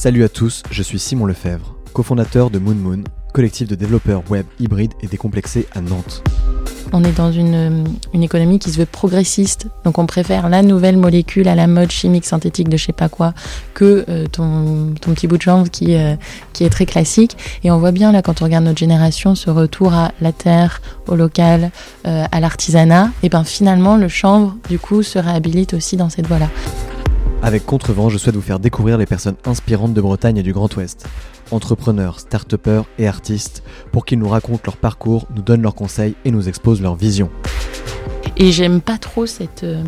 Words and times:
Salut 0.00 0.24
à 0.24 0.30
tous, 0.30 0.62
je 0.70 0.82
suis 0.82 0.98
Simon 0.98 1.26
Lefebvre, 1.26 1.76
cofondateur 1.92 2.48
de 2.48 2.58
Moon 2.58 2.74
Moon, 2.74 3.04
collectif 3.34 3.68
de 3.68 3.74
développeurs 3.74 4.22
web 4.30 4.46
hybrides 4.58 4.94
et 5.02 5.06
décomplexés 5.06 5.66
à 5.74 5.82
Nantes. 5.82 6.24
On 6.94 7.04
est 7.04 7.12
dans 7.12 7.30
une, 7.30 7.84
économie 8.14 8.58
qui 8.58 8.70
se 8.70 8.78
veut 8.78 8.86
progressiste, 8.86 9.66
donc 9.84 9.98
on 9.98 10.06
préfère 10.06 10.48
la 10.48 10.62
nouvelle 10.62 10.96
molécule 10.96 11.48
à 11.48 11.54
la 11.54 11.66
mode 11.66 11.90
chimique 11.90 12.24
synthétique 12.24 12.70
de 12.70 12.78
je 12.78 12.86
sais 12.86 12.94
pas 12.94 13.10
quoi 13.10 13.34
que 13.74 14.06
euh, 14.08 14.26
ton, 14.26 14.94
ton, 14.98 15.12
petit 15.12 15.26
bout 15.26 15.36
de 15.36 15.68
qui, 15.68 15.94
euh, 15.94 16.16
qui 16.54 16.64
est 16.64 16.70
très 16.70 16.86
classique. 16.86 17.36
Et 17.62 17.70
on 17.70 17.78
voit 17.78 17.92
bien 17.92 18.10
là 18.10 18.22
quand 18.22 18.40
on 18.40 18.46
regarde 18.46 18.64
notre 18.64 18.78
génération 18.78 19.34
ce 19.34 19.50
retour 19.50 19.92
à 19.92 20.12
la 20.22 20.32
terre, 20.32 20.80
au 21.08 21.14
local, 21.14 21.72
euh, 22.06 22.24
à 22.32 22.40
l'artisanat. 22.40 23.10
Et 23.22 23.28
ben 23.28 23.44
finalement 23.44 23.98
le 23.98 24.08
chanvre 24.08 24.56
du 24.70 24.78
coup 24.78 25.02
se 25.02 25.18
réhabilite 25.18 25.74
aussi 25.74 25.98
dans 25.98 26.08
cette 26.08 26.26
voie-là. 26.26 26.48
Avec 27.42 27.64
Contrevent, 27.64 28.10
je 28.10 28.18
souhaite 28.18 28.34
vous 28.34 28.42
faire 28.42 28.58
découvrir 28.58 28.98
les 28.98 29.06
personnes 29.06 29.36
inspirantes 29.46 29.94
de 29.94 30.00
Bretagne 30.02 30.36
et 30.36 30.42
du 30.42 30.52
Grand 30.52 30.74
Ouest. 30.76 31.08
Entrepreneurs, 31.50 32.20
start-upers 32.20 32.84
et 32.98 33.08
artistes, 33.08 33.62
pour 33.92 34.04
qu'ils 34.04 34.18
nous 34.18 34.28
racontent 34.28 34.60
leur 34.66 34.76
parcours, 34.76 35.26
nous 35.34 35.40
donnent 35.40 35.62
leurs 35.62 35.74
conseils 35.74 36.14
et 36.26 36.30
nous 36.30 36.50
exposent 36.50 36.82
leur 36.82 36.96
vision. 36.96 37.30
Et 38.36 38.52
j'aime 38.52 38.82
pas 38.82 38.98
trop 38.98 39.24
cette, 39.24 39.64
euh, 39.64 39.82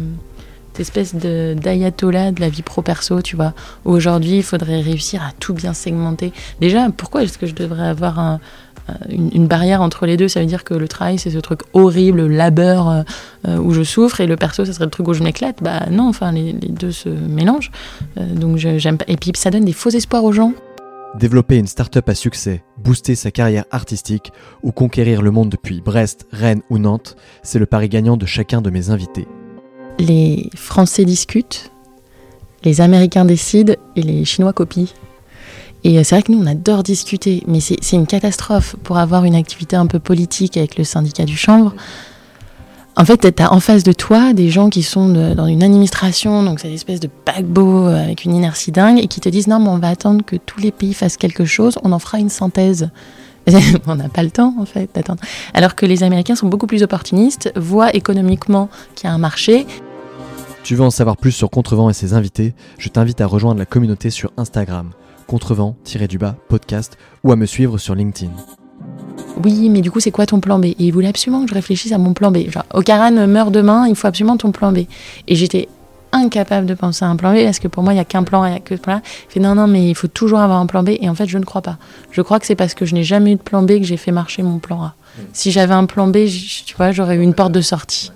espèce 0.78 1.15
d'ayatollah 1.15 2.33
de 2.33 2.41
la 2.41 2.48
vie 2.48 2.62
pro-perso, 2.62 3.20
tu 3.20 3.37
vois. 3.37 3.53
Aujourd'hui, 3.84 4.39
il 4.39 4.42
faudrait 4.42 4.80
réussir 4.80 5.23
à 5.23 5.33
tout 5.39 5.53
bien 5.53 5.75
segmenter. 5.75 6.33
Déjà, 6.59 6.89
pourquoi 6.91 7.23
est-ce 7.23 7.37
que 7.37 7.47
je 7.47 7.55
devrais 7.55 7.87
avoir 7.87 8.19
un, 8.19 8.41
une, 9.09 9.30
une, 9.32 9.46
barrière 9.46 9.82
entre 9.82 10.06
les 10.06 10.16
deux, 10.16 10.28
ça 10.28 10.41
veut 10.41 10.46
dire 10.46 10.64
que 10.64 10.74
le 10.74 10.88
travail 10.88 11.19
c'est 11.19 11.30
ce 11.30 11.38
truc 11.38 11.60
horrible, 11.73 12.19
le 12.19 12.28
labeur 12.28 12.88
euh, 12.88 13.02
euh, 13.48 13.58
où 13.58 13.72
je 13.72 13.83
souffre 13.83 14.20
et 14.20 14.27
le 14.27 14.36
perso 14.36 14.64
ça 14.64 14.72
serait 14.72 14.84
le 14.84 14.91
truc 14.91 15.08
où 15.08 15.14
je 15.14 15.22
m'éclate. 15.22 15.62
Bah 15.62 15.86
non, 15.91 16.08
enfin 16.08 16.33
les, 16.33 16.53
les 16.53 16.69
deux 16.69 16.92
se 16.92 17.08
mélangent. 17.08 17.70
Euh, 18.19 18.34
donc 18.34 18.56
j'aime 18.56 18.98
pas. 18.98 19.05
Et 19.08 19.16
puis 19.16 19.33
ça 19.34 19.50
donne 19.50 19.64
des 19.64 19.72
faux 19.72 19.91
espoirs 19.91 20.25
aux 20.25 20.33
gens. 20.33 20.53
Développer 21.19 21.58
une 21.58 21.66
start-up 21.66 22.08
à 22.08 22.14
succès, 22.14 22.62
booster 22.78 23.14
sa 23.14 23.31
carrière 23.31 23.64
artistique 23.70 24.33
ou 24.62 24.72
conquérir 24.72 25.20
le 25.20 25.31
monde 25.31 25.50
depuis 25.50 25.83
Brest, 25.83 26.27
Rennes 26.33 26.62
ou 26.70 26.78
Nantes, 26.78 27.16
c'est 27.42 27.59
le 27.59 27.66
pari 27.66 27.91
gagnant 27.91 28.16
de 28.16 28.25
chacun 28.25 28.62
de 28.62 28.70
mes 28.70 28.88
invités. 28.88 29.28
Les 29.98 30.48
Français 30.55 31.05
discutent, 31.05 31.70
les 32.64 32.81
Américains 32.81 33.27
décident 33.27 33.75
et 33.94 34.03
les 34.03 34.25
Chinois 34.25 34.55
copient. 34.55 34.86
Et 35.84 36.02
c'est 36.05 36.14
vrai 36.14 36.22
que 36.22 36.30
nous, 36.30 36.42
on 36.42 36.47
adore 36.47 36.83
discuter, 36.83 37.42
mais 37.47 37.61
c'est 37.61 37.97
une 37.97 38.06
catastrophe 38.06 38.77
pour 38.84 38.98
avoir 38.98 39.25
une 39.25 39.34
activité 39.34 39.75
un 39.77 39.86
peu 39.86 39.98
politique 39.98 40.56
avec 40.56 40.78
le 40.78 40.84
syndicat 40.84 41.25
du 41.25 41.36
chanvre. 41.36 41.75
En 42.94 43.05
fait, 43.06 43.34
tu 43.34 43.42
as 43.42 43.52
en 43.52 43.58
face 43.58 43.84
de 43.84 43.92
toi 43.92 44.34
des 44.34 44.50
gens 44.50 44.69
qui 44.69 44.83
sont 44.83 45.08
dans 45.34 45.47
une 45.47 45.62
administration, 45.62 46.42
donc 46.42 46.60
c'est 46.60 46.69
une 46.69 46.75
espèce 46.75 47.00
de 47.00 47.08
paquebot 47.08 47.86
avec 47.86 48.25
une 48.25 48.34
inertie 48.34 48.70
dingue, 48.70 48.98
et 48.98 49.08
qui 49.08 49.20
te 49.20 49.28
disent 49.28 49.48
non, 49.48 49.58
mais 49.58 49.70
on 49.70 49.78
va 49.78 49.88
attendre 49.88 50.22
que 50.25 50.36
tous 50.36 50.60
les 50.60 50.70
pays 50.70 50.92
fassent 50.92 51.16
quelque 51.16 51.44
chose, 51.44 51.78
on 51.83 51.92
en 51.92 51.98
fera 51.98 52.19
une 52.19 52.28
synthèse. 52.28 52.91
on 53.88 53.97
n'a 53.97 54.08
pas 54.08 54.22
le 54.22 54.30
temps, 54.30 54.55
en 54.60 54.66
fait, 54.66 54.91
d'attendre. 54.94 55.20
Alors 55.53 55.75
que 55.75 55.84
les 55.84 56.05
Américains 56.05 56.36
sont 56.36 56.48
beaucoup 56.48 56.69
plus 56.69 56.84
opportunistes, 56.84 57.53
voient 57.56 57.92
économiquement 57.92 58.69
qu'il 58.94 59.08
y 59.08 59.10
a 59.10 59.14
un 59.14 59.19
marché. 59.19 59.66
Tu 60.62 60.77
veux 60.77 60.84
en 60.84 60.91
savoir 60.91 61.16
plus 61.16 61.33
sur 61.33 61.50
Contrevent 61.50 61.91
et 61.91 61.92
ses 61.92 62.14
invités? 62.14 62.55
Je 62.78 62.88
t'invite 62.88 63.20
à 63.20 63.27
rejoindre 63.27 63.58
la 63.58 63.66
communauté 63.66 64.10
sur 64.10 64.30
Instagram 64.36 64.91
contrevent-du-bas 65.27 66.37
podcast 66.48 66.98
ou 67.25 67.33
à 67.33 67.37
me 67.37 67.47
suivre 67.47 67.78
sur 67.78 67.95
LinkedIn. 67.95 68.33
Oui, 69.42 69.70
mais 69.70 69.81
du 69.81 69.91
coup, 69.91 70.01
c'est 70.01 70.11
quoi 70.11 70.27
ton 70.27 70.41
plan 70.41 70.59
B? 70.59 70.67
Et 70.67 70.77
il 70.78 70.92
voulait 70.92 71.09
absolument 71.09 71.42
que 71.45 71.51
je 71.51 71.55
réfléchisse 71.55 71.92
à 71.92 71.98
mon 71.98 72.12
plan 72.12 72.31
B. 72.31 72.51
Genre, 72.51 72.65
Ocaran 72.75 73.27
meurt 73.27 73.50
demain, 73.50 73.87
il 73.89 73.97
faut 73.97 74.06
absolument 74.06 74.37
ton 74.37 74.53
plan 74.53 74.73
B. 74.73 74.81
Et 75.28 75.34
j'étais 75.34 75.69
incapable 76.12 76.67
de 76.67 76.75
penser 76.75 77.05
à 77.05 77.09
un 77.09 77.17
plan 77.17 77.32
B 77.32 77.44
parce 77.44 77.59
que 77.59 77.69
pour 77.69 77.82
moi, 77.82 77.93
il 77.93 77.97
n'y 77.97 78.00
a 78.00 78.05
qu'un 78.05 78.22
plan, 78.22 78.44
il 78.44 78.50
n'y 78.50 78.56
a 78.56 78.61
que 78.61 78.77
ce 78.77 78.81
plan-là. 78.81 79.00
Il 79.28 79.32
fait 79.32 79.41
non, 79.41 79.55
non, 79.55 79.66
mais 79.66 79.88
il 79.88 79.94
faut 79.94 80.09
toujours 80.09 80.41
avoir 80.41 80.61
un 80.61 80.66
plan 80.66 80.82
B. 80.82 80.91
Et 81.00 81.09
en 81.09 81.15
fait, 81.15 81.27
je 81.27 81.38
ne 81.38 81.44
crois 81.44 81.62
pas. 81.62 81.78
Je 82.11 82.21
crois 82.21 82.38
que 82.38 82.47
c'est 82.47 82.55
parce 82.55 82.75
que 82.75 82.84
je 82.84 82.94
n'ai 82.94 83.05
jamais 83.05 83.32
eu 83.32 83.37
de 83.37 83.43
plan 83.43 83.62
B 83.62 83.78
que 83.78 83.84
j'ai 83.84 83.97
fait 83.97 84.12
marcher 84.12 84.43
mon 84.43 84.59
plan 84.59 84.82
A. 84.82 84.94
Si 85.32 85.50
j'avais 85.50 85.75
un 85.75 85.87
plan 85.87 86.09
B, 86.09 86.27
tu 86.66 86.77
vois, 86.77 86.93
j'aurais 86.93 87.16
eu 87.16 87.22
une 87.22 87.34
porte 87.34 87.53
de 87.53 87.61
sortie. 87.61 88.12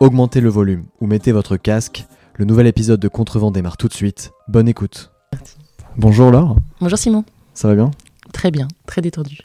Augmentez 0.00 0.40
le 0.40 0.48
volume 0.48 0.84
ou 1.00 1.06
mettez 1.06 1.32
votre 1.32 1.56
casque. 1.56 2.06
Le 2.36 2.44
nouvel 2.44 2.66
épisode 2.66 3.00
de 3.00 3.08
Contrevent 3.08 3.52
démarre 3.52 3.76
tout 3.76 3.88
de 3.88 3.94
suite. 3.94 4.32
Bonne 4.48 4.68
écoute. 4.68 5.12
Merci. 5.32 5.56
Bonjour 5.96 6.32
Laure. 6.32 6.56
Bonjour 6.80 6.98
Simon. 6.98 7.24
Ça 7.54 7.68
va 7.68 7.76
bien? 7.76 7.92
Très 8.32 8.50
bien, 8.50 8.66
très 8.84 9.00
détendu. 9.00 9.38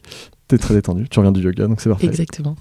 T'es 0.48 0.58
très 0.58 0.74
détendu, 0.74 1.08
tu 1.08 1.20
reviens 1.20 1.30
du 1.30 1.40
yoga, 1.40 1.68
donc 1.68 1.80
c'est 1.80 1.88
parfait. 1.88 2.06
Exactement. 2.06 2.56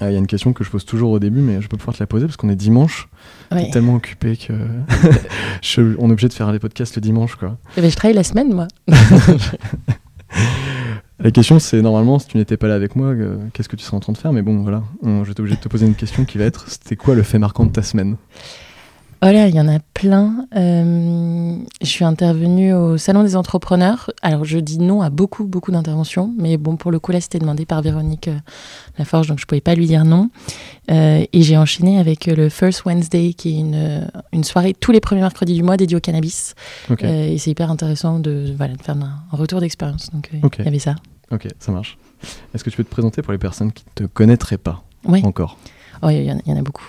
Il 0.00 0.04
ah, 0.04 0.12
y 0.12 0.14
a 0.14 0.18
une 0.18 0.28
question 0.28 0.52
que 0.52 0.62
je 0.62 0.70
pose 0.70 0.84
toujours 0.84 1.10
au 1.10 1.18
début, 1.18 1.40
mais 1.40 1.60
je 1.60 1.66
peux 1.66 1.76
pouvoir 1.76 1.96
te 1.96 2.00
la 2.00 2.06
poser 2.06 2.26
parce 2.26 2.36
qu'on 2.36 2.48
est 2.48 2.54
dimanche. 2.54 3.08
Ouais. 3.50 3.64
T'es 3.64 3.72
tellement 3.72 3.96
occupé 3.96 4.36
que 4.36 4.52
je, 5.62 5.96
on 5.98 6.08
est 6.08 6.12
obligé 6.12 6.28
de 6.28 6.32
faire 6.32 6.52
les 6.52 6.60
podcasts 6.60 6.94
le 6.94 7.00
dimanche. 7.00 7.34
Quoi. 7.34 7.58
Eh 7.76 7.80
ben, 7.80 7.90
je 7.90 7.96
travaille 7.96 8.14
la 8.14 8.22
semaine, 8.22 8.54
moi. 8.54 8.68
la 11.18 11.32
question, 11.32 11.58
c'est 11.58 11.82
normalement, 11.82 12.20
si 12.20 12.28
tu 12.28 12.36
n'étais 12.36 12.56
pas 12.56 12.68
là 12.68 12.76
avec 12.76 12.94
moi, 12.94 13.08
euh, 13.08 13.36
qu'est-ce 13.52 13.68
que 13.68 13.74
tu 13.74 13.82
serais 13.82 13.96
en 13.96 14.00
train 14.00 14.12
de 14.12 14.18
faire? 14.18 14.32
Mais 14.32 14.42
bon, 14.42 14.62
voilà, 14.62 14.84
on, 15.02 15.24
je 15.24 15.32
vais 15.32 15.40
obligé 15.40 15.56
de 15.56 15.60
te 15.60 15.68
poser 15.68 15.86
une 15.86 15.96
question 15.96 16.24
qui 16.24 16.38
va 16.38 16.44
être 16.44 16.68
c'était 16.68 16.94
quoi 16.94 17.16
le 17.16 17.24
fait 17.24 17.40
marquant 17.40 17.66
de 17.66 17.72
ta 17.72 17.82
semaine? 17.82 18.16
Oh 19.20 19.26
là, 19.26 19.48
il 19.48 19.54
y 19.54 19.60
en 19.60 19.66
a 19.66 19.80
plein. 19.94 20.46
Euh, 20.54 21.56
je 21.80 21.86
suis 21.86 22.04
intervenue 22.04 22.72
au 22.72 22.98
Salon 22.98 23.24
des 23.24 23.34
entrepreneurs. 23.34 24.10
Alors, 24.22 24.44
je 24.44 24.58
dis 24.58 24.78
non 24.78 25.02
à 25.02 25.10
beaucoup, 25.10 25.44
beaucoup 25.44 25.72
d'interventions. 25.72 26.32
Mais 26.38 26.56
bon, 26.56 26.76
pour 26.76 26.92
le 26.92 27.00
coup, 27.00 27.10
là, 27.10 27.20
c'était 27.20 27.40
demandé 27.40 27.66
par 27.66 27.82
Véronique 27.82 28.28
euh, 28.28 28.38
Laforge, 28.96 29.26
donc 29.26 29.38
je 29.38 29.42
ne 29.42 29.46
pouvais 29.46 29.60
pas 29.60 29.74
lui 29.74 29.86
dire 29.86 30.04
non. 30.04 30.30
Euh, 30.92 31.24
et 31.32 31.42
j'ai 31.42 31.56
enchaîné 31.56 31.98
avec 31.98 32.26
le 32.26 32.48
First 32.48 32.84
Wednesday, 32.84 33.32
qui 33.32 33.56
est 33.56 33.58
une, 33.58 34.08
une 34.32 34.44
soirée 34.44 34.72
tous 34.72 34.92
les 34.92 35.00
premiers 35.00 35.22
mercredis 35.22 35.54
du 35.54 35.64
mois 35.64 35.76
dédiée 35.76 35.96
au 35.96 36.00
cannabis. 36.00 36.54
Okay. 36.88 37.06
Euh, 37.06 37.32
et 37.32 37.38
c'est 37.38 37.50
hyper 37.50 37.72
intéressant 37.72 38.20
de, 38.20 38.54
voilà, 38.56 38.74
de 38.74 38.82
faire 38.82 38.96
un, 38.96 39.24
un 39.32 39.36
retour 39.36 39.60
d'expérience. 39.60 40.10
Donc, 40.12 40.30
il 40.32 40.46
okay. 40.46 40.62
y 40.62 40.68
avait 40.68 40.78
ça. 40.78 40.94
Ok, 41.32 41.48
ça 41.58 41.72
marche. 41.72 41.98
Est-ce 42.54 42.62
que 42.62 42.70
tu 42.70 42.76
peux 42.76 42.84
te 42.84 42.90
présenter 42.90 43.22
pour 43.22 43.32
les 43.32 43.38
personnes 43.38 43.72
qui 43.72 43.84
ne 43.84 44.06
te 44.06 44.12
connaîtraient 44.12 44.58
pas 44.58 44.84
oui. 45.04 45.22
encore? 45.24 45.58
Oh, 46.02 46.08
il 46.10 46.22
y, 46.22 46.26
y, 46.26 46.52
en 46.52 46.56
a 46.56 46.62
beaucoup. 46.62 46.88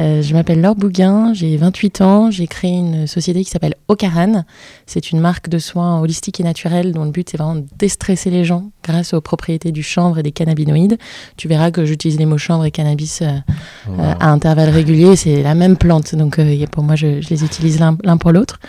Euh, 0.00 0.22
je 0.22 0.32
m'appelle 0.32 0.60
Laure 0.60 0.76
Bouguin, 0.76 1.32
j'ai 1.34 1.56
28 1.56 2.00
ans, 2.02 2.30
j'ai 2.30 2.46
créé 2.46 2.70
une 2.70 3.06
société 3.06 3.42
qui 3.42 3.50
s'appelle 3.50 3.74
Ocaran. 3.88 4.44
C'est 4.86 5.10
une 5.10 5.20
marque 5.20 5.48
de 5.48 5.58
soins 5.58 6.00
holistiques 6.00 6.40
et 6.40 6.44
naturels 6.44 6.92
dont 6.92 7.04
le 7.04 7.10
but 7.10 7.28
c'est 7.30 7.36
vraiment 7.36 7.56
de 7.56 7.66
déstresser 7.78 8.30
les 8.30 8.44
gens 8.44 8.70
grâce 8.84 9.12
aux 9.12 9.20
propriétés 9.20 9.72
du 9.72 9.82
chanvre 9.82 10.18
et 10.18 10.22
des 10.22 10.32
cannabinoïdes. 10.32 10.98
Tu 11.36 11.48
verras 11.48 11.70
que 11.70 11.84
j'utilise 11.84 12.18
les 12.18 12.26
mots 12.26 12.38
chanvre 12.38 12.64
et 12.64 12.70
cannabis 12.70 13.22
euh, 13.22 13.26
wow. 13.88 14.00
euh, 14.00 14.14
à 14.20 14.30
intervalles 14.30 14.70
réguliers, 14.70 15.16
c'est 15.16 15.42
la 15.42 15.54
même 15.54 15.76
plante, 15.76 16.14
donc 16.14 16.40
pour 16.70 16.84
moi 16.84 16.94
je, 16.94 17.20
je 17.20 17.28
les 17.30 17.44
utilise 17.44 17.80
l'un 17.80 18.16
pour 18.16 18.32
l'autre. 18.32 18.60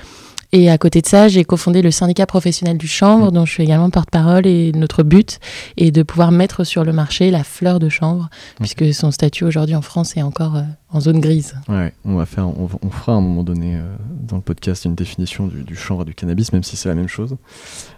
Et 0.52 0.70
à 0.70 0.78
côté 0.80 1.02
de 1.02 1.08
ça, 1.08 1.28
j'ai 1.28 1.44
cofondé 1.44 1.84
le 1.84 1.92
syndicat 1.92 2.26
professionnel 2.26 2.78
du 2.78 2.88
chanvre, 2.88 3.32
dont 3.32 3.46
je 3.46 3.52
suis 3.52 3.64
également 3.64 3.92
porte-parole. 3.92 4.48
Et 4.48 4.72
notre 4.72 5.04
but 5.04 5.40
est 5.78 5.92
de 5.92 6.02
pouvoir 6.02 6.32
mettre 6.32 6.64
sur 6.64 6.84
le 6.84 6.92
marché 6.92 7.30
la 7.30 7.44
fleur 7.44 7.80
de 7.80 7.88
chanvre, 7.88 8.30
okay. 8.56 8.56
puisque 8.60 8.94
son 8.94 9.12
statut 9.12 9.44
aujourd'hui 9.44 9.76
en 9.76 9.84
France 9.84 10.18
est 10.18 10.24
encore 10.24 10.56
euh, 10.56 10.64
en 10.92 11.02
zone 11.02 11.20
grise. 11.20 11.54
Ouais, 11.68 11.94
on 12.04 12.16
va 12.16 12.26
faire, 12.26 12.48
on, 12.48 12.68
on 12.82 12.90
fera 12.90 13.14
à 13.14 13.16
un 13.16 13.22
moment 13.22 13.44
donné 13.44 13.76
euh, 13.76 13.82
dans 14.10 14.38
le 14.38 14.42
podcast 14.42 14.86
une 14.86 14.96
définition 14.96 15.46
du, 15.46 15.64
du, 15.64 15.76
chanvre 15.76 16.02
et 16.02 16.06
du 16.06 16.16
cannabis, 16.16 16.52
même 16.52 16.64
si 16.64 16.78
c'est 16.78 16.90
la 16.90 16.96
même 16.96 17.08
chose. 17.08 17.38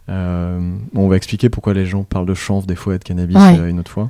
Euh, 0.10 0.76
on 0.94 1.08
va 1.08 1.16
expliquer 1.16 1.48
pourquoi 1.48 1.74
les 1.74 1.86
gens 1.86 2.04
parlent 2.04 2.26
de 2.26 2.34
chanvre 2.34 2.68
des 2.68 2.76
fois 2.76 2.96
et 2.96 3.00
de 3.00 3.04
cannabis 3.04 3.38
ouais. 3.38 3.70
une 3.70 3.80
autre 3.80 3.92
fois. 3.92 4.10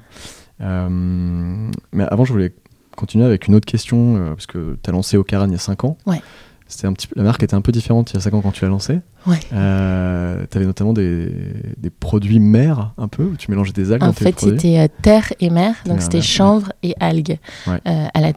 Mais 0.60 2.04
avant, 2.10 2.26
je 2.26 2.34
voulais 2.34 2.54
continuer 2.96 3.26
avec 3.26 3.48
une 3.48 3.56
autre 3.56 3.66
question, 3.66 4.34
parce 4.34 4.48
que 4.48 4.78
tu 4.82 4.90
as 4.90 4.94
lancé 4.94 5.18
Ocaran 5.18 5.46
il 5.46 5.54
y 5.54 5.56
a 5.56 5.60
5 5.60 5.86
ans. 5.86 5.98
Ouais. 6.06 6.22
C'était 6.72 6.88
un 6.88 6.94
petit 6.94 7.08
peu, 7.08 7.16
la 7.18 7.24
marque 7.24 7.44
était 7.44 7.54
un 7.54 7.62
peu 7.62 7.74
différente 7.74 8.12
il 8.12 8.14
y 8.16 8.18
a 8.18 8.22
5 8.22 8.34
ans 8.34 8.42
quand 8.42 8.52
tu 8.52 8.64
l'as 8.64 8.70
lancée. 8.70 9.00
Ouais. 9.28 9.40
Euh, 9.52 10.46
tu 10.50 10.58
avais 10.58 10.66
notamment 10.66 10.94
des, 10.94 11.30
des, 11.78 11.90
produits 11.90 12.40
mer 12.40 12.94
un 12.98 13.10
peu, 13.10 13.24
où 13.24 13.36
tu 13.36 13.52
mélangeais 13.52 13.74
des 13.74 13.92
algues 13.92 14.04
en 14.04 14.08
dans 14.08 14.14
fait, 14.14 14.40
c'était 14.40 14.80
euh, 14.80 14.88
terre 15.02 15.34
et 15.42 15.50
mer, 15.50 15.76
donc 15.86 16.02
c'était 16.02 16.22
chanvre 16.22 16.72
et 16.82 16.96
algues. 17.00 17.38
Ouais. 17.68 17.80
Euh, 17.88 18.08
à 18.14 18.22
la 18.22 18.32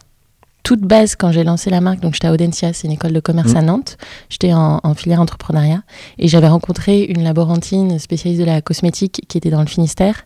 toute 0.65 0.81
base, 0.81 1.15
quand 1.15 1.31
j'ai 1.31 1.45
lancé 1.45 1.69
la 1.69 1.83
marque, 1.83 2.01
donc 2.01 2.15
j'étais 2.15 2.27
à 2.27 2.33
Audencia, 2.33 2.73
c'est 2.73 2.87
une 2.87 2.95
école 2.95 3.13
de 3.13 3.21
commerce 3.21 3.53
mmh. 3.53 3.57
à 3.57 3.63
Nantes. 3.63 3.99
J'étais 4.31 4.55
en, 4.55 4.81
en, 4.83 4.95
filière 4.95 5.21
entrepreneuriat 5.21 5.83
et 6.19 6.27
j'avais 6.27 6.49
rencontré 6.49 7.03
une 7.03 7.23
laborantine 7.23 7.99
spécialiste 7.99 8.41
de 8.41 8.47
la 8.47 8.63
cosmétique 8.63 9.27
qui 9.29 9.37
était 9.37 9.51
dans 9.51 9.61
le 9.61 9.67
Finistère 9.67 10.25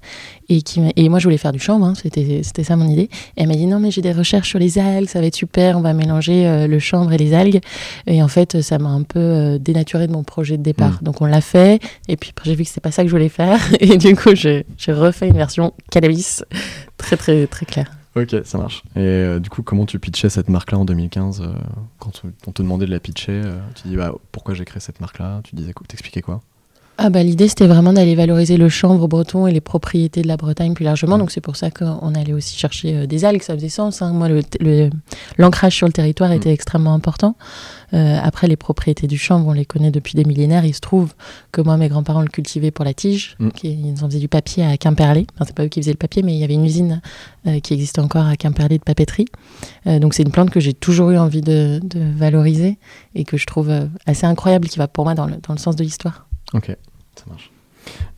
et 0.48 0.62
qui 0.62 0.80
et 0.94 1.08
moi 1.08 1.18
je 1.18 1.24
voulais 1.24 1.38
faire 1.38 1.50
du 1.50 1.58
chanvre, 1.58 1.84
hein, 1.84 1.94
c'était 2.00 2.42
c'était 2.44 2.62
ça 2.62 2.76
mon 2.76 2.88
idée. 2.88 3.10
Et 3.36 3.42
elle 3.42 3.48
m'a 3.48 3.56
dit 3.56 3.66
non 3.66 3.80
mais 3.80 3.90
j'ai 3.90 4.00
des 4.00 4.12
recherches 4.12 4.48
sur 4.48 4.60
les 4.60 4.78
algues, 4.78 5.08
ça 5.08 5.20
va 5.20 5.26
être 5.26 5.34
super, 5.34 5.76
on 5.76 5.80
va 5.80 5.92
mélanger 5.92 6.46
euh, 6.46 6.68
le 6.68 6.78
chanvre 6.78 7.12
et 7.12 7.18
les 7.18 7.34
algues. 7.34 7.60
Et 8.06 8.22
en 8.22 8.28
fait, 8.28 8.62
ça 8.62 8.78
m'a 8.78 8.90
un 8.90 9.02
peu 9.02 9.18
euh, 9.18 9.58
dénaturé 9.58 10.06
de 10.06 10.12
mon 10.12 10.22
projet 10.22 10.56
de 10.56 10.62
départ. 10.62 11.00
Mmh. 11.02 11.04
Donc 11.04 11.20
on 11.20 11.26
l'a 11.26 11.40
fait 11.40 11.80
et 12.06 12.16
puis 12.16 12.32
j'ai 12.44 12.54
vu 12.54 12.62
que 12.62 12.70
c'est 12.70 12.80
pas 12.80 12.92
ça 12.92 13.02
que 13.02 13.08
je 13.08 13.12
voulais 13.12 13.28
faire 13.28 13.60
et 13.80 13.98
du 13.98 14.14
coup 14.14 14.36
j'ai 14.36 14.64
refait 14.86 15.26
une 15.26 15.36
version 15.36 15.72
cannabis 15.90 16.44
très 16.96 17.16
très 17.16 17.48
très 17.48 17.66
claire. 17.66 17.97
Ok, 18.22 18.34
ça 18.44 18.58
marche. 18.58 18.82
Et 18.96 19.00
euh, 19.00 19.38
du 19.38 19.48
coup, 19.48 19.62
comment 19.62 19.86
tu 19.86 19.98
pitchais 19.98 20.28
cette 20.28 20.48
marque-là 20.48 20.78
en 20.78 20.84
2015 20.84 21.40
euh, 21.40 21.52
Quand 21.98 22.22
on 22.46 22.52
te 22.52 22.62
demandait 22.62 22.86
de 22.86 22.90
la 22.90 23.00
pitcher, 23.00 23.42
euh, 23.44 23.58
tu 23.74 23.88
dis 23.88 23.96
bah, 23.96 24.12
pourquoi 24.32 24.54
j'ai 24.54 24.64
créé 24.64 24.80
cette 24.80 25.00
marque-là? 25.00 25.40
Tu 25.44 25.54
disais, 25.54 25.72
t'expliquais 25.86 26.22
quoi? 26.22 26.40
Ah 27.00 27.10
bah, 27.10 27.22
L'idée, 27.22 27.46
c'était 27.46 27.68
vraiment 27.68 27.92
d'aller 27.92 28.16
valoriser 28.16 28.56
le 28.56 28.68
chanvre 28.68 29.06
breton 29.06 29.46
et 29.46 29.52
les 29.52 29.60
propriétés 29.60 30.20
de 30.22 30.26
la 30.26 30.36
Bretagne 30.36 30.74
plus 30.74 30.84
largement. 30.84 31.16
Donc, 31.16 31.30
c'est 31.30 31.40
pour 31.40 31.54
ça 31.54 31.70
qu'on 31.70 32.12
allait 32.16 32.32
aussi 32.32 32.58
chercher 32.58 32.96
euh, 32.96 33.06
des 33.06 33.24
algues. 33.24 33.42
Ça 33.42 33.54
faisait 33.54 33.68
sens. 33.68 34.02
Hein. 34.02 34.12
Moi, 34.12 34.28
l'ancrage 35.38 35.76
sur 35.76 35.86
le 35.86 35.92
territoire 35.92 36.32
était 36.32 36.50
mm. 36.50 36.54
extrêmement 36.54 36.94
important. 36.94 37.36
Euh, 37.94 38.18
après, 38.20 38.48
les 38.48 38.56
propriétés 38.56 39.06
du 39.06 39.16
chanvre, 39.16 39.46
on 39.46 39.52
les 39.52 39.64
connaît 39.64 39.92
depuis 39.92 40.16
des 40.16 40.24
millénaires. 40.24 40.64
Il 40.64 40.74
se 40.74 40.80
trouve 40.80 41.14
que 41.52 41.60
moi, 41.60 41.76
mes 41.76 41.88
grands-parents 41.88 42.22
le 42.22 42.28
cultivaient 42.28 42.72
pour 42.72 42.84
la 42.84 42.94
tige. 42.94 43.36
Mm. 43.38 43.48
ils 43.62 43.94
en 44.04 44.08
faisaient 44.08 44.18
du 44.18 44.28
papier 44.28 44.64
à 44.64 44.76
Quimperlé. 44.76 45.28
Enfin, 45.36 45.44
c'est 45.46 45.54
pas 45.54 45.64
eux 45.64 45.68
qui 45.68 45.80
faisaient 45.80 45.92
le 45.92 45.98
papier, 45.98 46.24
mais 46.24 46.34
il 46.34 46.40
y 46.40 46.44
avait 46.44 46.54
une 46.54 46.64
usine 46.64 47.00
euh, 47.46 47.60
qui 47.60 47.74
existait 47.74 48.00
encore 48.00 48.26
à 48.26 48.34
Quimperlé 48.34 48.76
de 48.76 48.82
papeterie. 48.82 49.26
donc, 49.86 50.14
c'est 50.14 50.24
une 50.24 50.32
plante 50.32 50.50
que 50.50 50.58
j'ai 50.58 50.74
toujours 50.74 51.12
eu 51.12 51.18
envie 51.18 51.42
de, 51.42 51.80
valoriser 52.16 52.76
et 53.14 53.22
que 53.22 53.36
je 53.36 53.46
trouve 53.46 53.70
assez 54.04 54.26
incroyable, 54.26 54.66
qui 54.66 54.80
va 54.80 54.88
pour 54.88 55.04
moi 55.04 55.14
dans 55.14 55.26
le, 55.26 55.36
dans 55.46 55.54
le 55.54 55.60
sens 55.60 55.76
de 55.76 55.84
l'histoire. 55.84 56.26
Ok. 56.54 56.76
Ça 57.18 57.24
marche. 57.28 57.50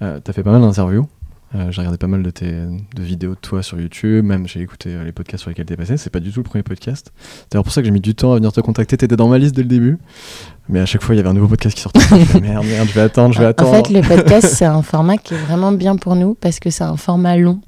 Euh, 0.02 0.20
t'as 0.23 0.32
fait 0.32 0.43
pas 0.43 0.52
mal 0.52 0.61
d'interviews. 0.61 1.08
Euh, 1.55 1.73
j'ai 1.73 1.81
regardé 1.81 1.99
pas 1.99 2.06
mal 2.06 2.23
de 2.23 2.31
tes 2.31 2.52
de 2.52 3.02
vidéos 3.02 3.31
de 3.31 3.41
toi 3.41 3.61
sur 3.62 3.81
YouTube, 3.81 4.25
même 4.25 4.47
j'ai 4.47 4.61
écouté 4.61 4.91
euh, 4.91 5.02
les 5.02 5.11
podcasts 5.11 5.41
sur 5.41 5.50
lesquels 5.50 5.67
t'es 5.67 5.76
passé. 5.76 5.97
C'est 5.97 6.11
pas 6.11 6.20
du 6.20 6.31
tout 6.31 6.41
le 6.41 6.44
premier 6.44 6.62
podcast. 6.62 7.12
C'est 7.19 7.52
d'ailleurs 7.52 7.64
pour 7.64 7.73
ça 7.73 7.81
que 7.81 7.87
j'ai 7.87 7.91
mis 7.91 8.00
du 8.00 8.14
temps 8.14 8.32
à 8.32 8.37
venir 8.37 8.52
te 8.52 8.61
contacter. 8.61 8.97
T'étais 8.97 9.17
dans 9.17 9.26
ma 9.29 9.38
liste 9.38 9.56
dès 9.56 9.62
le 9.62 9.69
début. 9.69 9.99
Mais 10.69 10.79
à 10.79 10.87
chaque 10.87 11.02
fois, 11.02 11.14
il 11.14 11.19
y 11.19 11.20
avait 11.20 11.29
un 11.29 11.35
nouveau 11.35 11.49
podcast 11.49 11.75
qui 11.75 11.82
sortait. 11.82 12.00
merde, 12.41 12.64
merde, 12.67 12.88
je 12.88 12.94
vais 12.94 13.00
attendre, 13.00 13.35
je 13.35 13.41
vais 13.41 13.47
attendre. 13.47 13.70
En 13.70 13.85
fait, 13.85 13.91
le 13.91 14.02
podcast, 14.02 14.47
c'est 14.55 14.67
un 14.67 14.82
format 14.82 15.17
qui 15.17 15.35
est 15.35 15.38
vraiment 15.38 15.73
bien 15.73 15.96
pour 15.96 16.14
nous 16.14 16.35
parce 16.35 16.61
que 16.61 16.70
c'est 16.70 16.85
un 16.85 16.96
format 16.96 17.37
long. 17.37 17.61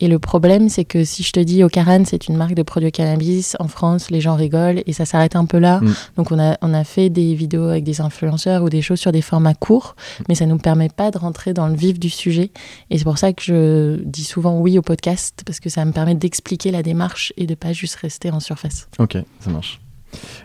Et 0.00 0.08
le 0.08 0.18
problème, 0.18 0.68
c'est 0.68 0.84
que 0.84 1.04
si 1.04 1.22
je 1.22 1.32
te 1.32 1.40
dis 1.40 1.62
Ocaran, 1.62 2.04
c'est 2.04 2.28
une 2.28 2.36
marque 2.36 2.54
de 2.54 2.62
produits 2.62 2.92
cannabis, 2.92 3.56
en 3.60 3.68
France, 3.68 4.10
les 4.10 4.20
gens 4.20 4.34
rigolent 4.34 4.82
et 4.86 4.92
ça 4.92 5.04
s'arrête 5.04 5.36
un 5.36 5.44
peu 5.44 5.58
là. 5.58 5.80
Mm. 5.80 5.94
Donc 6.16 6.32
on 6.32 6.38
a, 6.38 6.56
on 6.62 6.74
a 6.74 6.84
fait 6.84 7.10
des 7.10 7.34
vidéos 7.34 7.68
avec 7.68 7.84
des 7.84 8.00
influenceurs 8.00 8.62
ou 8.62 8.68
des 8.68 8.82
choses 8.82 9.00
sur 9.00 9.12
des 9.12 9.22
formats 9.22 9.54
courts, 9.54 9.96
mais 10.28 10.34
ça 10.34 10.46
ne 10.46 10.52
nous 10.52 10.58
permet 10.58 10.88
pas 10.88 11.10
de 11.10 11.18
rentrer 11.18 11.52
dans 11.54 11.68
le 11.68 11.74
vif 11.74 11.98
du 11.98 12.10
sujet. 12.10 12.50
Et 12.90 12.98
c'est 12.98 13.04
pour 13.04 13.18
ça 13.18 13.32
que 13.32 13.42
je 13.42 14.02
dis 14.04 14.24
souvent 14.24 14.58
oui 14.58 14.78
au 14.78 14.82
podcast, 14.82 15.42
parce 15.44 15.60
que 15.60 15.68
ça 15.68 15.84
me 15.84 15.92
permet 15.92 16.14
d'expliquer 16.14 16.70
la 16.70 16.82
démarche 16.82 17.32
et 17.36 17.46
de 17.46 17.54
pas 17.54 17.72
juste 17.72 17.96
rester 17.96 18.30
en 18.30 18.40
surface. 18.40 18.88
Ok, 18.98 19.16
ça 19.40 19.50
marche. 19.50 19.80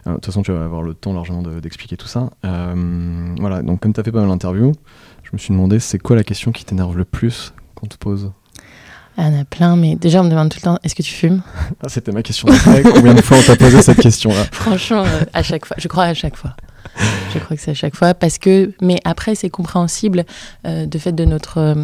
Euh, 0.07 0.11
de 0.11 0.15
toute 0.15 0.27
façon, 0.27 0.44
tu 0.44 0.51
vas 0.51 0.63
avoir 0.63 0.81
le 0.81 0.94
temps 0.94 1.13
largement 1.13 1.41
d'expliquer 1.41 1.97
tout 1.97 2.07
ça. 2.07 2.29
Euh, 2.45 3.35
voilà, 3.39 3.61
donc 3.61 3.79
comme 3.79 3.94
tu 3.94 4.00
as 4.00 4.03
fait 4.03 4.11
pas 4.11 4.19
mal 4.19 4.29
d'interviews, 4.29 4.73
je 5.23 5.29
me 5.33 5.38
suis 5.38 5.53
demandé 5.53 5.79
c'est 5.79 6.00
quoi 6.00 6.15
la 6.15 6.23
question 6.23 6.51
qui 6.51 6.65
t'énerve 6.65 6.97
le 6.97 7.06
plus 7.06 7.53
qu'on 7.73 7.88
te 7.88 7.97
pose? 7.97 8.31
Il 9.17 9.23
y 9.23 9.27
en 9.27 9.39
a 9.39 9.45
plein, 9.45 9.75
mais 9.75 9.95
déjà, 9.95 10.21
on 10.21 10.25
me 10.25 10.29
demande 10.29 10.50
tout 10.50 10.57
le 10.59 10.63
temps 10.65 10.79
est-ce 10.83 10.95
que 10.95 11.03
tu 11.03 11.13
fumes? 11.13 11.41
Ah, 11.83 11.89
C'était 11.89 12.12
ma 12.12 12.23
question. 12.23 12.47
Combien 12.94 13.13
de 13.13 13.21
fois 13.21 13.38
on 13.38 13.41
t'a 13.41 13.56
posé 13.56 13.81
cette 13.81 14.00
question-là? 14.00 14.45
Franchement, 14.51 15.03
euh, 15.06 15.23
à 15.33 15.44
chaque 15.44 15.65
fois. 15.65 15.75
Je 15.79 15.88
crois 15.88 16.03
à 16.03 16.13
chaque 16.13 16.35
fois. 16.35 16.56
Je 17.33 17.39
crois 17.39 17.56
que 17.56 17.62
c'est 17.62 17.71
à 17.71 17.75
chaque 17.75 17.95
fois. 17.95 18.13
Parce 18.13 18.38
que, 18.38 18.73
mais 18.81 19.00
après, 19.03 19.35
c'est 19.35 19.50
compréhensible 19.50 20.25
euh, 20.65 20.85
de 20.85 20.97
fait 20.97 21.12
de 21.12 21.25
notre. 21.25 21.59
Euh, 21.59 21.75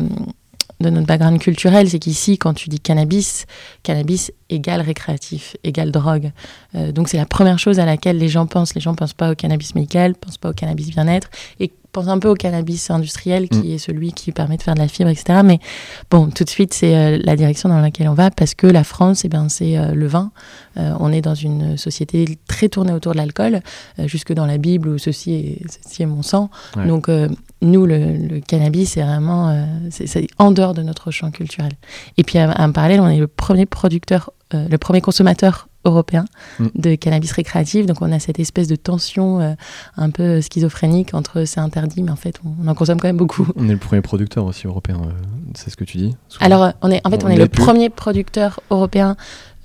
de 0.80 0.89
notre 0.89 1.06
background 1.06 1.38
culturel, 1.38 1.88
c'est 1.88 2.00
qu'ici, 2.00 2.39
quand 2.39 2.56
tu 2.56 2.68
dis 2.68 2.80
cannabis, 2.80 3.45
cannabis 3.84 4.31
égale 4.50 4.81
récréatif, 4.81 5.56
égale 5.63 5.92
drogue. 5.92 6.31
donc 6.74 7.07
c'est 7.07 7.18
la 7.18 7.27
première 7.27 7.60
chose 7.60 7.80
à 7.80 7.86
laquelle 7.86 8.18
les 8.18 8.30
gens 8.30 8.48
pensent. 8.48 8.74
Les 8.74 8.81
gens 8.81 8.95
pensent 8.95 9.13
pas 9.13 9.30
au 9.31 9.36
cannabis 9.36 9.75
médical, 9.75 10.16
pensent 10.16 10.39
pas 10.39 10.50
au 10.50 10.54
cannabis 10.54 10.89
bien-être. 10.89 11.30
Et 11.60 11.72
pense 11.92 12.08
un 12.08 12.20
peu 12.20 12.30
au 12.30 12.36
cannabis 12.36 12.90
industriel 12.90 13.50
qui 13.50 13.70
mm. 13.70 13.72
est 13.72 13.78
celui 13.78 14.14
qui 14.14 14.32
permet 14.32 14.58
de 14.58 14.62
faire 14.62 14.76
de 14.76 14.80
la 14.80 14.88
fibre, 14.88 15.10
etc. 15.10 15.42
Mais 15.44 15.60
bon, 16.10 16.30
tout 16.30 16.44
de 16.44 16.50
suite, 16.50 16.74
c'est 16.74 16.96
euh, 16.96 17.20
la 17.24 17.36
direction 17.36 17.70
dans 17.70 17.80
laquelle 17.80 18.08
on 18.08 18.14
va 18.14 18.32
parce 18.32 18.56
que 18.56 18.68
la 18.68 18.84
France, 18.84 19.26
eh 19.26 19.30
ben, 19.30 19.50
c'est 19.50 19.78
euh, 19.78 19.94
le 19.94 20.08
vin. 20.08 20.32
Euh, 20.78 20.94
on 21.00 21.12
est 21.12 21.22
dans 21.22 21.36
une 21.36 21.78
société 21.78 22.38
très 22.48 22.70
tournée 22.70 22.94
autour 22.94 23.12
de 23.12 23.18
l'alcool, 23.18 23.62
jusque 24.06 24.34
dans 24.34 24.46
la 24.46 24.58
Bible 24.58 24.90
où 24.90 24.98
ceci 24.98 25.34
est, 25.34 25.62
ceci 25.84 26.04
est 26.04 26.06
mon 26.06 26.22
sang. 26.22 26.50
Donc, 26.76 27.10
nous, 27.62 27.86
le, 27.86 28.40
cannabis, 28.40 28.92
c'est 28.92 29.02
vraiment 29.02 29.68
c'est 29.90 30.28
en 30.38 30.52
dehors 30.52 30.74
de 30.74 30.82
notre 30.82 31.12
champ 31.12 31.30
culturel. 31.32 31.74
Et 32.18 32.24
puis, 32.24 32.40
en 32.42 32.72
parallèle, 32.72 33.02
on 33.02 33.10
est 33.10 33.18
le 33.18 33.28
premier 33.28 33.66
producteur, 33.66 34.32
le 34.54 34.78
premier 34.78 35.02
consommateur 35.02 35.68
européen 35.86 36.25
mm. 36.60 36.68
de 36.75 36.95
cannabis 36.95 37.31
récréatif. 37.31 37.86
Donc 37.86 38.01
on 38.01 38.12
a 38.12 38.19
cette 38.19 38.39
espèce 38.39 38.68
de 38.68 38.75
tension 38.75 39.39
euh, 39.39 39.54
un 39.98 40.10
peu 40.10 40.42
schizophrénique 40.42 41.13
entre 41.13 41.45
c'est 41.45 41.60
interdit, 41.60 42.04
mais 42.04 42.12
en 42.12 42.16
fait 42.16 42.39
on, 42.45 42.68
en 42.68 42.75
consomme 42.75 43.00
quand 43.00 43.07
même 43.07 43.18
beaucoup. 43.18 43.48
On 43.56 43.68
est 43.68 43.74
le 43.74 43.78
premier 43.78 44.01
producteur 44.01 44.45
aussi 44.45 44.68
européen, 44.68 45.01
euh, 45.04 45.12
c'est 45.56 45.69
ce 45.69 45.78
que 45.78 45.83
tu 45.83 45.98
dis 45.98 46.16
Alors 46.39 46.72
on 46.81 46.92
est, 46.92 47.06
en 47.06 47.10
fait 47.10 47.24
on, 47.24 47.30
est 47.30 47.38
le 47.38 47.48
premier 47.48 47.89
producteur 47.89 48.60
européen 48.69 49.16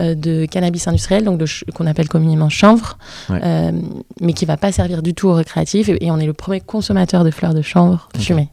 euh, 0.00 0.14
de 0.14 0.46
cannabis 0.46 0.88
industriel, 0.88 1.24
donc 1.24 1.42
qu'on 1.74 1.86
appelle 1.86 2.08
communément 2.08 2.48
chanvre, 2.48 2.98
mais 3.28 4.32
qui 4.32 4.44
va 4.44 4.56
pas 4.56 4.72
servir 4.72 5.02
du 5.02 5.14
tout 5.14 5.28
au 5.28 5.34
récréatif. 5.34 5.88
Et, 5.88 6.10
on 6.10 6.18
est 6.18 6.26
le 6.26 6.32
premier 6.32 6.60
consommateur 6.60 7.24
de 7.24 7.30
fleurs 7.30 7.54
de 7.54 7.62
chanvre 7.62 8.08
fumées. 8.18 8.48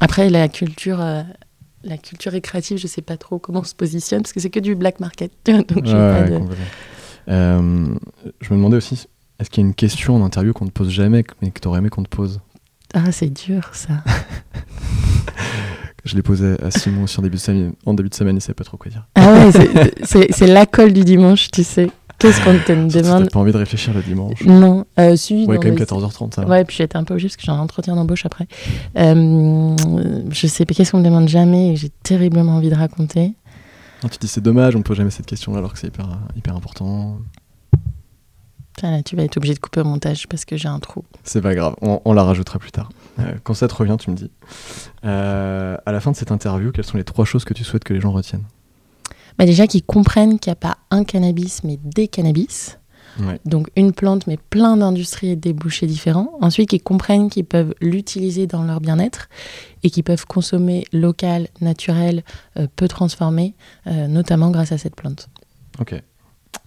Après 0.00 0.30
la 0.30 0.48
culture 0.48 1.00
la 1.84 1.98
culture 1.98 2.32
récréative, 2.32 2.78
je 2.78 2.86
sais 2.86 3.02
pas 3.02 3.16
trop 3.16 3.38
comment 3.38 3.60
on 3.60 3.64
se 3.64 3.74
positionne 3.74 4.22
parce 4.22 4.32
que 4.32 4.40
c'est 4.40 4.50
que 4.50 4.60
du 4.60 4.74
black 4.74 5.00
market. 5.00 5.32
Donc 5.46 5.86
euh, 7.28 7.94
je 8.40 8.52
me 8.52 8.56
demandais 8.56 8.76
aussi, 8.76 9.06
est-ce 9.38 9.50
qu'il 9.50 9.62
y 9.62 9.66
a 9.66 9.68
une 9.68 9.74
question 9.74 10.16
en 10.16 10.24
interview 10.24 10.52
qu'on 10.52 10.64
ne 10.64 10.70
pose 10.70 10.90
jamais 10.90 11.24
mais 11.40 11.50
que 11.50 11.60
tu 11.60 11.68
aurais 11.68 11.78
aimé 11.78 11.88
qu'on 11.88 12.02
te 12.02 12.08
pose? 12.08 12.40
Ah, 12.94 13.10
c'est 13.10 13.30
dur 13.30 13.70
ça. 13.72 14.02
je 16.04 16.16
l'ai 16.16 16.22
posé 16.22 16.56
à 16.62 16.70
Simon 16.70 17.04
en 17.16 17.22
début 17.22 17.36
de 17.36 17.40
semaine, 17.40 17.72
en 17.86 17.94
début 17.94 18.08
de 18.08 18.14
semaine, 18.14 18.36
il 18.36 18.40
savait 18.40 18.54
pas 18.54 18.64
trop 18.64 18.76
quoi 18.76 18.90
dire. 18.90 19.06
Ah 19.14 19.32
ouais, 19.32 19.92
c'est 20.02 20.46
la 20.46 20.66
colle 20.66 20.92
du 20.92 21.04
dimanche, 21.04 21.50
tu 21.50 21.64
sais. 21.64 21.90
Qu'est-ce 22.22 22.40
qu'on 22.44 22.56
te 22.56 22.72
demande 23.02 23.30
pas 23.30 23.40
envie 23.40 23.50
de 23.50 23.56
réfléchir 23.56 23.92
le 23.92 24.00
dimanche 24.00 24.44
Non, 24.44 24.86
euh, 25.00 25.16
si. 25.16 25.44
Ouais, 25.44 25.56
quand 25.56 25.64
même 25.64 25.74
14h30, 25.74 26.36
ça. 26.36 26.46
Ouais, 26.46 26.64
puis 26.64 26.76
j'étais 26.76 26.96
un 26.96 27.02
peu 27.02 27.14
obligée 27.14 27.26
parce 27.26 27.36
que 27.36 27.42
j'ai 27.42 27.50
un 27.50 27.58
entretien 27.58 27.96
d'embauche 27.96 28.24
après. 28.24 28.46
Euh, 28.96 29.74
je 30.30 30.46
sais 30.46 30.64
pas, 30.64 30.72
qu'est-ce 30.72 30.92
qu'on 30.92 30.98
me 30.98 31.04
demande 31.04 31.26
jamais 31.26 31.72
et 31.72 31.76
j'ai 31.76 31.88
terriblement 32.04 32.52
envie 32.52 32.70
de 32.70 32.76
raconter. 32.76 33.34
tu 34.02 34.18
dis 34.20 34.28
c'est 34.28 34.40
dommage, 34.40 34.76
on 34.76 34.78
ne 34.78 34.84
pose 34.84 34.96
jamais 34.96 35.10
cette 35.10 35.26
question 35.26 35.56
alors 35.56 35.72
que 35.72 35.80
c'est 35.80 35.88
hyper, 35.88 36.06
hyper 36.36 36.54
important. 36.54 37.18
tu 39.04 39.16
vas 39.16 39.24
être 39.24 39.36
obligé 39.36 39.54
de 39.54 39.58
couper 39.58 39.80
au 39.80 39.84
montage 39.84 40.28
parce 40.28 40.44
que 40.44 40.56
j'ai 40.56 40.68
un 40.68 40.78
trou. 40.78 41.04
C'est 41.24 41.42
pas 41.42 41.56
grave, 41.56 41.74
on, 41.82 42.12
la 42.12 42.22
rajoutera 42.22 42.60
plus 42.60 42.70
tard. 42.70 42.90
Euh, 43.18 43.32
quand 43.42 43.54
ça 43.54 43.66
te 43.66 43.74
revient, 43.74 43.96
tu 43.98 44.12
me 44.12 44.14
dis. 44.14 44.30
Euh, 45.04 45.76
à 45.84 45.90
la 45.90 45.98
fin 45.98 46.12
de 46.12 46.16
cette 46.16 46.30
interview, 46.30 46.70
quelles 46.70 46.84
sont 46.84 46.98
les 46.98 47.04
trois 47.04 47.24
choses 47.24 47.44
que 47.44 47.52
tu 47.52 47.64
souhaites 47.64 47.82
que 47.82 47.94
les 47.94 48.00
gens 48.00 48.12
retiennent? 48.12 48.44
Bah 49.38 49.46
déjà 49.46 49.66
qu'ils 49.66 49.84
comprennent 49.84 50.38
qu'il 50.38 50.50
n'y 50.50 50.54
a 50.54 50.56
pas 50.56 50.78
un 50.90 51.04
cannabis, 51.04 51.64
mais 51.64 51.78
des 51.82 52.08
cannabis. 52.08 52.78
Donc 53.44 53.68
une 53.76 53.92
plante, 53.92 54.26
mais 54.26 54.36
plein 54.36 54.76
d'industries 54.76 55.30
et 55.30 55.36
de 55.36 55.40
débouchés 55.40 55.86
différents. 55.86 56.32
Ensuite, 56.40 56.70
qu'ils 56.70 56.82
comprennent 56.82 57.28
qu'ils 57.28 57.44
peuvent 57.44 57.74
l'utiliser 57.80 58.46
dans 58.46 58.62
leur 58.62 58.80
bien-être 58.80 59.28
et 59.82 59.90
qu'ils 59.90 60.04
peuvent 60.04 60.26
consommer 60.26 60.84
local, 60.92 61.48
naturel, 61.60 62.24
euh, 62.56 62.66
peu 62.74 62.88
transformé, 62.88 63.54
euh, 63.86 64.06
notamment 64.06 64.50
grâce 64.50 64.72
à 64.72 64.78
cette 64.78 64.96
plante. 64.96 65.28
Ok. 65.78 65.94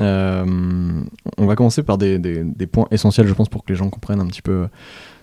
Euh, 0.02 1.04
on 1.38 1.46
va 1.46 1.56
commencer 1.56 1.84
par 1.84 1.98
des, 1.98 2.20
des, 2.20 2.44
des, 2.44 2.68
points 2.68 2.88
essentiels, 2.92 3.28
je 3.28 3.34
pense, 3.34 3.50
pour 3.50 3.64
que 3.64 3.72
les 3.72 3.78
gens 3.78 3.90
comprennent 3.90 4.20
un 4.20 4.28
petit 4.28 4.42
peu 4.42 4.68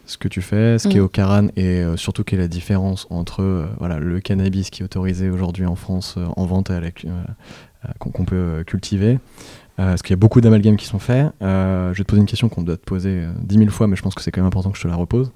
ce 0.06 0.18
que 0.18 0.28
tu 0.28 0.42
fais, 0.42 0.78
ce 0.78 0.88
qui 0.88 0.96
est 0.96 1.00
mm. 1.00 1.04
au 1.04 1.08
Caran 1.08 1.48
et 1.56 1.80
euh, 1.80 1.96
surtout 1.96 2.24
quelle 2.24 2.40
est 2.40 2.42
la 2.42 2.48
différence 2.48 3.06
entre 3.10 3.42
euh, 3.42 3.66
voilà, 3.78 3.98
le 3.98 4.20
cannabis 4.20 4.70
qui 4.70 4.82
est 4.82 4.84
autorisé 4.84 5.30
aujourd'hui 5.30 5.66
en 5.66 5.76
France 5.76 6.16
euh, 6.18 6.26
en 6.36 6.46
vente 6.46 6.70
qu'on 7.98 8.24
peut 8.24 8.62
cultiver. 8.64 9.18
parce 9.76 10.02
qu'il 10.02 10.10
y 10.10 10.14
a 10.14 10.16
beaucoup 10.16 10.40
d'amalgames 10.40 10.76
qui 10.76 10.86
sont 10.86 11.00
faits. 11.00 11.32
je 11.40 11.88
vais 11.88 11.94
te 11.94 12.02
poser 12.02 12.20
une 12.20 12.28
question 12.28 12.48
qu'on 12.48 12.62
doit 12.62 12.76
te 12.76 12.84
poser 12.84 13.26
dix 13.40 13.58
mille 13.58 13.70
fois, 13.70 13.88
mais 13.88 13.96
je 13.96 14.02
pense 14.02 14.14
que 14.14 14.22
c'est 14.22 14.30
quand 14.30 14.40
même 14.40 14.46
important 14.46 14.70
que 14.70 14.78
je 14.78 14.82
te 14.82 14.88
la 14.88 14.94
repose. 14.94 15.32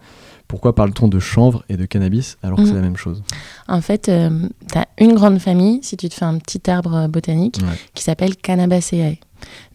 Pourquoi 0.47 0.73
parle-t-on 0.73 1.09
de 1.09 1.19
chanvre 1.19 1.65
et 1.69 1.77
de 1.77 1.87
cannabis 1.87 2.39
alors 2.45 2.59
que 2.59 2.65
c'est 2.65 2.73
mm. 2.73 2.77
la 2.77 2.83
même 2.83 2.97
chose? 2.97 3.25
En 3.67 3.81
fait, 3.81 4.03
tu 4.03 4.79
as 4.79 4.87
une 4.99 5.15
grande 5.15 5.41
famille, 5.41 5.81
si 5.83 5.97
tu 5.97 6.09
te 6.09 6.15
fais 6.15 6.25
un 6.25 6.39
petit 6.39 6.71
arbre 6.71 7.09
botanique, 7.09 7.59
qui 7.95 8.05
s'appelle 8.05 8.37
Cannabaceae. 8.37 9.19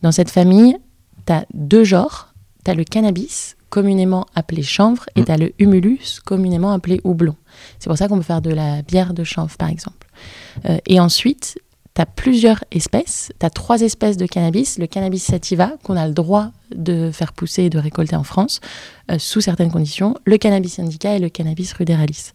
Dans 0.01 0.13
cette 0.13 0.29
famille, 0.29 0.77
tu 1.25 1.33
as 1.33 1.45
deux 1.53 1.83
genres. 1.83 2.33
Tu 2.63 2.71
as 2.71 2.73
le 2.75 2.83
cannabis, 2.83 3.57
communément 3.71 4.27
appelé 4.35 4.61
chanvre, 4.61 5.05
et 5.15 5.21
mm. 5.21 5.25
tu 5.25 5.31
as 5.31 5.37
le 5.37 5.53
humulus, 5.57 6.19
communément 6.23 6.71
appelé 6.71 7.01
houblon. 7.03 7.35
C'est 7.79 7.89
pour 7.89 7.97
ça 7.97 8.07
qu'on 8.07 8.17
peut 8.17 8.23
faire 8.23 8.43
de 8.43 8.51
la 8.51 8.83
bière 8.83 9.15
de 9.15 9.23
chanvre, 9.23 9.57
par 9.57 9.69
exemple. 9.69 10.07
Euh, 10.65 10.77
et 10.85 10.99
ensuite, 10.99 11.57
tu 11.95 12.01
as 12.01 12.05
plusieurs 12.05 12.63
espèces. 12.71 13.31
Tu 13.39 13.45
as 13.45 13.49
trois 13.49 13.81
espèces 13.81 14.17
de 14.17 14.27
cannabis. 14.27 14.77
Le 14.77 14.87
cannabis 14.87 15.23
sativa, 15.23 15.73
qu'on 15.83 15.97
a 15.97 16.07
le 16.07 16.13
droit 16.13 16.51
de 16.75 17.09
faire 17.11 17.33
pousser 17.33 17.63
et 17.63 17.69
de 17.69 17.79
récolter 17.79 18.15
en 18.15 18.23
France, 18.23 18.59
euh, 19.09 19.17
sous 19.17 19.41
certaines 19.41 19.71
conditions. 19.71 20.15
Le 20.25 20.37
cannabis 20.37 20.77
indica 20.77 21.15
et 21.15 21.19
le 21.19 21.29
cannabis 21.29 21.73
ruderalis. 21.73 22.33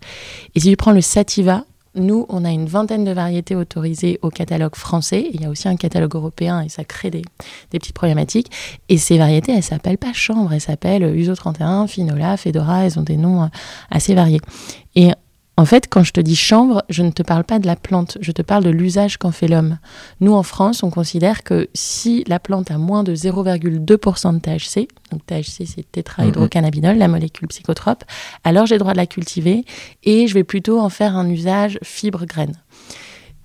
Et 0.54 0.60
si 0.60 0.70
tu 0.70 0.76
prends 0.76 0.92
le 0.92 1.02
sativa, 1.02 1.64
nous, 1.96 2.26
on 2.28 2.44
a 2.44 2.50
une 2.50 2.66
vingtaine 2.66 3.04
de 3.04 3.10
variétés 3.10 3.56
autorisées 3.56 4.18
au 4.22 4.30
catalogue 4.30 4.76
français. 4.76 5.30
Il 5.32 5.40
y 5.40 5.44
a 5.44 5.50
aussi 5.50 5.68
un 5.68 5.76
catalogue 5.76 6.14
européen 6.14 6.60
et 6.60 6.68
ça 6.68 6.84
crée 6.84 7.10
des, 7.10 7.22
petites 7.70 7.94
problématiques. 7.94 8.50
Et 8.88 8.98
ces 8.98 9.18
variétés, 9.18 9.52
elles 9.52 9.62
s'appellent 9.62 9.98
pas 9.98 10.12
chanvre, 10.12 10.52
elles 10.52 10.60
s'appellent 10.60 11.14
Uso 11.16 11.34
31, 11.34 11.86
Finola, 11.86 12.36
Fedora. 12.36 12.84
Elles 12.84 12.98
ont 12.98 13.02
des 13.02 13.16
noms 13.16 13.44
euh, 13.44 13.48
assez 13.90 14.14
variés. 14.14 14.40
En 15.58 15.64
fait, 15.64 15.86
quand 15.88 16.02
je 16.02 16.12
te 16.12 16.20
dis 16.20 16.36
chanvre, 16.36 16.84
je 16.90 17.02
ne 17.02 17.10
te 17.10 17.22
parle 17.22 17.44
pas 17.44 17.58
de 17.58 17.66
la 17.66 17.76
plante, 17.76 18.18
je 18.20 18.30
te 18.30 18.42
parle 18.42 18.62
de 18.62 18.70
l'usage 18.70 19.16
qu'en 19.16 19.30
fait 19.30 19.48
l'homme. 19.48 19.78
Nous, 20.20 20.34
en 20.34 20.42
France, 20.42 20.82
on 20.82 20.90
considère 20.90 21.44
que 21.44 21.68
si 21.72 22.24
la 22.26 22.38
plante 22.38 22.70
a 22.70 22.76
moins 22.76 23.04
de 23.04 23.14
0,2% 23.14 24.34
de 24.34 24.38
THC, 24.38 24.88
donc 25.10 25.24
THC 25.24 25.66
c'est 25.66 25.90
tétrahydrocannabinol, 25.90 26.98
la 26.98 27.08
molécule 27.08 27.48
psychotrope, 27.48 28.04
alors 28.44 28.66
j'ai 28.66 28.74
le 28.74 28.80
droit 28.80 28.92
de 28.92 28.98
la 28.98 29.06
cultiver 29.06 29.64
et 30.04 30.26
je 30.26 30.34
vais 30.34 30.44
plutôt 30.44 30.78
en 30.78 30.90
faire 30.90 31.16
un 31.16 31.28
usage 31.30 31.78
fibre-graine. 31.82 32.52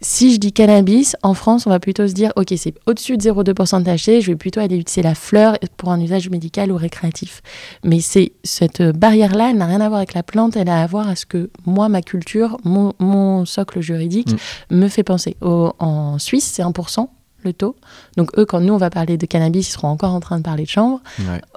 Si 0.04 0.34
je 0.34 0.40
dis 0.40 0.52
cannabis, 0.52 1.16
en 1.22 1.36
France, 1.36 1.68
on 1.68 1.70
va 1.70 1.80
plutôt 1.80 2.08
se 2.08 2.14
dire, 2.14 2.34
ok, 2.36 2.54
c'est 2.58 2.74
au-dessus 2.88 3.18
de 3.18 3.22
0,2% 3.22 3.84
de 3.84 3.84
THC, 3.84 4.22
je 4.22 4.32
vais 4.32 4.36
plutôt 4.36 4.60
aller 4.60 4.78
utiliser 4.78 5.04
la 5.04 5.14
fleur 5.14 5.58
pour 5.78 5.92
un 5.92 6.00
usage 6.00 6.30
médical 6.30 6.72
ou 6.72 6.76
récréatif. 6.76 7.42
Mais 7.84 8.00
c'est 8.00 8.34
cette 8.44 8.82
barrière-là, 8.82 9.52
elle 9.52 9.58
n'a 9.58 9.68
rien 9.68 9.80
à 9.80 9.88
voir 9.88 10.00
avec 10.00 10.16
la 10.16 10.24
plante, 10.24 10.58
elle 10.58 10.70
a 10.70 10.82
à 10.82 10.88
voir 10.88 11.08
à 11.08 11.16
ce 11.16 11.28
que 11.28 11.52
moi, 11.66 11.88
ma 11.88 12.02
culture, 12.02 12.58
mon, 12.64 13.46
socle 13.46 13.82
juridique 13.82 14.34
mm. 14.70 14.76
me 14.76 14.88
fait 14.88 15.04
penser. 15.04 15.38
en 15.42 16.18
Suisse, 16.18 16.46
c'est 16.46 16.64
1% 16.64 17.08
le 17.44 17.54
taux. 17.54 17.76
Donc 18.18 18.38
eux, 18.38 18.46
quand 18.46 18.60
nous, 18.60 18.74
on 18.74 18.78
va 18.78 18.90
parler 18.90 19.18
de 19.18 19.26
cannabis, 19.26 19.70
ils 19.70 19.72
seront 19.72 19.90
encore 19.90 20.14
en 20.14 20.20
train 20.20 20.38
de 20.38 20.44
parler 20.44 20.64
de 20.64 20.70
chanvre. 20.70 21.02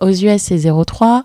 Aux 0.00 0.10
US, 0.10 0.42
c'est 0.42 0.56
0,3. 0.56 1.22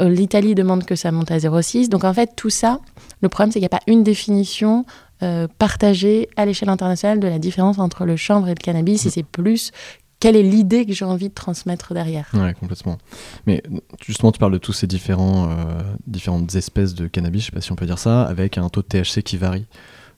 Euh, 0.00 0.08
L'Italie 0.08 0.54
demande 0.54 0.84
que 0.84 0.94
ça 0.94 1.12
monte 1.12 1.30
à 1.30 1.38
0,6. 1.38 1.88
Donc 1.88 2.04
en 2.04 2.14
fait, 2.14 2.32
tout 2.36 2.50
ça, 2.50 2.80
le 3.20 3.28
problème, 3.28 3.52
c'est 3.52 3.60
qu'il 3.60 3.68
n'y 3.68 3.74
a 3.74 3.78
pas 3.78 3.82
une 3.86 4.02
définition 4.02 4.84
euh, 5.22 5.46
partagée 5.58 6.28
à 6.36 6.46
l'échelle 6.46 6.68
internationale 6.68 7.20
de 7.20 7.28
la 7.28 7.38
différence 7.38 7.78
entre 7.78 8.04
le 8.04 8.16
chanvre 8.16 8.48
et 8.48 8.54
le 8.54 8.62
cannabis. 8.62 9.04
Et 9.04 9.08
mm. 9.08 9.12
c'est 9.12 9.22
plus 9.22 9.72
quelle 10.20 10.36
est 10.36 10.42
l'idée 10.42 10.84
que 10.84 10.92
j'ai 10.92 11.06
envie 11.06 11.30
de 11.30 11.34
transmettre 11.34 11.94
derrière. 11.94 12.28
Oui, 12.34 12.54
complètement. 12.54 12.98
Mais 13.46 13.62
justement, 14.04 14.30
tu 14.32 14.38
parles 14.38 14.52
de 14.52 14.58
tous 14.58 14.74
ces 14.74 14.86
différents, 14.86 15.48
euh, 15.50 15.82
différentes 16.06 16.54
espèces 16.54 16.94
de 16.94 17.06
cannabis, 17.06 17.42
je 17.42 17.46
ne 17.46 17.50
sais 17.50 17.56
pas 17.56 17.60
si 17.62 17.72
on 17.72 17.76
peut 17.76 17.86
dire 17.86 17.98
ça, 17.98 18.22
avec 18.22 18.58
un 18.58 18.68
taux 18.68 18.82
de 18.82 18.86
THC 18.86 19.22
qui 19.22 19.38
varie. 19.38 19.66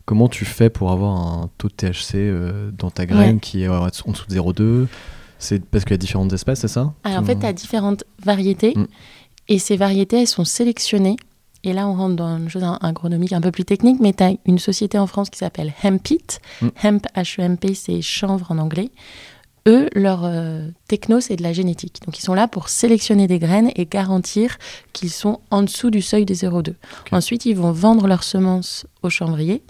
Comment 0.05 0.29
tu 0.29 0.45
fais 0.45 0.71
pour 0.71 0.91
avoir 0.91 1.17
un 1.17 1.51
taux 1.57 1.69
de 1.69 1.75
THC 1.75 2.15
euh, 2.17 2.73
dans 2.77 2.91
ta 2.91 3.07
graine 3.07 3.39
qui 3.39 3.63
est 3.63 3.69
en 3.69 3.87
dessous 3.87 4.27
de 4.29 4.35
0,2 4.35 4.87
C'est 5.39 5.65
parce 5.65 5.85
qu'il 5.85 5.93
y 5.93 5.95
a 5.95 5.99
différentes 5.99 6.33
espèces, 6.33 6.61
c'est 6.61 6.69
ça? 6.69 6.93
En 7.05 7.23
fait, 7.23 7.39
tu 7.39 7.47
as 7.47 7.53
différentes 7.53 8.03
variétés. 8.25 8.75
Mm. 8.77 8.87
Et 9.49 9.59
ces 9.61 9.77
variétés, 9.77 10.21
elles 10.21 10.27
sont 10.27 10.45
sélectionnées 10.45 11.17
et 11.65 11.73
là, 11.73 11.87
on 11.87 11.95
rentre 11.95 12.17
dans 12.17 12.39
une 12.39 12.49
chose 12.49 12.65
agronomique 12.81 13.33
un 13.33 13.41
peu 13.41 13.53
plus 13.53 13.65
technique, 13.65 14.01
mais 14.01 14.13
tu 14.13 14.25
as 14.25 14.33
une 14.47 14.59
société 14.59 14.99
en 14.99 15.07
France 15.07 15.31
qui 15.31 15.39
s'appelle 15.39 15.73
Hempit. 15.83 16.25
Mm. 16.61 16.69
Hemp, 16.83 17.07
H-E-M-P, 17.15 17.75
c'est 17.75 18.03
chanvre 18.03 18.51
en 18.51 18.59
anglais. 18.59 18.91
Eux, 19.69 19.89
leur 19.95 20.25
euh, 20.25 20.67
techno, 20.89 21.21
c'est 21.21 21.37
de 21.37 21.43
la 21.45 21.53
génétique. 21.53 22.01
Donc, 22.05 22.19
ils 22.19 22.23
sont 22.23 22.35
là 22.35 22.49
pour 22.49 22.69
sélectionner 22.69 23.29
des 23.29 23.39
graines 23.39 23.71
et 23.77 23.87
garantir 23.87 24.59
qu'ils 24.93 25.11
sont 25.11 25.41
en 25.53 25.63
dessous 25.63 25.91
du 25.91 26.03
seuil 26.03 26.25
des 26.25 26.35
0,2. 26.35 26.75
Ensuite, 27.13 27.47
ils 27.47 27.55
vont 27.55 27.71
vendre 27.71 28.09
leurs 28.09 28.25
semences 28.25 28.87
aux 29.03 29.11
chanvriers. 29.11 29.63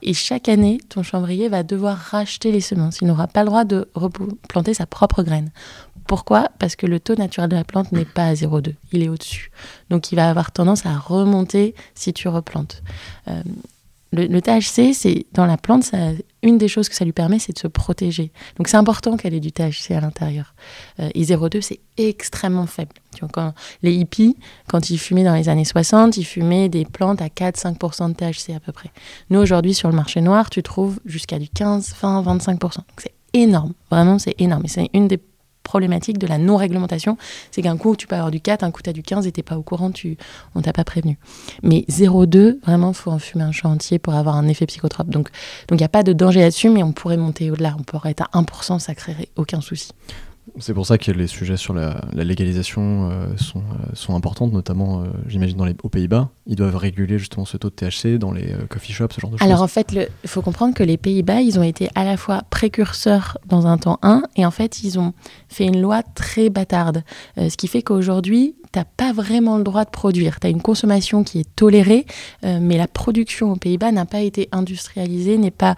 Et 0.00 0.14
chaque 0.14 0.48
année, 0.48 0.78
ton 0.88 1.02
chanvrier 1.02 1.48
va 1.48 1.62
devoir 1.62 1.96
racheter 1.96 2.52
les 2.52 2.62
semences. 2.62 2.98
Il 3.02 3.06
n'aura 3.06 3.26
pas 3.26 3.42
le 3.42 3.46
droit 3.46 3.64
de 3.64 3.86
planter 4.48 4.72
sa 4.72 4.86
propre 4.86 5.22
graine. 5.22 5.50
Pourquoi? 6.06 6.48
Parce 6.58 6.76
que 6.76 6.86
le 6.86 7.00
taux 7.00 7.14
naturel 7.14 7.48
de 7.48 7.56
la 7.56 7.64
plante 7.64 7.92
n'est 7.92 8.04
pas 8.04 8.26
à 8.26 8.34
0,2, 8.34 8.74
il 8.92 9.02
est 9.02 9.08
au-dessus. 9.08 9.50
Donc 9.90 10.12
il 10.12 10.16
va 10.16 10.28
avoir 10.28 10.52
tendance 10.52 10.86
à 10.86 10.96
remonter 10.96 11.74
si 11.94 12.12
tu 12.12 12.28
replantes. 12.28 12.82
Euh, 13.28 13.42
le, 14.14 14.40
THC, 14.40 14.94
c'est 14.94 15.26
dans 15.32 15.46
la 15.46 15.56
plante, 15.56 15.90
une 16.42 16.58
des 16.58 16.68
choses 16.68 16.88
que 16.88 16.94
ça 16.94 17.04
lui 17.04 17.12
permet, 17.12 17.38
c'est 17.38 17.52
de 17.52 17.58
se 17.58 17.66
protéger. 17.66 18.30
Donc 18.56 18.68
c'est 18.68 18.76
important 18.76 19.16
qu'elle 19.16 19.34
ait 19.34 19.40
du 19.40 19.50
THC 19.50 19.90
à 19.90 20.00
l'intérieur. 20.00 20.54
Euh, 21.00 21.10
et 21.14 21.24
0,2, 21.24 21.60
c'est 21.60 21.80
extrêmement 21.96 22.66
faible. 22.66 22.92
Tu 23.16 23.24
quand, 23.32 23.54
les 23.82 23.92
hippies, 23.92 24.36
quand 24.68 24.90
ils 24.90 24.98
fumaient 24.98 25.24
dans 25.24 25.34
les 25.34 25.48
années 25.48 25.64
60, 25.64 26.16
ils 26.16 26.24
fumaient 26.24 26.68
des 26.68 26.84
plantes 26.84 27.22
à 27.22 27.26
4-5% 27.26 28.08
de 28.08 28.14
THC 28.14 28.54
à 28.54 28.60
peu 28.60 28.72
près. 28.72 28.90
Nous, 29.30 29.40
aujourd'hui, 29.40 29.74
sur 29.74 29.88
le 29.88 29.96
marché 29.96 30.20
noir, 30.20 30.50
tu 30.50 30.62
trouves 30.62 31.00
jusqu'à 31.04 31.38
du 31.38 31.48
15, 31.48 31.94
20, 32.00 32.22
25%. 32.22 32.60
Donc 32.60 32.84
c'est 32.98 33.14
énorme. 33.32 33.72
Vraiment, 33.90 34.18
c'est 34.18 34.34
énorme. 34.38 34.62
Et 34.64 34.68
c'est 34.68 34.90
une 34.94 35.08
des 35.08 35.20
problématique 35.64 36.18
de 36.18 36.28
la 36.28 36.38
non-réglementation, 36.38 37.16
c'est 37.50 37.62
qu'un 37.62 37.76
coup, 37.76 37.96
tu 37.96 38.06
peux 38.06 38.14
avoir 38.14 38.30
du 38.30 38.40
4, 38.40 38.62
un 38.62 38.70
coup, 38.70 38.82
tu 38.82 38.90
as 38.90 38.92
du 38.92 39.02
15 39.02 39.26
et 39.26 39.32
tu 39.32 39.42
pas 39.42 39.58
au 39.58 39.62
courant, 39.62 39.90
tu, 39.90 40.16
on 40.54 40.62
t'a 40.62 40.72
pas 40.72 40.84
prévenu. 40.84 41.18
Mais 41.64 41.84
0,2, 41.88 42.60
vraiment, 42.60 42.92
faut 42.92 43.10
en 43.10 43.18
fumer 43.18 43.44
un 43.44 43.52
chantier 43.52 43.98
pour 43.98 44.14
avoir 44.14 44.36
un 44.36 44.46
effet 44.46 44.66
psychotrope. 44.66 45.08
Donc, 45.08 45.30
il 45.70 45.76
n'y 45.76 45.84
a 45.84 45.88
pas 45.88 46.04
de 46.04 46.12
danger 46.12 46.40
là-dessus, 46.40 46.70
mais 46.70 46.82
on 46.84 46.92
pourrait 46.92 47.16
monter 47.16 47.50
au-delà. 47.50 47.74
On 47.78 47.82
pourrait 47.82 48.12
être 48.12 48.28
à 48.32 48.40
1%, 48.40 48.78
ça 48.78 48.94
créerait 48.94 49.28
aucun 49.36 49.60
souci. 49.60 49.90
C'est 50.60 50.74
pour 50.74 50.86
ça 50.86 50.98
que 50.98 51.10
les 51.10 51.26
sujets 51.26 51.56
sur 51.56 51.74
la, 51.74 52.00
légalisation 52.12 53.10
euh, 53.10 53.36
sont, 53.36 53.58
euh, 53.58 53.94
sont 53.94 54.14
importantes, 54.14 54.52
notamment, 54.52 55.02
euh, 55.02 55.06
j'imagine, 55.26 55.56
dans 55.56 55.64
les, 55.64 55.74
aux 55.82 55.88
Pays-Bas. 55.88 56.30
Ils 56.46 56.54
doivent 56.54 56.76
réguler 56.76 57.18
justement 57.18 57.44
ce 57.44 57.56
taux 57.56 57.70
de 57.70 57.74
THC 57.74 58.18
dans 58.18 58.30
les 58.30 58.54
coffee 58.68 58.92
shops, 58.92 59.14
ce 59.14 59.20
genre 59.20 59.30
de 59.30 59.36
choses. 59.36 59.46
Alors 59.46 59.62
en 59.62 59.66
fait, 59.66 59.92
il 59.92 60.28
faut 60.28 60.42
comprendre 60.42 60.74
que 60.74 60.84
les 60.84 60.96
Pays-Bas, 60.96 61.40
ils 61.40 61.58
ont 61.58 61.62
été 61.62 61.88
à 61.94 62.04
la 62.04 62.16
fois 62.16 62.42
précurseurs 62.50 63.38
dans 63.46 63.66
un 63.66 63.78
temps 63.78 63.98
1, 64.02 64.22
et 64.36 64.46
en 64.46 64.50
fait, 64.50 64.84
ils 64.84 64.98
ont 64.98 65.12
fait 65.48 65.64
une 65.64 65.80
loi 65.80 66.02
très 66.02 66.50
bâtarde. 66.50 67.02
ce 67.36 67.56
qui 67.56 67.66
fait 67.66 67.82
qu'aujourd'hui, 67.82 68.54
tu 68.74 68.80
n'as 68.80 68.84
pas 68.84 69.12
vraiment 69.12 69.56
le 69.56 69.64
droit 69.64 69.84
de 69.84 69.90
produire. 69.90 70.40
Tu 70.40 70.48
as 70.48 70.50
une 70.50 70.60
consommation 70.60 71.24
qui 71.24 71.40
est 71.40 71.56
tolérée, 71.56 72.06
mais 72.42 72.76
la 72.76 72.88
production 72.88 73.52
aux 73.52 73.56
Pays-Bas 73.56 73.92
n'a 73.92 74.04
pas 74.04 74.20
été 74.20 74.48
industrialisée, 74.52 75.38
n'est 75.38 75.50
pas 75.50 75.76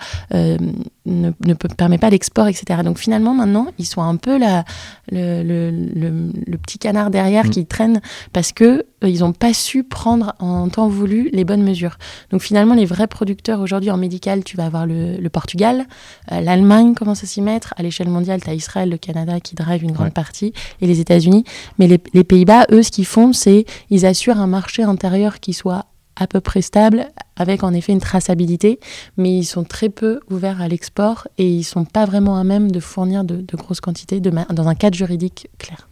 ne, 1.07 1.31
ne 1.45 1.55
permet 1.55 1.99
pas 1.99 2.11
l'export, 2.11 2.49
etc. 2.49 2.81
Donc 2.85 2.99
finalement, 2.99 3.35
maintenant, 3.35 3.69
ils 3.79 3.87
sont 3.87 4.03
un 4.03 4.17
peu 4.17 4.39
la, 4.39 4.65
le, 5.11 5.43
le, 5.43 6.59
petit 6.59 6.79
canard 6.79 7.11
derrière 7.11 7.47
mm. 7.47 7.51
qui 7.51 7.67
traîne 7.67 8.01
parce 8.33 8.53
que 8.53 8.85
euh, 9.05 9.09
ils 9.09 9.21
n'ont 9.21 9.33
pas 9.33 9.55
su 9.55 9.85
prendre 9.85 10.35
en 10.39 10.69
temps 10.69 10.89
voulu 10.89 11.31
les 11.33 11.45
bonnes 11.45 11.63
mesures. 11.63 11.99
Donc 12.31 12.43
finalement, 12.43 12.75
les 12.75 12.85
vrais 12.85 13.07
producteurs 13.07 13.61
aujourd'hui 13.61 13.91
en 13.91 13.97
médical, 13.97 14.43
tu 14.43 14.57
vas 14.57 14.67
avoir 14.67 14.87
le, 14.87 15.27
Portugal, 15.29 15.87
euh, 16.33 16.41
l'Allemagne 16.41 16.95
commence 16.95 17.23
à 17.23 17.27
s'y 17.27 17.43
mettre? 17.43 17.75
À 17.77 17.83
l'échelle 17.83 18.09
mondiale, 18.09 18.41
tu 18.43 18.51
as 18.51 18.55
Israël, 18.55 18.89
le 18.89 18.97
Canada 18.97 19.39
qui 19.41 19.55
drive 19.55 19.83
une 19.83 19.93
grande 19.93 20.13
partie 20.13 20.53
et 20.81 20.87
les 20.87 21.01
États-Unis. 21.01 21.45
Mais 21.79 21.87
les, 21.87 22.01
les 22.15 22.25
Pays-Bas, 22.25 22.67
eux, 22.73 22.83
ce 22.87 22.91
qu'ils 22.91 23.07
font, 23.07 23.33
c'est 23.33 23.67
ils 23.91 24.07
assurent 24.07 24.41
un 24.41 24.47
marché 24.47 24.83
intérieur 24.83 25.41
qui 25.41 25.53
soit 25.53 25.87
à 26.17 26.27
peu 26.27 26.41
près 26.41 26.63
stable, 26.63 27.07
avec 27.37 27.63
en 27.63 27.73
effet 27.75 27.93
une 27.93 28.01
traçabilité, 28.01 28.81
mais 29.17 29.37
ils 29.37 29.45
sont 29.45 29.65
très 29.65 29.91
peu 29.91 30.21
ouverts 30.31 30.63
à 30.63 30.69
l'export 30.69 31.29
et 31.37 31.47
ils 31.47 31.65
sont 31.65 31.85
pas 31.85 32.07
vraiment 32.07 32.39
à 32.39 32.45
même 32.45 32.73
de 32.73 32.81
fournir 32.81 33.23
de, 33.23 33.45
grosses 33.55 33.81
quantités 33.81 34.21
de 34.21 34.33
dans 34.53 34.69
un 34.69 34.75
cadre 34.75 34.97
juridique 34.97 35.49
clair. 35.59 35.89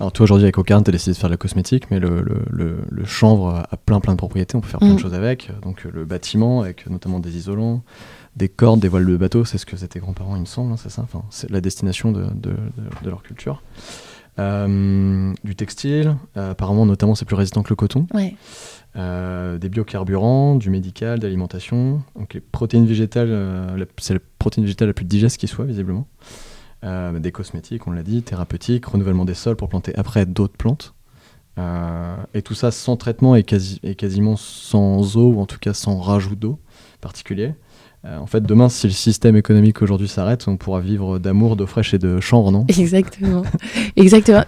Alors 0.00 0.12
toi 0.12 0.24
aujourd'hui 0.24 0.44
avec 0.44 0.58
Ocarn, 0.58 0.84
tu 0.84 0.90
as 0.90 0.92
décidé 0.92 1.12
de 1.12 1.18
faire 1.18 1.28
de 1.28 1.34
la 1.34 1.38
cosmétique, 1.38 1.90
mais 1.90 1.98
le, 1.98 2.22
le, 2.50 2.84
le, 2.88 3.04
chanvre 3.04 3.66
a 3.68 3.76
plein 3.76 4.00
plein 4.00 4.12
de 4.12 4.18
propriétés, 4.18 4.56
on 4.56 4.60
peut 4.60 4.68
faire 4.68 4.78
plein 4.78 4.90
de 4.90 4.94
mm. 4.94 4.98
choses 4.98 5.14
avec. 5.14 5.50
Donc 5.62 5.84
le 5.84 6.04
bâtiment, 6.04 6.60
avec 6.60 6.88
notamment 6.88 7.18
des 7.18 7.36
isolants, 7.36 7.82
des 8.36 8.48
cordes, 8.48 8.80
des 8.80 8.88
voiles 8.88 9.06
de 9.06 9.16
bateau, 9.16 9.44
c'est 9.44 9.58
ce 9.58 9.66
que 9.66 9.76
c'était 9.76 9.98
grands-parents 9.98 10.36
il 10.36 10.40
me 10.42 10.46
semble, 10.46 10.72
hein, 10.72 10.76
c'est 10.76 10.90
ça? 10.90 11.02
Enfin, 11.02 11.24
C'est 11.30 11.50
la 11.50 11.60
destination 11.60 12.12
de, 12.12 12.26
de, 12.34 12.54
de 13.02 13.10
leur 13.10 13.22
culture. 13.22 13.62
Euh, 14.38 15.32
du 15.42 15.56
textile, 15.56 16.16
euh, 16.36 16.52
apparemment 16.52 16.86
notamment 16.86 17.14
c'est 17.14 17.24
plus 17.24 17.34
résistant 17.34 17.62
que 17.62 17.70
le 17.70 17.76
coton. 17.76 18.06
Ouais. 18.14 18.36
Euh, 18.96 19.58
des 19.58 19.68
biocarburants, 19.68 20.56
du 20.56 20.70
médical, 20.70 21.18
d'alimentation. 21.18 22.02
Donc 22.16 22.34
les 22.34 22.40
protéines 22.40 22.86
végétales, 22.86 23.86
c'est 23.98 24.14
la 24.14 24.20
protéine 24.38 24.64
végétale 24.64 24.88
la 24.88 24.94
plus 24.94 25.04
digeste 25.04 25.38
qui 25.38 25.48
soit 25.48 25.64
visiblement. 25.64 26.06
Des 26.82 27.32
cosmétiques, 27.32 27.88
on 27.88 27.90
l'a 27.90 28.04
dit, 28.04 28.22
thérapeutiques, 28.22 28.86
renouvellement 28.86 29.24
des 29.24 29.34
sols 29.34 29.56
pour 29.56 29.68
planter 29.68 29.92
après 29.96 30.26
d'autres 30.26 30.56
plantes. 30.56 30.94
et 32.34 32.42
tout 32.42 32.54
ça 32.54 32.70
sans 32.70 32.96
traitement 32.96 33.34
et, 33.34 33.42
quasi, 33.42 33.80
et, 33.82 33.96
quasiment 33.96 34.36
sans 34.36 35.16
eau, 35.16 35.32
ou 35.32 35.40
en 35.40 35.46
tout 35.46 35.58
cas 35.58 35.74
sans 35.74 35.98
rajout 35.98 36.36
d'eau 36.36 36.60
particulier. 37.00 37.54
En 38.04 38.26
fait, 38.26 38.42
demain, 38.42 38.68
si 38.68 38.86
le 38.86 38.92
système 38.92 39.36
économique 39.36 39.82
aujourd'hui 39.82 40.08
s'arrête, 40.08 40.46
on 40.48 40.56
pourra 40.56 40.80
vivre 40.80 41.18
d'amour, 41.18 41.56
d'eau 41.56 41.66
fraîche 41.66 41.94
et 41.94 41.98
de 41.98 42.20
chanvre, 42.20 42.50
non? 42.50 42.64
Exactement. 42.68 43.42
Exactement. 43.96 44.44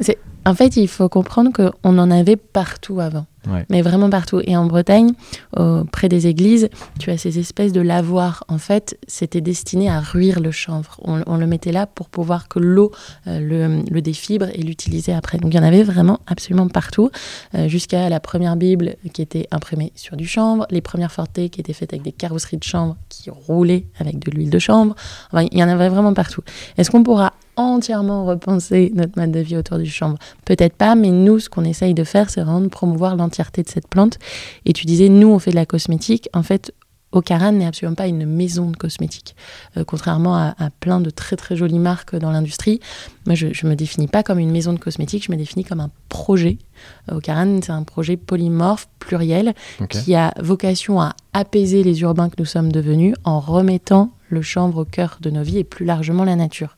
En 0.47 0.54
fait, 0.54 0.76
il 0.76 0.88
faut 0.88 1.09
comprendre 1.09 1.50
qu'on 1.52 1.99
en 1.99 2.11
avait 2.11 2.37
partout 2.37 3.00
avant. 3.00 3.26
Mais 3.68 3.82
vraiment 3.82 4.11
partout. 4.11 4.40
Et 4.44 4.56
en 4.56 4.66
Bretagne, 4.66 5.12
près 5.92 6.09
des 6.09 6.26
églises, 6.26 6.68
tu 6.99 7.11
as 7.11 7.18
ces 7.18 7.38
espèces 7.38 7.73
de 7.73 7.80
lavoirs. 7.80 8.44
En 8.49 8.59
fait, 8.59 8.99
c'était 9.06 9.40
destiné 9.40 9.88
à 9.88 10.00
ruire 10.00 10.40
le 10.40 10.50
chanvre. 10.50 10.99
On, 11.02 11.37
le 11.37 11.47
mettait 11.47 11.73
là 11.73 11.87
pour 11.87 12.09
pouvoir 12.09 12.49
que 12.49 12.59
l'eau 12.59 12.92
euh, 13.26 13.82
le, 13.90 14.00
défibre 14.00 14.47
et 14.54 14.62
l'utiliser 14.62 15.12
après. 15.12 15.38
Donc 15.38 15.52
il 15.52 15.56
y 15.56 15.61
en 15.61 15.62
avait 15.62 15.82
vraiment 15.82 16.20
absolument 16.26 16.68
partout, 16.68 17.11
euh, 17.54 17.68
jusqu'à 17.68 18.09
la 18.09 18.20
première 18.20 18.56
Bible 18.56 18.97
qui 19.12 19.23
était 19.23 19.47
imprimée 19.50 19.92
sur 19.94 20.16
du 20.16 20.26
chanvre, 20.26 20.66
les 20.70 20.80
premières 20.80 21.12
fortées 21.12 21.49
qui 21.49 21.61
étaient 21.61 21.73
faites 21.73 21.92
avec 21.92 22.02
des 22.02 22.12
carrosseries 22.12 22.56
de 22.56 22.64
chanvre 22.64 22.97
qui 23.09 23.30
roulaient 23.30 23.87
avec 23.99 24.18
de 24.18 24.30
l'huile 24.30 24.50
de 24.50 24.59
chanvre. 24.59 24.94
Enfin, 25.32 25.47
il 25.50 25.59
y 25.59 25.64
en 25.64 25.68
avait 25.68 25.88
vraiment 25.88 26.14
partout. 26.14 26.42
Est-ce 26.78 26.90
qu'on 26.90 27.02
pourra 27.02 27.35
entièrement 27.62 28.25
repenser 28.25 28.90
notre 28.95 29.19
mode 29.19 29.33
de 29.33 29.40
vie 29.40 29.57
autour 29.57 29.79
du 29.79 29.90
chanvre 29.90 30.17
Peut-être 30.45 30.75
pas, 30.75 30.95
mais 30.95 31.11
nous, 31.11 31.38
ce 31.38 31.49
qu'on 31.49 31.64
essaye 31.64 31.95
de 31.95 32.05
faire, 32.05 32.31
c'est 32.31 32.40
vraiment 32.40 32.61
de 32.61 32.69
promouvoir 32.69 33.17
l'entièreté 33.17 33.62
de 33.62 33.69
cette 33.69 33.88
plante. 33.88 34.19
Et 34.64 34.73
tu 34.73 34.87
disais, 34.87 35.09
nous, 35.09 35.29
on 35.29 35.38
fait 35.38 35.50
de 35.50 35.57
la 35.57 35.67
cosmétique. 35.67 36.29
En 36.33 36.43
fait, 36.43 36.73
Ocaran 37.12 37.52
n'est 37.52 37.67
absolument 37.67 37.97
pas 37.97 38.07
une 38.07 38.25
maison 38.25 38.71
de 38.71 38.76
cosmétiques. 38.76 39.35
Euh, 39.76 39.85
contrairement 39.85 40.37
à, 40.37 40.55
plein 40.79 41.00
de 41.00 41.11
très 41.11 41.37
très 41.37 41.57
jolies 41.57 41.79
marques 41.79 42.14
dans 42.14 42.31
l'industrie, 42.31 42.81
moi 43.26 43.35
je 43.35 43.47
ne 43.47 43.69
me 43.69 43.75
définis 43.75 44.07
pas 44.07 44.23
comme 44.23 44.38
une 44.38 44.50
maison 44.50 44.73
de 44.73 44.79
cosmétiques, 44.79 45.25
je 45.25 45.33
me 45.33 45.37
définis 45.37 45.64
comme 45.64 45.81
un 45.81 45.90
projet. 46.09 46.59
Euh, 47.11 47.17
Ocaran, 47.17 47.61
c'est 47.62 47.73
un 47.73 47.83
projet 47.83 48.17
polymorphe, 48.17 48.88
pluriel, 49.00 49.55
qui 49.88 50.14
a 50.14 50.33
vocation 50.40 51.00
à 51.00 51.14
apaiser 51.33 51.83
les 51.83 52.00
urbains 52.02 52.29
que 52.29 52.37
nous 52.38 52.45
sommes 52.45 52.71
devenus 52.71 53.14
en 53.25 53.40
remettant 53.40 54.11
le 54.29 54.43
chanvre 54.43 54.83
au 54.83 54.85
cœur 54.85 55.19
de 55.21 55.31
nos 55.31 55.43
vies 55.43 55.59
et 55.59 55.64
plus 55.64 55.85
largement 55.85 56.25
la 56.25 56.37
nature. 56.37 56.76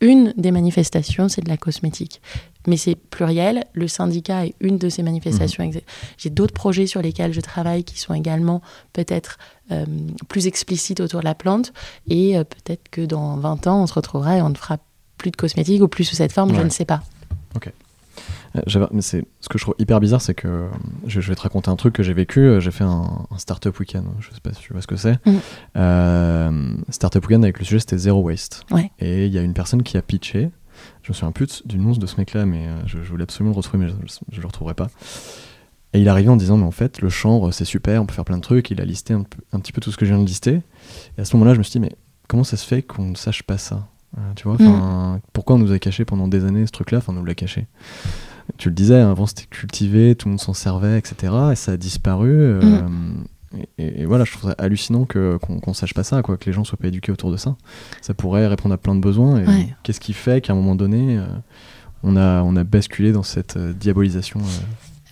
Une 0.00 0.32
des 0.36 0.52
manifestations, 0.52 1.28
c'est 1.28 1.42
de 1.42 1.48
la 1.48 1.56
cosmétique 1.56 2.20
mais 2.68 2.76
c'est 2.76 2.94
pluriel. 2.94 3.64
Le 3.72 3.88
syndicat 3.88 4.46
est 4.46 4.54
une 4.60 4.78
de 4.78 4.88
ces 4.88 5.02
manifestations. 5.02 5.64
Mhm. 5.64 5.80
J'ai 6.16 6.30
d'autres 6.30 6.54
projets 6.54 6.86
sur 6.86 7.02
lesquels 7.02 7.32
je 7.32 7.40
travaille 7.40 7.82
qui 7.82 7.98
sont 7.98 8.14
également 8.14 8.62
peut-être 8.92 9.38
euh, 9.72 9.86
plus 10.28 10.46
explicites 10.46 11.00
autour 11.00 11.20
de 11.20 11.24
la 11.24 11.34
plante. 11.34 11.72
Et 12.08 12.36
euh, 12.36 12.44
peut-être 12.44 12.88
que 12.90 13.00
dans 13.00 13.36
20 13.36 13.66
ans, 13.66 13.82
on 13.82 13.86
se 13.86 13.94
retrouvera 13.94 14.36
et 14.36 14.42
on 14.42 14.50
ne 14.50 14.54
fera 14.54 14.78
plus 15.16 15.30
de 15.30 15.36
cosmétiques 15.36 15.82
ou 15.82 15.88
plus 15.88 16.04
sous 16.04 16.14
cette 16.14 16.32
forme, 16.32 16.54
je 16.54 16.62
ne 16.62 16.68
sais 16.68 16.84
pas. 16.84 17.02
Ok. 17.56 17.72
Euh, 18.56 18.86
mais 18.92 19.02
c'est 19.02 19.26
ce 19.40 19.48
que 19.48 19.58
je 19.58 19.64
trouve 19.64 19.74
hyper 19.78 20.00
bizarre, 20.00 20.20
c'est 20.20 20.34
que 20.34 20.68
je, 21.06 21.20
vais 21.20 21.34
te 21.34 21.42
raconter 21.42 21.70
un 21.70 21.76
truc 21.76 21.94
que 21.94 22.02
j'ai 22.02 22.14
vécu. 22.14 22.60
J'ai 22.60 22.70
fait 22.70 22.84
un, 22.84 23.26
startup 23.36 23.78
week-end. 23.78 24.04
Je 24.20 24.30
sais 24.30 24.40
pas 24.42 24.52
si 24.52 24.60
tu 24.60 24.72
vois 24.72 24.82
ce 24.82 24.86
que 24.86 24.96
c'est. 24.96 25.18
Mm. 25.26 26.82
startup 26.90 27.26
week-end 27.26 27.42
avec 27.42 27.58
le 27.58 27.64
sujet 27.64 27.80
c'était 27.80 27.98
zero 27.98 28.20
waste. 28.20 28.64
Et 28.98 29.26
il 29.26 29.32
y 29.32 29.38
a 29.38 29.42
une 29.42 29.54
personne 29.54 29.82
qui 29.82 29.96
a 29.96 30.02
pitché 30.02 30.50
je 31.02 31.10
me 31.10 31.14
souviens 31.14 31.32
plus 31.32 31.62
du 31.64 31.78
nom 31.78 31.92
de 31.92 32.06
ce 32.06 32.16
mec-là, 32.16 32.46
mais 32.46 32.66
euh, 32.66 32.86
je, 32.86 32.98
voulais 32.98 33.22
absolument 33.22 33.52
le 33.52 33.56
retrouver, 33.56 33.84
mais 33.84 33.90
je, 33.90 34.36
ne 34.36 34.40
le 34.40 34.46
retrouverai 34.46 34.74
pas. 34.74 34.88
Et 35.94 36.00
il 36.00 36.08
arrivait 36.08 36.28
en 36.28 36.36
disant, 36.36 36.56
mais 36.56 36.66
en 36.66 36.70
fait, 36.70 37.00
le 37.00 37.08
chanvre, 37.08 37.50
c'est 37.50 37.64
super, 37.64 38.02
on 38.02 38.06
peut 38.06 38.14
faire 38.14 38.24
plein 38.24 38.36
de 38.36 38.42
trucs. 38.42 38.70
Il 38.70 38.80
a 38.80 38.84
listé 38.84 39.14
un, 39.14 39.22
petit 39.22 39.72
peu 39.72 39.80
tout 39.80 39.90
ce 39.90 39.96
que 39.96 40.04
je 40.04 40.12
viens 40.12 40.22
de 40.22 40.26
lister. 40.26 40.60
Et 41.16 41.20
à 41.20 41.24
ce 41.24 41.34
moment-là, 41.36 41.54
je 41.54 41.58
me 41.58 41.62
suis 41.62 41.72
dit, 41.72 41.80
mais 41.80 41.92
comment 42.28 42.44
ça 42.44 42.56
se 42.56 42.66
fait 42.66 42.82
qu'on 42.82 43.06
ne 43.06 43.16
sache 43.16 43.42
pas 43.42 43.58
ça 43.58 43.88
euh, 44.18 44.32
Tu 44.36 44.46
vois, 44.46 44.56
mm. 44.58 45.20
pourquoi 45.32 45.56
on 45.56 45.58
nous 45.58 45.72
a 45.72 45.78
caché 45.78 46.04
pendant 46.04 46.28
des 46.28 46.44
années 46.44 46.66
ce 46.66 46.72
truc-là? 46.72 46.98
Enfin, 46.98 47.12
on 47.12 47.16
nous 47.16 47.24
l'a 47.24 47.34
caché. 47.34 47.66
Tu 48.56 48.68
le 48.70 48.74
disais, 48.74 49.00
avant 49.00 49.26
c'était 49.26 49.46
cultivé, 49.46 50.14
tout 50.14 50.28
le 50.28 50.32
monde 50.32 50.40
s'en 50.40 50.54
servait, 50.54 50.98
etc. 50.98 51.32
Et 51.52 51.54
ça 51.54 51.72
a 51.72 51.76
disparu. 51.76 52.30
Euh, 52.30 52.60
mm. 52.60 53.24
Et, 53.78 54.04
voilà, 54.04 54.24
je 54.24 54.32
trouve 54.32 54.50
ça 54.50 54.56
hallucinant 54.58 55.04
que, 55.04 55.38
qu'on, 55.38 55.72
sache 55.72 55.94
pas 55.94 56.04
ça, 56.04 56.22
quoi, 56.22 56.36
que 56.36 56.46
les 56.46 56.52
gens 56.52 56.64
soient 56.64 56.78
pas 56.78 56.88
éduqués 56.88 57.12
autour 57.12 57.30
de 57.30 57.36
ça. 57.36 57.56
Ça 58.02 58.12
pourrait 58.14 58.46
répondre 58.46 58.74
à 58.74 58.78
plein 58.78 58.94
de 58.94 59.00
besoins. 59.00 59.40
Et 59.40 59.74
Qu'est-ce 59.82 60.00
qui 60.00 60.12
fait 60.12 60.40
qu'à 60.40 60.52
un 60.52 60.56
moment 60.56 60.74
donné, 60.74 61.16
euh, 61.16 61.26
on, 62.02 62.16
a, 62.16 62.42
on 62.42 62.56
a 62.56 62.64
basculé 62.64 63.12
dans 63.12 63.22
cette 63.22 63.56
euh, 63.56 63.72
diabolisation 63.72 64.40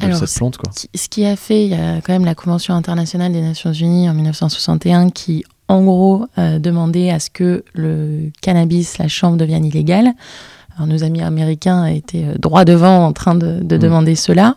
de 0.01 0.13
cette 0.13 0.35
plante 0.35 0.59
quoi. 0.59 0.71
Ce 0.73 1.09
qui 1.09 1.25
a 1.25 1.37
fait, 1.37 1.65
il 1.65 1.71
y 1.71 1.75
a 1.75 2.03
quand 2.03 2.13
même 2.13 2.27
la 2.27 2.35
Convention 2.35 2.75
internationale 2.75 3.33
des 3.33 3.41
Nations 3.41 3.73
Unies 3.73 4.11
en 4.11 4.15
1961 4.15 5.09
qui, 5.09 5.43
en 5.69 5.83
gros, 5.83 6.27
demandait 6.37 7.11
à 7.11 7.19
ce 7.19 7.31
que 7.31 7.65
le 7.73 8.31
cannabis, 8.43 8.99
la 8.99 9.09
chambre, 9.09 9.39
devienne 9.39 9.65
illégale. 9.65 10.13
Alors, 10.77 10.87
nos 10.87 11.05
amis 11.05 11.23
américains 11.23 11.87
étaient 11.87 12.27
droit 12.39 12.65
devant 12.65 13.07
en 13.07 13.13
train 13.13 13.35
de, 13.35 13.61
de 13.63 13.77
mmh. 13.77 13.81
demander 13.81 14.15
cela. 14.15 14.57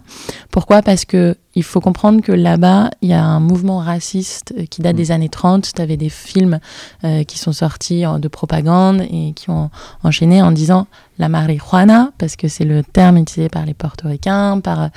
Pourquoi? 0.51 0.81
Parce 0.81 1.05
que 1.05 1.35
il 1.55 1.63
faut 1.63 1.81
comprendre 1.81 2.21
que 2.21 2.31
là-bas, 2.31 2.91
il 3.01 3.09
y 3.09 3.13
a 3.13 3.23
un 3.23 3.39
mouvement 3.39 3.79
raciste 3.79 4.53
euh, 4.57 4.65
qui 4.65 4.81
date 4.81 4.93
mm. 4.93 4.97
des 4.97 5.11
années 5.11 5.29
30. 5.29 5.73
Tu 5.75 5.81
avais 5.81 5.97
des 5.97 6.09
films 6.09 6.59
euh, 7.03 7.23
qui 7.23 7.37
sont 7.39 7.51
sortis 7.51 8.03
de 8.19 8.27
propagande 8.27 9.01
et 9.01 9.33
qui 9.35 9.49
ont 9.49 9.69
enchaîné 10.03 10.41
en 10.41 10.51
disant 10.51 10.87
la 11.19 11.29
marijuana, 11.29 12.11
parce 12.17 12.35
que 12.35 12.47
c'est 12.47 12.65
le 12.65 12.83
terme 12.83 13.17
utilisé 13.17 13.49
par 13.49 13.65
les 13.65 13.73
portoricains, 13.73 14.59
par, 14.61 14.89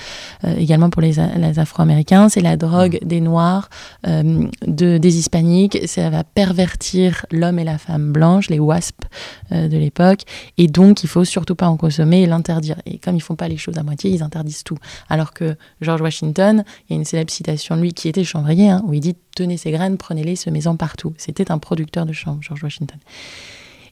euh, 0.45 0.55
également 0.57 0.89
pour 0.89 1.03
les, 1.03 1.19
afro-américains. 1.59 2.29
C'est 2.29 2.41
la 2.41 2.57
drogue 2.57 2.99
mm. 3.03 3.07
des 3.07 3.21
noirs, 3.21 3.69
de, 4.05 4.99
des 4.99 5.17
hispaniques. 5.19 5.79
Ça 5.87 6.09
va 6.11 6.25
pervertir 6.25 7.27
l'homme 7.31 7.59
et 7.59 7.65
la 7.65 7.79
femme 7.79 8.13
blanche, 8.13 8.49
les 8.49 8.59
WASP 8.59 9.05
de 9.51 9.77
l'époque. 9.77 10.23
Et 10.59 10.69
donc, 10.69 11.03
il 11.03 11.09
faut 11.09 11.25
surtout 11.25 11.55
pas 11.55 11.69
en 11.69 11.77
consommer 11.77 12.23
et 12.23 12.27
l'interdire. 12.27 12.77
Et 12.87 12.99
comme 12.99 13.17
ils 13.17 13.21
font 13.21 13.37
pas 13.37 13.49
les 13.49 13.57
choses 13.57 13.79
à 13.79 13.83
moitié, 13.83 14.11
ils 14.11 14.23
interdisent 14.23 14.65
tout. 14.65 14.79
Alors 15.09 15.33
que 15.33 15.57
George 15.81 16.01
Washington, 16.01 16.65
il 16.89 16.93
y 16.93 16.97
a 16.97 16.99
une 16.99 17.05
célèbre 17.05 17.31
citation 17.31 17.77
de 17.77 17.83
lui 17.83 17.93
qui 17.93 18.09
était 18.09 18.25
chanvrier, 18.25 18.71
hein, 18.71 18.83
où 18.87 18.95
il 18.95 19.01
dit 19.01 19.17
Tenez 19.35 19.57
ces 19.57 19.71
graines, 19.71 19.97
prenez-les, 19.97 20.37
semez-en 20.37 20.77
partout. 20.77 21.15
C'était 21.17 21.51
un 21.51 21.59
producteur 21.59 22.05
de 22.05 22.13
chanvre, 22.13 22.39
George 22.43 22.63
Washington. 22.63 22.99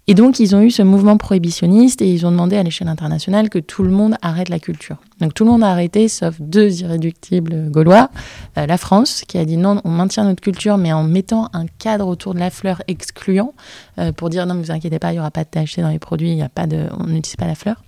Et 0.06 0.14
donc, 0.14 0.40
ils 0.40 0.56
ont 0.56 0.60
eu 0.60 0.70
ce 0.70 0.82
mouvement 0.82 1.16
prohibitionniste 1.16 2.02
et 2.02 2.12
ils 2.12 2.26
ont 2.26 2.32
demandé 2.32 2.56
à 2.56 2.62
l'échelle 2.62 2.88
internationale 2.88 3.48
que 3.48 3.58
tout 3.58 3.82
le 3.82 3.90
monde 3.90 4.16
arrête 4.22 4.48
la 4.48 4.58
culture. 4.58 4.96
Donc, 5.20 5.34
tout 5.34 5.44
le 5.44 5.50
monde 5.50 5.62
a 5.62 5.68
arrêté, 5.68 6.08
sauf 6.08 6.40
deux 6.40 6.80
irréductibles 6.80 7.70
gaulois. 7.70 8.10
Euh, 8.58 8.66
la 8.66 8.76
France, 8.76 9.22
qui 9.28 9.38
a 9.38 9.44
dit 9.44 9.56
non, 9.56 9.80
on 9.84 9.90
maintient 9.90 10.24
notre 10.24 10.40
culture, 10.40 10.78
mais 10.78 10.92
en 10.92 11.04
mettant 11.04 11.48
un 11.52 11.66
cadre 11.66 12.08
autour 12.08 12.34
de 12.34 12.40
la 12.40 12.50
fleur 12.50 12.82
excluant, 12.88 13.54
euh, 13.98 14.10
pour 14.12 14.30
dire 14.30 14.46
non, 14.46 14.54
ne 14.54 14.62
vous 14.62 14.72
inquiétez 14.72 14.98
pas, 14.98 15.10
il 15.10 15.14
n'y 15.14 15.20
aura 15.20 15.30
pas 15.30 15.44
de 15.44 15.50
THC 15.50 15.80
dans 15.80 15.90
les 15.90 15.98
produits, 15.98 16.34
y 16.34 16.42
a 16.42 16.48
pas 16.48 16.66
de, 16.66 16.86
on 16.98 17.06
n'utilise 17.06 17.36
pas 17.36 17.46
la 17.46 17.54
fleur. 17.54 17.82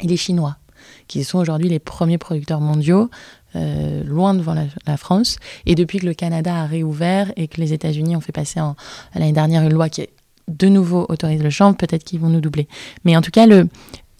Et 0.00 0.06
les 0.06 0.16
Chinois, 0.16 0.56
qui 1.08 1.24
sont 1.24 1.38
aujourd'hui 1.38 1.68
les 1.68 1.78
premiers 1.78 2.18
producteurs 2.18 2.60
mondiaux, 2.60 3.10
euh, 3.56 4.02
loin 4.04 4.34
devant 4.34 4.54
la, 4.54 4.96
France. 4.96 5.36
Et 5.66 5.74
depuis 5.74 5.98
que 5.98 6.06
le 6.06 6.14
Canada 6.14 6.54
a 6.54 6.66
réouvert 6.66 7.32
et 7.36 7.46
que 7.46 7.60
les 7.60 7.72
États-Unis 7.72 8.16
ont 8.16 8.20
fait 8.20 8.32
passer 8.32 8.60
l'année 9.14 9.32
dernière 9.32 9.62
une 9.62 9.72
loi 9.72 9.88
qui 9.88 10.08
de 10.48 10.68
nouveau 10.68 11.06
autorise 11.08 11.42
le 11.42 11.50
chanvre, 11.50 11.76
peut-être 11.76 12.04
qu'ils 12.04 12.20
vont 12.20 12.28
nous 12.28 12.40
doubler. 12.40 12.68
Mais 13.04 13.16
en 13.16 13.22
tout 13.22 13.30
cas, 13.30 13.46
il 13.46 13.68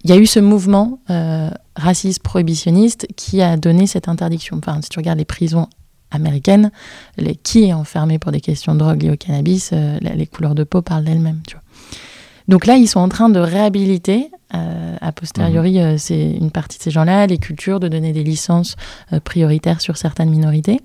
y 0.05 0.13
a 0.13 0.17
eu 0.17 0.27
ce 0.27 0.41
mouvement 0.41 1.01
euh, 1.11 1.51
raciste 1.77 2.23
prohibitionniste 2.23 3.07
qui 3.17 3.43
a 3.43 3.57
donné 3.57 3.87
cette 3.87 4.09
interdiction. 4.09 4.59
Enfin, 4.59 4.81
si 4.83 4.89
tu 4.89 4.99
regardes 4.99 5.19
les 5.19 5.25
prisons 5.25 5.69
américaines, 6.11 6.71
les, 7.17 7.35
qui 7.35 7.65
est 7.65 7.73
enfermé 7.73 8.19
pour 8.19 8.33
des 8.33 8.41
questions 8.41 8.75
de 8.75 8.79
drogue 8.79 9.03
liées 9.03 9.11
au 9.11 9.17
cannabis, 9.17 9.71
euh, 9.73 9.99
les 10.01 10.27
couleurs 10.27 10.55
de 10.55 10.65
peau 10.65 10.83
parlent 10.83 11.05
d'elles-mêmes. 11.05 11.41
Donc 12.49 12.67
là, 12.67 12.77
ils 12.77 12.89
sont 12.89 13.01
en 13.01 13.09
train 13.09 13.29
de 13.29 13.41
réhabiliter 13.41 14.31
euh, 14.55 14.97
a 15.01 15.11
posteriori, 15.11 15.79
mhm. 15.79 15.85
euh, 15.85 15.95
c'est 15.99 16.31
une 16.33 16.51
partie 16.51 16.79
de 16.79 16.83
ces 16.83 16.91
gens-là, 16.91 17.27
les 17.27 17.39
cultures, 17.39 17.81
de 17.81 17.89
donner 17.89 18.13
des 18.13 18.23
licences 18.23 18.77
euh, 19.13 19.19
prioritaires 19.19 19.81
sur 19.81 19.97
certaines 19.97 20.31
minorités. 20.31 20.81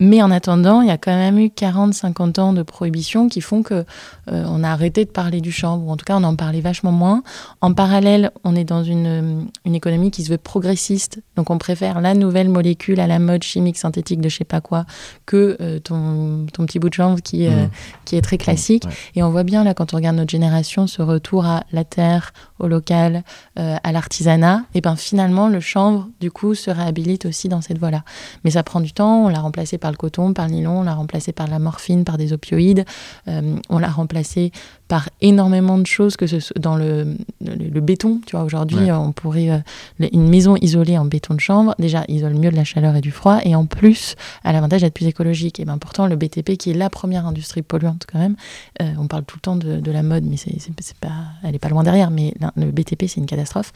Mais 0.00 0.22
en 0.22 0.30
attendant, 0.30 0.80
il 0.80 0.86
y 0.86 0.92
a 0.92 0.96
quand 0.96 1.16
même 1.16 1.40
eu 1.40 1.46
40-50 1.48 2.38
ans 2.38 2.52
de 2.52 2.62
prohibition 2.62 3.28
qui 3.28 3.40
font 3.40 3.64
que 3.64 3.84
on 4.28 4.62
a 4.62 4.68
arrêté 4.68 5.04
de 5.04 5.10
parler 5.10 5.40
du 5.40 5.50
chanvre, 5.50 5.84
ou 5.84 5.90
en 5.90 5.96
tout 5.96 6.04
cas 6.04 6.16
on 6.16 6.22
en 6.22 6.36
parlait 6.36 6.60
vachement 6.60 6.92
moins. 6.92 7.24
En 7.62 7.74
parallèle, 7.74 8.30
on 8.44 8.54
est 8.54 8.62
dans 8.62 8.84
une, 8.84 9.48
une 9.64 9.74
économie 9.74 10.12
qui 10.12 10.22
se 10.22 10.30
veut 10.30 10.38
progressiste, 10.38 11.20
donc 11.34 11.50
on 11.50 11.58
préfère 11.58 12.00
la 12.00 12.14
nouvelle 12.14 12.48
molécule 12.48 13.00
à 13.00 13.08
la 13.08 13.18
mode 13.18 13.42
chimique 13.42 13.76
synthétique 13.76 14.20
de 14.20 14.28
je 14.28 14.36
sais 14.36 14.44
pas 14.44 14.60
quoi 14.60 14.84
que 15.26 15.78
ton, 15.78 16.46
ton, 16.52 16.64
petit 16.64 16.78
bout 16.78 16.90
de 16.90 16.94
chanvre 16.94 17.20
qui, 17.20 17.48
mmh. 17.48 17.68
qui 18.04 18.14
est 18.14 18.22
très 18.22 18.38
classique. 18.38 18.84
Et 19.16 19.24
on 19.24 19.30
voit 19.30 19.42
bien 19.42 19.64
là 19.64 19.74
quand 19.74 19.94
on 19.94 19.96
regarde 19.96 20.14
notre 20.14 20.30
génération 20.30 20.86
ce 20.86 21.02
retour 21.02 21.44
à 21.44 21.64
la 21.72 21.82
terre, 21.82 22.32
au 22.58 22.66
local, 22.66 23.22
à 23.56 23.92
l'artisanat, 23.92 24.62
et 24.74 24.80
ben 24.80 24.96
finalement 24.96 25.48
le 25.48 25.60
chanvre 25.60 26.08
du 26.20 26.30
coup 26.30 26.54
se 26.54 26.70
réhabilite 26.70 27.26
aussi 27.26 27.48
dans 27.48 27.60
cette 27.60 27.78
voie-là. 27.78 28.02
Mais 28.44 28.50
ça 28.52 28.62
prend 28.62 28.80
du 28.80 28.92
temps, 28.92 29.24
on 29.24 29.28
l'a 29.28 29.40
remplacé 29.40 29.78
par 29.78 29.90
le 29.90 29.96
coton, 29.96 30.32
par 30.32 30.46
le 30.46 30.54
nylon, 30.54 30.80
on 30.80 30.82
l'a 30.82 30.94
remplacé 30.94 31.32
par 31.32 31.46
la 31.46 31.58
morphine, 31.58 32.04
par 32.04 32.18
des 32.18 32.32
opioïdes, 32.32 32.84
euh, 33.28 33.56
on 33.68 33.78
l'a 33.78 33.88
remplacé 33.88 34.52
par 34.88 35.10
énormément 35.20 35.78
de 35.78 35.86
choses 35.86 36.16
que 36.16 36.26
ce 36.26 36.38
dans 36.58 36.76
le, 36.76 37.16
le, 37.40 37.80
béton. 37.80 38.20
Tu 38.26 38.34
vois, 38.34 38.44
aujourd'hui, 38.44 38.90
on 38.90 39.12
pourrait 39.12 39.50
euh, 39.50 40.08
une 40.12 40.28
maison 40.28 40.56
isolée 40.56 40.96
en 40.96 41.04
béton 41.04 41.34
de 41.34 41.40
chambre 41.40 41.74
déjà 41.78 42.04
isole 42.08 42.34
mieux 42.34 42.50
de 42.50 42.56
la 42.56 42.64
chaleur 42.64 42.96
et 42.96 43.00
du 43.00 43.10
froid, 43.10 43.40
et 43.44 43.54
en 43.54 43.66
plus 43.66 44.16
a 44.44 44.52
l'avantage 44.52 44.80
d'être 44.80 44.94
plus 44.94 45.06
écologique. 45.06 45.60
Et 45.60 45.64
bien 45.64 45.78
pourtant, 45.78 46.06
le 46.06 46.16
BTP, 46.16 46.56
qui 46.56 46.70
est 46.70 46.74
la 46.74 46.90
première 46.90 47.26
industrie 47.26 47.62
polluante 47.62 48.06
quand 48.10 48.18
même, 48.18 48.36
euh, 48.80 48.90
on 48.98 49.06
parle 49.06 49.24
tout 49.24 49.36
le 49.36 49.42
temps 49.42 49.56
de, 49.56 49.90
la 49.90 50.02
mode, 50.02 50.24
mais 50.24 50.36
c'est 50.36 50.96
pas, 50.96 51.08
elle 51.42 51.54
est 51.54 51.58
pas 51.58 51.68
loin 51.68 51.82
derrière. 51.82 52.10
Mais 52.10 52.34
le 52.56 52.70
BTP, 52.70 53.04
c'est 53.06 53.16
une 53.16 53.26
catastrophe. 53.26 53.72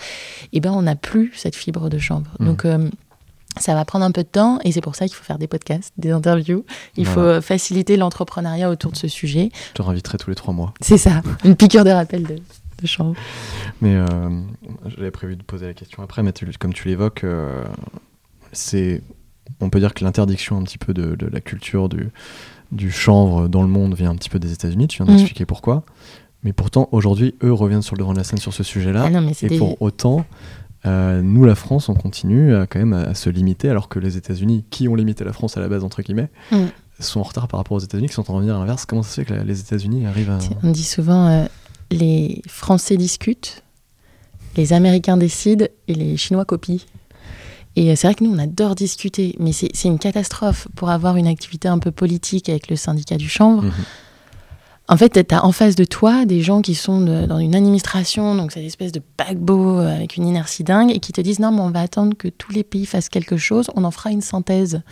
Et 0.53 0.61
ben, 0.61 0.73
on 0.73 0.83
n'a 0.83 0.97
plus 0.97 1.33
cette 1.35 1.57
fibre 1.57 1.89
de 1.89 1.99
chambre. 1.99 2.31
Mmh. 2.39 2.47
Donc 2.47 2.67
ça 3.61 3.75
va 3.75 3.85
prendre 3.85 4.05
un 4.05 4.11
peu 4.11 4.23
de 4.23 4.29
temps 4.29 4.59
et 4.65 4.73
c'est 4.73 4.81
pour 4.81 4.95
ça 4.95 5.07
qu'il 5.07 5.15
faut 5.15 5.25
faire 5.25 5.39
des 5.39 5.47
podcasts, 5.47 5.93
des 5.99 6.11
interviews. 6.11 6.65
Il 6.97 7.07
faut 7.07 7.41
faciliter 7.41 7.97
l'entrepreneuriat 7.97 8.71
autour 8.71 8.93
de 8.93 8.97
ce 8.97 9.09
sujet. 9.09 9.51
Je 9.71 9.75
te 9.75 9.83
réinviterai 9.83 10.19
tous 10.19 10.31
les 10.31 10.37
trois 10.37 10.55
mois. 10.55 10.73
C'est 10.81 10.99
ça, 10.99 11.23
une 11.45 11.57
piqûre 11.57 11.85
de 11.85 11.91
rappel 11.91 12.23
de, 12.23 12.37
de 12.83 12.87
champ. 12.87 13.15
Mais 13.81 13.95
euh, 13.95 14.07
j'avais 14.87 15.11
prévu 15.11 15.37
de 15.37 15.43
poser 15.43 15.67
la 15.67 15.75
question 15.75 16.03
après, 16.03 16.23
mais 16.23 16.33
comme 16.59 16.73
tu 16.73 16.89
l'évoques, 16.89 17.25
euh, 17.25 17.65
c'est, 18.53 19.03
on 19.61 19.71
peut 19.71 19.81
dire 19.81 19.95
que 19.95 20.05
l'interdiction 20.05 20.59
un 20.59 20.63
petit 20.63 20.79
peu 20.79 20.93
de, 20.93 21.17
la 21.31 21.41
culture 21.41 21.89
du, 21.89 22.11
du, 22.71 22.91
chanvre 22.91 23.49
dans 23.49 23.63
le 23.63 23.69
monde 23.69 23.95
vient 23.95 24.11
un 24.11 24.17
petit 24.17 24.31
peu 24.31 24.39
des 24.39 24.53
États-Unis. 24.53 24.89
Tu 24.89 25.03
viens 25.03 25.07
d'expliquer 25.07 25.45
mm. 25.45 25.47
pourquoi. 25.47 25.85
Mais 26.45 26.53
pourtant, 26.53 26.89
aujourd'hui, 26.91 27.37
eux 27.45 27.53
reviennent 27.53 27.83
sur 27.83 27.95
le 27.95 28.01
devant 28.01 28.13
de 28.13 28.19
la 28.19 28.25
scène 28.25 28.41
sur 28.41 28.53
ce 28.53 28.65
sujet-là. 28.65 29.09
Ah 29.15 29.21
et 29.43 29.59
pour 29.59 29.81
autant, 29.81 30.25
euh, 30.85 31.23
nous, 31.23 31.45
la 31.45 31.55
France, 31.55 31.89
on 31.89 31.95
continue 31.95 32.55
à, 32.55 32.67
quand 32.67 32.79
même 32.79 32.93
à, 32.93 33.15
se 33.15 33.31
limiter, 33.31 33.69
alors 33.69 33.89
que 33.89 33.99
les 33.99 34.17
États-Unis, 34.17 34.65
qui 34.71 34.89
ont 34.89 34.95
limité 34.95 35.25
la 35.25 35.33
France 35.33 35.57
à 35.57 35.61
la 35.61 35.69
base, 35.69 35.85
entre 35.85 36.03
guillemets, 36.03 36.31
mm. 36.51 36.65
sont 36.99 37.21
en 37.21 37.25
retard 37.25 37.49
par 37.49 37.59
rapport 37.59 37.77
aux 37.77 37.81
États-Unis, 37.81 38.09
qui 38.09 38.15
sont 38.15 38.23
en 38.23 38.25
train 38.25 38.43
de 38.43 38.51
à 38.51 38.59
l'inverse. 38.59 38.87
Comment 38.87 39.03
ça 39.03 39.11
se 39.11 39.21
fait 39.21 39.25
que 39.25 39.35
les 39.35 39.61
États-Unis 39.61 40.07
arrivent 40.07 40.31
à. 40.31 40.39
On 40.63 40.71
dit 40.71 40.85
souvent 40.85 41.29
euh, 41.29 41.45
les 41.91 42.43
Français 42.47 42.97
discutent, 42.97 43.63
les 44.57 44.73
Américains 44.73 45.17
décident 45.17 45.67
et 45.89 45.95
les 45.95 46.17
Chinois 46.17 46.45
copient. 46.45 46.79
Et 47.75 47.97
c'est 47.97 48.07
vrai 48.07 48.15
que 48.15 48.25
nous, 48.25 48.35
on 48.35 48.39
adore 48.39 48.75
discuter, 48.75 49.35
mais 49.41 49.53
c'est 49.53 49.85
une 49.85 49.99
catastrophe 49.99 50.69
pour 50.77 50.91
avoir 50.91 51.17
une 51.17 51.27
activité 51.27 51.69
un 51.69 51.79
peu 51.79 51.91
politique 51.91 52.51
avec 52.51 52.69
le 52.69 52.77
syndicat 52.77 53.17
du 53.17 53.31
chanvre. 53.31 53.63
Mhm. 53.63 53.73
En 54.89 54.97
fait, 54.97 55.11
tu 55.11 55.35
as 55.35 55.45
en 55.45 55.53
face 55.53 55.77
de 55.77 55.85
toi 55.85 56.27
des 56.27 56.43
gens 56.43 56.61
qui 56.61 56.75
sont 56.75 57.01
dans 57.01 57.39
une 57.39 57.55
administration, 57.55 58.35
donc 58.35 58.51
cette 58.51 58.65
espèce 58.65 58.91
de 58.91 59.01
paquebot 59.17 59.79
euh, 59.79 59.95
avec 59.95 60.17
une 60.17 60.27
inertie 60.27 60.65
dingue, 60.65 60.91
et 60.91 60.99
qui 60.99 61.13
te 61.13 61.21
disent 61.21 61.39
non, 61.39 61.53
mais 61.53 61.61
on 61.61 61.71
va 61.71 61.81
attendre 61.81 62.17
que 62.17 62.27
tous 62.27 62.51
les 62.51 62.65
pays 62.65 62.85
fassent 62.85 63.09
quelque 63.09 63.37
chose, 63.37 63.71
on 63.77 63.85
en 63.85 63.93
fera 63.93 64.11
une 64.11 64.21
synthèse. 64.21 64.83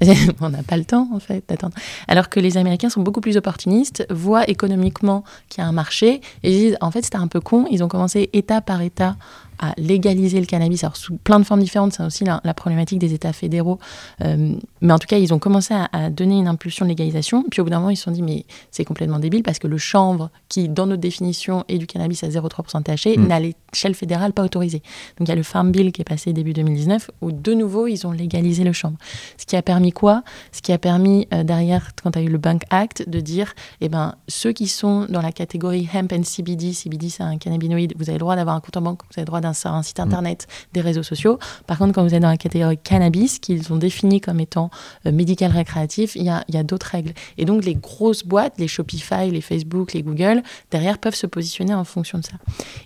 on 0.40 0.48
n'a 0.48 0.62
pas 0.62 0.78
le 0.78 0.84
temps, 0.84 1.10
en 1.12 1.20
fait, 1.20 1.44
d'attendre. 1.46 1.74
Alors 2.08 2.30
que 2.30 2.40
les 2.40 2.56
Américains 2.56 2.88
sont 2.88 3.02
beaucoup 3.02 3.20
plus 3.20 3.36
opportunistes, 3.36 4.06
voient 4.08 4.48
économiquement 4.48 5.24
qu'il 5.50 5.62
y 5.62 5.64
a 5.64 5.68
un 5.68 5.72
marché, 5.72 6.22
et 6.42 6.50
disent 6.50 6.78
en 6.80 6.90
fait, 6.90 7.02
c'était 7.02 7.16
un 7.16 7.28
peu 7.28 7.40
con, 7.40 7.66
ils 7.70 7.84
ont 7.84 7.88
commencé 7.88 8.30
État 8.32 8.62
par 8.62 8.80
État 8.80 9.16
à 9.58 9.74
légaliser 9.76 10.40
le 10.40 10.46
cannabis, 10.46 10.84
alors 10.84 10.96
sous 10.96 11.16
plein 11.16 11.38
de 11.38 11.44
formes 11.44 11.60
différentes, 11.60 11.92
c'est 11.92 12.02
aussi 12.02 12.24
la, 12.24 12.40
problématique 12.54 12.98
des 12.98 13.14
États 13.14 13.32
fédéraux, 13.32 13.78
euh, 14.22 14.54
mais 14.80 14.92
en 14.92 14.98
tout 14.98 15.06
cas, 15.06 15.18
ils 15.18 15.34
ont 15.34 15.38
commencé 15.38 15.74
à, 15.74 16.10
donner 16.10 16.38
une 16.38 16.48
impulsion 16.48 16.84
de 16.84 16.90
légalisation, 16.90 17.44
puis 17.50 17.60
au 17.60 17.64
bout 17.64 17.70
d'un 17.70 17.78
moment, 17.78 17.90
ils 17.90 17.96
se 17.96 18.04
sont 18.04 18.10
dit, 18.10 18.22
mais 18.22 18.44
c'est 18.70 18.84
complètement 18.84 19.18
débile, 19.18 19.42
parce 19.42 19.58
que 19.58 19.66
le 19.66 19.78
chanvre, 19.78 20.30
qui, 20.48 20.68
dans 20.68 20.86
notre 20.86 21.00
définition, 21.00 21.64
est 21.68 21.78
du 21.78 21.86
cannabis 21.86 22.22
à 22.24 22.28
0,3% 22.28 22.82
THC, 22.82 23.18
mm. 23.18 23.26
n'a 23.26 23.40
l'échelle 23.40 23.94
fédérale 23.94 24.32
pas 24.32 24.44
autorisé. 24.44 24.82
Donc 25.18 25.28
il 25.28 25.30
y 25.30 25.32
a 25.32 25.36
le 25.36 25.42
Farm 25.42 25.72
Bill 25.72 25.92
qui 25.92 26.02
est 26.02 26.04
passé 26.04 26.32
début 26.32 26.52
2019, 26.52 27.10
où 27.20 27.32
de 27.32 27.54
nouveau, 27.54 27.86
ils 27.86 28.06
ont 28.06 28.12
légalisé 28.12 28.64
le 28.64 28.72
chanvre. 28.72 28.96
Ce 29.38 29.46
qui 29.46 29.56
a 29.56 29.62
permis 29.62 29.92
quoi? 29.92 30.22
Ce 30.52 30.62
qui 30.62 30.72
a 30.72 30.78
permis, 30.78 31.26
euh, 31.32 31.44
derrière, 31.44 31.90
quand 32.02 32.12
tu 32.12 32.18
as 32.18 32.22
eu 32.22 32.28
le 32.28 32.38
Bank 32.38 32.62
Act, 32.70 33.08
de 33.08 33.20
dire, 33.20 33.54
eh 33.80 33.88
ben, 33.88 34.14
ceux 34.28 34.52
qui 34.52 34.68
sont 34.68 35.06
dans 35.08 35.22
la 35.22 35.32
catégorie 35.32 35.88
hemp 35.92 36.12
and 36.12 36.24
CBD, 36.24 36.72
CBD 36.72 37.08
c'est 37.08 37.22
un 37.22 37.38
cannabinoïde, 37.38 37.94
vous 37.96 38.08
avez 38.08 38.14
le 38.14 38.20
droit 38.20 38.36
d'avoir 38.36 38.56
un 38.56 38.60
compte 38.60 38.76
en 38.76 38.82
banque, 38.82 39.02
vous 39.02 39.14
avez 39.16 39.22
le 39.22 39.26
droit 39.26 39.40
d'un 39.44 39.70
un 39.70 39.82
site 39.82 39.98
mm. 39.98 40.02
internet, 40.02 40.46
des 40.72 40.80
réseaux 40.80 41.02
sociaux. 41.02 41.38
Par 41.66 41.78
contre, 41.78 41.92
quand 41.94 42.02
vous 42.02 42.14
êtes 42.14 42.22
dans 42.22 42.28
la 42.28 42.36
catégorie 42.36 42.78
cannabis, 42.78 43.38
qu'ils 43.38 43.72
ont 43.72 43.76
défini 43.76 44.20
comme 44.20 44.40
étant 44.40 44.70
euh, 45.06 45.12
médical 45.12 45.52
récréatif, 45.52 46.16
il 46.16 46.24
y 46.24 46.28
a, 46.28 46.44
y 46.48 46.56
a 46.56 46.62
d'autres 46.62 46.86
règles. 46.86 47.12
Et 47.38 47.44
donc, 47.44 47.64
les 47.64 47.74
grosses 47.74 48.24
boîtes, 48.24 48.54
les 48.58 48.68
Shopify, 48.68 49.30
les 49.30 49.40
Facebook, 49.40 49.92
les 49.92 50.02
Google, 50.02 50.42
derrière, 50.70 50.98
peuvent 50.98 51.14
se 51.14 51.26
positionner 51.26 51.74
en 51.74 51.84
fonction 51.84 52.18
de 52.18 52.24
ça. 52.24 52.34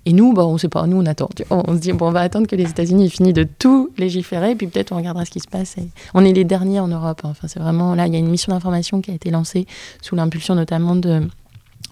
Et 0.06 0.12
nous, 0.12 0.32
bon, 0.32 0.44
on 0.44 0.52
ne 0.54 0.58
sait 0.58 0.68
pas, 0.68 0.86
nous, 0.86 0.98
on 0.98 1.06
attend. 1.06 1.28
On, 1.50 1.74
se 1.74 1.80
dit, 1.80 1.92
bon, 1.92 2.08
on 2.08 2.12
va 2.12 2.20
attendre 2.20 2.46
que 2.46 2.56
les 2.56 2.68
États-Unis 2.68 3.06
aient 3.06 3.10
fini 3.10 3.32
de 3.32 3.44
tout 3.44 3.90
légiférer, 3.96 4.54
puis 4.54 4.66
peut-être 4.66 4.92
on 4.92 4.96
regardera 4.96 5.24
ce 5.24 5.30
qui 5.30 5.40
se 5.40 5.48
passe. 5.48 5.76
on 6.14 6.24
est 6.24 6.32
les 6.32 6.44
derniers 6.44 6.80
en 6.80 6.88
Europe. 6.88 7.20
Hein. 7.24 7.30
Enfin, 7.30 7.48
c'est 7.48 7.60
vraiment 7.60 7.94
là, 7.94 8.06
il 8.06 8.12
y 8.12 8.16
a 8.16 8.18
une 8.18 8.28
mission 8.28 8.52
d'information 8.52 9.00
qui 9.00 9.10
a 9.10 9.14
été 9.14 9.30
lancée 9.30 9.66
sous 10.02 10.14
l'impulsion 10.14 10.54
notamment 10.54 10.96
de 10.96 11.22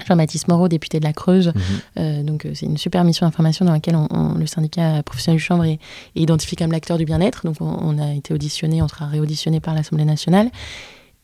Jean-Baptiste 0.07 0.49
Moreau, 0.49 0.69
député 0.69 1.01
de 1.01 1.05
la 1.05 1.13
Creuse. 1.13 1.49
Mhm. 1.49 1.63
Euh, 1.99 2.23
donc, 2.23 2.45
euh, 2.45 2.53
c'est 2.55 2.67
une 2.67 2.79
super 2.79 3.03
mission 3.05 3.27
d'information 3.27 3.65
dans 3.65 3.73
laquelle 3.73 3.97
on, 3.97 4.35
le 4.35 4.47
syndicat 4.47 5.03
professionnel 5.03 5.39
du 5.39 5.45
chanvre 5.45 5.65
est, 5.65 5.79
identifié 6.15 6.57
comme 6.57 6.73
l'acteur 6.73 6.99
du 6.99 7.05
bien-être. 7.05 7.43
Donc, 7.45 7.57
on, 7.61 7.99
a 7.99 8.13
été 8.13 8.35
auditionné, 8.35 8.83
on 8.83 8.89
sera 8.89 9.07
réauditionné 9.07 9.61
par 9.61 9.75
l'Assemblée 9.75 10.05
nationale. 10.05 10.51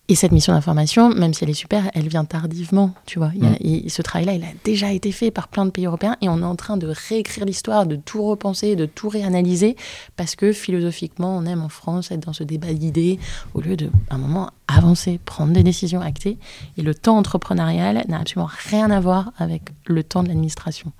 Et 0.09 0.17
cette 0.17 0.33
mission 0.33 0.53
d'information, 0.53 1.11
même 1.11 1.33
si 1.33 1.45
elle 1.45 1.51
est 1.51 1.55
super, 1.55 1.89
elle 1.95 2.09
vient 2.09 2.25
tardivement, 2.25 2.93
tu 3.07 3.19
vois. 3.21 3.29
Mm. 3.29 3.89
ce 3.89 4.03
travail-là, 4.03 4.35
il 4.35 4.43
a 4.43 4.49
déjà 4.65 4.93
été 4.93 5.13
fait 5.13 5.31
par 5.31 5.47
plein 5.47 5.65
de 5.65 5.71
pays 5.71 5.87
européens 5.87 6.17
et 6.21 6.29
on 6.29 6.41
est 6.41 6.45
en 6.45 6.57
train 6.57 6.77
de 6.77 6.89
réécrire 6.89 7.45
l'histoire, 7.45 7.87
de 7.87 7.95
tout 7.97 8.23
repenser, 8.23 8.75
de 8.75 8.85
tout 8.85 9.09
réanalyser, 9.09 9.77
parce 10.17 10.35
que 10.35 10.53
philosophiquement, 10.53 11.37
on 11.37 11.47
aime 11.47 11.63
en 11.63 11.69
France 11.69 12.11
être 12.11 12.27
dans 12.27 12.33
ce 12.33 12.43
débat 12.43 12.73
d'idées 12.75 13.21
au 13.55 13.61
lieu 13.61 13.77
de, 13.77 13.91
un 14.11 14.19
moment, 14.19 14.51
avancer, 14.67 15.21
prendre 15.25 15.53
des 15.53 15.63
décisions 15.63 16.01
actées. 16.01 16.37
Et 16.77 16.83
le 16.83 16.95
temps 16.95 17.17
entrepreneurial 17.17 18.05
n'a 18.09 18.21
absolument 18.21 18.51
rien 18.69 18.91
à 18.91 18.99
voir 18.99 19.33
avec 19.39 19.63
le 19.87 20.03
temps 20.03 20.25
de 20.25 20.29
l'administration. 20.29 20.93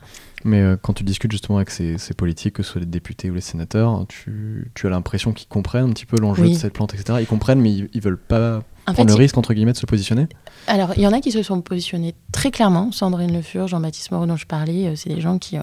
Mais 0.45 0.61
euh, 0.61 0.77
quand 0.81 0.93
tu 0.93 1.05
discutes 1.05 1.33
justement 1.33 1.57
avec 1.57 1.71
ces, 1.71 1.97
politiques, 2.17 2.55
que 2.55 2.63
ce 2.63 2.73
soit 2.73 2.81
les 2.81 2.87
députés 2.87 3.31
ou 3.31 3.35
les 3.35 3.41
sénateurs, 3.41 4.07
tu, 4.09 4.71
as 4.83 4.89
l'impression 4.89 5.33
qu'ils 5.33 5.49
comprennent 5.49 5.87
un 5.87 5.93
petit 5.93 6.07
peu 6.07 6.19
l'enjeu 6.19 6.49
de 6.49 6.55
cette 6.55 6.73
plante, 6.73 6.95
etc. 6.95 7.19
Ils 7.21 7.27
comprennent, 7.27 7.61
mais 7.61 7.73
ils, 7.73 7.89
ils 7.93 8.01
veulent 8.01 8.19
pas 8.19 8.63
prendre 8.85 9.09
le 9.09 9.15
risque, 9.15 9.39
entre 9.39 9.55
guillemets, 9.55 9.73
de 9.73 9.77
se 9.77 9.87
positionner 9.87 10.29
Alors, 10.67 10.93
il 10.97 11.03
y 11.03 11.07
en 11.07 11.13
a 11.13 11.21
qui 11.21 11.31
se 11.31 11.43
sont 11.43 11.61
positionnés 11.61 12.15
très 12.33 12.51
clairement. 12.51 12.93
Sandrine 12.93 13.33
Le 13.33 13.43
Fur, 13.43 13.69
Jean-Baptiste 13.69 14.11
Moreau, 14.11 14.27
dont 14.27 14.37
je 14.37 14.47
parlais, 14.47 14.89
euh, 14.89 14.97
c'est 14.97 15.11
des 15.11 15.21
gens 15.21 15.39
qui 15.39 15.59
euh, 15.59 15.63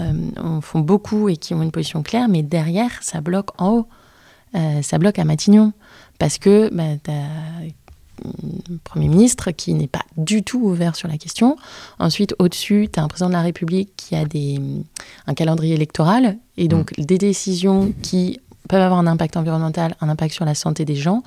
euh, 0.00 0.60
font 0.60 0.80
beaucoup 0.80 1.28
et 1.28 1.36
qui 1.36 1.54
ont 1.54 1.62
une 1.62 1.70
position 1.70 2.02
claire, 2.02 2.28
mais 2.28 2.42
derrière, 2.42 2.90
ça 3.02 3.20
bloque 3.20 3.50
en 3.60 3.70
haut. 3.70 3.88
ça 4.82 4.98
bloque 4.98 5.18
à 5.18 5.24
Matignon. 5.24 5.72
Parce 6.18 6.38
que 6.38 6.72
bah, 6.72 6.96
tu 7.02 7.10
as 7.10 7.83
Premier 8.84 9.08
ministre 9.08 9.50
qui 9.50 9.74
n'est 9.74 9.88
pas 9.88 10.04
du 10.16 10.42
tout 10.42 10.60
ouvert 10.60 10.96
sur 10.96 11.08
la 11.08 11.18
question. 11.18 11.56
Ensuite, 11.98 12.34
au-dessus, 12.38 12.88
tu 12.92 13.00
as 13.00 13.02
un 13.02 13.08
président 13.08 13.28
de 13.28 13.34
la 13.34 13.42
République 13.42 13.90
qui 13.96 14.14
a 14.14 14.24
des, 14.24 14.60
un 15.26 15.34
calendrier 15.34 15.74
électoral 15.74 16.38
et 16.56 16.68
donc 16.68 16.96
mmh. 16.96 17.04
des 17.04 17.18
décisions 17.18 17.92
qui 18.02 18.40
peuvent 18.68 18.82
avoir 18.82 18.98
un 18.98 19.06
impact 19.06 19.36
environnemental, 19.36 19.94
un 20.00 20.08
impact 20.08 20.34
sur 20.34 20.44
la 20.44 20.54
santé 20.54 20.84
des 20.84 20.96
gens, 20.96 21.22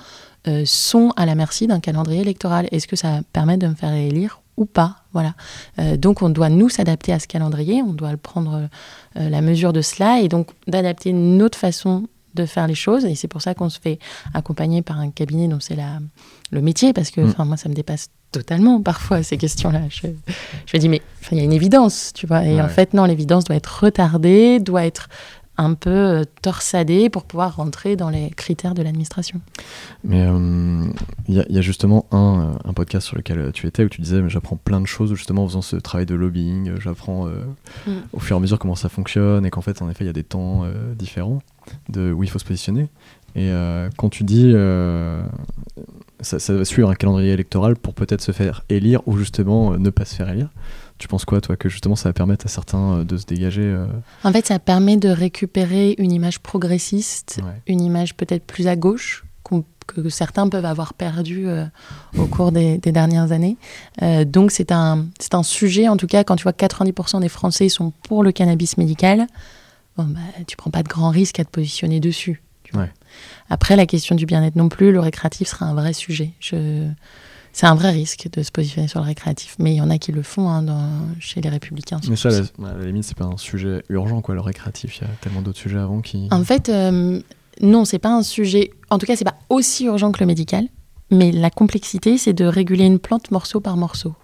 euh, 0.46 0.62
sont 0.64 1.12
à 1.16 1.26
la 1.26 1.34
merci 1.34 1.66
d'un 1.66 1.80
calendrier 1.80 2.20
électoral. 2.20 2.68
Est-ce 2.72 2.86
que 2.86 2.96
ça 2.96 3.20
permet 3.32 3.56
de 3.56 3.66
me 3.66 3.74
faire 3.74 3.92
élire 3.92 4.40
ou 4.56 4.64
pas? 4.64 5.04
Voilà. 5.12 5.34
Euh, 5.78 5.96
donc 5.96 6.22
on 6.22 6.30
doit 6.30 6.48
nous 6.48 6.68
s'adapter 6.68 7.12
à 7.12 7.18
ce 7.18 7.26
calendrier, 7.26 7.82
on 7.82 7.92
doit 7.92 8.16
prendre 8.16 8.68
euh, 9.16 9.28
la 9.28 9.40
mesure 9.40 9.72
de 9.72 9.82
cela 9.82 10.20
et 10.20 10.28
donc 10.28 10.48
d'adapter 10.66 11.12
notre 11.12 11.58
façon 11.58 12.08
de 12.38 12.46
faire 12.46 12.66
les 12.66 12.74
choses. 12.74 13.04
Et 13.04 13.14
c'est 13.14 13.28
pour 13.28 13.42
ça 13.42 13.54
qu'on 13.54 13.68
se 13.68 13.78
fait 13.78 13.98
accompagner 14.34 14.82
par 14.82 14.98
un 14.98 15.10
cabinet 15.10 15.48
dont 15.48 15.60
c'est 15.60 15.76
le 16.50 16.60
métier, 16.60 16.92
parce 16.92 17.10
que 17.10 17.20
mm. 17.20 17.34
moi 17.44 17.56
ça 17.56 17.68
me 17.68 17.74
dépasse 17.74 18.08
totalement 18.30 18.82
parfois 18.82 19.22
ces 19.22 19.36
questions-là. 19.38 19.82
Je, 19.88 20.08
je 20.66 20.76
me 20.76 20.78
dis 20.78 20.88
mais 20.88 21.02
il 21.30 21.38
y 21.38 21.40
a 21.40 21.44
une 21.44 21.52
évidence, 21.52 22.12
tu 22.14 22.26
vois. 22.26 22.44
Et 22.44 22.60
en 22.60 22.68
fait 22.68 22.94
non, 22.94 23.04
l'évidence 23.04 23.44
doit 23.44 23.56
être 23.56 23.84
retardée, 23.84 24.60
doit 24.60 24.86
être 24.86 25.08
un 25.58 25.74
peu 25.74 25.90
euh, 25.90 26.24
torsadé 26.40 27.10
pour 27.10 27.24
pouvoir 27.24 27.56
rentrer 27.56 27.96
dans 27.96 28.08
les 28.08 28.30
critères 28.30 28.74
de 28.74 28.82
l'administration. 28.82 29.40
Mais 30.04 30.24
euh, 30.24 30.84
il 31.26 31.34
y, 31.34 31.58
a 31.58 31.60
justement 31.60 32.06
un, 32.12 32.40
euh, 32.40 32.68
un, 32.68 32.72
podcast 32.72 33.08
sur 33.08 33.16
lequel 33.16 33.50
tu 33.52 33.66
étais 33.66 33.84
où 33.84 33.88
tu 33.88 34.00
disais 34.00 34.22
j'apprends 34.28 34.56
plein 34.56 34.80
de 34.80 34.86
choses 34.86 35.12
justement 35.14 35.44
en 35.44 35.48
faisant 35.48 35.62
ce 35.62 35.76
travail 35.76 36.06
de 36.06 36.14
lobbying, 36.14 36.78
j'apprends 36.80 37.26
mm. 37.26 37.90
au 38.12 38.20
fur 38.20 38.36
et 38.36 38.38
à 38.38 38.40
mesure 38.40 38.58
comment 38.58 38.76
ça 38.76 38.88
fonctionne 38.88 39.44
et 39.44 39.50
qu'en 39.50 39.60
fait 39.60 39.82
en 39.82 39.90
effet 39.90 40.04
il 40.04 40.06
y 40.06 40.10
a 40.10 40.14
des 40.14 40.24
temps 40.24 40.64
différents 40.96 41.40
de 41.88 42.12
où 42.12 42.22
il 42.22 42.30
faut 42.30 42.38
se 42.38 42.44
positionner. 42.44 42.88
Et 43.34 43.50
quand 43.96 44.08
tu 44.08 44.24
dis 44.24 44.52
ça, 46.20 46.38
ça, 46.38 46.54
va 46.54 46.64
suivre 46.64 46.88
un 46.88 46.94
calendrier 46.94 47.32
électoral 47.32 47.76
pour 47.76 47.94
peut-être 47.94 48.22
se 48.22 48.32
faire 48.32 48.64
élire 48.68 49.00
ou 49.06 49.18
justement 49.18 49.76
ne 49.76 49.90
pas 49.90 50.04
se 50.04 50.14
faire 50.14 50.30
élire, 50.30 50.50
tu 50.98 51.08
penses 51.08 51.24
quoi, 51.24 51.40
toi, 51.40 51.56
que 51.56 51.68
justement 51.68 51.96
ça 51.96 52.08
va 52.08 52.12
permettre 52.12 52.46
à 52.46 52.48
certains 52.48 52.98
euh, 52.98 53.04
de 53.04 53.16
se 53.16 53.26
dégager 53.26 53.62
euh 53.62 53.86
En 54.24 54.32
fait, 54.32 54.46
ça 54.46 54.58
permet 54.58 54.96
de 54.96 55.08
récupérer 55.08 55.94
une 55.98 56.12
image 56.12 56.40
progressiste, 56.40 57.40
une 57.66 57.80
image 57.80 58.14
peut-être 58.14 58.44
plus 58.44 58.68
à 58.68 58.76
gauche, 58.76 59.24
que 59.86 60.10
certains 60.10 60.46
peuvent 60.50 60.66
avoir 60.66 60.92
perdu 60.92 61.48
euh, 61.48 61.64
au 62.18 62.26
cours 62.26 62.52
des, 62.52 62.76
dernières 62.78 63.32
années. 63.32 63.56
donc 64.26 64.50
c'est 64.50 64.70
un, 64.70 65.06
un 65.32 65.42
sujet, 65.42 65.88
en 65.88 65.96
tout 65.96 66.06
cas, 66.06 66.24
quand 66.24 66.36
tu 66.36 66.42
vois 66.42 66.52
90% 66.52 67.22
des 67.22 67.30
Français 67.30 67.70
sont 67.70 67.92
pour 68.02 68.22
le 68.22 68.30
cannabis 68.30 68.76
médical, 68.76 69.26
bon, 69.96 70.04
bah, 70.04 70.20
tu 70.46 70.58
prends 70.58 70.70
pas 70.70 70.82
de 70.82 70.88
grands 70.88 71.08
risques 71.08 71.40
à 71.40 71.44
te 71.44 71.50
positionner 71.50 72.00
dessus. 72.00 72.42
Après, 73.48 73.76
la 73.76 73.86
question 73.86 74.14
du 74.14 74.26
bien-être 74.26 74.56
non 74.56 74.68
plus, 74.68 74.92
le 74.92 75.00
récréatif 75.00 75.48
sera 75.48 75.66
un 75.66 75.74
vrai 75.74 75.92
sujet. 75.92 76.32
Je 76.40 76.86
c'est 77.52 77.66
un 77.66 77.74
vrai 77.74 77.90
risque 77.90 78.28
de 78.32 78.42
se 78.42 78.50
positionner 78.50 78.88
sur 78.88 79.00
le 79.00 79.06
récréatif. 79.06 79.56
Mais 79.58 79.74
il 79.74 79.76
y 79.76 79.80
en 79.80 79.90
a 79.90 79.98
qui 79.98 80.12
le 80.12 80.22
font 80.22 80.48
hein, 80.48 80.62
dans, 80.62 80.90
chez 81.20 81.40
les 81.40 81.48
républicains. 81.48 82.00
Mais 82.08 82.16
ça, 82.16 82.28
à 82.28 82.78
la, 82.78 82.86
limite, 82.86 83.04
c'est 83.04 83.16
pas 83.16 83.24
un 83.24 83.36
sujet 83.36 83.82
urgent, 83.88 84.20
quoi, 84.20 84.34
le 84.34 84.40
récréatif. 84.40 84.98
Il 84.98 85.02
y 85.02 85.04
a 85.04 85.14
tellement 85.20 85.42
d'autres 85.42 85.58
sujets 85.58 85.78
avant 85.78 86.00
qui. 86.00 86.28
En 86.30 86.44
fait, 86.44 86.68
euh, 86.68 87.20
non, 87.60 87.84
c'est 87.84 87.98
pas 87.98 88.12
un 88.12 88.22
sujet. 88.22 88.70
En 88.90 88.98
tout 88.98 89.06
cas, 89.06 89.16
c'est 89.16 89.24
pas 89.24 89.38
aussi 89.48 89.86
urgent 89.86 90.12
que 90.12 90.20
le 90.20 90.26
médical. 90.26 90.68
Mais 91.10 91.32
la 91.32 91.50
complexité, 91.50 92.18
c'est 92.18 92.34
de 92.34 92.44
réguler 92.44 92.84
une 92.84 92.98
plante 92.98 93.30
morceau 93.30 93.60
par 93.60 93.76
morceau. 93.76 94.14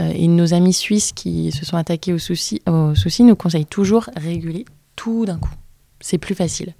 Euh, 0.00 0.12
et 0.14 0.26
nos 0.26 0.52
amis 0.52 0.72
suisses 0.72 1.12
qui 1.12 1.52
se 1.52 1.64
sont 1.64 1.76
attaqués 1.76 2.12
aux 2.12 2.18
soucis, 2.18 2.60
aux 2.66 2.94
soucis 2.94 3.22
nous 3.22 3.36
conseillent 3.36 3.66
toujours 3.66 4.10
réguler 4.16 4.64
tout 4.96 5.24
d'un 5.24 5.38
coup. 5.38 5.52
C'est 6.00 6.18
plus 6.18 6.34
facile. 6.34 6.74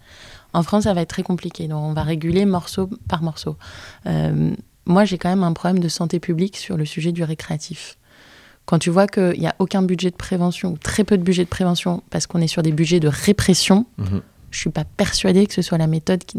En 0.53 0.63
France, 0.63 0.85
ça 0.85 0.95
va 0.95 1.03
être 1.03 1.09
très 1.09 1.23
compliqué. 1.23 1.69
Donc, 1.69 1.83
on 1.83 1.93
va 1.93 2.03
réguler 2.03 2.45
morceau 2.45 2.89
par 3.09 3.23
morceau. 3.23 3.57
Euh, 4.07 4.55
moi, 4.87 5.05
j'ai 5.05 5.19
quand 5.19 5.29
même 5.29 5.45
un 5.45 5.53
problème 5.53 5.83
de 5.83 5.89
santé 5.89 6.21
publique 6.21 6.57
sur 6.57 6.77
le 6.77 6.85
sujet 6.85 7.13
du 7.13 7.23
récréatif. 7.23 7.97
Quand 8.67 8.79
tu 8.79 8.91
vois 8.91 9.07
qu'il 9.07 9.39
n'y 9.39 9.47
a 9.47 9.55
aucun 9.59 9.83
budget 9.83 10.11
de 10.11 10.17
prévention, 10.17 10.73
ou 10.73 10.79
très 10.79 11.05
peu 11.05 11.19
de 11.19 11.23
budget 11.23 11.45
de 11.45 11.49
prévention, 11.49 12.03
parce 12.11 12.27
qu'on 12.27 12.41
est 12.41 12.47
sur 12.47 12.63
des 12.63 12.73
budgets 12.73 13.01
de 13.01 13.09
répression, 13.09 13.85
mhm. 13.99 14.23
je 14.51 14.57
ne 14.57 14.61
suis 14.61 14.71
pas 14.71 14.85
persuadée 14.85 15.47
que 15.47 15.53
ce 15.53 15.61
soit 15.61 15.77
la 15.77 15.87
méthode 15.87 16.25
qui, 16.25 16.39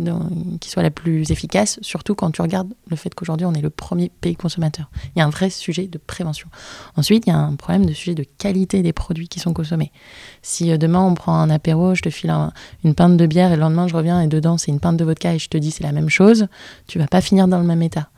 qui, 0.59 0.69
soit 0.69 0.81
la 0.81 0.89
plus 0.89 1.29
efficace, 1.31 1.77
surtout 1.81 2.15
quand 2.15 2.31
tu 2.31 2.41
regardes 2.41 2.73
le 2.89 2.95
fait 2.95 3.13
qu'aujourd'hui, 3.13 3.45
on 3.45 3.53
est 3.53 3.61
le 3.61 3.69
premier 3.69 4.09
pays 4.21 4.35
consommateur. 4.35 4.89
Il 5.15 5.19
y 5.19 5.21
a 5.21 5.25
un 5.25 5.29
vrai 5.29 5.51
sujet 5.51 5.85
de 5.85 5.99
prévention. 5.99 6.47
Ensuite, 6.95 7.27
il 7.27 7.29
y 7.29 7.33
a 7.33 7.37
un 7.37 7.55
problème 7.55 7.85
de 7.85 7.93
sujet 7.93 8.15
de 8.15 8.25
qualité 8.39 8.81
des 8.81 8.93
produits 8.93 9.27
qui 9.27 9.39
sont 9.39 9.53
consommés. 9.53 9.91
Si 10.41 10.71
euh, 10.71 10.77
demain, 10.77 11.01
on 11.01 11.13
prend 11.13 11.35
un 11.35 11.51
apéro, 11.51 11.93
je 11.93 12.01
te 12.01 12.09
file 12.09 12.33
une 12.83 12.95
pinte 12.95 13.17
de 13.17 13.25
bière, 13.27 13.51
et 13.51 13.55
le 13.55 13.61
lendemain, 13.61 13.87
je 13.87 13.95
reviens, 13.95 14.19
et 14.21 14.27
dedans, 14.27 14.57
c'est 14.57 14.71
une 14.71 14.79
pinte 14.79 14.97
de 14.97 15.05
vodka, 15.05 15.35
et 15.35 15.39
je 15.39 15.49
te 15.49 15.57
dis 15.57 15.69
c'est 15.69 15.83
la 15.83 15.91
même 15.91 16.09
chose, 16.09 16.47
tu 16.87 16.97
vas 16.97 17.07
pas 17.07 17.21
finir 17.21 17.47
dans 17.47 17.59
le 17.59 17.65
même 17.65 17.83
état. 17.83 18.09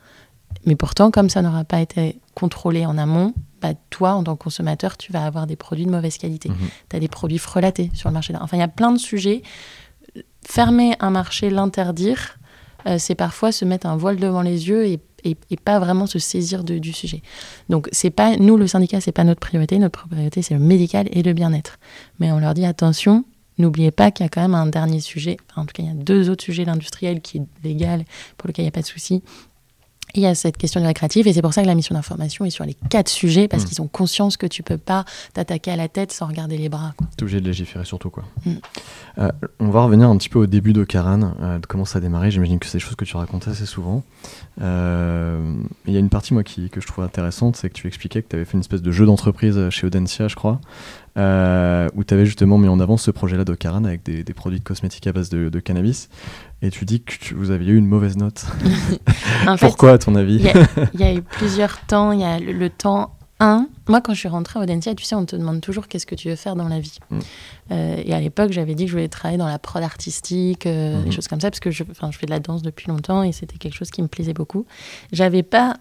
Mais 0.66 0.76
pourtant, 0.76 1.12
comme 1.12 1.30
ça 1.30 1.42
n'aura 1.42 1.64
pas 1.64 1.82
été 1.82 2.20
contrôlé 2.36 2.86
en 2.86 2.98
amont, 2.98 3.34
bah, 3.62 3.74
toi, 3.90 4.14
en 4.14 4.24
tant 4.24 4.36
que 4.36 4.44
consommateur, 4.44 4.98
tu 4.98 5.12
vas 5.12 5.26
avoir 5.26 5.48
des 5.48 5.56
produits 5.56 5.86
de 5.86 5.92
mauvaise 5.92 6.18
qualité. 6.18 6.50
Mhm. 6.50 6.56
Tu 6.90 6.96
as 6.96 7.00
des 7.00 7.08
produits 7.08 7.40
frelatés 7.40 7.90
sur 7.94 8.10
le 8.10 8.14
marché. 8.14 8.34
Enfin, 8.40 8.58
il 8.58 8.60
y 8.60 8.64
a 8.64 8.68
plein 8.68 8.92
de 8.92 9.00
sujets. 9.00 9.42
fermer 10.46 10.96
un 11.02 11.10
marché, 11.10 11.50
l'interdire, 11.50 12.38
euh, 12.88 12.98
c'est 13.00 13.16
parfois 13.16 13.52
se 13.52 13.66
mettre 13.66 13.86
un 13.86 13.98
voile 13.98 14.16
devant 14.16 14.42
les 14.42 14.70
yeux 14.70 14.86
et, 14.86 15.00
et, 15.24 15.58
pas 15.58 15.78
vraiment 15.80 16.08
se 16.08 16.20
saisir 16.20 16.64
de, 16.64 16.78
du 16.78 16.94
sujet. 16.94 17.22
Donc, 17.68 17.90
c'est 17.92 18.12
pas 18.12 18.38
nous, 18.38 18.56
le 18.56 18.66
syndicat, 18.66 19.02
c'est 19.02 19.12
pas 19.12 19.26
notre 19.26 19.42
priorité. 19.42 19.78
Notre 19.78 20.08
priorité, 20.08 20.42
c'est 20.42 20.54
le 20.54 20.62
médical 20.62 21.08
et 21.12 21.22
le 21.22 21.34
bien-être. 21.34 21.80
Mais 22.20 22.32
on 22.32 22.40
leur 22.40 22.54
dit 22.54 22.66
attention, 22.66 23.26
n'oubliez 23.58 23.92
pas 23.92 24.12
qu'il 24.12 24.24
y 24.24 24.28
a 24.28 24.30
quand 24.30 24.42
même 24.42 24.56
un 24.56 24.68
dernier 24.68 25.02
sujet. 25.02 25.38
en 25.56 25.66
tout 25.66 25.74
cas, 25.74 25.84
il 25.84 25.90
y 25.90 25.92
a 25.92 25.96
deux 25.96 26.30
autres 26.30 26.44
sujets, 26.44 26.64
l'industriel 26.64 27.20
qui 27.20 27.40
est 27.40 27.44
légal, 27.64 28.06
pour 28.38 28.48
lequel 28.48 28.64
il 28.64 28.68
n'y 28.68 28.70
a 28.70 28.72
pas 28.72 28.82
de 28.82 28.88
souci, 28.88 29.22
il 30.16 30.22
y 30.22 30.26
a 30.26 30.36
cette 30.36 30.58
question 30.58 30.80
du 30.80 30.88
récréatif 30.88 31.28
et 31.28 31.34
c'est 31.34 31.42
pour 31.42 31.54
ça 31.54 31.62
que 31.62 31.68
la 31.68 31.76
mission 31.76 31.94
d'information 31.94 32.46
est 32.46 32.50
sur 32.50 32.66
les 32.66 32.76
quatre 32.90 33.10
sujets 33.10 33.48
parce 33.48 33.64
mm. 33.64 33.66
qu'ils 33.68 33.82
ont 33.82 33.88
conscience 33.88 34.38
que 34.38 34.48
tu 34.48 34.64
peux 34.64 34.78
pas 34.78 35.06
t'attaquer 35.34 35.72
à 35.72 35.76
la 35.76 35.90
tête 35.90 36.12
sans 36.12 36.28
regarder 36.28 36.58
les 36.58 36.70
bras. 36.70 36.94
Tu 36.98 37.06
es 37.06 37.24
obligé 37.24 37.42
de 37.42 37.46
légiférer 37.46 37.86
surtout. 37.86 38.10
Quoi. 38.10 38.24
Mm. 38.46 38.52
Euh, 39.20 39.32
on 39.60 39.70
va 39.70 39.84
revenir 39.84 40.10
un 40.10 40.18
petit 40.18 40.30
peu 40.30 40.40
au 40.40 40.46
début 40.46 40.74
de 40.74 40.84
Karan, 40.84 41.34
euh, 41.42 41.60
de 41.60 41.66
comment 41.66 41.86
ça 41.86 41.98
a 41.98 42.02
démarré. 42.02 42.32
J'imagine 42.32 42.58
que 42.60 42.66
c'est 42.66 42.78
des 42.78 42.84
choses 42.84 42.96
que 42.96 43.06
tu 43.06 43.18
racontes 43.18 43.48
assez 43.48 43.66
souvent. 43.66 44.04
Euh, 44.62 45.54
il 45.86 45.94
y 45.94 45.98
a 45.98 46.00
une 46.00 46.10
partie 46.10 46.34
moi 46.34 46.44
qui, 46.44 46.70
que 46.70 46.82
je 46.82 46.88
trouve 46.88 47.04
intéressante, 47.04 47.56
c'est 47.58 47.70
que 47.70 47.76
tu 47.76 47.88
expliquais 47.88 48.22
que 48.22 48.30
tu 48.30 48.36
avais 48.36 48.46
fait 48.46 48.54
une 48.54 48.62
espèce 48.62 48.82
de 48.82 48.92
jeu 48.92 49.06
d'entreprise 49.06 49.70
chez 49.70 49.88
Audencia, 49.88 50.28
je 50.28 50.36
crois, 50.36 50.60
où 51.18 52.04
tu 52.04 52.14
avais 52.14 52.26
justement 52.26 52.58
mis 52.58 52.68
en 52.68 52.80
avant 52.80 52.98
ce 52.98 53.12
projet-là 53.12 53.44
de 53.44 53.56
Karan 53.56 53.84
avec 53.84 54.04
des, 54.04 54.24
produits 54.34 54.60
de 54.60 54.64
cosmétiques 54.64 55.08
à 55.08 55.14
base 55.14 55.30
de, 55.30 55.50
de 55.50 55.60
cannabis 55.60 56.10
et 56.62 56.72
tu 56.72 56.86
dis 56.86 57.02
que 57.02 57.36
vous 57.36 57.52
aviez 57.52 57.74
eu 57.74 57.78
une 57.78 57.88
mauvaise 57.88 58.18
note. 58.18 58.46
Pourquoi, 59.60 59.94
à 59.94 59.98
ton 59.98 60.16
avis 60.16 60.38
Il 60.94 61.00
y, 61.00 61.04
a 61.04 61.14
eu 61.14 61.22
plusieurs 61.22 61.80
temps. 61.86 62.12
Il 62.12 62.22
y 62.22 62.24
a 62.24 62.40
le, 62.40 62.70
temps 62.70 63.16
1. 63.40 63.68
Moi, 63.88 64.02
quand 64.02 64.14
je 64.14 64.20
suis 64.20 64.28
rentrée 64.28 64.60
à 64.60 64.64
Audencia, 64.64 64.96
tu 64.96 65.06
sais, 65.06 65.14
on 65.14 65.26
te 65.26 65.36
demande 65.36 65.62
toujours 65.62 65.88
qu'est-ce 65.88 66.08
que 66.08 66.16
tu 66.16 66.30
veux 66.30 66.36
faire 66.36 66.56
dans 66.56 66.68
la 66.68 66.80
vie. 66.80 66.98
Mm. 67.12 67.20
Euh, 67.72 68.02
et 68.04 68.14
à 68.14 68.20
l'époque, 68.20 68.52
j'avais 68.52 68.74
dit 68.74 68.86
que 68.86 68.90
je 68.90 68.96
voulais 68.96 69.08
travailler 69.08 69.38
dans 69.38 69.48
la 69.48 69.60
prod 69.60 69.84
artistique, 69.84 70.66
euh, 70.66 71.00
des 71.00 71.10
mm-hmm. 71.10 71.14
choses 71.14 71.28
comme 71.28 71.42
ça, 71.42 71.52
parce 71.52 71.60
que 71.60 71.70
je, 71.70 71.84
je 71.84 72.18
fais 72.18 72.26
de 72.26 72.32
la 72.32 72.40
danse 72.40 72.64
depuis 72.64 72.88
longtemps 72.88 73.22
et 73.22 73.32
c'était 73.32 73.58
quelque 73.58 73.76
chose 73.76 73.92
qui 73.92 74.02
me 74.02 74.08
plaisait 74.08 74.34
beaucoup. 74.34 74.66
J'avais 75.12 75.44
pas 75.44 75.78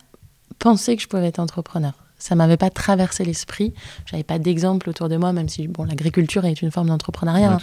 pensé 0.59 0.95
que 0.97 1.03
je 1.03 1.09
pouvais 1.09 1.27
être 1.27 1.39
entrepreneur 1.39 1.95
ça 2.19 2.35
m'avait 2.35 2.57
pas 2.57 2.71
traversé 2.71 3.25
l'esprit. 3.25 3.75
J'avais 4.07 4.23
pas 4.23 4.39
d'exemple 4.39 4.89
autour 4.91 5.09
de 5.09 5.17
moi, 5.17 5.33
même 5.33 5.49
si 5.49 5.69
bon, 5.69 5.85
l'agriculture 5.85 6.45
est 6.45 6.63
une 6.63 6.71
forme 6.71 6.89
d'entrepreneuriat, 6.89 7.53
hein. 7.53 7.59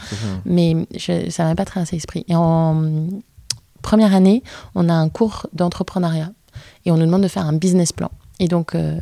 mais 0.45 0.87
je, 0.95 1.29
ça 1.29 1.43
m'avait 1.43 1.55
pas 1.55 1.65
traversé 1.65 1.95
l'esprit. 1.95 2.25
Et 2.27 2.35
en 2.35 3.07
première 3.81 4.13
année, 4.13 4.43
on 4.75 4.89
a 4.89 4.93
un 4.93 5.09
cours 5.09 5.47
d'entrepreneuriat 5.53 6.31
et 6.85 6.91
on 6.91 6.97
nous 6.97 7.05
demande 7.05 7.23
de 7.23 7.27
faire 7.27 7.45
un 7.45 7.53
business 7.53 7.91
plan. 7.91 8.11
Et 8.39 8.47
donc, 8.47 8.75
euh, 8.75 8.99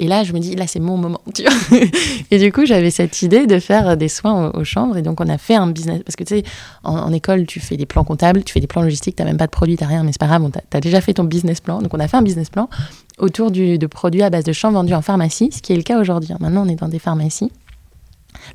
et 0.00 0.08
là, 0.08 0.24
je 0.24 0.32
me 0.32 0.40
dis, 0.40 0.56
là, 0.56 0.66
c'est 0.66 0.80
mon 0.80 0.96
moment. 0.96 1.20
Et 2.32 2.38
du 2.38 2.50
coup, 2.50 2.66
j'avais 2.66 2.90
cette 2.90 3.22
idée 3.22 3.46
de 3.46 3.60
faire 3.60 3.96
des 3.96 4.08
soins 4.08 4.50
aux, 4.52 4.64
chambres. 4.64 4.96
Et 4.96 5.02
donc, 5.02 5.20
on 5.20 5.28
a 5.28 5.38
fait 5.38 5.54
un 5.54 5.68
business. 5.68 6.02
Parce 6.04 6.16
que 6.16 6.24
tu 6.24 6.34
sais, 6.34 6.42
en, 6.82 7.12
école, 7.12 7.46
tu 7.46 7.60
fais 7.60 7.76
des 7.76 7.86
plans 7.86 8.02
comptables, 8.02 8.42
tu 8.42 8.52
fais 8.52 8.60
des 8.60 8.66
plans 8.66 8.82
logistiques, 8.82 9.14
tu 9.14 9.22
n'as 9.22 9.28
même 9.28 9.36
pas 9.36 9.46
de 9.46 9.52
produits, 9.52 9.76
tu 9.76 9.84
n'as 9.84 9.88
rien, 9.88 10.02
mais 10.02 10.10
c'est 10.10 10.18
pas 10.18 10.26
grave, 10.26 10.50
tu 10.52 10.76
as, 10.76 10.80
déjà 10.80 11.00
fait 11.00 11.14
ton 11.14 11.24
business 11.24 11.60
plan. 11.60 11.80
Donc, 11.80 11.94
on 11.94 12.00
a 12.00 12.08
fait 12.08 12.16
un 12.16 12.22
business 12.22 12.50
plan 12.50 12.68
autour 13.18 13.52
de 13.52 13.86
produits 13.86 14.22
à 14.22 14.30
base 14.30 14.42
de 14.42 14.52
champs 14.52 14.72
vendus 14.72 14.94
en 14.94 15.02
pharmacie, 15.02 15.50
ce 15.52 15.62
qui 15.62 15.72
est 15.72 15.76
le 15.76 15.82
cas 15.82 16.00
aujourd'hui. 16.00 16.32
Hein. 16.32 16.38
Maintenant, 16.40 16.66
on 16.66 16.68
est 16.68 16.74
dans 16.74 16.88
des 16.88 16.98
pharmacies. 16.98 17.52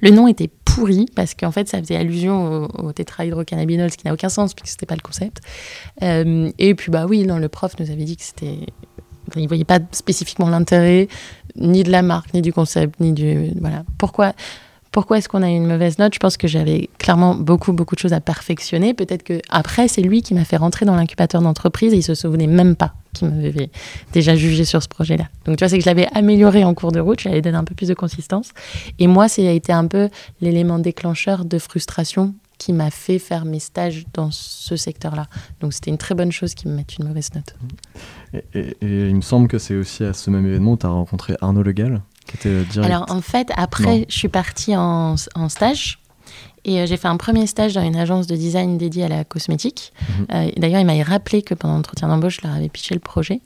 Le 0.01 0.09
nom 0.09 0.27
était 0.27 0.49
pourri 0.65 1.05
parce 1.15 1.33
qu'en 1.33 1.51
fait, 1.51 1.69
ça 1.69 1.79
faisait 1.79 1.95
allusion 1.95 2.67
au, 2.77 2.91
tétrahydrocannabinol, 2.91 3.91
ce 3.91 3.97
qui 3.97 4.05
n'a 4.05 4.13
aucun 4.13 4.29
sens 4.29 4.53
puisque 4.53 4.71
c'était 4.71 4.85
pas 4.85 4.95
le 4.95 5.01
concept. 5.01 5.41
Euh, 6.03 6.51
et 6.59 6.75
puis, 6.75 6.91
bah 6.91 7.05
oui, 7.07 7.23
non, 7.23 7.37
le 7.37 7.49
prof 7.49 7.73
nous 7.79 7.89
avait 7.89 8.03
dit 8.03 8.17
que 8.17 8.23
c'était 8.23 8.59
il 9.35 9.43
ne 9.43 9.47
voyait 9.47 9.65
pas 9.65 9.79
spécifiquement 9.91 10.49
l'intérêt 10.49 11.07
ni 11.55 11.83
de 11.83 11.91
la 11.91 12.01
marque, 12.01 12.33
ni 12.33 12.41
du 12.41 12.53
concept, 12.53 12.99
ni 12.99 13.13
du. 13.13 13.51
Voilà. 13.59 13.83
Pourquoi, 13.97 14.33
pourquoi 14.91 15.17
est-ce 15.19 15.29
qu'on 15.29 15.43
a 15.43 15.49
eu 15.49 15.55
une 15.55 15.67
mauvaise 15.67 15.99
note? 15.99 16.13
Je 16.13 16.19
pense 16.19 16.37
que 16.37 16.47
j'avais 16.47 16.89
clairement 16.97 17.35
beaucoup, 17.35 17.73
beaucoup 17.73 17.95
de 17.95 17.99
choses 17.99 18.13
à 18.13 18.21
perfectionner. 18.21 18.93
Peut-être 18.93 19.23
que 19.23 19.39
après, 19.49 19.87
c'est 19.87 20.01
lui 20.01 20.21
qui 20.21 20.33
m'a 20.33 20.45
fait 20.45 20.57
rentrer 20.57 20.85
dans 20.85 20.95
l'incubateur 20.95 21.41
d'entreprise 21.41 21.93
et 21.93 21.97
il 21.97 22.03
se 22.03 22.15
souvenait 22.15 22.47
même 22.47 22.75
pas 22.75 22.93
qu'il 23.13 23.29
m'avait 23.29 23.69
déjà 24.13 24.35
jugé 24.35 24.65
sur 24.65 24.81
ce 24.81 24.87
projet-là. 24.87 25.25
Donc 25.45 25.57
tu 25.57 25.63
vois, 25.63 25.69
c'est 25.69 25.77
que 25.77 25.83
je 25.83 25.89
l'avais 25.89 26.07
amélioré 26.13 26.63
en 26.63 26.73
cours 26.73 26.91
de 26.91 26.99
route, 26.99 27.19
je 27.19 27.25
lui 27.25 27.33
avais 27.33 27.41
donné 27.41 27.57
un 27.57 27.63
peu 27.63 27.75
plus 27.75 27.87
de 27.87 27.93
consistance. 27.93 28.49
Et 28.97 29.07
moi, 29.07 29.27
ça 29.27 29.41
a 29.41 29.51
été 29.51 29.71
un 29.71 29.85
peu 29.87 30.09
l'élément 30.41 30.79
déclencheur 30.79 31.45
de 31.45 31.59
frustration 31.59 32.33
qui 32.57 32.73
m'a 32.73 32.91
fait 32.91 33.19
faire 33.19 33.45
mes 33.45 33.59
stages 33.59 34.05
dans 34.13 34.29
ce 34.31 34.75
secteur-là. 34.75 35.27
Donc 35.61 35.73
c'était 35.73 35.89
une 35.91 35.97
très 35.97 36.13
bonne 36.13 36.31
chose 36.31 36.53
qu'il 36.53 36.69
me 36.69 36.75
mette 36.75 36.97
une 36.97 37.07
mauvaise 37.07 37.29
note. 37.33 37.55
Et, 38.33 38.75
il 38.81 39.15
me 39.15 39.21
semble 39.21 39.47
que 39.47 39.57
c'est 39.57 39.75
aussi 39.75 40.03
à 40.03 40.13
ce 40.13 40.29
même 40.29 40.45
événement 40.45 40.73
où 40.73 40.77
tu 40.77 40.85
as 40.85 40.89
rencontré 40.89 41.35
Arnaud 41.41 41.63
Legal, 41.63 42.01
qui 42.25 42.37
était 42.37 42.63
direct. 42.63 42.91
Alors 42.91 43.05
en 43.09 43.21
fait, 43.21 43.51
après, 43.55 44.05
je 44.09 44.17
suis 44.17 44.27
partie 44.27 44.75
en, 44.75 45.15
en 45.35 45.49
stage. 45.49 45.99
Et 46.65 46.81
euh, 46.81 46.85
j'ai 46.85 46.97
fait 46.97 47.07
un 47.07 47.17
premier 47.17 47.47
stage 47.47 47.73
dans 47.73 47.81
une 47.81 47.95
agence 47.95 48.27
de 48.27 48.35
design 48.35 48.77
dédiée 48.77 49.05
à 49.05 49.07
la 49.07 49.23
cosmétique. 49.23 49.93
Mhm. 50.01 50.25
Euh, 50.33 50.51
d'ailleurs, 50.57 50.81
il 50.81 50.85
m'a 50.85 51.01
rappelé 51.03 51.41
que 51.41 51.53
pendant 51.53 51.75
l'entretien 51.75 52.07
d'embauche, 52.07 52.39
je 52.41 52.47
leur 52.47 52.55
avais 52.55 52.69
pitché 52.69 52.93
le 52.93 52.99
projet. 52.99 53.39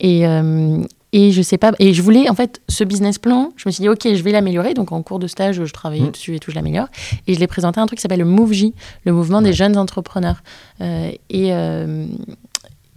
Et, 0.00 0.26
euh, 0.26 0.82
et 1.12 1.32
je 1.32 1.40
sais 1.40 1.56
pas, 1.56 1.72
et 1.78 1.94
je 1.94 2.02
voulais 2.02 2.28
en 2.28 2.34
fait 2.34 2.60
ce 2.68 2.84
business 2.84 3.18
plan, 3.18 3.52
je 3.56 3.66
me 3.66 3.72
suis 3.72 3.82
dit 3.82 3.88
ok, 3.88 4.14
je 4.14 4.22
vais 4.22 4.32
l'améliorer. 4.32 4.74
Donc 4.74 4.92
en 4.92 5.02
cours 5.02 5.18
de 5.18 5.26
stage, 5.26 5.64
je 5.64 5.72
travaillais 5.72 6.06
mmh. 6.06 6.10
dessus 6.10 6.34
et 6.36 6.38
tout, 6.38 6.50
je 6.50 6.56
l'améliore. 6.56 6.88
Et 7.26 7.34
je 7.34 7.40
l'ai 7.40 7.46
présenté 7.46 7.80
un 7.80 7.86
truc 7.86 7.98
qui 7.98 8.02
s'appelle 8.02 8.18
le 8.18 8.26
MoveJ, 8.26 8.66
le 9.04 9.12
mouvement 9.12 9.40
des 9.40 9.52
jeunes 9.52 9.78
entrepreneurs. 9.78 10.42
Euh, 10.80 11.10
et, 11.30 11.52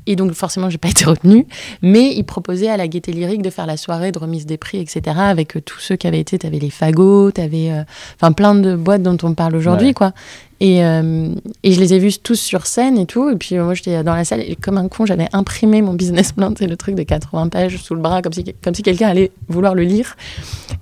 et 0.08 0.16
donc, 0.16 0.32
forcément, 0.34 0.70
je 0.70 0.76
n'ai 0.76 0.80
pas 0.80 0.90
été 0.90 1.06
retenue. 1.06 1.46
Mais 1.82 2.14
il 2.16 2.24
proposait 2.24 2.70
à 2.70 2.78
la 2.78 2.88
Gaieté 2.88 3.12
Lyrique 3.12 3.42
de 3.42 3.50
faire 3.50 3.66
la 3.66 3.78
soirée 3.78 4.12
de 4.12 4.20
remise 4.20 4.46
des 4.46 4.58
prix, 4.58 4.80
etc. 4.80 5.18
Avec 5.20 5.56
euh, 5.56 5.62
tous 5.62 5.80
ceux 5.80 5.96
qui 5.96 6.08
avaient 6.08 6.20
été. 6.20 6.40
Tu 6.40 6.48
avais 6.48 6.60
les 6.60 6.70
fagots, 6.70 7.32
tu 7.32 7.42
avais 7.42 7.72
euh, 7.72 7.84
enfin, 8.16 8.32
plein 8.32 8.56
de 8.56 8.76
boîtes 8.76 9.04
dont 9.04 9.18
on 9.24 9.34
parle 9.34 9.56
aujourd'hui, 9.56 9.94
quoi. 9.94 10.14
Et, 10.60 10.84
euh, 10.86 11.30
et, 11.64 11.72
je 11.72 11.80
les 11.80 11.96
ai 11.96 12.00
vus 12.00 12.20
tous 12.20 12.40
sur 12.40 12.68
scène 12.68 12.98
et 12.98 13.06
tout. 13.06 13.30
Et 13.30 13.36
puis, 13.36 13.58
moi, 13.58 13.74
j'étais 13.74 14.04
dans 14.04 14.16
la 14.16 14.26
salle. 14.26 14.42
Et 14.42 14.56
comme 14.56 14.78
un 14.78 14.88
con, 14.88 15.06
j'avais 15.06 15.28
imprimé 15.34 15.82
mon 15.82 15.94
business 15.94 16.32
plan, 16.32 16.54
c'est 16.58 16.68
le 16.68 16.78
truc 16.78 16.96
de 16.96 17.04
80 17.04 17.50
pages 17.50 17.78
sous 17.78 17.96
le 17.96 18.02
bras, 18.02 18.22
comme 18.22 18.34
si, 18.34 18.44
comme 18.64 18.76
si 18.76 18.84
quelqu'un 18.84 19.08
allait 19.08 19.32
vouloir 19.48 19.76
le 19.76 19.84
lire. 19.84 20.16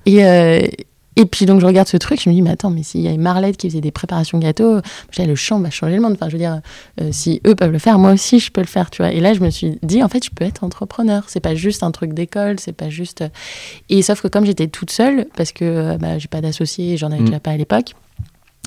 Et, 0.06 0.24
et 1.16 1.26
puis 1.26 1.46
donc 1.46 1.60
je 1.60 1.66
regarde 1.66 1.88
ce 1.88 1.98
truc, 1.98 2.22
je 2.22 2.30
me 2.30 2.36
dis 2.36 2.42
mais 2.42 2.52
attends 2.52 2.70
mais 2.70 2.84
s'il 2.84 3.02
y 3.02 3.08
a 3.08 3.18
Marlette 3.18 3.58
qui 3.58 3.70
faisait 3.70 3.82
des 3.82 3.92
préparations 3.92 4.40
gâteaux, 4.40 4.80
le 5.18 5.36
champ 5.36 5.60
va 5.60 5.70
changer 5.70 5.96
le 5.96 6.02
monde. 6.02 6.14
Enfin 6.14 6.28
je 6.28 6.34
veux 6.34 6.40
dire 6.40 6.62
euh, 7.02 7.10
si 7.12 7.42
eux 7.46 7.56
peuvent 7.56 7.72
le 7.72 7.80
faire, 7.80 8.00
moi 8.00 8.14
aussi 8.14 8.40
je 8.40 8.52
peux 8.52 8.62
le 8.62 8.68
faire, 8.68 8.90
tu 8.90 9.02
vois. 9.02 9.12
Et 9.12 9.20
là 9.20 9.34
je 9.34 9.42
me 9.42 9.50
suis 9.50 9.78
dit 9.84 10.02
en 10.04 10.08
fait 10.08 10.24
je 10.24 10.30
peux 10.32 10.46
être 10.46 10.64
entrepreneur. 10.64 11.24
C'est 11.28 11.40
pas 11.40 11.56
juste 11.56 11.84
un 11.84 11.92
truc 11.92 12.14
d'école, 12.14 12.60
c'est 12.60 12.74
pas 12.74 12.90
juste. 12.90 13.24
Et 13.90 14.02
sauf 14.02 14.22
que 14.22 14.28
comme 14.28 14.46
j'étais 14.46 14.68
toute 14.68 14.92
seule 14.92 15.28
parce 15.36 15.52
que 15.52 15.66
euh, 15.66 15.98
bah, 15.98 16.18
j'ai 16.18 16.28
pas 16.28 16.42
d'associé, 16.42 16.98
j'en 16.98 17.12
avais 17.12 17.22
mmh. 17.22 17.26
déjà 17.26 17.40
pas 17.40 17.52
à 17.52 17.58
l'époque 17.58 17.94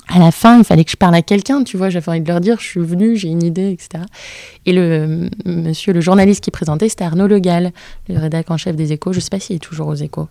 à 0.09 0.19
la 0.19 0.31
fin, 0.31 0.57
il 0.57 0.63
fallait 0.63 0.83
que 0.83 0.91
je 0.91 0.97
parle 0.97 1.15
à 1.15 1.21
quelqu'un, 1.21 1.63
tu 1.63 1.77
vois, 1.77 1.89
j'avais 1.89 2.09
envie 2.09 2.21
de 2.21 2.27
leur 2.27 2.41
dire, 2.41 2.59
je 2.59 2.65
suis 2.65 2.79
venue, 2.81 3.15
j'ai 3.15 3.29
une 3.29 3.43
idée, 3.43 3.71
etc. 3.71 4.03
Et 4.65 4.73
le 4.73 5.29
monsieur, 5.45 5.93
le 5.93 6.01
journaliste 6.01 6.43
qui 6.43 6.51
présentait, 6.51 6.89
c'était 6.89 7.05
Arnaud 7.05 7.27
Le 7.27 7.39
Gall, 7.39 7.71
le 8.09 8.19
rédacteur 8.19 8.55
en 8.55 8.57
chef 8.57 8.75
des 8.75 8.91
Échos. 8.91 9.13
Je 9.13 9.17
ne 9.17 9.21
sais 9.21 9.29
pas 9.29 9.39
s'il 9.39 9.55
est 9.55 9.59
toujours 9.59 9.87
aux 9.87 9.95
Échos 9.95 10.27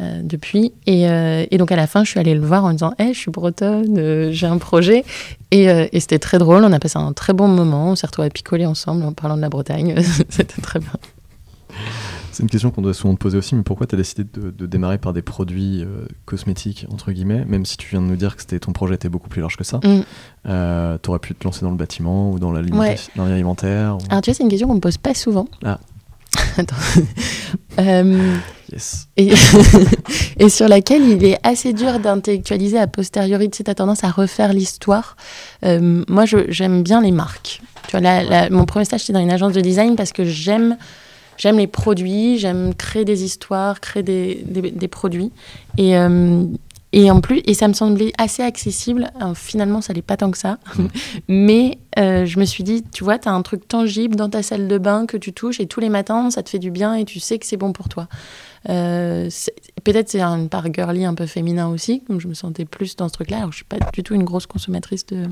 euh, 0.00 0.20
depuis. 0.22 0.72
Euh, 0.88 1.46
et, 1.50 1.58
donc 1.58 1.70
à 1.70 1.76
la 1.76 1.86
fin, 1.86 2.04
je 2.04 2.10
suis 2.10 2.20
allée 2.20 2.34
le 2.34 2.44
voir 2.44 2.64
en 2.64 2.72
disant, 2.72 2.94
hé, 2.98 3.14
je 3.14 3.18
suis 3.18 3.30
bretonne, 3.30 3.96
euh, 3.96 4.32
j'ai 4.32 4.46
un 4.46 4.58
projet. 4.58 5.04
Et, 5.50 5.64
et 5.64 6.00
c'était 6.00 6.18
très 6.18 6.38
drôle, 6.38 6.64
on 6.64 6.72
a 6.72 6.78
passé 6.78 6.98
un 6.98 7.12
très 7.12 7.34
bon 7.34 7.46
moment, 7.46 7.90
on 7.90 7.94
s'est 7.94 8.06
retrouvés 8.06 8.28
à 8.28 8.30
picoler 8.30 8.64
ensemble 8.64 9.04
en 9.04 9.12
parlant 9.12 9.36
de 9.36 9.42
la 9.42 9.50
Bretagne, 9.50 9.94
c'était 10.30 10.62
très 10.62 10.78
bien. 10.78 10.92
C'est 12.42 12.46
une 12.46 12.50
question 12.50 12.72
qu'on 12.72 12.82
doit 12.82 12.92
souvent 12.92 13.14
te 13.14 13.20
poser 13.20 13.38
aussi, 13.38 13.54
mais 13.54 13.62
pourquoi 13.62 13.86
tu 13.86 13.94
as 13.94 13.98
décidé 13.98 14.24
de, 14.24 14.66
démarrer 14.66 14.98
par 14.98 15.12
des 15.12 15.22
produits 15.22 15.84
euh, 15.84 16.06
cosmétiques, 16.24 16.86
entre 16.90 17.12
guillemets, 17.12 17.44
même 17.44 17.64
si 17.64 17.76
tu 17.76 17.88
viens 17.88 18.00
de 18.00 18.06
nous 18.06 18.16
dire 18.16 18.34
que 18.34 18.42
c'était, 18.42 18.58
ton 18.58 18.72
projet 18.72 18.96
était 18.96 19.08
beaucoup 19.08 19.28
plus 19.28 19.40
large 19.40 19.56
que 19.56 19.62
ça 19.62 19.78
mm. 19.84 20.00
euh, 20.48 20.98
Tu 21.00 21.08
aurais 21.08 21.20
pu 21.20 21.36
te 21.36 21.44
lancer 21.44 21.60
dans 21.60 21.70
le 21.70 21.76
bâtiment 21.76 22.32
ou 22.32 22.40
dans 22.40 22.50
l'alimentaire 22.50 23.96
Alors 24.10 24.22
tu 24.22 24.30
vois, 24.30 24.34
c'est 24.34 24.42
une 24.42 24.48
question 24.48 24.66
qu'on 24.66 24.74
me 24.74 24.80
pose 24.80 24.96
pas 24.98 25.14
souvent. 25.14 25.46
Ah. 25.64 25.78
Attends. 26.56 26.74
Euh, 27.78 28.36
yes. 28.72 29.06
et, 29.16 30.48
sur 30.48 30.66
laquelle 30.66 31.04
il 31.04 31.24
est 31.24 31.38
assez 31.44 31.72
dur 31.72 32.00
d'intellectualiser 32.00 32.76
a 32.76 32.88
posteriori. 32.88 33.50
Tu 33.50 33.58
sais, 33.58 33.70
as 33.70 33.76
tendance 33.76 34.02
à 34.02 34.10
refaire 34.10 34.52
l'histoire. 34.52 35.16
moi, 35.62 36.24
j'aime 36.48 36.82
bien 36.82 37.02
les 37.02 37.12
marques. 37.12 37.62
Tu 37.86 37.96
vois, 37.96 38.50
mon 38.50 38.64
premier 38.64 38.84
stage, 38.84 39.02
c'était 39.02 39.12
dans 39.12 39.20
une 39.20 39.30
agence 39.30 39.52
de 39.52 39.60
design 39.60 39.94
parce 39.94 40.12
que 40.12 40.24
j'aime 40.24 40.76
j'aime 41.36 41.58
les 41.58 41.66
produits, 41.66 42.38
j'aime 42.38 42.74
créer 42.74 43.04
des 43.04 43.24
histoires, 43.24 43.80
créer 43.80 44.02
des, 44.02 44.44
des, 44.44 44.88
produits. 44.88 45.32
Et, 45.78 45.96
euh, 45.96 46.44
et 46.92 47.10
en 47.10 47.20
plus, 47.20 47.40
et 47.46 47.54
ça 47.54 47.68
me 47.68 47.72
semblait 47.72 48.12
assez 48.18 48.42
accessible. 48.42 49.10
finalement, 49.34 49.80
ça 49.80 49.94
n'est 49.94 50.02
pas 50.02 50.18
tant 50.18 50.30
que 50.30 50.38
ça. 50.38 50.58
Mm. 50.76 50.86
Mais 51.28 51.78
euh, 51.98 52.26
je 52.26 52.38
me 52.38 52.44
suis 52.44 52.64
dit, 52.64 52.84
tu 52.92 53.02
vois, 53.02 53.18
tu 53.18 53.28
as 53.28 53.32
un 53.32 53.42
truc 53.42 53.66
tangible 53.66 54.14
dans 54.14 54.28
ta 54.28 54.42
salle 54.42 54.68
de 54.68 54.78
bain 54.78 55.06
que 55.06 55.16
tu 55.16 55.32
touches 55.32 55.58
et 55.60 55.66
tous 55.66 55.80
les 55.80 55.88
matins, 55.88 56.30
ça 56.30 56.42
te 56.42 56.50
fait 56.50 56.58
du 56.58 56.70
bien 56.70 56.94
et 56.94 57.04
tu 57.04 57.18
sais 57.18 57.38
que 57.38 57.46
c'est 57.46 57.56
bon 57.56 57.72
pour 57.72 57.88
toi. 57.88 58.08
Euh, 58.68 59.28
peut-être 59.82 60.08
c'est 60.08 60.22
une 60.22 60.48
part 60.48 60.72
girly 60.72 61.04
un 61.04 61.14
peu 61.14 61.26
féminin 61.26 61.68
aussi, 61.68 62.02
comme 62.04 62.20
je 62.20 62.28
me 62.28 62.34
sentais 62.34 62.64
plus 62.64 62.94
dans 62.94 63.08
ce 63.08 63.14
truc-là. 63.14 63.38
Alors, 63.38 63.52
je 63.52 63.56
suis 63.56 63.64
pas 63.64 63.78
du 63.92 64.02
tout 64.02 64.14
une 64.14 64.24
grosse 64.24 64.46
consommatrice 64.46 65.06
de, 65.06 65.26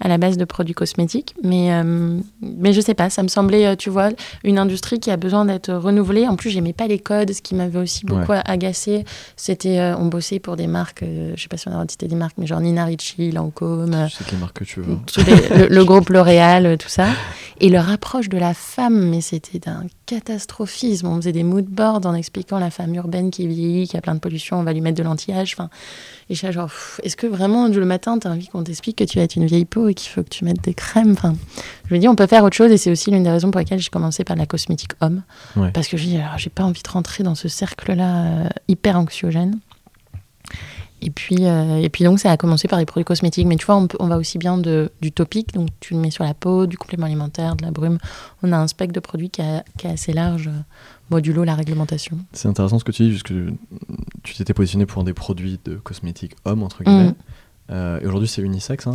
à 0.00 0.08
la 0.08 0.18
base 0.18 0.36
de 0.36 0.44
produits 0.44 0.74
cosmétiques, 0.74 1.34
mais, 1.42 1.72
euh, 1.72 2.18
mais 2.40 2.72
je 2.72 2.80
sais 2.80 2.94
pas, 2.94 3.10
ça 3.10 3.22
me 3.22 3.28
semblait, 3.28 3.66
euh, 3.66 3.76
tu 3.76 3.90
vois, 3.90 4.10
une 4.42 4.58
industrie 4.58 5.00
qui 5.00 5.10
a 5.10 5.16
besoin 5.16 5.44
d'être 5.44 5.72
renouvelée. 5.72 6.26
En 6.26 6.36
plus, 6.36 6.50
j'aimais 6.50 6.72
pas 6.72 6.86
les 6.86 6.98
codes, 6.98 7.32
ce 7.32 7.42
qui 7.42 7.54
m'avait 7.54 7.78
aussi 7.78 8.04
beaucoup 8.04 8.32
agacé, 8.32 9.04
c'était, 9.36 9.92
on 9.98 10.06
bossait 10.06 10.38
pour 10.38 10.56
des 10.56 10.66
marques, 10.66 11.04
je 11.04 11.40
sais 11.40 11.48
pas 11.48 11.56
si 11.56 11.68
on 11.68 11.78
a 11.78 11.84
cité 11.88 12.08
des 12.08 12.16
marques, 12.16 12.36
mais 12.38 12.46
genre 12.46 12.60
Nina 12.60 12.84
Ricci, 12.84 13.30
Lancôme. 13.30 14.06
Je 14.08 14.14
sais 14.16 14.24
quelles 14.24 14.38
marques 14.38 14.58
que 14.58 14.64
tu 14.64 14.80
veux. 14.80 14.98
le, 15.16 15.66
le, 15.68 15.84
groupe 15.84 16.08
L'Oréal, 16.08 16.76
tout 16.78 16.88
ça. 16.88 17.06
Et 17.60 17.68
leur 17.68 17.88
approche 17.88 18.28
de 18.28 18.38
la 18.38 18.52
femme, 18.52 19.10
mais 19.10 19.20
c'était 19.20 19.58
d'un 19.58 19.84
catastrophisme. 20.06 21.06
On 21.06 21.16
faisait 21.16 21.32
des 21.32 21.44
mood 21.44 21.64
boards 21.64 22.04
en 22.04 22.14
expliquant 22.14 22.58
la 22.58 22.70
femme 22.70 22.94
urbaine 22.94 23.30
qui 23.30 23.46
vieillit, 23.46 23.88
qui 23.88 23.96
a 23.96 24.00
plein 24.00 24.14
de 24.14 24.20
pollution, 24.20 24.58
on 24.58 24.62
va 24.62 24.72
lui 24.72 24.80
mettre 24.80 24.98
de 24.98 25.02
l'anti-âge. 25.02 25.54
Enfin, 25.56 25.70
et 26.30 26.34
je 26.34 26.50
genre, 26.50 26.70
est-ce 27.02 27.16
que 27.16 27.26
vraiment 27.26 27.68
le 27.68 27.84
matin, 27.84 28.18
tu 28.18 28.26
as 28.26 28.30
envie 28.30 28.48
qu'on 28.48 28.64
t'explique 28.64 28.96
que 28.98 29.04
tu 29.04 29.18
vas 29.18 29.24
être 29.24 29.36
une 29.36 29.46
vieille 29.46 29.64
peau 29.64 29.88
et 29.88 29.93
qu'il 29.94 30.10
faut 30.10 30.22
que 30.22 30.28
tu 30.28 30.44
mettes 30.44 30.62
des 30.62 30.74
crèmes 30.74 31.12
enfin, 31.12 31.34
Je 31.88 31.94
me 31.94 32.00
dis, 32.00 32.08
on 32.08 32.16
peut 32.16 32.26
faire 32.26 32.44
autre 32.44 32.56
chose 32.56 32.70
et 32.70 32.76
c'est 32.76 32.90
aussi 32.90 33.10
l'une 33.10 33.22
des 33.22 33.30
raisons 33.30 33.50
pour 33.50 33.58
lesquelles 33.58 33.80
j'ai 33.80 33.90
commencé 33.90 34.24
par 34.24 34.36
la 34.36 34.46
cosmétique 34.46 34.92
homme. 35.00 35.22
Parce 35.72 35.88
que 35.88 35.96
je 35.96 36.04
dis, 36.04 36.18
j'ai 36.36 36.50
pas 36.50 36.64
envie 36.64 36.82
de 36.82 36.88
rentrer 36.88 37.24
dans 37.24 37.34
ce 37.34 37.48
cercle-là 37.48 38.24
euh, 38.24 38.48
hyper 38.68 38.98
anxiogène. 38.98 39.58
Et 41.04 41.10
puis, 41.10 41.36
euh, 41.40 41.82
et 41.82 41.90
puis 41.90 42.02
donc, 42.02 42.18
ça 42.18 42.30
a 42.30 42.36
commencé 42.38 42.66
par 42.66 42.78
les 42.78 42.86
produits 42.86 43.04
cosmétiques. 43.04 43.46
Mais 43.46 43.56
tu 43.56 43.66
vois, 43.66 43.86
on, 44.00 44.06
va 44.06 44.16
aussi 44.16 44.38
bien 44.38 44.56
de, 44.56 44.90
du 45.02 45.12
topique, 45.12 45.52
donc 45.52 45.68
tu 45.78 45.92
le 45.92 46.00
mets 46.00 46.10
sur 46.10 46.24
la 46.24 46.32
peau, 46.32 46.66
du 46.66 46.78
complément 46.78 47.04
alimentaire, 47.04 47.56
de 47.56 47.64
la 47.64 47.70
brume. 47.70 47.98
On 48.42 48.52
a 48.52 48.56
un 48.56 48.66
spectre 48.68 48.94
de 48.94 49.00
produits 49.00 49.28
qui, 49.28 49.42
qui 49.76 49.86
est 49.86 49.90
assez 49.90 50.14
large, 50.14 50.48
modulo 51.10 51.44
la 51.44 51.54
réglementation. 51.54 52.18
C'est 52.32 52.48
intéressant 52.48 52.78
ce 52.78 52.84
que 52.84 52.92
tu 52.92 53.02
dis, 53.02 53.10
puisque 53.10 53.34
tu 54.22 54.34
t'étais 54.34 54.54
positionné 54.54 54.86
pour 54.86 55.04
des 55.04 55.12
produits 55.12 55.60
de 55.64 55.74
cosmétiques 55.74 56.36
hommes, 56.46 56.62
entre 56.62 56.82
guillemets. 56.82 57.10
Mm. 57.10 57.14
Euh, 57.70 57.98
et 58.00 58.06
aujourd'hui, 58.06 58.28
c'est 58.28 58.42
unisexe, 58.42 58.86
hein, 58.86 58.94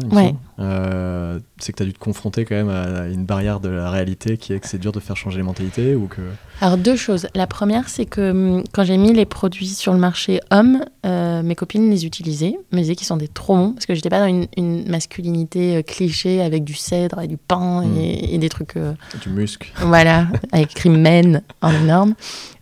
euh, 0.60 1.40
c'est 1.58 1.72
que 1.72 1.78
tu 1.78 1.84
as 1.84 1.86
dû 1.88 1.94
te 1.94 2.00
confronter 2.00 2.46
quand 2.46 2.54
même 2.54 2.70
à 2.70 3.08
une 3.08 3.26
barrière 3.26 3.60
de 3.60 3.70
la 3.70 3.90
réalité 3.90 4.38
qui 4.38 4.54
est 4.54 4.60
que 4.60 4.68
c'est 4.68 4.78
dur 4.78 4.92
de 4.92 5.00
faire 5.00 5.18
changer 5.18 5.38
les 5.38 5.44
mentalités 5.44 5.96
ou 5.96 6.06
que... 6.06 6.22
Alors, 6.62 6.78
deux 6.78 6.96
choses. 6.96 7.28
La 7.34 7.48
première, 7.48 7.90
c'est 7.90 8.06
que 8.06 8.30
hum, 8.30 8.64
quand 8.72 8.84
j'ai 8.84 8.98
mis 8.98 9.12
les 9.12 9.26
produits 9.26 9.70
sur 9.70 9.92
le 9.92 9.98
marché 9.98 10.40
hommes, 10.52 10.86
euh, 11.04 11.42
mes 11.42 11.56
copines 11.56 11.90
les 11.90 12.06
utilisaient, 12.06 12.60
me 12.72 12.78
disaient 12.78 12.96
qu'ils 12.96 13.08
sont 13.08 13.18
des 13.18 13.28
trop 13.28 13.56
bons, 13.56 13.74
parce 13.74 13.88
que 13.88 13.96
j'étais 13.96 14.10
pas 14.10 14.20
dans 14.20 14.46
une, 14.56 14.88
masculinité 14.88 15.84
cliché 15.84 16.42
avec 16.42 16.64
du 16.64 16.76
cèdre 16.76 17.22
et 17.22 17.28
du 17.28 17.38
pain 17.38 17.84
et, 17.98 18.38
hmm. 18.38 18.40
des 18.40 18.50
trucs. 18.50 18.76
du 18.76 19.30
muscle. 19.30 19.72
Voilà, 19.82 20.28
avec 20.52 20.72
écrit 20.72 20.90
men 20.90 21.42
en 21.62 21.72
énorme. 21.72 22.14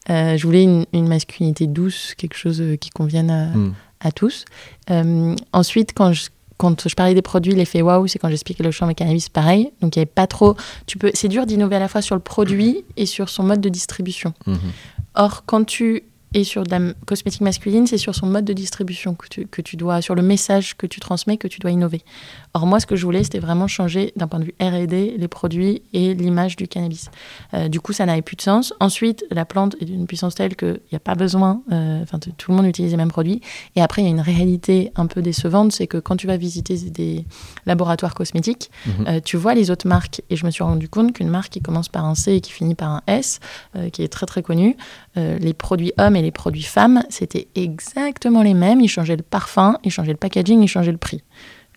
Je 0.08 0.42
voulais 0.44 0.64
une, 0.64 1.08
masculinité 1.08 1.68
douce, 1.68 2.14
quelque 2.16 2.38
chose 2.38 2.64
qui 2.80 2.90
convienne 2.90 3.30
à. 3.30 3.46
Hmm 3.48 3.74
à 4.00 4.12
tous. 4.12 4.46
Euh, 4.90 5.36
ensuite, 5.54 5.94
quand 5.94 6.14
je, 6.14 6.30
quand 6.58 6.88
je 6.88 6.96
parlais 6.96 7.14
des 7.14 7.22
produits, 7.22 7.54
l'effet 7.54 7.82
waouh, 7.82 8.08
c'est 8.08 8.20
quand 8.20 8.30
j'expliquais 8.30 8.64
le 8.64 8.72
champ 8.72 8.90
et 8.90 8.96
cannabis, 8.96 9.30
pareil. 9.30 9.72
Donc 9.82 9.96
il 9.96 10.00
n'y 10.00 10.04
avait 10.04 10.06
pas 10.06 10.28
trop. 10.28 10.56
Tu 10.86 10.98
peux, 10.98 11.12
c'est 11.14 11.28
dur 11.28 11.46
d'innover 11.46 11.76
à 11.76 11.80
la 11.80 11.88
fois 11.88 12.02
sur 12.02 12.16
le 12.16 12.22
produit 12.22 12.84
et 12.96 13.06
sur 13.06 13.30
son 13.30 13.44
mode 13.44 13.62
de 13.62 13.70
distribution. 13.70 14.34
Mhm. 14.46 14.58
Or, 15.16 15.44
quand 15.46 15.66
tu 15.66 16.04
et 16.34 16.44
sur 16.44 16.64
de 16.64 16.72
la 16.72 16.94
cosmétique 17.06 17.42
masculine, 17.42 17.88
c'est 17.88 17.98
sur 17.98 18.14
son 18.14 18.28
mode 18.28 18.44
de 18.44 18.54
distribution 18.54 19.16
que 19.16 19.28
tu, 19.30 19.48
que 19.48 19.62
tu, 19.62 19.78
dois, 19.78 20.02
sur 20.02 20.14
le 20.14 20.22
message 20.22 20.76
que 20.76 20.86
tu 20.86 21.00
transmets, 21.00 21.38
que 21.38 21.48
tu 21.48 21.60
dois 21.60 21.72
innover. 21.72 22.02
Or, 22.54 22.66
moi, 22.66 22.80
ce 22.80 22.86
que 22.86 22.96
je 22.96 23.06
voulais, 23.06 23.24
c'était 23.24 23.40
vraiment 23.40 23.68
changer 23.68 24.12
d'un 24.16 24.28
point 24.28 24.40
de 24.40 24.46
vue 24.46 24.56
RD 24.60 25.18
les 25.18 25.28
produits 25.28 25.84
et 25.94 26.14
l'image 26.14 26.56
du 26.56 26.68
cannabis. 26.68 27.10
Euh, 27.54 27.70
du 27.70 27.80
coup, 27.80 27.94
ça 27.94 28.06
n'avait 28.06 28.22
plus 28.22 28.36
de 28.36 28.42
sens. 28.42 28.74
Ensuite, 28.80 29.26
la 29.32 29.46
plante 29.46 29.76
est 29.80 29.86
d'une 29.86 30.06
puissance 30.06 30.36
telle 30.36 30.56
qu'il 30.56 30.80
n'y 30.92 30.96
a 30.96 31.00
pas 31.00 31.16
besoin, 31.16 31.62
euh, 31.72 32.04
enfin, 32.04 32.20
tout 32.20 32.52
le 32.52 32.58
monde 32.58 32.66
utilise 32.66 32.92
les 32.92 32.98
mêmes 32.98 33.12
produits. 33.12 33.42
Et 33.76 33.82
après, 33.82 34.02
il 34.02 34.06
y 34.06 34.08
a 34.08 34.12
une 34.12 34.20
réalité 34.20 34.92
un 34.96 35.06
peu 35.06 35.22
décevante, 35.22 35.72
c'est 35.72 35.88
que 35.88 35.98
quand 35.98 36.18
tu 36.18 36.28
vas 36.28 36.38
visiter 36.38 36.76
des 36.78 37.26
laboratoires 37.66 38.16
cosmétiques, 38.16 38.70
mhm. 38.86 39.08
euh, 39.08 39.20
tu 39.24 39.38
vois 39.38 39.54
les 39.54 39.72
autres 39.72 39.88
marques. 39.88 40.22
Et 40.30 40.36
je 40.36 40.46
me 40.46 40.52
suis 40.52 40.64
rendu 40.64 40.90
compte 40.90 41.14
qu'une 41.14 41.30
marque 41.30 41.54
qui 41.54 41.62
commence 41.62 41.88
par 41.88 42.06
un 42.06 42.16
C 42.16 42.34
et 42.34 42.42
qui 42.42 42.52
finit 42.52 42.76
par 42.76 42.90
un 42.90 43.02
S, 43.08 43.40
qui 43.94 44.04
est 44.04 44.08
très 44.08 44.26
très 44.26 44.42
connue, 44.42 44.76
les 45.18 45.54
produits 45.54 45.92
hommes 45.98 46.16
et 46.16 46.22
les 46.22 46.32
produits 46.32 46.64
femmes, 46.64 47.04
c'était 47.10 47.48
exactement 47.56 48.44
les 48.44 48.54
mêmes. 48.54 48.82
Ils 48.82 48.88
changeaient 48.88 49.16
le 49.16 49.24
parfum, 49.24 49.78
ils 49.84 49.92
changeaient 49.92 50.12
le 50.12 50.18
packaging, 50.18 50.62
ils 50.62 50.68
changeaient 50.68 50.92
le 50.92 50.98
prix. 50.98 51.24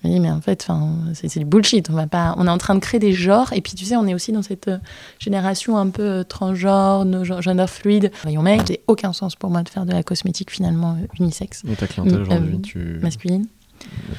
Je 0.03 0.09
me 0.09 0.15
dis, 0.15 0.21
mais 0.21 0.31
en 0.31 0.41
fait, 0.41 0.67
c'est 1.13 1.39
du 1.39 1.45
bullshit. 1.45 1.91
On, 1.91 1.95
va 1.95 2.07
pas, 2.07 2.35
on 2.39 2.47
est 2.47 2.51
en 2.51 2.59
train 2.59 2.75
de 2.75 2.81
créer 2.81 2.99
des 2.99 3.13
genres. 3.13 3.53
Et 3.53 3.61
puis, 3.61 3.75
tu 3.75 3.85
sais, 3.85 3.97
on 3.97 4.07
est 4.07 4.15
aussi 4.15 4.33
dans 4.33 4.43
cette 4.43 4.69
euh, 4.69 4.79
génération 5.19 5.77
un 5.77 5.91
peu 5.91 6.03
euh, 6.03 6.25
transgenre, 6.25 7.25
gender 7.43 7.67
fluide. 7.67 8.11
Voyons, 8.23 8.43
mec, 8.43 8.63
j'ai 8.67 8.81
aucun 8.87 9.13
sens 9.13 9.37
pour 9.37 9.51
moi 9.51 9.63
de 9.63 9.69
faire 9.69 9.85
de 9.85 9.93
la 9.93 10.03
cosmétique 10.03 10.51
finalement 10.51 10.93
euh, 10.93 11.07
unisexe. 11.19 11.63
Et 11.71 11.77
ta 11.77 11.87
clientèle 11.87 12.23
aujourd'hui, 12.23 12.61
tu... 12.61 12.99
Masculine 13.03 13.47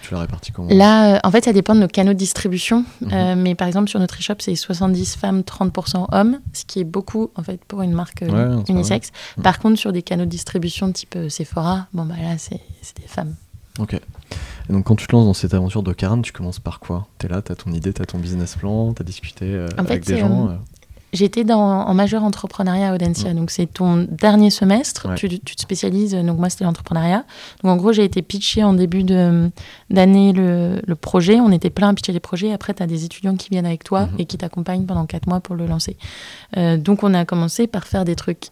tu 0.01 0.13
l'as 0.13 0.21
réparti 0.21 0.51
comment 0.51 0.69
Là, 0.69 1.15
euh, 1.15 1.19
en 1.23 1.31
fait, 1.31 1.45
ça 1.45 1.53
dépend 1.53 1.75
de 1.75 1.81
nos 1.81 1.87
canaux 1.87 2.13
de 2.13 2.17
distribution. 2.17 2.85
Mhm. 3.01 3.09
Euh, 3.13 3.35
mais 3.37 3.55
par 3.55 3.67
exemple, 3.67 3.89
sur 3.89 3.99
notre 3.99 4.17
e-shop, 4.19 4.35
c'est 4.39 4.55
70 4.55 5.15
femmes, 5.15 5.41
30% 5.41 6.07
hommes, 6.11 6.39
ce 6.53 6.65
qui 6.65 6.79
est 6.79 6.85
beaucoup, 6.85 7.31
en 7.35 7.43
fait, 7.43 7.63
pour 7.65 7.81
une 7.81 7.93
marque 7.93 8.23
euh, 8.23 8.61
unisexe. 8.67 9.11
Mhm. 9.37 9.43
Par 9.43 9.59
contre, 9.59 9.79
sur 9.79 9.91
des 9.91 10.01
canaux 10.01 10.25
de 10.25 10.29
distribution 10.29 10.91
type 10.91 11.17
Sephora, 11.29 11.87
bon, 11.93 12.05
bah 12.05 12.15
là, 12.21 12.37
c'est 12.37 12.61
des 12.99 13.07
femmes. 13.07 13.35
Ok. 13.79 13.93
Et 13.93 14.73
donc, 14.73 14.85
quand 14.85 14.95
tu 14.95 15.07
te 15.07 15.11
lances 15.13 15.25
dans 15.25 15.33
cette 15.33 15.53
aventure 15.53 15.83
de 15.83 15.93
Karen, 15.93 16.21
tu 16.21 16.31
commences 16.31 16.59
par 16.59 16.79
quoi? 16.79 17.07
Tu 17.19 17.25
es 17.25 17.29
là, 17.29 17.41
tu 17.41 17.51
as 17.51 17.55
ton 17.55 17.71
idée, 17.71 17.93
tu 17.93 18.01
as 18.01 18.05
ton 18.05 18.19
business 18.19 18.55
plan, 18.55 18.93
tu 18.93 19.01
as 19.01 19.05
discuté 19.05 19.65
avec 19.77 20.05
des 20.05 20.19
gens 20.19 20.57
J'étais 21.13 21.49
en 21.51 21.93
majeur 21.93 22.23
entrepreneuriat 22.23 22.91
à 22.91 22.95
Audencia, 22.95 23.33
donc 23.33 23.51
c'est 23.51 23.65
ton 23.65 24.07
dernier 24.09 24.49
semestre, 24.49 25.13
tu, 25.15 25.27
te 25.27 25.61
spécialises, 25.61 26.13
donc 26.13 26.39
moi 26.39 26.49
c'était 26.49 26.63
l'entrepreneuriat. 26.63 27.25
Donc 27.63 27.71
en 27.71 27.75
gros, 27.75 27.91
j'ai 27.91 28.05
été 28.05 28.21
pitché 28.21 28.63
en 28.63 28.73
début 28.73 29.03
d'année 29.03 30.33
le, 30.33 30.81
le, 30.85 30.95
projet, 30.95 31.39
on 31.41 31.51
était 31.51 31.69
plein 31.69 31.89
à 31.89 31.93
pitcher 31.93 32.13
les 32.13 32.21
projets, 32.21 32.53
après 32.53 32.73
tu 32.73 32.81
as 32.81 32.87
des 32.87 33.03
étudiants 33.03 33.35
qui 33.35 33.49
viennent 33.49 33.65
avec 33.65 33.83
toi 33.83 34.05
mhm. 34.05 34.19
et 34.19 34.25
qui 34.25 34.37
t'accompagnent 34.37 34.85
pendant 34.85 35.05
quatre 35.05 35.27
mois 35.27 35.41
pour 35.41 35.55
le 35.55 35.65
lancer. 35.65 35.97
Euh, 36.57 36.77
donc 36.77 37.03
on 37.03 37.13
a 37.13 37.25
commencé 37.25 37.67
par 37.67 37.87
faire 37.87 38.05
des 38.05 38.15
trucs 38.15 38.47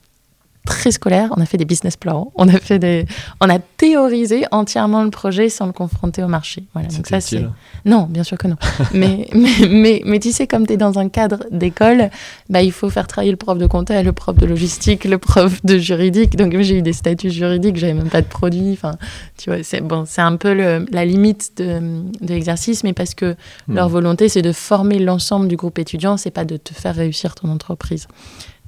très 0.66 0.92
scolaire. 0.92 1.30
On 1.36 1.42
a 1.42 1.46
fait 1.46 1.58
des 1.58 1.66
business 1.66 1.98
plans, 1.98 2.32
on 2.36 2.48
a 2.48 2.58
fait 2.60 2.80
des, 2.80 3.06
on 3.42 3.50
a 3.50 3.60
théorisé 3.60 4.46
entièrement 4.52 5.04
le 5.04 5.10
projet 5.10 5.50
sans 5.50 5.66
le 5.66 5.72
confronter 5.72 6.24
au 6.24 6.28
marché. 6.28 6.64
Voilà. 6.74 6.90
Donc 6.90 7.08
ça 7.08 7.22
c'est 7.22 7.44
non, 7.86 8.08
bien 8.10 8.24
sûr 8.24 8.38
que 8.38 8.48
non. 8.48 8.58
mais, 8.94 9.28
mais, 9.34 9.68
mais, 9.70 10.02
mais, 10.06 10.20
tu 10.20 10.32
sais, 10.32 10.48
comme 10.48 10.68
tu 10.68 10.74
es 10.74 10.78
dans 10.78 11.00
un 11.00 11.10
cadre 11.10 11.46
d'école, 11.52 12.10
bah, 12.50 12.62
il 12.62 12.72
faut 12.72 12.90
faire 12.90 13.08
travailler 13.08 13.32
le 13.32 13.38
prof 13.38 13.58
de 13.58 13.68
compta, 13.68 14.02
le 14.04 14.12
prof 14.12 14.36
de 14.36 14.46
logistique, 14.46 15.06
le 15.06 15.18
prof 15.18 15.64
de 15.64 15.78
juridique. 15.78 16.36
Donc 16.36 16.58
j'ai 16.60 16.78
eu 16.78 16.82
des 16.82 16.94
statuts 16.94 17.32
juridiques, 17.32 17.78
j'avais 17.78 17.94
même 17.94 18.10
pas 18.10 18.22
de 18.22 18.28
produit. 18.28 18.72
Enfin, 18.74 18.96
tu 19.38 19.50
vois, 19.50 19.64
c'est 19.64 19.82
bon, 19.82 20.04
c'est 20.06 20.22
un 20.22 20.36
peu 20.36 20.54
le, 20.54 20.86
la 20.92 21.06
limite 21.06 21.58
de, 21.58 21.80
de 22.22 22.34
l'exercice, 22.34 22.84
mais 22.84 22.94
parce 22.94 23.16
que 23.16 23.36
hmm. 23.68 23.76
leur 23.76 23.90
volonté 23.90 24.30
c'est 24.30 24.42
de 24.42 24.52
former 24.52 25.00
l'ensemble 25.00 25.48
du 25.48 25.56
groupe 25.56 25.80
étudiant, 25.80 26.18
c'est 26.18 26.32
pas 26.32 26.46
de 26.46 26.58
te 26.58 26.74
faire 26.74 26.96
réussir 26.96 27.36
ton 27.36 27.50
entreprise. 27.50 28.08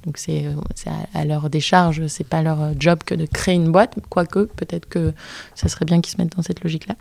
Donc 0.06 0.18
c'est 0.18 0.46
euh, 0.46 0.52
à, 1.14 1.24
leur 1.24 1.48
décharge, 1.48 2.06
c'est 2.08 2.26
pas 2.26 2.42
leur 2.42 2.60
euh, 2.60 2.72
job 2.78 3.00
que 3.04 3.14
de 3.14 3.24
créer 3.26 3.54
une 3.54 3.70
boîte, 3.70 3.94
quoique 4.08 4.44
peut-être 4.44 4.88
que 4.88 5.12
ça 5.54 5.68
serait 5.68 5.84
bien 5.84 6.00
qu'ils 6.00 6.12
se 6.12 6.20
mettent 6.20 6.36
dans 6.36 6.42
cette 6.42 6.62
logique-là. 6.64 6.96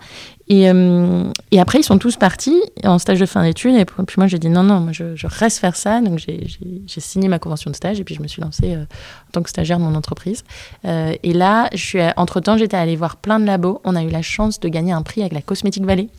Et, 0.48 0.70
euh, 0.70 1.32
et, 1.52 1.60
après 1.60 1.80
ils 1.80 1.84
sont 1.84 1.98
tous 1.98 2.18
partis 2.18 2.62
en 2.84 3.00
stage 3.00 3.20
de 3.20 3.26
fin 3.26 3.44
d'études 3.44 3.76
et 3.76 3.86
puis 3.86 4.16
moi 4.18 4.28
j'ai 4.28 4.38
dit 4.38 4.50
non 4.50 4.64
non, 4.64 4.82
moi 4.82 4.92
je, 4.92 5.26
reste 5.26 5.58
faire 5.58 5.76
ça. 5.76 6.02
Donc 6.02 6.20
j'ai 6.20 6.48
signé 6.88 7.28
ma 7.28 7.40
convention 7.40 7.72
de 7.72 7.76
stage 7.76 8.00
et 8.00 8.04
puis 8.04 8.14
je 8.14 8.22
me 8.22 8.28
suis 8.28 8.42
lancée 8.42 8.76
en 8.76 9.32
tant 9.32 9.42
que 9.42 9.50
stagiaire 9.50 9.80
de 9.80 9.84
mon 9.84 9.96
entreprise. 9.96 10.44
et 10.84 11.34
là, 11.34 11.70
je 11.74 11.84
suis 11.84 12.00
entre 12.18 12.40
temps 12.40 12.58
j'étais 12.58 12.78
allée 12.78 12.96
voir 12.96 13.18
plein 13.18 13.40
de 13.40 13.46
labos. 13.46 13.82
On 13.84 13.96
a 13.96 14.04
eu 14.04 14.10
la 14.10 14.22
chance 14.22 14.60
de 14.60 14.68
gagner 14.68 14.92
un 14.92 15.02
prix 15.02 15.22
avec 15.22 15.34
la 15.34 15.42
Cosmétique 15.42 15.86
Valley. 15.86 16.10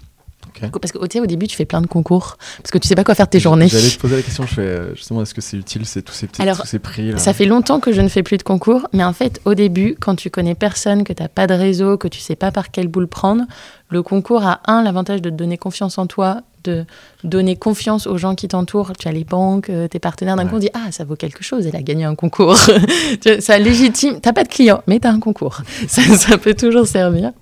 Parce 0.80 0.92
qu'au 0.92 1.00
au 1.00 1.26
début, 1.26 1.46
tu 1.46 1.56
fais 1.56 1.64
plein 1.64 1.80
de 1.80 1.86
concours, 1.86 2.36
parce 2.58 2.70
que 2.70 2.78
tu 2.78 2.88
sais 2.88 2.94
pas 2.94 3.04
quoi 3.04 3.14
faire 3.14 3.28
tes 3.28 3.40
journées. 3.40 3.68
J'allais 3.68 3.90
te 3.90 3.98
poser 3.98 4.16
la 4.16 4.22
question, 4.22 4.46
je 4.46 4.54
fais, 4.54 4.62
euh, 4.62 4.94
justement, 4.94 5.22
est-ce 5.22 5.34
que 5.34 5.40
c'est 5.40 5.56
utile, 5.56 5.86
c'est 5.86 6.02
tous 6.02 6.12
ces 6.12 6.26
petits 6.26 6.42
tous 6.42 6.66
ces 6.66 6.78
prix 6.78 7.12
Ça 7.18 7.32
fait 7.32 7.46
longtemps 7.46 7.80
que 7.80 7.92
je 7.92 8.00
ne 8.00 8.08
fais 8.08 8.22
plus 8.22 8.36
de 8.36 8.42
concours, 8.42 8.86
mais 8.92 9.04
en 9.04 9.12
fait, 9.12 9.40
au 9.44 9.54
début, 9.54 9.96
quand 10.00 10.14
tu 10.14 10.30
connais 10.30 10.54
personne, 10.54 11.04
que 11.04 11.12
tu 11.12 11.22
n'as 11.22 11.28
pas 11.28 11.46
de 11.46 11.54
réseau, 11.54 11.96
que 11.96 12.08
tu 12.08 12.20
sais 12.20 12.36
pas 12.36 12.50
par 12.50 12.70
quelle 12.70 12.88
boule 12.88 13.08
prendre, 13.08 13.44
le 13.88 14.02
concours 14.02 14.44
a, 14.44 14.60
un, 14.66 14.82
l'avantage 14.82 15.22
de 15.22 15.30
te 15.30 15.34
donner 15.34 15.58
confiance 15.58 15.98
en 15.98 16.06
toi, 16.06 16.42
de 16.64 16.84
donner 17.24 17.56
confiance 17.56 18.06
aux 18.06 18.18
gens 18.18 18.34
qui 18.34 18.48
t'entourent. 18.48 18.92
Tu 18.98 19.08
as 19.08 19.12
les 19.12 19.24
banques, 19.24 19.70
euh, 19.70 19.88
tes 19.88 19.98
partenaires. 19.98 20.36
D'un 20.36 20.46
coup, 20.46 20.56
on 20.56 20.58
dit 20.58 20.70
Ah, 20.74 20.90
ça 20.90 21.04
vaut 21.04 21.16
quelque 21.16 21.42
chose, 21.42 21.66
elle 21.66 21.76
a 21.76 21.82
gagné 21.82 22.04
un 22.04 22.14
concours. 22.14 22.56
ça 23.40 23.58
légitime. 23.58 24.20
Tu 24.20 24.32
pas 24.32 24.44
de 24.44 24.48
clients, 24.48 24.82
mais 24.86 25.00
tu 25.00 25.06
as 25.06 25.10
un 25.10 25.20
concours. 25.20 25.60
ça, 25.88 26.38
peut 26.38 26.54
toujours 26.54 26.86
servir. 26.86 27.32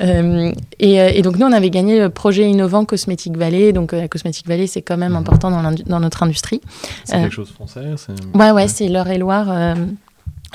Euh, 0.00 0.52
et, 0.78 1.00
euh, 1.00 1.10
et, 1.14 1.22
donc, 1.22 1.38
nous, 1.38 1.46
on 1.46 1.52
avait 1.52 1.70
gagné 1.70 1.98
le 1.98 2.10
projet 2.10 2.48
innovant 2.48 2.84
Cosmétique 2.84 3.36
Valley. 3.36 3.72
Donc, 3.72 3.92
la 3.92 4.08
Cosmétique 4.08 4.46
Valley, 4.46 4.66
c'est 4.66 4.82
quand 4.82 4.96
même 4.96 5.12
mhm. 5.12 5.18
important 5.18 5.50
dans, 5.50 5.72
dans, 5.86 6.00
notre 6.00 6.22
industrie. 6.22 6.60
C'est 7.04 7.20
quelque 7.20 7.34
chose 7.34 7.50
français 7.50 7.82
Ouais, 8.34 8.50
ouais, 8.50 8.68
c'est 8.68 8.88
l'Eure-et-Loire 8.88 9.76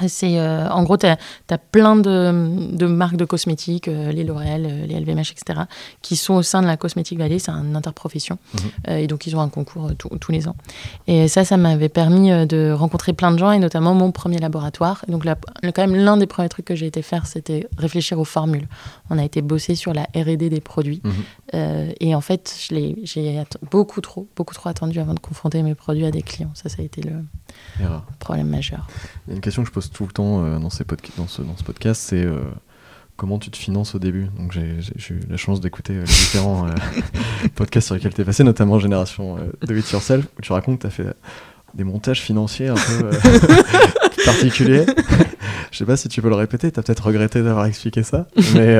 C'est 0.08 0.40
euh, 0.40 0.70
en 0.70 0.84
gros, 0.84 0.98
tu 0.98 1.06
as, 1.06 1.18
plein 1.72 1.96
de, 1.96 2.76
de, 2.76 2.86
marques 2.86 3.16
de 3.16 3.26
cosmétiques, 3.26 3.88
euh, 3.88 4.12
les 4.12 4.24
L'Oréal, 4.24 4.66
euh, 4.66 4.86
les 4.86 5.00
LVMH, 5.00 5.32
etc., 5.32 5.62
qui 6.02 6.16
sont 6.16 6.36
au 6.36 6.44
sein 6.44 6.62
de 6.62 6.68
la 6.68 6.78
Cosmétique 6.78 7.18
Valley. 7.18 7.40
C'est 7.40 7.52
un 7.52 7.76
interprofession. 7.76 8.38
Mhm. 8.54 8.98
et 8.98 9.08
donc, 9.08 9.28
ils 9.28 9.36
ont 9.36 9.42
un 9.42 9.50
concours 9.50 9.92
tous 9.96 10.32
les 10.32 10.48
ans. 10.48 10.56
Et 11.08 11.28
ça, 11.28 11.44
ça 11.44 11.58
m'avait 11.58 11.90
permis 11.90 12.30
de 12.48 12.72
rencontrer 12.72 13.14
plein 13.14 13.32
de 13.32 13.38
gens, 13.38 13.52
et 13.52 13.60
notamment 13.60 13.94
mon 13.94 14.12
premier 14.12 14.40
laboratoire. 14.40 15.04
donc, 15.08 15.24
quand 15.26 15.78
même, 15.78 15.96
l'un 15.96 16.18
des 16.18 16.28
premiers 16.28 16.50
trucs 16.50 16.66
que 16.66 16.76
j'ai 16.76 16.88
été 16.88 17.02
faire, 17.02 17.26
c'était 17.26 17.68
réfléchir 17.78 18.20
aux 18.20 18.26
formules. 18.26 18.68
On 19.10 19.18
a 19.18 19.24
été 19.24 19.42
bossé 19.42 19.76
sur 19.76 19.94
la 19.94 20.04
R&D 20.16 20.50
des 20.50 20.62
produits. 20.62 21.02
Mhm. 21.04 21.94
et 22.00 22.16
en 22.16 22.22
fait, 22.22 22.56
j'ai 22.70 23.44
beaucoup 23.72 24.02
trop, 24.02 24.28
beaucoup 24.36 24.54
trop 24.54 24.70
attendu 24.70 25.00
avant 25.00 25.14
de 25.14 25.20
confronter 25.20 25.64
mes 25.64 25.76
produits 25.76 26.06
à 26.06 26.12
des 26.12 26.22
clients. 26.22 26.52
Ça, 26.54 26.70
ça 26.70 26.82
a 26.82 26.86
été 26.86 27.02
le 27.02 27.24
problème 28.20 28.50
majeur. 28.50 28.88
Il 29.28 29.32
y 29.32 29.34
a 29.34 29.36
une 29.36 29.42
question 29.42 29.64
que 29.64 29.70
je 29.70 29.74
pose 29.74 29.89
tout 29.90 30.06
le 30.06 30.12
temps 30.12 30.44
euh, 30.44 30.60
dans, 30.60 30.70
ces 30.70 30.84
dans, 31.18 31.28
ce, 31.28 31.42
dans 31.42 31.58
ce 31.58 31.64
podcast, 31.64 32.02
c'est 32.02 32.24
euh, 32.24 32.40
comment 33.18 33.40
tu 33.40 33.50
te 33.52 33.58
finances 33.58 33.96
au 33.96 34.00
début 34.00 34.28
Donc 34.38 34.52
j'ai 34.52 35.14
eu 35.14 35.20
la 35.30 35.38
chance 35.38 35.62
d'écouter 35.62 35.94
euh, 35.94 36.02
les 36.02 36.06
différents 36.06 36.68
podcasts 37.56 37.88
sur 37.88 37.96
lesquels 37.96 38.14
tu 38.14 38.22
es 38.22 38.26
passé, 38.26 38.44
notamment 38.44 38.80
Génération 38.80 39.38
de 39.62 39.78
It 39.78 39.92
Yourself, 39.92 40.26
où 40.38 40.42
tu 40.42 40.52
racontes 40.54 40.78
que 40.78 40.82
tu 40.82 40.88
as 40.88 40.92
fait 40.92 41.16
des 41.74 41.84
montages 41.84 42.22
financiers 42.22 42.70
un 42.70 42.76
peu 42.76 43.10
particuliers. 44.26 44.86
Je 45.72 45.78
sais 45.78 45.86
pas 45.86 45.98
si 45.98 46.08
tu 46.08 46.22
peux 46.22 46.30
le 46.30 46.36
répéter, 46.36 46.72
tu 46.72 46.80
as 46.80 46.84
peut-être 46.84 47.06
regretté 47.06 47.44
d'avoir 47.44 47.66
expliqué 47.66 48.02
ça, 48.02 48.28
mais 48.56 48.76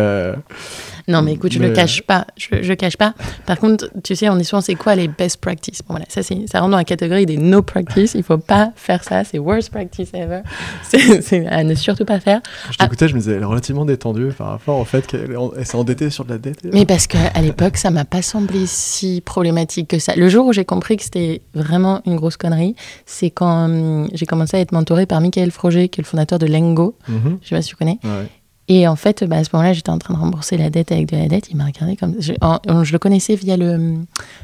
non, 1.10 1.24
mais 1.24 1.34
écoute, 1.34 1.52
je 1.52 1.60
ne 1.60 1.68
le 1.68 1.74
cache 1.74 2.04
pas. 2.04 2.28
Je, 2.38 2.62
je 2.62 2.74
cache 2.74 2.96
pas. 2.96 3.16
Par 3.48 3.58
contre, 3.58 3.90
tu 4.04 4.16
sais, 4.16 4.30
on 4.30 4.38
est 4.38 4.44
souvent, 4.44 4.62
c'est 4.62 4.76
quoi 4.76 4.94
les 4.94 5.08
best 5.08 5.38
practices? 5.38 5.80
Bon, 5.80 5.96
voilà, 5.96 6.06
ça, 6.08 6.22
ça 6.22 6.60
rentre 6.60 6.72
dans 6.72 6.78
la 6.78 6.84
catégorie 6.84 7.26
des 7.26 7.38
no 7.38 7.64
practice. 7.64 8.14
Il 8.14 8.24
faut 8.24 8.38
pas 8.38 8.72
faire 8.76 9.04
ça. 9.04 9.24
C'est 9.24 9.40
worst 9.40 9.72
practice 9.72 10.10
ever. 10.14 10.42
C'est 11.22 11.48
à 11.48 11.64
ne 11.64 11.74
surtout 11.74 12.06
pas 12.06 12.20
faire. 12.20 12.42
Je 12.72 12.78
t'écoutais, 12.78 13.08
je 13.08 13.16
me 13.16 13.20
disais, 13.20 13.34
elle 13.34 13.42
est 13.42 13.46
relativement 13.46 13.86
détendue 13.86 14.30
par 14.38 14.50
rapport 14.50 14.78
au 14.78 14.86
fait 14.86 15.08
qu'elle 15.08 15.36
s'est 15.64 15.78
endettée 15.78 16.12
sur 16.12 16.26
de 16.26 16.30
la 16.30 16.38
dette. 16.38 16.60
Mais 16.72 16.86
parce 16.86 17.08
qu'à 17.08 17.42
l'époque, 17.42 17.78
ça 17.78 17.90
m'a 17.90 18.06
pas 18.06 18.22
semblé 18.22 18.66
si 18.68 19.22
problématique 19.22 19.88
que 19.88 19.98
ça. 20.00 20.16
Le 20.16 20.30
jour 20.30 20.46
où 20.46 20.54
j'ai 20.54 20.66
compris 20.66 20.98
que 20.98 21.04
c'était 21.04 21.42
vraiment 21.56 22.02
une 22.06 22.18
grosse 22.18 22.38
connerie, 22.38 22.76
c'est 23.06 23.32
quand 23.32 23.66
hum, 23.66 24.08
j'ai 24.14 24.28
commencé 24.28 24.58
à 24.58 24.60
être 24.60 24.72
mentorée 24.72 25.08
par 25.08 25.22
Michael 25.22 25.50
Froger, 25.50 25.90
qui 25.90 26.02
est 26.02 26.04
le 26.04 26.08
fondateur 26.08 26.38
de 26.38 26.46
Lengo. 26.46 26.96
Je 27.08 27.14
mhm. 27.14 27.40
Je 27.42 27.50
sais 27.50 27.56
pas 27.56 27.62
si 27.62 27.70
tu 27.70 27.76
connais. 27.76 28.00
Ouais. 28.04 28.28
Et 28.72 28.88
en 28.88 28.96
fait, 28.96 29.24
bah, 29.24 29.38
à 29.38 29.44
ce 29.44 29.50
moment-là, 29.54 29.74
j'étais 29.74 29.90
en 29.90 29.98
train 29.98 30.14
de 30.14 30.20
rembourser 30.20 30.56
la 30.56 30.70
dette 30.70 30.92
avec 30.92 31.08
de 31.08 31.18
la 31.18 31.28
dette. 31.28 31.50
Il 31.50 31.58
m'a 31.58 31.66
regardé 31.66 31.96
comme. 31.96 32.16
Je, 32.20 32.34
je, 32.34 32.92
le 32.92 33.00
connaissais 33.00 33.36
via 33.36 33.58
le, 33.58 33.96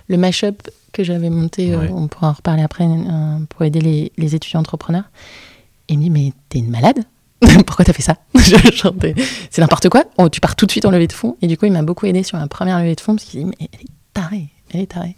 le 0.07 0.17
mash-up 0.17 0.67
que 0.91 1.03
j'avais 1.03 1.29
monté. 1.29 1.73
Euh, 1.73 1.87
on 1.91 2.07
pourra 2.07 2.29
en 2.29 2.33
reparler 2.33 2.63
après 2.63 2.85
euh, 2.85 3.37
pour 3.49 3.63
aider 3.63 3.79
les, 3.79 4.11
les, 4.17 4.35
étudiants 4.35 4.61
entrepreneurs. 4.61 5.03
Et 5.87 5.93
il 5.93 5.99
me 5.99 6.03
dit 6.03 6.09
Mais 6.09 6.33
t'es 6.49 6.57
une 6.57 6.71
malade? 6.71 7.03
Pourquoi 7.67 7.85
t'as 7.85 7.93
fait 7.93 8.01
ça? 8.01 8.17
C'est 9.51 9.61
n'importe 9.61 9.89
quoi. 9.89 10.03
Oh, 10.17 10.27
tu 10.27 10.41
pars 10.41 10.55
tout 10.55 10.65
de 10.65 10.71
suite 10.71 10.85
en 10.85 10.91
levée 10.91 11.07
de 11.07 11.13
fonds. 11.13 11.37
Et 11.43 11.47
du 11.47 11.55
coup, 11.55 11.67
il 11.67 11.71
m'a 11.71 11.83
beaucoup 11.83 12.07
aidé 12.07 12.23
sur 12.23 12.39
ma 12.39 12.47
première 12.47 12.79
levée 12.79 12.95
de 12.95 13.01
fonds 13.01 13.15
parce 13.15 13.25
qu'il 13.25 13.41
dit 13.41 13.45
Mais 13.45 13.69
elle 13.71 13.81
est 13.81 13.93
tarée. 14.15 14.49
Elle 14.73 14.81
est 14.81 14.91
tarée. 14.91 15.15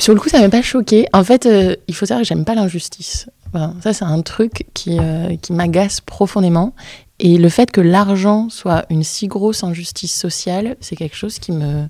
Sur 0.00 0.14
le 0.14 0.20
coup, 0.20 0.28
ça 0.28 0.40
m'a 0.40 0.48
pas 0.48 0.62
choqué. 0.62 1.06
En 1.12 1.22
fait, 1.22 1.46
euh, 1.46 1.76
il 1.86 1.94
faut 1.94 2.06
savoir 2.06 2.22
que 2.22 2.28
j'aime 2.28 2.44
pas 2.44 2.56
l'injustice. 2.56 3.28
Ça, 3.54 3.92
c'est 3.92 4.04
un 4.04 4.20
truc 4.22 4.66
qui, 4.74 4.98
qui 5.42 5.52
m'agace 5.52 6.00
profondément. 6.00 6.74
Et 7.18 7.38
le 7.38 7.48
fait 7.48 7.70
que 7.70 7.80
l'argent 7.80 8.48
soit 8.50 8.84
une 8.90 9.02
si 9.02 9.26
grosse 9.26 9.64
injustice 9.64 10.14
sociale, 10.14 10.76
c'est 10.80 10.96
quelque 10.96 11.16
chose 11.16 11.38
qui 11.38 11.52
me. 11.52 11.88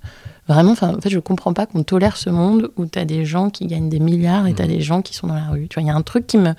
Vraiment, 0.48 0.76
en 0.80 1.00
fait, 1.00 1.11
je 1.11 1.18
comprends 1.18 1.52
pas 1.52 1.66
qu'on 1.66 1.82
tolère 1.82 2.16
ce 2.16 2.30
monde 2.30 2.70
où 2.76 2.86
tu 2.86 2.96
as 3.00 3.04
des 3.04 3.24
gens 3.24 3.50
qui 3.50 3.66
gagnent 3.66 3.88
des 3.88 3.98
milliards 3.98 4.46
et 4.46 4.54
tu 4.54 4.62
as 4.62 4.66
mmh. 4.66 4.68
des 4.68 4.80
gens 4.80 5.02
qui 5.02 5.12
sont 5.12 5.26
dans 5.26 5.34
la 5.34 5.48
rue. 5.48 5.66
Tu 5.66 5.74
vois, 5.74 5.82
il 5.82 5.88
y 5.88 5.90
a 5.90 5.94
un 5.96 6.02
truc 6.02 6.28
qui 6.28 6.38
me. 6.38 6.50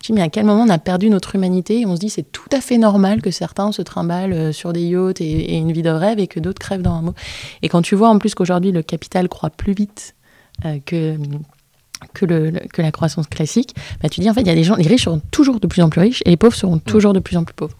Je 0.00 0.06
dis, 0.06 0.12
mais 0.12 0.22
à 0.22 0.28
quel 0.28 0.46
moment 0.46 0.62
on 0.62 0.68
a 0.68 0.78
perdu 0.78 1.10
notre 1.10 1.34
humanité 1.34 1.80
et 1.80 1.86
on 1.86 1.96
se 1.96 2.00
dit, 2.00 2.08
c'est 2.08 2.30
tout 2.30 2.48
à 2.52 2.60
fait 2.60 2.78
normal 2.78 3.20
que 3.20 3.32
certains 3.32 3.72
se 3.72 3.82
trimballent 3.82 4.32
euh, 4.32 4.52
sur 4.52 4.72
des 4.72 4.82
yachts 4.82 5.20
et, 5.20 5.56
une 5.56 5.72
vie 5.72 5.82
de 5.82 5.90
rêve 5.90 6.20
et 6.20 6.28
que 6.28 6.38
d'autres 6.38 6.60
crèvent 6.60 6.82
dans 6.82 6.94
un 6.94 7.02
mot. 7.02 7.14
Et 7.62 7.68
quand 7.68 7.82
tu 7.82 7.96
vois 7.96 8.10
en 8.10 8.18
plus 8.18 8.36
qu'aujourd'hui, 8.36 8.70
le 8.70 8.82
capital 8.82 9.28
croît 9.28 9.50
plus 9.50 9.72
vite 9.72 10.14
euh, 10.64 10.78
que 10.86 11.16
que, 12.12 12.24
le, 12.24 12.52
que, 12.72 12.82
la 12.82 12.90
croissance 12.90 13.26
classique, 13.26 13.74
bah, 14.02 14.08
tu 14.08 14.20
dis 14.20 14.30
en 14.30 14.34
fait, 14.34 14.42
il 14.42 14.46
y 14.46 14.50
a 14.50 14.54
des 14.54 14.64
gens, 14.64 14.76
les 14.76 14.86
riches 14.86 15.04
seront 15.04 15.20
toujours 15.30 15.60
de 15.60 15.66
plus 15.66 15.82
en 15.82 15.88
plus 15.88 16.00
riches 16.00 16.22
et 16.24 16.30
les 16.30 16.36
pauvres 16.36 16.54
seront 16.54 16.78
toujours 16.78 17.12
de 17.12 17.20
plus 17.20 17.36
en 17.36 17.44
plus 17.44 17.54
pauvres. 17.54 17.76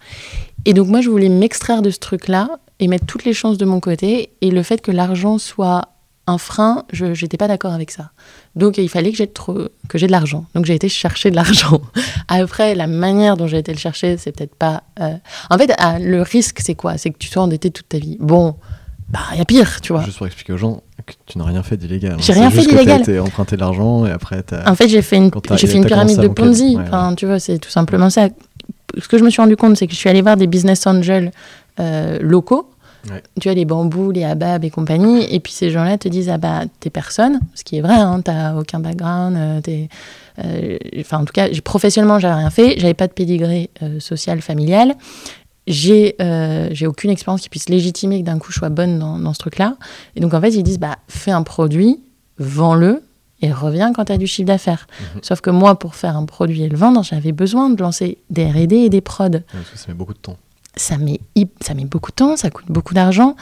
Et 0.65 0.73
donc 0.73 0.87
moi, 0.87 1.01
je 1.01 1.09
voulais 1.09 1.29
m'extraire 1.29 1.81
de 1.81 1.89
ce 1.89 1.99
truc-là 1.99 2.49
et 2.79 2.87
mettre 2.87 3.05
toutes 3.05 3.25
les 3.25 3.33
chances 3.33 3.57
de 3.57 3.65
mon 3.65 3.79
côté. 3.79 4.29
Et 4.41 4.51
le 4.51 4.63
fait 4.63 4.81
que 4.81 4.91
l'argent 4.91 5.37
soit 5.37 5.89
un 6.25 6.37
frein, 6.37 6.85
je 6.93 7.05
n'étais 7.07 7.37
pas 7.37 7.47
d'accord 7.47 7.73
avec 7.73 7.91
ça. 7.91 8.11
Donc 8.55 8.77
il 8.77 8.87
fallait 8.89 9.11
que 9.11 9.17
j'ai 9.17 9.27
de 9.27 10.11
l'argent. 10.11 10.45
Donc 10.55 10.65
j'ai 10.65 10.75
été 10.75 10.87
chercher 10.87 11.31
de 11.31 11.35
l'argent. 11.35 11.81
Après, 12.27 12.75
la 12.75 12.87
manière 12.87 13.35
dont 13.35 13.47
j'ai 13.47 13.57
été 13.57 13.73
le 13.73 13.79
chercher, 13.79 14.17
c'est 14.17 14.31
peut-être 14.31 14.55
pas. 14.55 14.83
Euh, 15.01 15.15
en 15.49 15.57
fait, 15.57 15.73
ah, 15.77 15.99
le 15.99 16.21
risque, 16.21 16.59
c'est 16.61 16.75
quoi? 16.75 16.97
C'est 16.97 17.09
que 17.09 17.17
tu 17.17 17.27
sois 17.27 17.43
endetté 17.43 17.71
toute 17.71 17.89
ta 17.89 17.97
vie. 17.97 18.17
Bon, 18.19 18.55
bah 19.09 19.19
il 19.33 19.39
y 19.39 19.41
a 19.41 19.45
pire, 19.45 19.81
tu 19.81 19.91
vois. 19.91 20.03
Juste 20.03 20.17
pour 20.17 20.27
expliquer 20.27 20.53
aux 20.53 20.57
gens, 20.57 20.81
tu 21.25 21.37
n'as 21.37 21.45
rien 21.45 21.63
fait 21.63 21.77
d'illégal. 21.77 22.17
J'ai 22.19 22.33
rien 22.33 22.49
fait 22.49 22.61
d'illégal. 22.61 23.01
Tu 23.03 23.17
as 23.17 23.23
emprunté 23.23 23.55
de 23.55 23.61
l'argent 23.61 24.05
et 24.05 24.11
après 24.11 24.43
En 24.65 24.75
fait, 24.75 24.87
j'ai 24.87 25.01
fait 25.01 25.17
une, 25.17 25.31
j'ai 25.55 25.67
fait 25.67 25.77
une 25.77 25.85
pyramide 25.85 26.19
de 26.19 26.27
Ponzi. 26.27 26.77
enfin, 26.79 27.15
tu 27.15 27.25
vois, 27.25 27.39
c'est 27.39 27.59
tout 27.59 27.69
simplement 27.69 28.09
ça. 28.09 28.29
Ce 28.99 29.07
que 29.07 29.17
je 29.17 29.23
me 29.23 29.29
suis 29.29 29.41
rendu 29.41 29.55
compte, 29.55 29.75
c'est 29.75 29.87
que 29.87 29.93
je 29.93 29.97
suis 29.97 30.09
allée 30.09 30.21
voir 30.21 30.37
des 30.37 30.47
business 30.47 30.85
angels 30.85 31.31
euh, 31.79 32.19
locaux. 32.21 32.69
Tu 33.41 33.49
as 33.49 33.53
les 33.53 33.65
bambous, 33.65 34.11
les 34.11 34.23
abab 34.23 34.63
et 34.63 34.69
compagnie. 34.69 35.25
Et 35.33 35.41
puis 35.41 35.51
ces 35.51 35.71
gens-là 35.71 35.97
te 35.97 36.07
disent 36.07 36.29
Ah 36.29 36.37
bah, 36.37 36.61
t'es 36.79 36.89
personne. 36.89 37.39
Ce 37.53 37.63
qui 37.63 37.77
est 37.77 37.81
vrai, 37.81 37.95
hein, 37.95 38.21
t'as 38.23 38.55
aucun 38.55 38.79
background. 38.79 39.35
Euh, 39.35 39.61
euh, 40.43 40.77
enfin, 40.99 41.19
en 41.19 41.25
tout 41.25 41.33
cas, 41.33 41.49
professionnellement, 41.63 42.19
j'avais 42.19 42.35
rien 42.35 42.49
fait. 42.49 42.75
J'avais 42.77 42.93
pas 42.93 43.07
de 43.07 43.13
pédigré 43.13 43.69
social, 43.99 44.41
familial 44.41 44.95
j'ai 45.67 46.15
euh, 46.21 46.69
j'ai 46.71 46.87
aucune 46.87 47.09
expérience 47.09 47.41
qui 47.41 47.49
puisse 47.49 47.69
légitimer 47.69 48.21
que 48.21 48.25
d'un 48.25 48.39
coup 48.39 48.51
je 48.51 48.57
sois 48.57 48.69
bonne 48.69 48.99
dans, 48.99 49.17
dans 49.17 49.33
ce 49.33 49.39
truc-là. 49.39 49.77
Et 50.15 50.19
donc 50.19 50.33
en 50.33 50.41
fait, 50.41 50.49
ils 50.49 50.63
disent 50.63 50.79
bah 50.79 50.97
fais 51.07 51.31
un 51.31 51.43
produit, 51.43 51.99
vends-le 52.37 53.01
et 53.41 53.51
reviens 53.51 53.93
quand 53.93 54.05
tu 54.05 54.11
as 54.11 54.17
du 54.17 54.27
chiffre 54.27 54.47
d'affaires. 54.47 54.87
Mhm. 55.15 55.21
Sauf 55.21 55.41
que 55.41 55.49
moi, 55.49 55.77
pour 55.77 55.95
faire 55.95 56.15
un 56.15 56.25
produit 56.25 56.63
et 56.63 56.69
le 56.69 56.77
vendre, 56.77 57.03
j'avais 57.03 57.33
besoin 57.33 57.69
de 57.69 57.81
lancer 57.81 58.17
des 58.29 58.45
R&D 58.45 58.75
et 58.75 58.89
des 58.89 59.01
prods. 59.01 59.29
ça 59.75 59.87
met 59.89 59.93
beaucoup 59.93 60.13
de 60.13 60.19
temps. 60.19 60.37
Ça 60.75 60.97
met, 60.97 61.19
ça 61.61 61.73
met 61.73 61.85
beaucoup 61.85 62.11
de 62.11 62.15
temps, 62.15 62.37
ça 62.37 62.49
coûte 62.49 62.65
beaucoup 62.69 62.93
d'argent. 62.93 63.35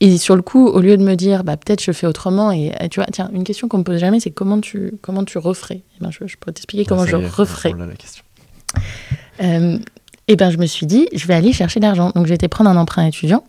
Et 0.00 0.18
sur 0.18 0.36
le 0.36 0.42
coup, 0.42 0.66
au 0.66 0.80
lieu 0.80 0.96
de 0.96 1.04
me 1.04 1.14
dire, 1.14 1.44
bah, 1.44 1.56
peut-être 1.56 1.82
je 1.82 1.92
fais 1.92 2.06
autrement, 2.06 2.50
et 2.50 2.72
tu 2.90 2.98
vois, 3.00 3.06
tiens, 3.12 3.30
une 3.32 3.44
question 3.44 3.68
qu'on 3.68 3.78
me 3.78 3.84
pose 3.84 3.98
jamais, 3.98 4.20
c'est 4.20 4.32
comment 4.32 4.60
tu, 4.60 4.94
comment 5.00 5.24
tu 5.24 5.38
referais? 5.38 5.82
Eh 5.96 6.04
ben, 6.04 6.10
je, 6.10 6.26
je, 6.26 6.36
pourrais 6.36 6.52
t'expliquer 6.52 6.84
comment 6.84 7.06
je 7.06 7.16
referais. 7.16 7.72
la 7.78 7.86
question. 7.94 8.24
Euh, 9.42 9.78
et 10.28 10.36
ben 10.36 10.50
je 10.50 10.58
me 10.58 10.66
suis 10.66 10.86
dit, 10.86 11.08
je 11.12 11.26
vais 11.26 11.34
aller 11.34 11.52
chercher 11.52 11.80
de 11.80 11.84
l'argent. 11.84 12.10
Donc 12.14 12.26
j'ai 12.26 12.34
été 12.34 12.48
prendre 12.48 12.70
un 12.70 12.76
emprunt 12.76 13.04
étudiant. 13.04 13.44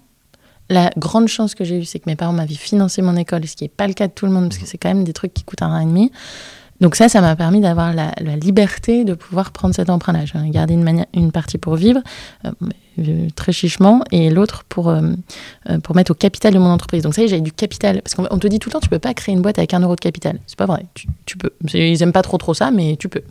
La 0.70 0.92
grande 0.98 1.28
chance 1.28 1.56
que 1.56 1.64
j'ai 1.64 1.80
eue, 1.80 1.86
c'est 1.86 2.00
que 2.00 2.10
mes 2.10 2.16
parents 2.16 2.34
m'avaient 2.34 2.56
financé 2.56 3.02
mon 3.02 3.16
école, 3.16 3.46
ce 3.48 3.56
qui 3.56 3.66
n'est 3.66 3.70
pas 3.70 3.88
le 3.88 3.94
cas 3.94 4.08
de 4.08 4.14
tout 4.14 4.26
le 4.26 4.32
monde, 4.32 4.50
parce 4.50 4.58
que 4.58 4.66
c'est 4.66 4.78
quand 4.78 4.90
même 4.90 5.04
des 5.04 5.14
trucs 5.14 5.34
qui 5.34 5.44
coûtent 5.44 5.62
un 5.62 5.68
rein 5.68 5.82
et 5.82 5.86
demi. 5.86 6.12
Donc 6.82 6.96
ça, 6.96 7.08
ça 7.08 7.22
m'a 7.22 7.36
permis 7.36 7.62
d'avoir 7.62 7.94
la, 7.94 8.12
liberté 8.36 9.06
de 9.06 9.14
pouvoir 9.14 9.52
prendre 9.52 9.74
cet 9.76 9.90
emprunt-là. 9.90 10.26
J'ai 10.26 10.50
gardé 10.50 10.74
une, 10.74 11.06
une 11.14 11.32
partie 11.32 11.58
pour 11.58 11.76
vivre, 11.76 12.02
euh, 12.46 12.52
euh, 13.00 13.28
très 13.36 13.52
chichement, 13.52 14.02
et 14.12 14.30
l'autre 14.30 14.64
pour, 14.68 14.90
euh, 14.90 15.02
pour 15.84 15.96
mettre 15.96 16.12
au 16.12 16.16
capital 16.16 16.54
de 16.54 16.60
mon 16.60 16.70
entreprise. 16.70 17.04
Donc 17.04 17.14
ça, 17.14 17.26
j'avais 17.26 17.42
du 17.42 17.54
capital. 17.54 18.02
Parce 18.02 18.16
qu'on 18.16 18.38
te 18.38 18.48
dit 18.48 18.60
tout 18.60 18.70
le 18.70 18.74
temps, 18.74 18.80
tu 18.80 18.90
peux 18.90 19.00
pas 19.00 19.14
créer 19.14 19.34
une 19.34 19.42
boîte 19.42 19.60
avec 19.60 19.74
un 19.74 19.80
euro 19.80 19.96
de 19.96 20.02
capital. 20.02 20.40
C'est 20.48 20.58
pas 20.58 20.66
vrai. 20.66 20.86
Tu, 20.94 21.08
tu 21.26 21.38
peux. 21.38 21.52
Ils 21.74 22.02
aiment 22.02 22.12
pas 22.12 22.22
trop 22.22 22.38
trop 22.38 22.54
ça, 22.54 22.72
mais 22.72 22.98
tu 22.98 23.08
peux. 23.08 23.22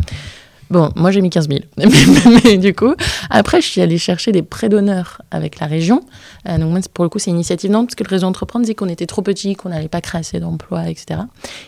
Bon, 0.73 0.91
moi 0.97 1.11
j'ai 1.11 1.21
mis 1.21 1.29
15 1.29 1.49
000. 1.49 1.61
mais, 2.45 2.57
du 2.57 2.75
coup, 2.75 2.95
après, 3.29 3.61
je 3.61 3.67
suis 3.67 3.83
allée 3.83 3.99
chercher 3.99 4.33
des 4.33 4.41
prêts 4.41 4.71
d'honneur 4.71 5.21
avec 5.31 5.61
la 5.61 5.67
région. 5.67 6.03
Euh, 6.49 6.57
donc, 6.57 6.71
moi, 6.71 6.81
pour 6.95 7.05
le 7.05 7.11
coup, 7.11 7.19
c'est 7.19 7.31
initiative 7.31 7.71
Nantes, 7.71 7.89
parce 7.89 7.95
que 7.95 8.05
le 8.05 8.09
réseau 8.09 8.27
entreprendre 8.27 8.65
disait 8.65 8.75
qu'on 8.75 8.89
était 8.89 9.05
trop 9.05 9.21
petit, 9.21 9.55
qu'on 9.55 9.69
n'allait 9.69 9.89
pas 9.89 10.01
créer 10.01 10.21
assez 10.21 10.41
d'emplois, 10.41 10.89
etc. 10.89 11.21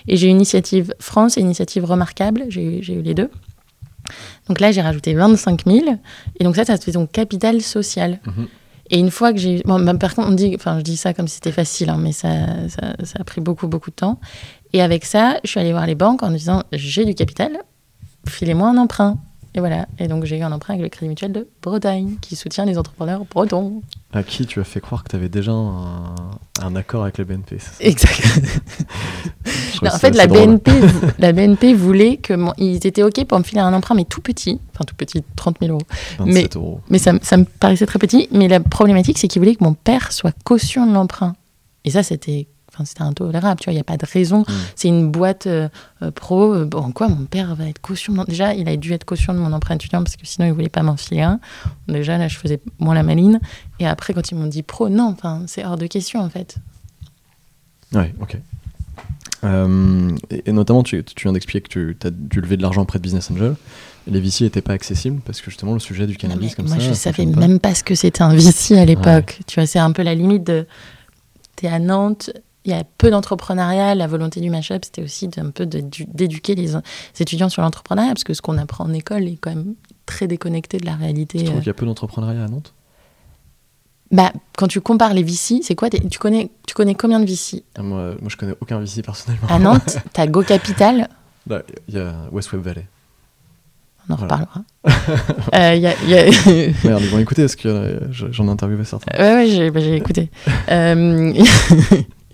Et 0.09 0.17
j'ai 0.17 0.29
eu 0.29 0.31
initiative 0.31 0.95
France 1.01 1.37
et 1.37 1.43
initiative 1.43 1.85
remarquable. 1.85 2.45
J'ai 2.49 2.81
eu 2.81 3.03
les 3.03 3.13
deux. 3.13 3.29
Donc 4.49 4.59
là, 4.59 4.73
j'ai 4.73 4.81
rajouté 4.81 5.13
25 5.13 5.67
000. 5.67 5.85
Et 6.41 6.45
donc, 6.45 6.57
ça, 6.57 6.65
ça 6.65 6.79
fait 6.79 6.93
ton 6.93 7.07
capital 7.07 7.61
social. 7.61 8.21
Mhm. 8.25 8.49
Et 8.89 8.99
une 8.99 9.11
fois 9.11 9.35
que 9.35 9.39
j'ai. 9.39 9.61
Bon, 9.67 9.79
bah, 9.81 9.93
par 9.93 10.15
contre, 10.15 10.29
on 10.29 10.33
dit. 10.33 10.53
Enfin, 10.55 10.79
je 10.79 10.83
dis 10.83 10.97
ça 10.97 11.13
comme 11.13 11.29
si 11.29 11.35
c'était 11.35 11.53
facile, 11.53 11.91
hein, 11.91 11.99
mais 12.01 12.13
ça, 12.13 12.31
ça, 12.69 12.95
ça, 13.03 13.19
a 13.21 13.25
pris 13.25 13.43
beaucoup, 13.43 13.69
beaucoup 13.69 13.91
de 13.91 13.97
temps. 13.97 14.19
Et 14.73 14.81
avec 14.81 15.05
ça, 15.05 15.37
je 15.45 15.51
suis 15.51 15.61
allée 15.61 15.73
voir 15.73 15.87
les 15.87 15.95
banques 15.95 16.23
en 16.23 16.31
disant 16.31 16.63
j'ai 16.73 17.05
du 17.05 17.15
capital, 17.15 17.59
filez-moi 18.29 18.69
un 18.69 18.77
emprunt. 18.77 19.19
Et 19.57 19.61
voilà. 19.61 19.87
Et 20.01 20.09
donc, 20.09 20.25
j'ai 20.25 20.39
eu 20.39 20.43
un 20.43 20.51
emprunt 20.51 20.75
avec 20.75 20.83
le 20.83 20.89
Crédit 20.89 21.09
Mutuel 21.09 21.31
de 21.31 21.47
Bretagne, 21.63 22.17
qui 22.21 22.35
soutient 22.35 22.65
les 22.65 22.77
entrepreneurs 22.77 23.25
bretons. 23.25 23.83
À 24.13 24.25
qui 24.25 24.47
tu 24.47 24.61
as 24.61 24.65
fait 24.65 24.81
croire 24.81 25.05
que 25.05 25.11
tu 25.11 25.17
avais 25.17 25.29
déjà 25.29 25.53
un, 25.53 26.77
accord 26.77 27.05
avec 27.05 27.19
la 27.19 27.25
BNP 27.25 27.59
Exact. 27.79 28.41
en 29.87 29.99
fait, 29.99 30.11
la 30.17 30.27
BNP, 30.27 30.73
la 31.21 31.33
BNP 31.33 31.73
voulait 31.73 32.17
que 32.17 32.35
ils 32.59 32.85
étaient 32.85 33.05
OK 33.05 33.25
pour 33.27 33.39
me 33.39 33.45
filer 33.45 33.61
un 33.61 33.73
emprunt, 33.73 33.95
mais 33.95 34.05
tout 34.05 34.21
petit, 34.21 34.61
enfin 34.75 34.85
tout 34.85 34.97
petit, 34.97 35.23
30 35.37 35.59
000 35.61 35.73
euros. 35.73 35.83
mais, 36.27 36.49
euros. 36.55 36.81
Mais 36.91 36.99
ça, 36.99 37.13
ça, 37.23 37.37
me 37.37 37.45
paraissait 37.45 37.87
très 37.87 38.01
petit. 38.01 38.29
Mais 38.33 38.49
la 38.49 38.59
problématique, 38.59 39.19
c'est 39.19 39.29
qu'ils 39.29 39.41
voulaient 39.41 39.55
que 39.55 39.63
mon 39.63 39.75
père 39.75 40.11
soit 40.11 40.35
caution 40.45 40.85
de 40.85 40.93
l'emprunt. 40.93 41.37
Et 41.85 41.91
ça, 41.91 42.03
c'était 42.03 42.49
Enfin, 42.75 42.85
c'était 42.85 43.03
intolérable, 43.03 43.61
tu 43.61 43.67
vois, 43.67 43.73
il 43.73 43.77
n'y 43.77 43.81
a 43.81 43.85
pas 43.85 43.97
de 43.97 44.05
raison. 44.05 44.41
Mm. 44.41 44.53
C'est 44.75 44.89
une 44.89 45.11
boîte 45.11 45.47
euh, 45.47 45.69
euh, 46.03 46.11
pro. 46.11 46.53
euh, 46.55 46.65
Bon, 46.65 46.91
quoi, 46.91 47.09
mon 47.09 47.25
père 47.25 47.55
va 47.55 47.69
être 47.69 47.81
caution. 47.81 48.13
Déjà, 48.27 48.53
il 48.55 48.69
a 48.69 48.77
dû 48.77 48.93
être 48.93 49.05
caution 49.05 49.33
de 49.33 49.39
mon 49.39 49.53
emprunt 49.53 49.77
étudiant 49.77 50.03
parce 50.03 50.17
que 50.17 50.27
sinon, 50.27 50.47
il 50.49 50.53
voulait 50.53 50.69
pas 50.69 50.83
m'en 50.83 50.97
filer 50.97 51.23
un. 51.23 51.39
Déjà, 51.89 52.19
là, 52.19 52.27
je 52.29 52.37
faisais 52.37 52.61
moins 52.81 52.95
la 52.95 53.03
maline. 53.05 53.39
Et 53.79 53.87
après, 53.87 54.13
quand 54.13 54.31
ils 54.31 54.35
m'ont 54.35 54.47
dit 54.49 54.63
pro, 54.63 54.89
non, 54.89 55.05
enfin, 55.17 55.43
c'est 55.47 55.65
hors 55.65 55.77
de 55.77 55.87
question, 55.87 56.21
en 56.21 56.29
fait. 56.29 56.57
Ouais, 57.93 58.13
ok. 58.21 58.37
Euh, 59.45 60.11
et, 60.31 60.43
et 60.49 60.53
notamment, 60.53 60.83
tu, 60.83 61.05
tu 61.05 61.23
viens 61.25 61.33
d'expliquer 61.33 61.61
que 61.69 61.93
tu 61.93 62.07
as 62.07 62.11
dû 62.11 62.41
lever 62.41 62.57
de 62.57 62.63
l'argent 62.63 62.83
auprès 62.83 62.99
de 62.99 63.03
Business 63.05 63.31
Angel. 63.31 63.55
Les 64.07 64.21
VC 64.21 64.45
n'étaient 64.45 64.61
pas 64.63 64.73
accessibles 64.75 65.21
parce 65.25 65.41
que 65.41 65.51
justement, 65.51 65.73
le 65.73 65.79
sujet 65.79 66.07
du 66.07 66.17
cannabis 66.17 66.51
mais 66.51 66.55
comme 66.57 66.67
moi, 66.67 66.77
ça. 66.77 66.83
je 66.83 66.89
ça 66.93 67.13
savais 67.13 67.27
pas. 67.31 67.41
même 67.41 67.59
pas 67.59 67.75
ce 67.75 67.83
que 67.85 67.95
c'était 67.95 68.23
un 68.23 68.35
VC 68.35 68.73
à 68.79 68.85
l'époque. 68.85 69.41
Tu 69.47 69.55
vois, 69.61 69.67
c'est 69.67 69.79
un 69.79 69.93
peu 69.93 70.03
la 70.03 70.15
limite 70.15 70.45
de. 70.45 70.67
T'es 71.57 71.69
à 71.69 71.79
Nantes, 71.79 72.31
il 72.65 72.71
y 72.71 72.75
a 72.75 72.83
peu 72.85 73.11
d'entrepreneuriat. 73.11 73.95
La 73.95 74.07
volonté 74.07 74.41
du 74.41 74.51
Mashup, 74.51 74.85
c'était 74.85 75.03
aussi 75.03 75.29
d'un 75.29 75.51
peu 75.51 75.67
d'éduquer 75.67 76.55
les, 76.55 76.67
les 76.69 76.73
étudiants 77.21 77.49
sur 77.49 77.63
l'entrepreneuriat, 77.63 78.13
parce 78.13 78.25
que 78.25 78.35
ce 78.35 78.43
qu'on 78.43 78.59
apprend 78.59 78.85
en 78.85 78.93
école 78.93 79.25
est 79.25 79.37
quand 79.41 79.51
même 79.51 79.75
très 80.07 80.27
déconnecté 80.27 80.79
de 80.79 80.87
la 80.87 80.95
réalité. 80.95 81.39
Tu 81.39 81.45
trouves 81.45 81.57
euh. 81.57 81.61
qu'il 81.61 81.67
y 81.69 81.71
a 81.71 81.75
peu 81.75 81.87
d'entrepreneuriat 81.87 82.45
à 82.45 82.49
Nantes? 82.49 82.73
Bah, 84.11 84.33
quand 84.57 84.69
tu 84.69 84.81
compares 84.81 85.15
les 85.15 85.23
VC, 85.25 85.61
c'est 85.63 85.75
quoi 85.75 85.91
tu 85.91 86.19
connais, 86.19 86.51
tu 86.67 86.75
connais 86.75 86.95
combien 86.95 87.19
de 87.21 87.27
VC 87.27 87.65
Ah, 87.77 87.83
moi, 87.83 88.15
moi, 88.21 88.29
je 88.29 88.37
connais 88.37 88.55
aucun 88.61 88.79
VC 88.79 89.03
personnellement. 89.03 89.49
À 89.49 89.59
Nantes, 89.59 89.97
t'as 90.13 90.27
Go 90.27 90.43
Capital, 90.43 91.09
Bah, 91.47 91.63
Il 91.89 91.95
y 91.95 91.99
a 91.99 92.15
West 92.31 92.53
Web 92.53 92.63
Valley. 92.63 92.87
on 94.09 94.13
en 94.13 94.17
Voilà. 94.17 94.37
reparlera. 94.37 94.65
Euh, 95.55 95.75
Il 95.75 95.83
y 95.83 95.87
a- 95.87 95.95
il 96.05 96.11
y 96.11 96.15
a- 96.19 96.89
Merde, 96.89 97.03
ils 97.03 97.09
vont 97.11 97.19
écouter 97.19 97.43
parce 97.43 97.57
que 97.57 97.69
euh, 97.69 98.13
je- 98.13 98.31
j'en 98.31 98.47
ai 98.47 98.51
interviewé 98.51 98.85
certains. 98.85 99.19
Ouais, 99.19 99.35
ouais, 99.35 99.47
j'ai 99.49 99.71
bah, 99.71 99.81
j'ai 99.81 99.97
écouté. 99.97 100.31
Euh, 100.71 101.33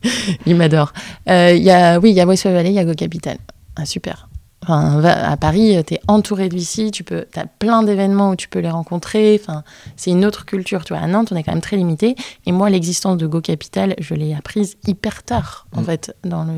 il 0.46 0.57
m'adore. 0.57 0.92
Euh, 1.28 1.53
Il 1.55 1.62
y 1.62 1.70
a, 1.70 1.98
oui, 1.98 2.11
il 2.11 2.16
y 2.16 2.20
a 2.20 2.26
West 2.26 2.44
Valley, 2.44 2.70
il 2.70 2.74
y 2.74 2.78
a 2.78 2.84
Go 2.84 2.94
Capital. 2.94 3.38
Ah, 3.76 3.84
super. 3.86 4.28
Enfin, 4.62 5.01
va- 5.01 5.30
à 5.30 5.36
Paris, 5.38 5.76
tu 5.86 5.94
es 5.94 6.01
entouré 6.07 6.48
de 6.51 6.55
VC, 6.57 6.90
tu 6.90 7.03
peux, 7.03 7.24
as 7.34 7.46
plein 7.46 7.82
d'événements 7.82 8.30
où 8.30 8.36
tu 8.36 8.46
peux 8.48 8.59
les 8.59 8.68
rencontrer. 8.70 9.40
Enfin, 9.42 9.64
c'est 9.96 10.11
une 10.11 10.24
autre 10.24 10.44
culture. 10.44 10.84
Tu 10.84 10.92
vois, 10.92 11.03
à 11.03 11.07
Nantes, 11.07 11.28
on 11.32 11.36
est 11.36 11.42
quand 11.42 11.53
même 11.53 11.62
très 11.62 11.76
limité. 11.78 12.14
Et 12.46 12.53
moi, 12.53 12.68
l'existence 12.68 13.16
de 13.16 13.26
Go 13.26 13.40
Capital, 13.40 13.94
je 13.98 14.14
l'ai 14.14 14.34
apprise 14.34 14.76
hyper 14.86 15.22
tard, 15.22 15.66
en 15.74 15.80
Mm. 15.80 15.84
fait, 15.84 16.16
dans 16.24 16.44
le, 16.44 16.53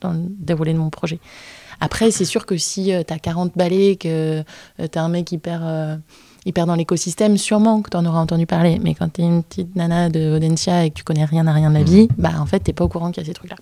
dans 0.00 0.10
le 0.12 0.18
déroulé 0.28 0.72
de 0.72 0.78
mon 0.78 0.90
projet. 0.90 1.20
Après, 1.80 2.10
c'est 2.10 2.24
sûr 2.24 2.46
que 2.46 2.56
si 2.56 2.86
tu 3.06 3.12
as 3.12 3.18
40 3.18 3.52
balais, 3.56 3.96
que 3.96 4.42
tu 4.78 4.98
as 4.98 5.02
un 5.02 5.08
mec 5.08 5.30
hyper, 5.30 5.60
euh, 5.62 5.96
hyper 6.46 6.64
dans 6.66 6.74
l'écosystème, 6.76 7.36
sûrement 7.36 7.82
que 7.82 7.90
tu 7.90 7.96
en 7.96 8.06
auras 8.06 8.20
entendu 8.20 8.46
parler. 8.46 8.78
Mais 8.82 8.94
quand 8.94 9.12
tu 9.12 9.20
es 9.20 9.24
une 9.24 9.42
petite 9.42 9.76
nana 9.76 10.08
de 10.08 10.36
Audencia 10.36 10.84
et 10.84 10.90
que 10.90 10.94
tu 10.94 11.04
connais 11.04 11.24
rien 11.24 11.46
à 11.46 11.52
rien 11.52 11.68
de 11.68 11.74
la 11.74 11.80
Mhm. 11.80 11.86
vie, 11.86 12.08
bah 12.16 12.32
en 12.38 12.46
fait, 12.46 12.60
tu 12.64 12.72
pas 12.72 12.84
au 12.84 12.88
courant 12.88 13.10
qu'il 13.10 13.22
y 13.22 13.26
a 13.26 13.28
ces 13.28 13.34
trucs-là. 13.34 13.56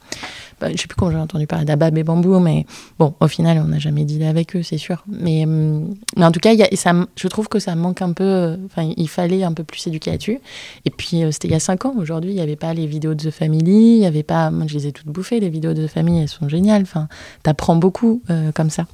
Bah, 0.60 0.68
je 0.70 0.76
sais 0.80 0.86
plus 0.86 0.94
comment 0.94 1.10
j'ai 1.10 1.16
entendu 1.16 1.46
parler 1.46 1.64
d'Abab 1.64 1.96
et 1.98 2.04
Bambou, 2.04 2.38
mais 2.38 2.66
bon, 2.98 3.14
au 3.18 3.26
final, 3.26 3.60
on 3.64 3.68
n'a 3.68 3.78
jamais 3.80 4.04
dealé 4.04 4.26
avec 4.26 4.54
eux, 4.54 4.62
c'est 4.62 4.78
sûr. 4.78 5.02
Mais, 5.08 5.44
hum, 5.44 5.94
mais 6.16 6.24
en 6.24 6.30
tout 6.30 6.40
cas, 6.40 6.52
il 6.52 6.58
y 6.58 6.62
a, 6.62 6.72
et 6.72 6.76
ça, 6.76 6.90
m- 6.90 7.06
je 7.16 7.26
trouve 7.28 7.48
que 7.48 7.58
ça 7.58 7.74
manque 7.74 8.02
un 8.02 8.12
peu. 8.12 8.22
euh, 8.24 8.56
Enfin, 8.66 8.92
il 8.96 9.08
fallait 9.08 9.42
un 9.42 9.52
peu 9.52 9.64
plus 9.64 9.86
éduquer 9.86 10.10
là-dessus. 10.12 10.38
Et 10.84 10.90
puis, 10.90 11.24
euh, 11.24 11.30
c'était 11.32 11.48
il 11.48 11.52
y 11.52 11.54
a 11.54 11.60
5 11.60 11.86
ans. 11.86 11.94
Aujourd'hui, 11.98 12.30
il 12.30 12.34
n'y 12.34 12.40
avait 12.40 12.56
pas 12.56 12.72
les 12.74 12.86
vidéos 12.86 13.14
de 13.14 13.24
The 13.24 13.30
Family. 13.30 13.96
Il 13.96 14.02
y 14.02 14.06
avait 14.06 14.22
pas. 14.22 14.50
Moi, 14.50 14.66
je 14.68 14.74
les 14.74 14.86
ai 14.88 14.92
toutes 14.92 15.06
bouffées, 15.08 15.40
les 15.40 15.48
vidéos 15.48 15.72
de 15.74 15.86
The 15.86 15.90
Family, 15.90 16.20
elles 16.20 16.28
sont 16.28 16.48
géniales. 16.48 16.82
Enfin, 16.82 17.08
t'apprends 17.42 17.76
beaucoup 17.76 18.22
euh, 18.30 18.52
comme 18.52 18.70
ça. 18.70 18.86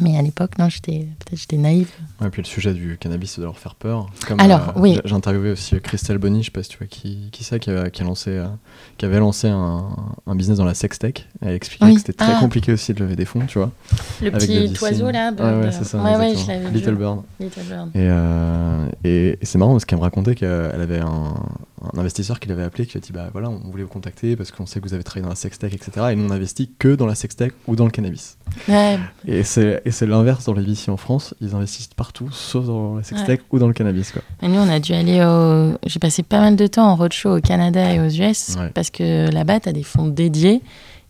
Mais 0.00 0.16
à 0.16 0.22
l'époque, 0.22 0.58
non, 0.58 0.68
j'étais 0.68 1.06
peut-être 1.18 1.38
j'étais 1.40 1.56
naïve. 1.56 1.90
Ouais, 2.20 2.30
puis 2.30 2.42
le 2.42 2.46
sujet 2.46 2.74
du 2.74 2.96
cannabis, 2.98 3.30
ça 3.30 3.36
doit 3.36 3.46
leur 3.46 3.58
faire 3.58 3.76
peur. 3.76 4.08
Comme, 4.26 4.40
Alors, 4.40 4.72
oui. 4.76 4.98
j'ai- 5.04 5.14
interviewé 5.14 5.52
aussi 5.52 5.76
euh, 5.76 5.80
Christelle 5.80 6.18
Bonny, 6.18 6.40
je 6.42 6.46
sais 6.46 6.50
pas 6.50 6.64
si 6.64 6.70
tu 6.70 6.78
vois 6.78 6.88
qui, 6.88 7.28
qui 7.30 7.44
c'est, 7.44 7.60
qui, 7.60 7.70
avait- 7.70 7.92
qui 7.92 8.02
a 8.02 8.04
lancé, 8.04 8.30
euh, 8.30 8.46
qui 8.96 9.04
avait 9.06 9.20
lancé 9.20 9.48
un, 9.48 9.86
un 10.26 10.34
business 10.34 10.58
dans 10.58 10.64
la 10.64 10.74
sextech. 10.74 11.28
Elle 11.42 11.54
expliquait 11.54 11.84
Oui. 11.84 11.94
que 11.94 12.00
c'était 12.00 12.12
très 12.14 12.32
Ah. 12.34 12.40
compliqué 12.40 12.72
aussi 12.72 12.92
de 12.92 13.00
lever 13.00 13.14
des 13.14 13.24
fonds, 13.24 13.46
tu 13.46 13.58
vois. 13.58 13.70
Le 14.20 14.30
petit 14.32 14.72
oiseau 14.82 15.10
là. 15.12 15.30
Ouais, 15.32 15.70
c'est 15.70 15.84
ça. 15.84 16.02
Ouais, 16.02 16.16
ouais, 16.16 16.34
je 16.36 16.46
l'avais 16.48 16.70
Little 16.70 16.90
vu. 16.92 16.96
Bird. 16.96 17.20
Little 17.38 17.62
Bird. 17.68 17.88
Et, 17.94 17.98
euh, 17.98 18.86
et, 19.04 19.38
et 19.40 19.44
c'est 19.46 19.58
marrant 19.58 19.72
parce 19.72 19.84
qu'elle 19.84 19.98
me 19.98 20.02
racontait 20.04 20.34
qu'elle 20.34 20.50
avait 20.80 20.98
un, 20.98 21.34
un 21.94 21.98
investisseur 22.00 22.40
qui 22.40 22.48
l'avait 22.48 22.64
appelé, 22.64 22.84
qui 22.86 22.94
lui 22.94 22.98
a 22.98 23.00
dit 23.00 23.12
Bah 23.12 23.28
voilà, 23.32 23.48
on 23.48 23.70
voulait 23.70 23.84
vous 23.84 23.88
contacter 23.88 24.34
parce 24.34 24.50
qu'on 24.50 24.66
sait 24.66 24.80
que 24.80 24.88
vous 24.88 24.94
avez 24.94 25.04
travaillé 25.04 25.22
dans 25.22 25.28
la 25.30 25.36
sextech, 25.36 25.72
etc. 25.72 26.06
Et 26.10 26.16
nous, 26.16 26.26
on 26.26 26.30
investit 26.32 26.72
que 26.80 26.96
dans 26.96 27.06
la 27.06 27.14
sextech 27.14 27.52
ou 27.68 27.76
dans 27.76 27.84
le 27.84 27.90
cannabis. 27.92 28.38
Ouais, 28.68 28.98
Et 29.26 29.44
c'est 29.44 29.82
et 29.84 29.90
c'est 29.92 30.06
l'inverse 30.06 30.44
dans 30.46 30.54
les 30.54 30.62
VC 30.64 30.90
en 30.90 30.96
France. 30.96 31.34
Ils 31.40 31.54
investissent 31.54 31.90
partout, 32.08 32.30
sauf 32.32 32.64
dans 32.64 32.96
la 32.96 33.02
sextech 33.02 33.42
ou 33.50 33.58
dans 33.58 33.66
le 33.66 33.74
cannabis. 33.74 34.12
Quoi. 34.12 34.22
Et 34.42 34.48
nous, 34.48 34.58
on 34.58 34.68
a 34.68 34.80
dû 34.80 34.94
aller 34.94 35.22
au. 35.22 35.76
J'ai 35.86 35.98
passé 35.98 36.22
pas 36.22 36.40
mal 36.40 36.56
de 36.56 36.66
temps 36.66 36.88
en 36.90 36.96
roadshow 36.96 37.36
au 37.36 37.40
Canada 37.40 37.92
et 37.92 38.00
aux 38.00 38.08
US 38.08 38.56
Ouais. 38.58 38.70
parce 38.74 38.88
que 38.90 39.30
là-bas, 39.30 39.60
tu 39.60 39.68
as 39.68 39.72
des 39.72 39.82
fonds 39.82 40.06
dédiés. 40.06 40.62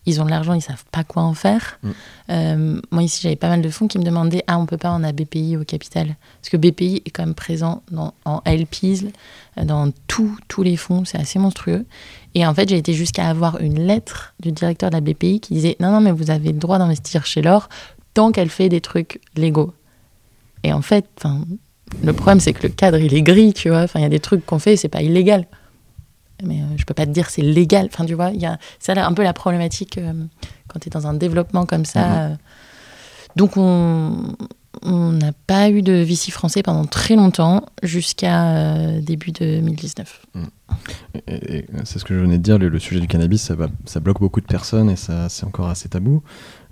Ils 0.06 0.20
ont 0.20 0.24
de 0.24 0.30
l'argent, 0.30 0.54
ils 0.54 0.62
savent 0.62 0.86
pas 0.90 1.04
quoi 1.04 1.22
en 1.22 1.34
faire. 1.34 1.78
Mm. 1.82 1.90
Euh, 2.30 2.80
moi, 2.90 3.02
ici, 3.02 3.20
j'avais 3.22 3.36
pas 3.36 3.48
mal 3.48 3.62
de 3.62 3.68
fonds 3.68 3.86
qui 3.86 3.98
me 3.98 4.04
demandaient 4.04 4.42
Ah, 4.46 4.58
on 4.58 4.66
peut 4.66 4.78
pas, 4.78 4.90
on 4.92 5.04
a 5.04 5.12
BPI 5.12 5.56
au 5.56 5.64
capital. 5.64 6.16
Parce 6.40 6.48
que 6.50 6.56
BPI 6.56 7.02
est 7.04 7.10
quand 7.10 7.24
même 7.24 7.34
présent 7.34 7.82
dans, 7.92 8.14
en 8.24 8.40
LPs, 8.46 9.04
dans 9.62 9.92
tous 10.08 10.36
tous 10.48 10.62
les 10.64 10.76
fonds. 10.76 11.04
C'est 11.04 11.18
assez 11.18 11.38
monstrueux. 11.38 11.84
Et 12.34 12.44
en 12.46 12.54
fait, 12.54 12.68
j'ai 12.70 12.78
été 12.78 12.92
jusqu'à 12.92 13.28
avoir 13.28 13.60
une 13.60 13.86
lettre 13.86 14.34
du 14.40 14.50
directeur 14.50 14.90
de 14.90 14.94
la 14.96 15.00
BPI 15.00 15.40
qui 15.40 15.54
disait 15.54 15.76
Non, 15.78 15.92
non, 15.92 16.00
mais 16.00 16.10
vous 16.12 16.30
avez 16.30 16.52
le 16.52 16.58
droit 16.58 16.78
d'investir 16.78 17.24
chez 17.24 17.42
l'or 17.42 17.68
tant 18.14 18.32
qu'elle 18.32 18.50
fait 18.50 18.68
des 18.68 18.80
trucs 18.80 19.20
légaux. 19.36 19.72
Et 20.62 20.72
en 20.72 20.82
fait, 20.82 21.06
le 22.02 22.12
problème, 22.12 22.40
c'est 22.40 22.52
que 22.52 22.66
le 22.66 22.72
cadre, 22.72 22.98
il 22.98 23.14
est 23.14 23.22
gris, 23.22 23.52
tu 23.52 23.68
vois. 23.68 23.82
Enfin, 23.82 24.00
il 24.00 24.02
y 24.02 24.06
a 24.06 24.10
des 24.10 24.20
trucs 24.20 24.44
qu'on 24.44 24.58
fait, 24.58 24.76
c'est 24.76 24.88
pas 24.88 25.02
illégal. 25.02 25.46
Mais 26.44 26.60
euh, 26.60 26.76
je 26.76 26.84
peux 26.84 26.94
pas 26.94 27.06
te 27.06 27.10
dire 27.10 27.30
c'est 27.30 27.42
légal. 27.42 27.88
Enfin, 27.92 28.04
tu 28.04 28.14
vois, 28.14 28.30
il 28.30 28.40
y 28.40 28.46
a 28.46 28.58
c'est 28.78 28.94
là 28.94 29.06
un 29.06 29.12
peu 29.12 29.24
la 29.24 29.32
problématique 29.32 29.98
euh, 29.98 30.12
quand 30.68 30.78
tu 30.78 30.88
es 30.88 30.90
dans 30.90 31.06
un 31.06 31.14
développement 31.14 31.66
comme 31.66 31.84
ça. 31.84 32.06
Mhm. 32.06 32.32
euh. 32.32 32.36
Donc, 33.36 33.56
on 33.56 35.12
n'a 35.12 35.32
pas 35.46 35.70
eu 35.70 35.82
de 35.82 35.92
VC 35.92 36.30
français 36.30 36.62
pendant 36.62 36.84
très 36.86 37.16
longtemps, 37.16 37.66
jusqu'à 37.82 38.50
euh, 38.56 39.00
début 39.00 39.32
2019. 39.32 40.26
Et, 41.26 41.58
et 41.58 41.66
c'est 41.84 41.98
ce 41.98 42.04
que 42.04 42.14
je 42.14 42.20
venais 42.20 42.38
de 42.38 42.42
dire, 42.42 42.58
le, 42.58 42.68
le 42.68 42.78
sujet 42.78 43.00
du 43.00 43.06
cannabis, 43.06 43.42
ça, 43.42 43.54
va, 43.54 43.68
ça 43.84 44.00
bloque 44.00 44.20
beaucoup 44.20 44.40
de 44.40 44.46
personnes 44.46 44.90
et 44.90 44.96
ça, 44.96 45.28
c'est 45.28 45.44
encore 45.44 45.68
assez 45.68 45.88
tabou. 45.88 46.22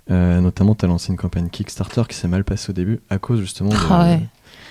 Euh, 0.09 0.39
notamment, 0.41 0.73
tu 0.75 0.85
as 0.85 0.87
lancé 0.87 1.11
une 1.11 1.17
campagne 1.17 1.49
Kickstarter 1.49 2.03
qui 2.07 2.15
s'est 2.15 2.27
mal 2.27 2.43
passée 2.43 2.69
au 2.69 2.73
début 2.73 3.01
à 3.09 3.17
cause 3.17 3.41
justement 3.41 3.69
de- 3.71 3.75
Ah 3.89 4.03
ouais. 4.05 4.21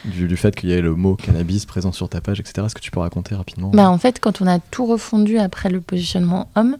du, 0.06 0.28
du 0.28 0.36
fait 0.36 0.54
qu'il 0.56 0.70
y 0.70 0.72
ait 0.72 0.80
le 0.80 0.94
mot 0.94 1.14
cannabis 1.14 1.66
présent 1.66 1.92
sur 1.92 2.08
ta 2.08 2.20
page, 2.20 2.40
etc. 2.40 2.64
Est-ce 2.66 2.74
que 2.74 2.80
tu 2.80 2.90
peux 2.90 3.00
raconter 3.00 3.34
rapidement? 3.34 3.70
Bah, 3.74 3.90
en 3.90 3.98
fait, 3.98 4.18
quand 4.20 4.40
on 4.40 4.46
a 4.46 4.58
tout 4.58 4.86
refondu 4.86 5.38
après 5.38 5.68
le 5.68 5.80
positionnement 5.80 6.48
homme, 6.56 6.76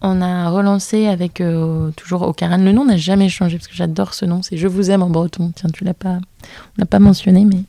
on 0.00 0.22
a 0.22 0.48
relancé 0.50 1.06
avec 1.08 1.40
euh, 1.40 1.90
toujours 1.96 2.22
Ocaran. 2.22 2.58
Le 2.58 2.70
nom 2.70 2.84
n'a 2.84 2.96
jamais 2.96 3.28
changé 3.28 3.56
parce 3.58 3.66
que 3.66 3.74
j'adore 3.74 4.14
ce 4.14 4.24
nom. 4.24 4.42
C'est 4.42 4.56
Je 4.56 4.68
vous 4.68 4.92
aime 4.92 5.02
en 5.02 5.10
breton. 5.10 5.50
Tiens, 5.56 5.70
tu 5.72 5.82
l'as 5.82 5.94
pas, 5.94 6.18
on 6.20 6.78
l'a 6.78 6.86
pas 6.86 7.00
mentionné, 7.00 7.44
mais 7.44 7.62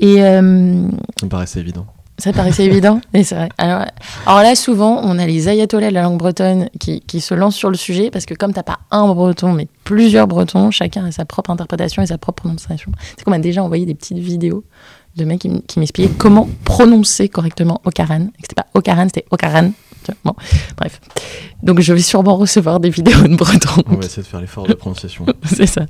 et 0.00 0.20
euh, 0.24 0.88
Ça 1.20 1.26
me 1.26 1.30
paraissait 1.30 1.60
évident. 1.60 1.86
Ça 2.20 2.32
paraissait 2.32 2.64
évident. 2.64 3.00
Mais 3.12 3.24
c'est 3.24 3.34
vrai. 3.34 3.48
Alors, 3.58 3.86
là, 4.26 4.54
souvent, 4.54 5.00
on 5.02 5.18
a 5.18 5.26
les 5.26 5.48
ayatollahs 5.48 5.90
de 5.90 5.94
la 5.94 6.02
langue 6.02 6.18
bretonne 6.18 6.68
qui, 6.78 7.00
qui 7.00 7.20
se 7.20 7.34
lancent 7.34 7.56
sur 7.56 7.70
le 7.70 7.76
sujet 7.76 8.10
parce 8.10 8.26
que 8.26 8.34
comme 8.34 8.52
t'as 8.52 8.62
pas 8.62 8.80
un 8.90 9.12
breton, 9.12 9.52
mais 9.52 9.68
plusieurs 9.84 10.26
bretons, 10.26 10.70
chacun 10.70 11.04
a 11.04 11.12
sa 11.12 11.24
propre 11.24 11.50
interprétation 11.50 12.02
et 12.02 12.06
sa 12.06 12.18
propre 12.18 12.42
prononciation. 12.42 12.92
C'est 13.16 13.24
qu'on 13.24 13.30
m'a 13.30 13.38
déjà 13.38 13.62
envoyé 13.62 13.86
des 13.86 13.94
petites 13.94 14.18
vidéos 14.18 14.64
de 15.16 15.24
mecs 15.24 15.40
qui, 15.40 15.78
m'expliquaient 15.78 16.12
comment 16.16 16.48
prononcer 16.64 17.28
correctement 17.28 17.80
Ocaran. 17.84 18.28
Et 18.38 18.42
que 18.42 18.48
c'était 18.48 18.54
pas 18.54 18.66
Ocaran, 18.74 19.06
c'était 19.06 19.26
Ocaran. 19.30 19.72
Bon, 20.24 20.34
bref. 20.76 21.00
Donc 21.62 21.80
je 21.80 21.92
vais 21.92 22.00
sûrement 22.00 22.36
recevoir 22.36 22.80
des 22.80 22.90
vidéos 22.90 23.22
de 23.28 23.36
bretons. 23.36 23.82
On 23.86 23.94
va 23.96 24.04
essayer 24.06 24.22
de 24.22 24.26
faire 24.26 24.40
l'effort 24.40 24.66
de 24.66 24.74
prononciation. 24.74 25.26
C'est 25.44 25.66
ça. 25.66 25.82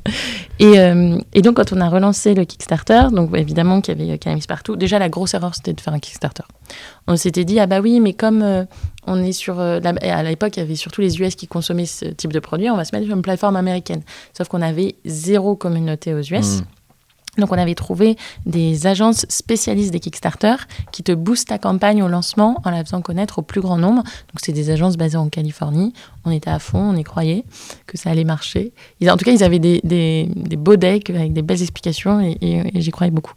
Et, 0.59 0.79
euh, 0.79 1.19
et 1.33 1.43
donc, 1.43 1.57
quand 1.57 1.73
on 1.73 1.81
a 1.81 1.89
relancé 1.89 2.35
le 2.35 2.45
Kickstarter, 2.45 3.05
donc 3.13 3.37
évidemment 3.37 3.81
qu'il 3.81 3.99
y 3.99 4.03
avait 4.03 4.13
euh, 4.13 4.17
Cannabis 4.17 4.47
partout, 4.47 4.77
déjà 4.77 4.99
la 4.99 5.09
grosse 5.09 5.35
erreur 5.35 5.55
c'était 5.55 5.73
de 5.73 5.81
faire 5.81 5.93
un 5.95 5.99
Kickstarter. 6.01 6.43
On 7.07 7.17
s'était 7.17 7.45
dit, 7.45 7.59
ah 7.61 7.67
bah 7.67 7.81
oui, 7.81 8.01
mais 8.01 8.13
comme 8.13 8.43
euh, 8.43 8.65
on 9.07 9.23
est 9.23 9.33
sur. 9.33 9.59
euh, 9.61 9.81
la- 9.81 9.91
à 10.19 10.23
l'époque, 10.23 10.57
il 10.57 10.61
y 10.61 10.63
avait 10.63 10.77
surtout 10.77 11.01
les 11.01 11.21
US 11.21 11.35
qui 11.35 11.47
consommaient 11.47 11.87
ce 11.87 12.05
type 12.07 12.33
de 12.33 12.41
produit, 12.41 12.69
on 12.71 12.77
va 12.77 12.85
se 12.85 12.95
mettre 12.95 13.07
sur 13.07 13.17
une 13.17 13.23
plateforme 13.23 13.57
américaine. 13.57 14.03
Sauf 14.37 14.49
qu'on 14.49 14.63
avait 14.63 14.97
zéro 15.05 15.57
communauté 15.57 16.15
aux 16.15 16.21
US. 16.21 16.61
Mm. 16.61 16.65
Donc, 17.41 17.51
on 17.53 17.59
avait 17.59 17.75
trouvé 17.75 18.17
des 18.47 18.87
agences 18.87 19.27
spécialistes 19.29 19.91
des 19.93 20.01
Kickstarter 20.01 20.55
qui 20.93 21.03
te 21.03 21.13
boostent 21.13 21.49
ta 21.49 21.59
campagne 21.59 22.03
au 22.03 22.09
lancement 22.09 22.61
en 22.65 22.71
la 22.71 22.85
faisant 22.85 23.01
connaître 23.01 23.39
au 23.41 23.43
plus 23.43 23.61
grand 23.61 23.79
nombre. 23.79 24.03
Donc, 24.03 24.39
c'est 24.43 24.53
des 24.53 24.71
agences 24.71 24.97
basées 24.97 25.17
en 25.17 25.29
Californie. 25.29 25.93
On 26.25 26.31
était 26.31 26.51
à 26.51 26.59
fond, 26.59 26.79
on 26.79 26.97
y 26.97 27.03
croyait 27.05 27.45
que 27.87 27.97
ça 27.99 28.11
allait 28.11 28.25
marcher. 28.25 28.73
En 29.09 29.17
tout 29.17 29.25
cas, 29.25 29.33
ils 29.33 29.43
avaient 29.43 29.59
des, 29.59 29.81
des- 29.83 30.29
beaux 30.57 30.77
decks 30.77 31.11
avec 31.11 31.33
des 31.33 31.43
belles 31.43 31.63
explications 31.63 32.21
et, 32.21 32.37
et- 32.41 32.77
et 32.77 32.81
j'y 32.81 32.91
croyais 32.91 33.11
beaucoup. 33.11 33.33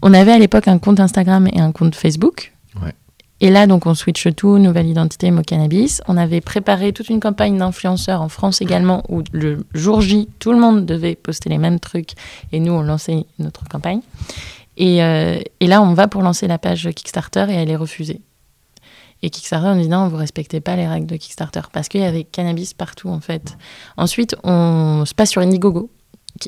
On 0.00 0.14
avait 0.14 0.32
à 0.32 0.38
l'époque 0.38 0.66
un 0.68 0.78
compte 0.78 0.98
Instagram 1.00 1.46
et 1.52 1.60
un 1.60 1.70
compte 1.72 1.94
Facebook. 1.94 2.52
Ouais. 2.82 2.92
Et 3.44 3.50
là, 3.50 3.66
donc, 3.66 3.86
on 3.86 3.94
switch 3.94 4.28
tout, 4.36 4.58
nouvelle 4.58 4.86
identité, 4.86 5.32
mot 5.32 5.42
cannabis. 5.42 6.00
On 6.06 6.16
avait 6.16 6.40
préparé 6.40 6.92
toute 6.92 7.08
une 7.08 7.18
campagne 7.18 7.58
d'influenceurs 7.58 8.22
en 8.22 8.28
France 8.28 8.62
également, 8.62 9.02
où 9.08 9.22
le 9.32 9.66
jour 9.74 10.00
J, 10.00 10.28
tout 10.38 10.52
le 10.52 10.60
monde 10.60 10.86
devait 10.86 11.16
poster 11.16 11.50
les 11.50 11.58
mêmes 11.58 11.80
trucs, 11.80 12.12
et 12.52 12.60
nous, 12.60 12.72
on 12.72 12.82
lançait 12.82 13.26
notre 13.40 13.64
campagne. 13.68 14.00
Et, 14.76 15.02
euh, 15.02 15.40
et 15.58 15.66
là, 15.66 15.82
on 15.82 15.92
va 15.92 16.06
pour 16.06 16.22
lancer 16.22 16.46
la 16.46 16.58
page 16.58 16.88
Kickstarter, 16.94 17.46
et 17.50 17.54
elle 17.54 17.68
est 17.68 17.76
refusée. 17.76 18.20
Et 19.22 19.30
Kickstarter 19.30 19.74
nous 19.74 19.82
dit 19.82 19.88
non, 19.88 20.06
vous 20.06 20.16
respectez 20.16 20.60
pas 20.60 20.76
les 20.76 20.86
règles 20.86 21.06
de 21.06 21.16
Kickstarter 21.16 21.62
parce 21.72 21.88
qu'il 21.88 22.00
y 22.00 22.04
avait 22.04 22.24
cannabis 22.24 22.74
partout 22.74 23.08
en 23.08 23.20
fait. 23.20 23.56
Ensuite, 23.96 24.34
on 24.42 25.04
se 25.06 25.14
passe 25.14 25.30
sur 25.30 25.42
Indiegogo. 25.42 25.90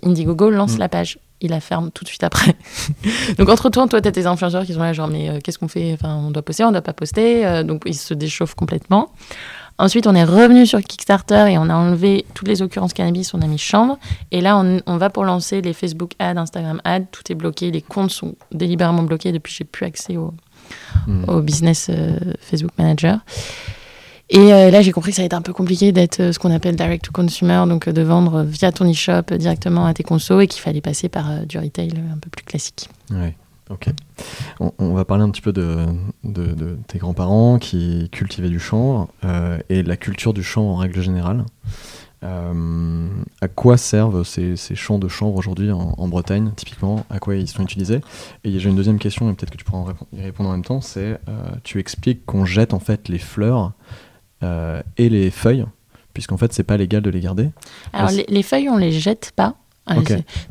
Indiegogo 0.02 0.50
lance 0.50 0.74
Mm. 0.74 0.78
la 0.80 0.88
page, 0.88 1.18
il 1.44 1.50
la 1.50 1.60
ferme 1.60 1.90
tout 1.90 2.04
de 2.04 2.08
suite 2.08 2.24
après. 2.24 2.54
donc 3.38 3.48
entre 3.48 3.70
temps, 3.70 3.86
toi, 3.88 4.00
tu 4.00 4.08
as 4.08 4.12
tes 4.12 4.26
influenceurs 4.26 4.64
qui 4.64 4.74
sont 4.74 4.80
là, 4.80 4.92
genre, 4.92 5.08
mais 5.08 5.28
euh, 5.28 5.38
qu'est-ce 5.42 5.58
qu'on 5.58 5.68
fait? 5.68 5.92
Enfin, 5.92 6.16
on 6.16 6.30
doit 6.30 6.42
poster, 6.42 6.64
on 6.64 6.72
doit 6.72 6.82
pas 6.82 6.92
poster. 6.92 7.46
Euh, 7.46 7.62
donc 7.62 7.82
ils 7.86 7.94
se 7.94 8.14
déchauffent 8.14 8.54
complètement. 8.54 9.12
Ensuite, 9.76 10.06
on 10.06 10.14
est 10.14 10.24
revenu 10.24 10.66
sur 10.66 10.80
Kickstarter 10.80 11.46
et 11.50 11.58
on 11.58 11.68
a 11.68 11.74
enlevé 11.74 12.26
toutes 12.34 12.46
les 12.46 12.62
occurrences 12.62 12.92
cannabis, 12.92 13.34
on 13.34 13.42
a 13.42 13.46
mis 13.46 13.58
chambre. 13.58 13.98
Et 14.30 14.40
là, 14.40 14.56
on, 14.56 14.80
on 14.86 14.96
va 14.98 15.10
pour 15.10 15.24
lancer 15.24 15.62
les 15.62 15.72
Facebook 15.72 16.12
ads, 16.20 16.36
Instagram 16.36 16.80
ads, 16.84 17.06
tout 17.10 17.22
est 17.30 17.34
bloqué, 17.34 17.72
les 17.72 17.82
comptes 17.82 18.12
sont 18.12 18.36
délibérément 18.52 19.02
bloqués 19.02 19.32
depuis 19.32 19.52
que 19.52 19.58
j'ai 19.58 19.64
plus 19.64 19.84
accès 19.84 20.16
au, 20.16 20.32
Mm. 21.06 21.24
au 21.28 21.40
business 21.40 21.88
euh, 21.90 22.18
Facebook 22.40 22.72
Manager. 22.78 23.18
Et 24.30 24.52
euh, 24.52 24.70
là, 24.70 24.80
j'ai 24.80 24.92
compris 24.92 25.10
que 25.10 25.16
ça 25.16 25.22
allait 25.22 25.26
être 25.26 25.34
un 25.34 25.42
peu 25.42 25.52
compliqué 25.52 25.92
d'être 25.92 26.20
euh, 26.20 26.32
ce 26.32 26.38
qu'on 26.38 26.50
appelle 26.50 26.76
direct 26.76 27.04
to 27.04 27.12
consumer, 27.12 27.64
donc 27.68 27.88
euh, 27.88 27.92
de 27.92 28.02
vendre 28.02 28.42
via 28.42 28.72
ton 28.72 28.90
e-shop 28.90 29.36
directement 29.36 29.84
à 29.84 29.92
tes 29.92 30.02
consos 30.02 30.40
et 30.40 30.46
qu'il 30.46 30.62
fallait 30.62 30.80
passer 30.80 31.08
par 31.08 31.46
du 31.46 31.58
retail 31.58 31.92
un 32.12 32.18
peu 32.18 32.30
plus 32.30 32.44
classique. 32.44 32.88
Ouais, 33.10 33.36
ok. 33.68 33.88
On, 34.78 34.94
va 34.94 35.04
parler 35.04 35.24
un 35.24 35.30
petit 35.30 35.42
peu 35.42 35.52
de, 35.52 35.86
tes 36.88 36.98
grands-parents 36.98 37.58
qui 37.58 38.08
cultivaient 38.12 38.48
du 38.48 38.60
chanvre 38.60 39.08
et 39.68 39.82
la 39.82 39.96
culture 39.96 40.32
du 40.32 40.42
chanvre 40.42 40.70
en 40.70 40.76
règle 40.76 41.02
générale. 41.02 41.44
À 42.22 43.48
quoi 43.48 43.76
servent 43.76 44.22
ces, 44.24 44.56
champs 44.74 44.98
de 44.98 45.08
chanvre 45.08 45.36
aujourd'hui 45.36 45.70
en, 45.72 46.08
Bretagne, 46.08 46.52
typiquement? 46.56 47.04
À 47.10 47.18
quoi 47.18 47.34
ils 47.34 47.48
sont 47.48 47.62
utilisés? 47.62 48.00
Et 48.44 48.58
j'ai 48.58 48.70
une 48.70 48.76
deuxième 48.76 48.98
question, 48.98 49.28
et 49.28 49.34
peut-être 49.34 49.50
que 49.50 49.56
tu 49.56 49.64
pourras 49.64 49.92
y 50.16 50.22
répondre 50.22 50.48
en 50.48 50.52
même 50.52 50.64
temps, 50.64 50.80
c'est 50.80 51.18
euh, 51.28 51.50
tu 51.64 51.80
expliques 51.80 52.24
qu'on 52.24 52.44
jette 52.44 52.72
en 52.72 52.78
fait 52.78 53.08
les 53.08 53.18
fleurs 53.18 53.72
et 54.96 55.08
les 55.08 55.30
feuilles, 55.30 55.64
puisqu'en 56.12 56.36
fait 56.36 56.52
c'est 56.52 56.64
pas 56.64 56.76
légal 56.76 57.02
de 57.02 57.10
les 57.10 57.20
garder. 57.20 57.50
Alors, 57.92 58.10
Ah, 58.10 58.12
les, 58.12 58.24
les 58.28 58.42
feuilles, 58.42 58.68
on 58.68 58.76
les 58.76 58.92
jette 58.92 59.32
pas. 59.36 59.54
Ah, 59.86 59.96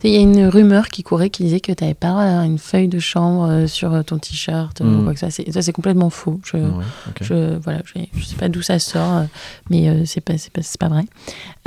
Il 0.04 0.12
y 0.12 0.18
a 0.18 0.20
une 0.20 0.46
rumeur 0.46 0.90
qui 0.90 1.02
courait 1.02 1.32
qui 1.32 1.44
disait 1.44 1.60
que 1.60 1.72
tu 1.72 1.84
n'avais 1.84 1.96
pas 1.96 2.22
euh, 2.22 2.44
une 2.44 2.60
feuille 2.60 2.88
de 2.88 3.00
chanvre 3.00 3.50
euh, 3.50 3.68
sur 3.68 3.92
euh, 3.94 4.04
ton 4.04 4.20
t-shirt 4.20 4.80
ou 4.82 5.04
quoi 5.04 5.14
que 5.14 5.20
ça. 5.20 5.32
C'est- 5.32 5.52
Ça, 5.52 5.62
c'est 5.64 5.72
complètement 5.74 6.12
faux. 6.12 6.40
Je, 6.46 6.58
Ouais, 6.58 6.84
ok. 7.08 7.18
Je 7.24 7.58
voilà, 7.58 7.80
je, 7.86 8.02
je 8.16 8.24
sais 8.24 8.36
pas 8.36 8.48
d'où 8.50 8.62
ça 8.62 8.78
sort, 8.78 9.24
mais 9.72 9.90
euh, 9.90 10.04
c'est 10.06 10.22
pas 10.22 10.38
c'est 10.38 10.52
pas 10.54 10.62
c'est 10.62 10.80
pas 10.80 10.88
vrai. 10.90 11.06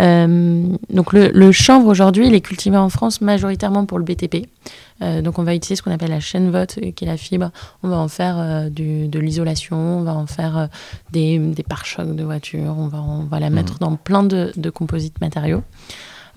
Euh, 0.01 0.62
donc 0.91 1.12
le, 1.12 1.29
le 1.33 1.53
chanvre 1.53 1.89
aujourd'hui, 1.89 2.27
il 2.29 2.35
est 2.35 2.41
cultivé 2.41 2.77
en 2.77 2.89
France 2.89 3.21
majoritairement 3.21 3.85
pour 3.87 3.99
le 3.99 4.05
BTP. 4.05 4.47
Euh, 5.03 5.21
donc 5.21 5.39
on 5.39 5.43
va 5.43 5.55
utiliser 5.55 5.77
ce 5.77 5.83
qu'on 5.83 5.91
appelle 5.91 6.11
la 6.11 6.21
chaîne 6.21 6.51
vote, 6.51 6.79
qui 6.95 7.05
est 7.05 7.09
la 7.09 7.17
fibre. 7.17 7.51
On 7.83 7.89
va 7.89 7.97
en 7.97 8.09
faire 8.09 8.37
euh, 8.39 8.69
du- 8.71 9.09
de 9.09 9.19
l'isolation, 9.19 9.77
on 9.77 10.03
va 10.03 10.14
en 10.14 10.27
faire 10.27 10.57
euh, 10.57 10.67
des, 11.12 11.39
des 11.39 11.62
pare-chocs 11.62 12.14
de 12.14 12.25
voiture, 12.25 12.75
on 12.79 12.89
va 12.89 13.03
on 13.03 13.25
va 13.25 13.41
la 13.41 13.51
mettre 13.51 13.79
dans 13.79 13.97
plein 13.97 14.23
de, 14.23 14.53
de 14.57 14.71
composites 14.71 15.21
matériaux. 15.21 15.62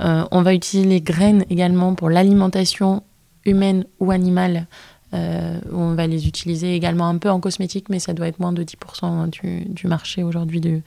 Euh, 0.02 0.24
on 0.32 0.42
va 0.42 0.54
utiliser 0.54 0.88
les 0.88 1.02
graines 1.02 1.46
également 1.50 1.94
pour 1.96 2.10
l'alimentation 2.10 3.04
humaine 3.46 3.86
ou 4.00 4.12
animale. 4.12 4.68
Euh, 5.14 5.60
on 5.74 5.96
va 5.96 6.06
les 6.08 6.28
utiliser 6.28 6.76
également 6.76 7.08
un 7.08 7.18
peu 7.18 7.30
en 7.30 7.40
cosmétique, 7.40 7.90
mais 7.90 8.00
ça 8.00 8.14
doit 8.14 8.28
être 8.28 8.40
moins 8.40 8.54
de 8.54 8.64
10% 8.64 9.30
du, 9.30 9.66
du 9.66 9.88
marché 9.88 10.24
aujourd'hui. 10.24 10.62
De, 10.62 10.82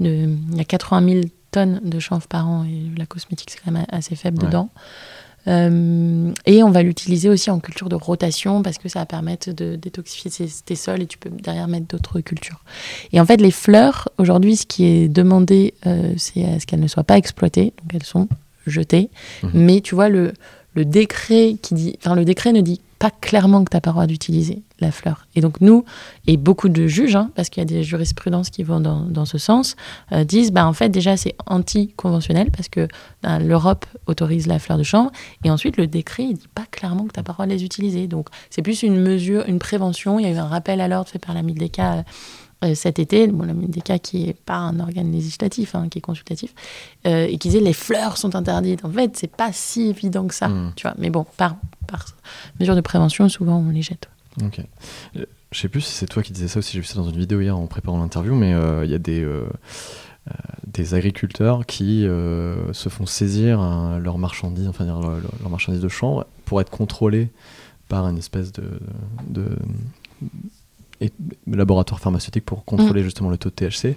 de- 0.00 0.28
il 0.52 0.56
y 0.56 0.60
a 0.60 0.64
80 0.64 1.04
000 1.06 1.20
tonnes 1.50 1.80
de 1.84 1.98
chanvre 1.98 2.26
par 2.28 2.48
an 2.48 2.64
et 2.64 2.98
la 2.98 3.06
cosmétique, 3.06 3.50
c'est 3.50 3.60
quand 3.64 3.70
même 3.72 3.84
assez 3.90 4.16
faible 4.16 4.38
Ouais. 4.40 4.46
dedans. 4.48 4.70
Euh, 5.46 6.32
et 6.46 6.62
on 6.62 6.70
va 6.70 6.82
l'utiliser 6.82 7.28
aussi 7.30 7.50
en 7.50 7.58
culture 7.60 7.88
de 7.88 7.94
rotation 7.94 8.62
parce 8.62 8.76
que 8.76 8.88
ça 8.88 8.98
va 9.00 9.06
permettre 9.06 9.52
de 9.52 9.76
détoxifier 9.76 10.30
tes, 10.30 10.46
tes 10.64 10.76
sols 10.76 11.02
et 11.02 11.06
tu 11.06 11.16
peux 11.16 11.30
derrière 11.30 11.68
mettre 11.68 11.86
d'autres 11.86 12.20
cultures. 12.20 12.62
Et 13.12 13.20
en 13.20 13.24
fait, 13.24 13.40
les 13.40 13.50
fleurs, 13.50 14.08
aujourd'hui, 14.18 14.56
ce 14.56 14.66
qui 14.66 14.84
est 14.84 15.08
demandé, 15.08 15.74
euh, 15.86 16.12
c'est 16.18 16.44
à 16.44 16.60
ce 16.60 16.66
qu'elles 16.66 16.80
ne 16.80 16.88
soient 16.88 17.04
pas 17.04 17.16
exploitées, 17.16 17.72
donc 17.82 17.94
elles 17.94 18.02
sont 18.02 18.28
jetées. 18.66 19.10
Mhm. 19.42 19.50
Mais 19.54 19.80
tu 19.80 19.94
vois, 19.94 20.08
le, 20.08 20.32
le 20.74 20.84
décret 20.84 21.56
qui 21.60 21.74
dit, 21.74 21.96
enfin, 21.98 22.14
le 22.14 22.24
décret 22.24 22.52
ne 22.52 22.60
dit 22.60 22.80
pas 22.98 23.10
clairement 23.10 23.62
que 23.62 23.70
tu 23.70 23.76
n'as 23.76 23.80
pas 23.80 23.90
le 23.90 23.94
droit 23.94 24.06
d'utiliser 24.06 24.62
la 24.80 24.90
fleur. 24.90 25.26
Et 25.36 25.40
donc 25.40 25.60
nous, 25.60 25.84
et 26.26 26.36
beaucoup 26.36 26.68
de 26.68 26.86
juges, 26.86 27.16
hein, 27.16 27.30
parce 27.34 27.48
qu'il 27.48 27.60
y 27.60 27.62
a 27.62 27.64
des 27.64 27.82
jurisprudences 27.82 28.50
qui 28.50 28.64
vont 28.64 28.80
dans, 28.80 29.02
dans 29.02 29.24
ce 29.24 29.38
sens, 29.38 29.76
euh, 30.12 30.24
disent, 30.24 30.52
bah, 30.52 30.66
en 30.66 30.72
fait, 30.72 30.88
déjà, 30.88 31.16
c'est 31.16 31.34
anti-conventionnel, 31.46 32.50
parce 32.50 32.68
que 32.68 32.88
ben, 33.22 33.38
l'Europe 33.38 33.86
autorise 34.06 34.46
la 34.46 34.58
fleur 34.58 34.78
de 34.78 34.82
chanvre, 34.82 35.10
et 35.44 35.50
ensuite, 35.50 35.76
le 35.76 35.86
décret, 35.86 36.24
il 36.24 36.34
dit 36.34 36.48
pas 36.54 36.66
clairement 36.70 37.04
que 37.04 37.12
tu 37.12 37.20
n'as 37.20 37.24
pas 37.24 37.32
le 37.32 37.34
droit 37.34 37.46
de 37.46 37.52
les 37.52 37.64
utiliser. 37.64 38.08
Donc 38.08 38.28
c'est 38.50 38.62
plus 38.62 38.82
une 38.82 39.00
mesure, 39.00 39.44
une 39.46 39.58
prévention. 39.58 40.18
Il 40.18 40.26
y 40.26 40.28
a 40.28 40.32
eu 40.32 40.38
un 40.38 40.46
rappel 40.46 40.80
à 40.80 40.88
l'ordre 40.88 41.08
fait 41.08 41.18
par 41.18 41.34
la 41.34 41.42
MIDECA 41.42 41.92
euh, 41.92 42.02
cet 42.74 42.98
été, 42.98 43.26
bon, 43.28 43.44
la 43.44 43.98
qui 43.98 44.24
n'est 44.26 44.32
pas 44.34 44.56
un 44.56 44.80
organe 44.80 45.12
législatif, 45.12 45.74
hein, 45.74 45.88
qui 45.88 45.98
est 45.98 46.02
consultatif, 46.02 46.54
euh, 47.06 47.26
et 47.26 47.38
qui 47.38 47.48
disait 47.48 47.60
les 47.60 47.72
fleurs 47.72 48.16
sont 48.16 48.34
interdites. 48.34 48.84
En 48.84 48.90
fait, 48.90 49.16
c'est 49.16 49.30
pas 49.30 49.52
si 49.52 49.88
évident 49.88 50.26
que 50.26 50.34
ça, 50.34 50.48
Mm. 50.48 50.72
tu 50.76 50.82
vois. 50.82 50.94
Mais 50.98 51.10
bon, 51.10 51.24
par, 51.36 51.56
par 51.86 52.04
mesure 52.58 52.74
de 52.74 52.80
prévention, 52.80 53.28
souvent 53.28 53.58
on 53.58 53.70
les 53.70 53.82
jette. 53.82 54.08
Ok. 54.44 54.60
Euh, 55.16 55.24
Je 55.52 55.58
sais 55.60 55.68
plus 55.68 55.80
si 55.80 55.92
c'est 55.92 56.06
toi 56.06 56.22
qui 56.22 56.32
disais 56.32 56.48
ça 56.48 56.58
aussi, 56.58 56.72
j'ai 56.74 56.80
vu 56.80 56.84
ça 56.86 56.96
dans 56.96 57.08
une 57.08 57.16
vidéo 57.18 57.40
hier 57.40 57.56
en 57.56 57.66
préparant 57.66 57.98
l'interview, 57.98 58.34
mais 58.34 58.52
euh, 58.52 58.84
il 58.84 58.90
y 58.90 58.94
a 58.94 58.98
des, 58.98 59.22
euh, 59.22 59.46
euh, 60.28 60.32
des 60.66 60.92
agriculteurs 60.94 61.64
qui 61.64 62.04
euh, 62.06 62.70
se 62.74 62.88
font 62.90 63.06
saisir 63.06 63.58
hein, 63.60 63.98
leurs 63.98 64.18
marchandises, 64.18 64.68
enfin 64.68 64.84
dire, 64.84 65.00
leur- 65.00 65.12
leur- 65.20 65.32
leurs 65.40 65.50
marchandises 65.50 65.80
de 65.80 65.88
chanvre 65.88 66.26
pour 66.44 66.60
être 66.60 66.68
contrôlés 66.70 67.30
par 67.88 68.06
une 68.06 68.18
espèce 68.18 68.52
de, 68.52 68.78
de, 69.26 69.56
et- 71.00 71.12
laboratoire 71.50 72.00
pharmaceutique 72.00 72.44
pour 72.44 72.64
contrôler 72.64 73.02
justement 73.02 73.30
le 73.30 73.38
taux 73.38 73.50
de 73.50 73.54
THC. 73.54 73.96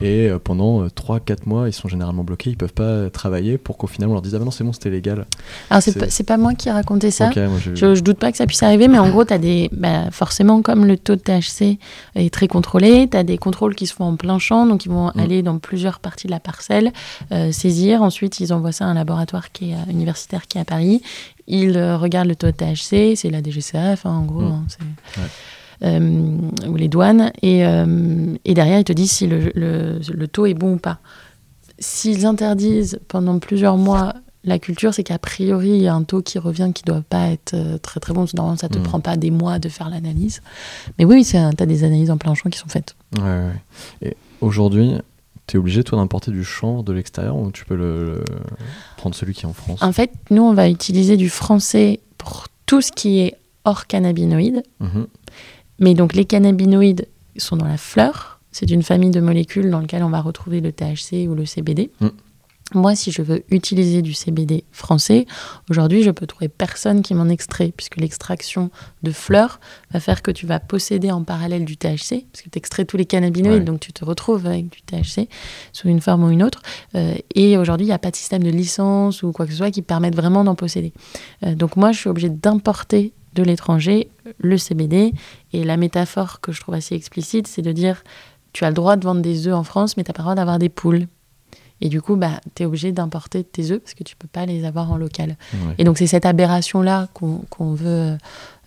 Et 0.00 0.28
euh, 0.28 0.38
pendant 0.38 0.86
3-4 0.86 1.38
mois, 1.46 1.68
ils 1.68 1.72
sont 1.72 1.88
généralement 1.88 2.22
bloqués, 2.22 2.50
ils 2.50 2.56
peuvent 2.56 2.72
pas 2.72 3.10
travailler 3.10 3.58
pour 3.58 3.76
qu'au 3.78 3.88
final 3.88 4.08
on 4.08 4.12
leur 4.12 4.22
dise 4.22 4.32
Ah 4.32 4.38
ben 4.38 4.44
non, 4.44 4.52
c'est 4.52 4.62
bon, 4.62 4.72
c'était 4.72 4.90
légal. 4.90 5.26
Alors, 5.70 5.82
c'est 5.82 6.22
pas, 6.22 6.36
moi 6.36 6.54
qui 6.54 6.68
ai 6.68 6.70
raconté 6.70 7.10
ça. 7.10 7.30
Moi, 7.34 7.58
Je, 7.74 7.96
je 7.96 8.00
doute 8.00 8.16
pas 8.18 8.30
que 8.30 8.36
ça 8.36 8.46
puisse 8.46 8.62
arriver, 8.62 8.86
mais 8.86 8.98
en 9.00 9.08
gros, 9.08 9.24
as 9.28 9.38
des. 9.38 9.68
bah, 9.72 10.08
forcément, 10.12 10.62
comme 10.62 10.84
le 10.86 10.96
taux 10.96 11.16
de 11.16 11.20
THC 11.20 11.78
est 12.14 12.32
très 12.32 12.46
contrôlé, 12.46 13.08
tu 13.10 13.16
as 13.16 13.24
des 13.24 13.38
contrôles 13.38 13.74
qui 13.74 13.88
se 13.88 13.94
font 13.94 14.04
en 14.04 14.14
plein 14.14 14.38
champ, 14.38 14.66
donc 14.66 14.84
ils 14.86 14.88
vont 14.92 15.08
Mm. 15.16 15.18
aller 15.18 15.42
dans 15.42 15.58
plusieurs 15.58 15.98
parties 15.98 16.28
de 16.28 16.32
la 16.32 16.38
parcelle, 16.38 16.92
euh, 17.32 17.50
saisir. 17.50 18.00
Ensuite, 18.02 18.38
ils 18.38 18.52
envoient 18.52 18.70
ça 18.70 18.84
à 18.84 18.88
un 18.88 18.94
laboratoire 18.94 19.50
qui 19.50 19.72
est 19.72 19.74
euh, 19.74 19.90
universitaire 19.90 20.46
qui 20.46 20.58
est 20.58 20.60
à 20.60 20.64
Paris. 20.64 21.02
Ils 21.48 21.76
euh, 21.76 21.96
regardent 21.96 22.28
le 22.28 22.36
taux 22.36 22.46
de 22.46 22.52
THC, 22.52 23.16
c'est 23.16 23.30
la 23.30 23.42
DGCF, 23.42 24.06
hein, 24.06 24.10
en 24.10 24.22
gros. 24.22 24.42
Mm. 24.42 24.52
hein, 24.52 24.64
euh, 25.18 25.22
ou 25.82 26.76
les 26.76 26.88
douanes, 26.88 27.32
et, 27.42 27.64
euh, 27.66 28.34
et 28.44 28.54
derrière, 28.54 28.78
ils 28.80 28.84
te 28.84 28.92
disent 28.92 29.12
si 29.12 29.26
le, 29.26 29.50
le- 29.54 29.98
le 30.12 30.28
taux 30.28 30.46
est 30.46 30.54
bon 30.54 30.74
ou 30.74 30.78
pas. 30.78 30.98
S'ils 31.78 32.26
interdisent 32.26 32.98
pendant 33.08 33.38
plusieurs 33.38 33.76
mois 33.76 34.14
la 34.44 34.58
culture, 34.58 34.94
c'est 34.94 35.02
qu'a 35.04 35.18
priori, 35.18 35.70
il 35.70 35.82
y 35.82 35.88
a 35.88 35.94
un 35.94 36.02
taux 36.04 36.22
qui 36.22 36.38
revient 36.38 36.70
qui 36.74 36.82
ne 36.86 36.92
doit 36.94 37.02
pas 37.08 37.28
être 37.28 37.54
euh, 37.54 37.76
très 37.78 38.00
très 38.00 38.14
bon. 38.14 38.24
Normalement, 38.34 38.56
ça 38.56 38.68
ne 38.68 38.74
te 38.74 38.78
Mm. 38.78 38.82
prend 38.82 39.00
pas 39.00 39.16
des 39.16 39.30
mois 39.30 39.58
de 39.58 39.68
faire 39.68 39.88
l'analyse. 39.90 40.40
Mais 40.98 41.04
oui, 41.04 41.24
tu 41.24 41.36
as 41.36 41.52
des 41.52 41.84
analyses 41.84 42.10
en 42.10 42.16
plein 42.16 42.34
champ 42.34 42.48
qui 42.48 42.58
sont 42.58 42.68
faites. 42.68 42.94
Ouais. 43.20 43.50
Et 44.02 44.16
aujourd'hui, 44.40 44.92
tu 45.46 45.56
es 45.56 45.60
obligé, 45.60 45.84
toi, 45.84 45.98
d'importer 45.98 46.30
du 46.30 46.44
chanvre 46.44 46.82
de 46.82 46.92
l'extérieur 46.92 47.36
ou 47.36 47.50
tu 47.50 47.64
peux 47.64 47.74
le, 47.76 48.04
le- 48.04 48.24
prendre 48.96 49.14
celui 49.14 49.34
qui 49.34 49.42
est 49.44 49.48
en 49.48 49.52
France? 49.52 49.82
En 49.82 49.92
fait, 49.92 50.10
nous, 50.30 50.42
on 50.42 50.54
va 50.54 50.68
utiliser 50.68 51.16
du 51.16 51.28
français 51.28 52.00
pour 52.16 52.46
tout 52.66 52.80
ce 52.80 52.90
qui 52.92 53.20
est 53.20 53.36
hors 53.64 53.86
cannabinoïdes. 53.86 54.62
Mhm. 54.80 55.06
Mais 55.78 55.94
donc 55.94 56.14
les 56.14 56.24
cannabinoïdes 56.24 57.08
sont 57.36 57.56
dans 57.56 57.66
la 57.66 57.76
fleur. 57.76 58.40
C'est 58.50 58.70
une 58.70 58.82
famille 58.82 59.10
de 59.10 59.20
molécules 59.20 59.70
dans 59.70 59.80
lesquelles 59.80 60.02
on 60.02 60.10
va 60.10 60.20
retrouver 60.20 60.60
le 60.60 60.72
THC 60.72 61.28
ou 61.28 61.34
le 61.34 61.46
CBD. 61.46 61.90
Mm. 62.00 62.08
Moi, 62.74 62.94
si 62.94 63.12
je 63.12 63.22
veux 63.22 63.44
utiliser 63.50 64.02
du 64.02 64.12
CBD 64.12 64.64
français, 64.72 65.24
aujourd'hui, 65.70 66.02
je 66.02 66.10
peux 66.10 66.26
trouver 66.26 66.48
personne 66.48 67.00
qui 67.00 67.14
m'en 67.14 67.28
extrait, 67.30 67.72
puisque 67.74 67.96
l'extraction 67.96 68.70
de 69.02 69.10
fleurs 69.10 69.58
va 69.90 70.00
faire 70.00 70.20
que 70.20 70.30
tu 70.30 70.44
vas 70.44 70.60
posséder 70.60 71.10
en 71.10 71.22
parallèle 71.24 71.64
du 71.64 71.78
THC, 71.78 72.26
parce 72.30 72.42
que 72.42 72.50
tu 72.50 72.58
extrais 72.58 72.84
tous 72.84 72.98
les 72.98 73.06
cannabinoïdes, 73.06 73.60
Ouais. 73.60 73.64
donc 73.64 73.80
tu 73.80 73.94
te 73.94 74.04
retrouves 74.04 74.46
avec 74.46 74.68
du 74.68 74.82
THC 74.82 75.30
sous 75.72 75.88
une 75.88 76.02
forme 76.02 76.24
ou 76.24 76.30
une 76.30 76.42
autre. 76.42 76.60
Euh, 76.94 77.14
et 77.34 77.56
aujourd'hui, 77.56 77.86
il 77.86 77.88
n'y 77.88 77.94
a 77.94 77.98
pas 77.98 78.10
de 78.10 78.16
système 78.16 78.42
de 78.42 78.50
licence 78.50 79.22
ou 79.22 79.32
quoi 79.32 79.46
que 79.46 79.52
ce 79.52 79.58
soit 79.58 79.70
qui 79.70 79.80
permette 79.80 80.14
vraiment 80.14 80.44
d'en 80.44 80.54
posséder. 80.54 80.92
Euh, 81.44 81.54
donc 81.54 81.76
moi, 81.76 81.92
je 81.92 82.00
suis 82.00 82.10
obligée 82.10 82.28
d'importer 82.28 83.14
de 83.34 83.42
l'étranger 83.42 84.10
le 84.38 84.58
CBD. 84.58 85.12
Et 85.52 85.64
la 85.64 85.76
métaphore 85.76 86.40
que 86.40 86.52
je 86.52 86.60
trouve 86.60 86.74
assez 86.74 86.94
explicite, 86.94 87.46
c'est 87.46 87.62
de 87.62 87.72
dire 87.72 88.02
tu 88.52 88.64
as 88.64 88.68
le 88.68 88.74
droit 88.74 88.96
de 88.96 89.04
vendre 89.04 89.20
des 89.20 89.46
œufs 89.46 89.54
en 89.54 89.64
France, 89.64 89.96
mais 89.96 90.04
tu 90.04 90.10
n'as 90.10 90.14
pas 90.14 90.22
le 90.22 90.24
droit 90.24 90.34
d'avoir 90.34 90.58
des 90.58 90.68
poules. 90.68 91.06
Et 91.80 91.88
du 91.88 92.02
coup, 92.02 92.16
bah, 92.16 92.40
tu 92.54 92.62
es 92.62 92.66
obligé 92.66 92.92
d'importer 92.92 93.44
tes 93.44 93.70
œufs 93.70 93.80
parce 93.80 93.94
que 93.94 94.02
tu 94.02 94.16
peux 94.16 94.28
pas 94.28 94.46
les 94.46 94.64
avoir 94.64 94.90
en 94.90 94.96
local. 94.96 95.36
Et 95.78 95.84
donc, 95.84 95.98
c'est 95.98 96.06
cette 96.06 96.26
aberration-là 96.26 97.08
qu'on 97.12 97.74
veut 97.74 98.16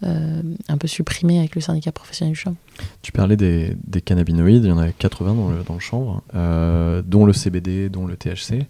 euh, 0.03 0.41
un 0.68 0.78
peu 0.78 0.88
supprimé 0.88 1.38
avec 1.38 1.53
le 1.53 1.62
syndicat 1.62 1.91
professionnel 1.91 2.34
du 2.34 2.39
chanvre. 2.39 2.55
Tu 3.03 3.12
parlais 3.12 3.36
des, 3.36 3.76
cannabinoïdes, 4.03 4.64
il 4.64 4.70
y 4.70 4.72
en 4.72 4.80
a 4.80 4.91
80 4.91 5.36
dans 5.36 5.49
le, 5.49 5.64
dans 5.64 5.76
le 5.76 6.20
euh, 6.36 7.03
dont 7.05 7.26
le 7.26 7.34
CBD, 7.34 7.89
dont 7.89 8.07
le 8.07 8.16
THC. 8.16 8.66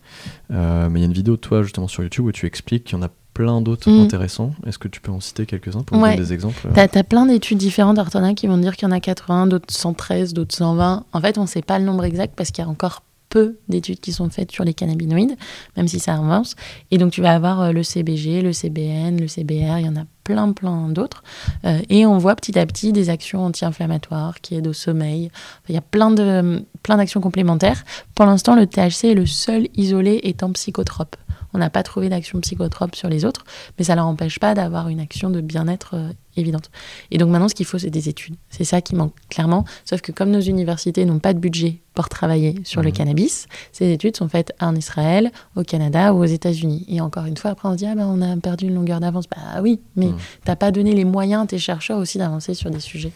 Euh, 0.51 0.89
mais 0.89 0.99
il 0.99 1.03
y 1.03 1.05
a 1.05 1.07
une 1.07 1.13
vidéo 1.13 1.37
toi 1.37 1.63
justement 1.63 1.87
sur 1.87 2.03
YouTube 2.03 2.25
où 2.25 2.31
tu 2.33 2.45
expliques 2.47 2.83
qu'il 2.85 2.97
y 2.97 3.01
en 3.01 3.05
a 3.05 3.09
plein 3.33 3.61
d'autres 3.61 3.89
mm. 3.89 4.01
intéressants. 4.01 4.53
Est-ce 4.65 4.77
que 4.77 4.89
tu 4.89 4.99
peux 4.99 5.11
en 5.11 5.21
citer 5.21 5.45
quelques-uns 5.45 5.83
pour 5.83 5.97
donner 5.97 6.17
des 6.17 6.33
exemples 6.33 6.67
Tu 6.73 6.79
as, 6.79 7.03
plein 7.05 7.25
d'études 7.25 7.59
différentes, 7.59 7.97
Artona, 7.97 8.33
qui 8.33 8.47
vont 8.47 8.57
dire 8.57 8.75
qu'il 8.75 8.89
y 8.89 8.91
en 8.91 8.95
a 8.95 8.99
80, 8.99 9.47
d'autres 9.47 9.73
113, 9.73 10.33
d'autres 10.33 10.55
120. 10.55 11.05
En 11.13 11.21
fait, 11.21 11.37
on 11.37 11.43
ne 11.43 11.47
sait 11.47 11.61
pas 11.61 11.79
le 11.79 11.85
nombre 11.85 12.03
exact 12.03 12.33
parce 12.35 12.51
qu'il 12.51 12.61
y 12.61 12.67
a 12.67 12.69
encore 12.69 13.03
peu 13.31 13.57
d'études 13.69 14.01
qui 14.01 14.11
sont 14.11 14.29
faites 14.29 14.51
sur 14.51 14.63
les 14.63 14.75
cannabinoïdes, 14.75 15.35
même 15.77 15.87
si 15.87 15.99
ça 15.99 16.13
avance. 16.13 16.55
Et 16.91 16.97
donc, 16.97 17.11
tu 17.11 17.21
vas 17.21 17.33
avoir 17.33 17.73
le 17.73 17.81
CBG, 17.81 18.41
le 18.41 18.53
CBN, 18.53 19.19
le 19.19 19.27
CBR, 19.27 19.79
il 19.79 19.85
y 19.85 19.89
en 19.89 19.95
a 19.95 20.05
plein, 20.23 20.51
plein 20.51 20.89
d'autres. 20.89 21.23
Euh, 21.65 21.79
et 21.89 22.05
on 22.05 22.17
voit 22.17 22.35
petit 22.35 22.59
à 22.59 22.65
petit 22.65 22.91
des 22.91 23.09
actions 23.09 23.43
anti-inflammatoires 23.43 24.41
qui 24.41 24.55
aident 24.55 24.67
au 24.67 24.73
sommeil. 24.73 25.31
il 25.69 25.75
y 25.75 25.77
a 25.77 25.81
plein 25.81 26.11
de 26.11 26.63
plein 26.83 26.97
d'actions 26.97 27.21
complémentaires. 27.21 27.83
Pour 28.15 28.25
l'instant, 28.25 28.55
le 28.55 28.67
THC 28.67 29.05
est 29.05 29.15
le 29.15 29.25
seul 29.25 29.67
isolé 29.75 30.19
étant 30.23 30.51
psychotrope. 30.51 31.15
On 31.53 31.57
n'a 31.59 31.69
pas 31.69 31.83
trouvé 31.83 32.09
d'action 32.09 32.39
psychotrope 32.41 32.95
sur 32.95 33.09
les 33.09 33.25
autres, 33.25 33.43
mais 33.77 33.85
ça 33.85 33.93
ne 33.93 33.97
leur 33.97 34.07
empêche 34.07 34.39
pas 34.39 34.53
d'avoir 34.53 34.89
une 34.89 34.99
action 34.99 35.29
de 35.29 35.41
bien-être 35.41 35.95
euh, 35.95 36.09
évidente. 36.37 36.71
Et 37.11 37.17
donc 37.17 37.29
maintenant, 37.29 37.49
ce 37.49 37.55
qu'il 37.55 37.65
faut, 37.65 37.77
c'est 37.77 37.89
des 37.89 38.09
études. 38.09 38.35
C'est 38.49 38.63
ça 38.63 38.81
qui 38.81 38.95
manque 38.95 39.13
clairement. 39.29 39.65
Sauf 39.85 40.01
que 40.01 40.11
comme 40.11 40.31
nos 40.31 40.41
universités 40.41 41.05
n'ont 41.05 41.19
pas 41.19 41.33
de 41.33 41.39
budget 41.39 41.81
pour 41.93 42.09
travailler 42.09 42.55
sur 42.63 42.81
le 42.81 42.89
mmh. 42.89 42.93
cannabis, 42.93 43.47
ces 43.71 43.91
études 43.91 44.15
sont 44.15 44.29
faites 44.29 44.53
en 44.59 44.75
Israël, 44.75 45.31
au 45.55 45.63
Canada 45.63 46.13
ou 46.13 46.19
aux 46.19 46.25
États-Unis. 46.25 46.85
Et 46.87 47.01
encore 47.01 47.25
une 47.25 47.37
fois, 47.37 47.51
après, 47.51 47.67
on 47.67 47.73
se 47.73 47.77
dit, 47.77 47.85
ah 47.85 47.95
ben, 47.95 48.07
on 48.07 48.21
a 48.21 48.37
perdu 48.37 48.65
une 48.65 48.75
longueur 48.75 48.99
d'avance. 48.99 49.25
Bah 49.27 49.61
oui, 49.61 49.81
mais 49.95 50.07
mmh. 50.07 50.17
tu 50.17 50.47
n'as 50.47 50.55
pas 50.55 50.71
donné 50.71 50.93
les 50.93 51.05
moyens 51.05 51.43
à 51.43 51.47
tes 51.47 51.59
chercheurs 51.59 51.97
aussi 51.97 52.17
d'avancer 52.17 52.53
sur 52.53 52.69
des 52.69 52.79
sujets. 52.79 53.11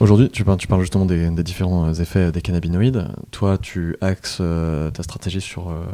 Aujourd'hui, 0.00 0.30
tu, 0.30 0.44
tu, 0.58 0.66
parles 0.68 0.80
justement 0.80 1.04
des, 1.06 1.30
différents 1.42 1.92
effets 1.92 2.30
des 2.30 2.40
cannabinoïdes. 2.40 3.08
Toi, 3.32 3.58
tu 3.58 3.96
axes 4.00 4.38
euh, 4.40 4.90
ta 4.90 5.02
stratégie 5.02 5.40
sur 5.40 5.70
euh, 5.70 5.84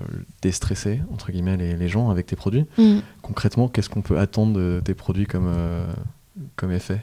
déstresser, 0.42 1.00
entre 1.12 1.32
guillemets, 1.32 1.57
les, 1.57 1.88
gens 1.88 2.11
avec 2.11 2.26
tes 2.26 2.36
produits. 2.36 2.66
Mmh. 2.76 2.98
Concrètement, 3.22 3.68
qu'est-ce 3.68 3.88
qu'on 3.88 4.02
peut 4.02 4.18
attendre 4.18 4.52
de 4.59 4.82
tes 4.84 4.94
produits 4.94 5.26
comme, 5.26 5.48
euh, 5.48 5.86
comme 6.57 6.70
effet? 6.72 7.02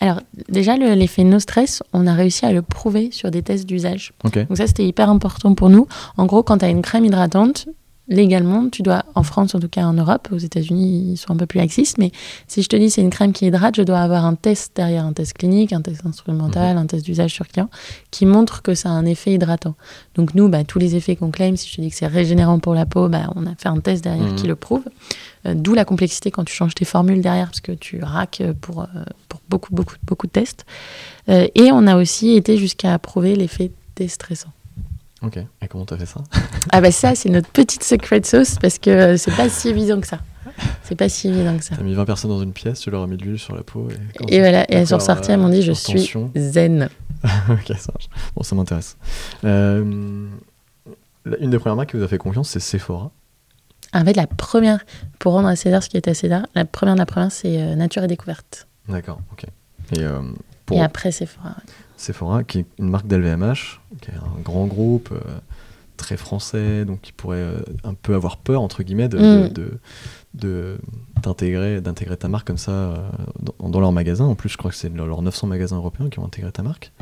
Alors 0.00 0.20
déjà, 0.48 0.76
l'effet 0.76 1.24
no 1.24 1.38
stress, 1.38 1.82
on 1.92 2.06
a 2.06 2.14
réussi 2.14 2.46
à 2.46 2.52
le 2.52 2.62
prouver 2.62 3.10
sur 3.12 3.30
des 3.30 3.42
tests 3.42 3.66
d'usage. 3.66 4.12
Donc 4.22 4.56
ça, 4.56 4.66
c'était 4.66 4.86
hyper 4.86 5.10
important 5.10 5.54
pour 5.54 5.70
nous. 5.70 5.86
En 6.16 6.26
gros, 6.26 6.42
quand 6.42 6.58
tu 6.58 6.64
as 6.64 6.68
une 6.68 6.82
crème 6.82 7.04
hydratante, 7.04 7.68
légalement, 8.08 8.68
tu 8.68 8.82
dois, 8.82 9.04
en 9.14 9.22
France 9.22 9.54
en 9.54 9.60
tout 9.60 9.68
cas 9.68 9.84
en 9.84 9.92
Europe, 9.92 10.28
aux 10.32 10.38
États-Unis 10.38 11.12
ils 11.12 11.16
sont 11.16 11.32
un 11.32 11.36
peu 11.36 11.46
plus 11.46 11.58
laxistes, 11.58 11.98
mais 11.98 12.10
si 12.46 12.62
je 12.62 12.68
te 12.68 12.76
dis 12.76 12.90
c'est 12.90 13.02
une 13.02 13.10
crème 13.10 13.32
qui 13.32 13.46
hydrate, 13.46 13.76
je 13.76 13.82
dois 13.82 14.00
avoir 14.00 14.24
un 14.24 14.34
test 14.34 14.72
derrière, 14.74 15.04
un 15.04 15.12
test 15.12 15.34
clinique, 15.34 15.72
un 15.72 15.82
test 15.82 16.04
instrumental, 16.06 16.76
mhm. 16.76 16.82
un 16.82 16.86
test 16.86 17.04
d'usage 17.04 17.32
sur 17.32 17.46
client, 17.46 17.68
qui 18.10 18.26
montre 18.26 18.62
que 18.62 18.74
ça 18.74 18.88
a 18.88 18.92
un 18.92 19.04
effet 19.04 19.34
hydratant. 19.34 19.74
Donc 20.14 20.34
nous, 20.34 20.48
bah, 20.48 20.64
tous 20.64 20.78
les 20.78 20.96
effets 20.96 21.16
qu'on 21.16 21.30
claim, 21.30 21.56
si 21.56 21.68
je 21.68 21.76
te 21.76 21.80
dis 21.80 21.90
que 21.90 21.96
c'est 21.96 22.06
régénérant 22.06 22.58
pour 22.58 22.74
la 22.74 22.86
peau, 22.86 23.08
bah, 23.08 23.30
on 23.36 23.46
a 23.46 23.54
fait 23.56 23.68
un 23.68 23.80
test 23.80 24.02
derrière 24.04 24.34
qui 24.34 24.44
mhm. 24.44 24.48
le 24.48 24.56
prouve. 24.56 24.84
Euh, 25.46 25.54
d'où 25.54 25.74
la 25.74 25.84
complexité 25.84 26.30
quand 26.30 26.44
tu 26.44 26.54
changes 26.54 26.74
tes 26.74 26.84
formules 26.84 27.20
derrière, 27.20 27.46
parce 27.46 27.60
que 27.60 27.72
tu 27.72 28.02
raques 28.02 28.42
pour, 28.60 28.82
euh, 28.82 28.86
pour 29.28 29.40
beaucoup, 29.48 29.74
beaucoup, 29.74 29.96
beaucoup 30.02 30.26
de 30.26 30.32
tests. 30.32 30.64
Euh, 31.28 31.46
et 31.54 31.70
on 31.72 31.86
a 31.86 31.96
aussi 31.96 32.34
été 32.34 32.56
jusqu'à 32.56 32.98
prouver 32.98 33.36
l'effet 33.36 33.70
déstressant. 33.96 34.52
Ok, 35.22 35.36
et 35.36 35.68
comment 35.68 35.84
tu 35.84 35.94
as 35.94 35.98
fait 35.98 36.06
ça 36.06 36.22
Ah 36.70 36.80
bah 36.80 36.92
ça, 36.92 37.14
c'est 37.14 37.28
notre 37.28 37.48
petite 37.50 37.82
secret 37.82 38.22
sauce 38.22 38.56
parce 38.60 38.78
que 38.78 39.16
c'est 39.16 39.34
pas 39.34 39.48
si 39.48 39.68
évident 39.68 40.00
que 40.00 40.06
ça. 40.06 40.18
C'est 40.82 40.94
pas 40.94 41.08
si 41.08 41.28
évident 41.28 41.56
que 41.56 41.64
ça. 41.64 41.76
T'as 41.76 41.82
mis 41.82 41.94
20 41.94 42.04
personnes 42.04 42.30
dans 42.30 42.42
une 42.42 42.52
pièce, 42.52 42.80
tu 42.80 42.90
leur 42.90 43.02
as 43.02 43.06
mis 43.06 43.16
de 43.16 43.24
l'huile 43.24 43.38
sur 43.38 43.54
la 43.54 43.62
peau. 43.62 43.88
Et, 44.28 44.36
et 44.36 44.38
voilà, 44.40 44.64
et 44.70 44.74
elles 44.74 44.86
sont 44.86 44.96
ressorties, 44.96 45.30
elles 45.30 45.38
m'ont 45.38 45.48
dit 45.48 45.62
je 45.62 45.72
suis 45.72 46.12
zen. 46.36 46.88
ok, 47.50 47.76
ça 47.76 47.92
marche. 47.92 48.08
Bon, 48.36 48.42
ça 48.42 48.54
m'intéresse. 48.54 48.96
Euh, 49.44 50.28
une 51.40 51.50
des 51.50 51.58
premières 51.58 51.76
marques 51.76 51.90
qui 51.90 51.96
vous 51.96 52.02
a 52.02 52.08
fait 52.08 52.18
confiance, 52.18 52.50
c'est 52.50 52.60
Sephora. 52.60 53.10
En 53.92 54.04
fait, 54.04 54.14
la 54.14 54.26
première, 54.26 54.84
pour 55.18 55.32
rendre 55.32 55.48
à 55.48 55.56
César 55.56 55.82
ce 55.82 55.88
qui 55.88 55.96
est 55.96 56.08
à 56.08 56.14
César, 56.14 56.46
la 56.54 56.64
première 56.64 56.94
de 56.94 57.00
la 57.00 57.06
première, 57.06 57.32
c'est 57.32 57.60
euh, 57.60 57.74
Nature 57.74 58.04
et 58.04 58.06
Découverte. 58.06 58.68
D'accord, 58.88 59.20
ok. 59.32 59.44
Et, 59.96 60.00
euh, 60.00 60.20
et 60.70 60.80
après 60.80 61.10
Sephora. 61.10 61.56
Sephora, 61.98 62.44
qui 62.44 62.60
est 62.60 62.66
une 62.78 62.88
marque 62.88 63.06
d'LVMH, 63.06 63.80
qui 64.00 64.10
est 64.10 64.14
un 64.14 64.40
grand 64.42 64.66
groupe 64.66 65.10
euh, 65.12 65.18
très 65.96 66.16
français, 66.16 66.84
donc 66.84 67.00
qui 67.00 67.12
pourrait 67.12 67.38
euh, 67.38 67.60
un 67.82 67.94
peu 67.94 68.14
avoir 68.14 68.36
peur, 68.36 68.62
entre 68.62 68.84
guillemets, 68.84 69.08
de, 69.08 69.18
mm. 69.18 70.78
d'intégrer, 71.20 71.80
d'intégrer 71.80 72.16
ta 72.16 72.28
marque 72.28 72.46
comme 72.46 72.56
ça 72.56 72.70
euh, 72.70 72.96
dans, 73.60 73.80
leur 73.80 73.90
magasin. 73.90 74.24
En 74.26 74.36
plus, 74.36 74.48
je 74.48 74.56
crois 74.56 74.70
que 74.70 74.76
c'est 74.76 74.94
leurs 74.94 75.22
900 75.22 75.48
magasins 75.48 75.76
européens 75.76 76.08
qui 76.08 76.20
ont 76.20 76.24
intégré 76.24 76.52
ta 76.52 76.62
marque. 76.62 76.92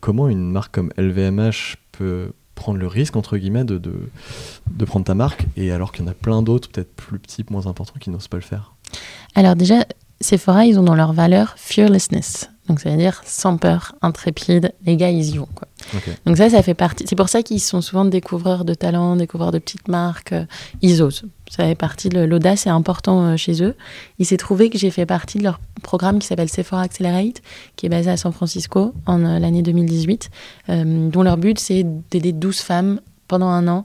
comment 0.00 0.28
une 0.28 0.50
marque 0.50 0.74
comme 0.74 0.90
LVMH 0.98 1.76
peut 1.92 2.32
prendre 2.56 2.80
le 2.80 2.88
risque, 2.88 3.14
entre 3.14 3.36
guillemets, 3.36 3.64
de, 3.64 3.78
de, 3.78 3.94
de 4.68 4.84
prendre 4.84 5.06
ta 5.06 5.14
marque, 5.14 5.46
et 5.56 5.70
alors 5.70 5.92
qu'il 5.92 6.04
y 6.04 6.08
en 6.08 6.10
a 6.10 6.14
plein 6.14 6.42
d'autres, 6.42 6.68
peut-être 6.68 6.92
plus 6.96 7.20
petits, 7.20 7.44
moins 7.50 7.68
importants, 7.68 8.00
qui 8.00 8.10
n'osent 8.10 8.26
pas 8.26 8.36
le 8.36 8.42
faire? 8.42 8.74
Alors 9.36 9.54
déjà, 9.54 9.84
Sephora, 10.20 10.66
ils 10.66 10.76
ont 10.80 10.82
dans 10.82 10.96
leur 10.96 11.12
valeur 11.12 11.54
fearlessness. 11.56 12.50
Donc 12.68 12.80
ça 12.80 12.90
veut 12.90 12.96
dire 12.96 13.22
sans 13.24 13.56
peur, 13.56 13.94
intrépide, 14.02 14.72
les 14.84 14.96
gars 14.96 15.10
ils 15.10 15.30
y 15.30 15.38
vont. 15.38 15.48
Quoi. 15.54 15.68
Donc 16.26 16.36
ça, 16.36 16.50
ça 16.50 16.62
fait 16.62 16.74
partie. 16.74 17.04
C'est 17.06 17.16
pour 17.16 17.28
ça 17.28 17.42
qu'ils 17.42 17.60
sont 17.60 17.80
souvent 17.80 18.04
découvreurs 18.04 18.64
de 18.64 18.74
talents, 18.74 19.16
découvreurs 19.16 19.52
de 19.52 19.58
petites 19.58 19.88
marques. 19.88 20.32
Euh, 20.32 20.44
ils 20.82 21.02
osent. 21.02 21.24
Ça 21.50 21.64
fait 21.64 21.74
partie 21.74 22.08
de 22.08 22.20
l'audace 22.20 22.66
est 22.66 22.70
important 22.70 23.24
euh, 23.24 23.36
chez 23.36 23.62
eux. 23.62 23.74
Il 24.18 24.26
s'est 24.26 24.36
trouvé 24.36 24.70
que 24.70 24.78
j'ai 24.78 24.90
fait 24.90 25.06
partie 25.06 25.38
de 25.38 25.44
leur 25.44 25.60
programme 25.82 26.18
qui 26.18 26.26
s'appelle 26.26 26.48
Sephora 26.48 26.82
Accelerate, 26.82 27.42
qui 27.76 27.86
est 27.86 27.88
basé 27.88 28.10
à 28.10 28.16
San 28.16 28.32
Francisco 28.32 28.92
en 29.06 29.24
euh, 29.24 29.38
l'année 29.38 29.62
2018, 29.62 30.30
dont 30.68 31.22
leur 31.22 31.36
but 31.36 31.58
c'est 31.58 31.84
d'aider 32.10 32.32
12 32.32 32.58
femmes 32.58 33.00
pendant 33.26 33.48
un 33.48 33.68
an 33.68 33.84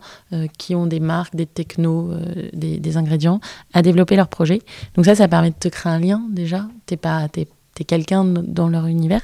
qui 0.57 0.73
ont 0.73 0.85
des 0.85 1.01
marques, 1.01 1.35
des 1.35 1.45
technos, 1.45 2.13
des, 2.53 2.79
des, 2.79 2.97
ingrédients 2.97 3.41
à 3.73 3.81
développer 3.81 4.15
leur 4.15 4.29
projet. 4.29 4.61
Donc 4.95 5.05
ça, 5.05 5.15
ça 5.15 5.27
permet 5.27 5.49
de 5.49 5.55
te 5.55 5.67
créer 5.67 5.91
un 5.91 5.99
lien 5.99 6.21
déjà. 6.31 6.65
T'es 6.85 6.95
pas, 6.95 7.27
t'es 7.27 7.47
t'es 7.75 7.83
quelqu'un 7.83 8.23
dans 8.23 8.69
leur 8.69 8.87
univers. 8.87 9.21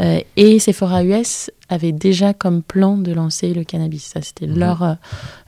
Euh, 0.00 0.20
et 0.36 0.58
Sephora 0.58 1.04
US 1.04 1.50
avait 1.68 1.92
déjà 1.92 2.34
comme 2.34 2.62
plan 2.62 2.96
de 2.96 3.12
lancer 3.12 3.54
le 3.54 3.64
cannabis. 3.64 4.04
Ça, 4.04 4.22
c'était 4.22 4.46
mhm. 4.46 4.58
leur, 4.58 4.82
euh, 4.82 4.94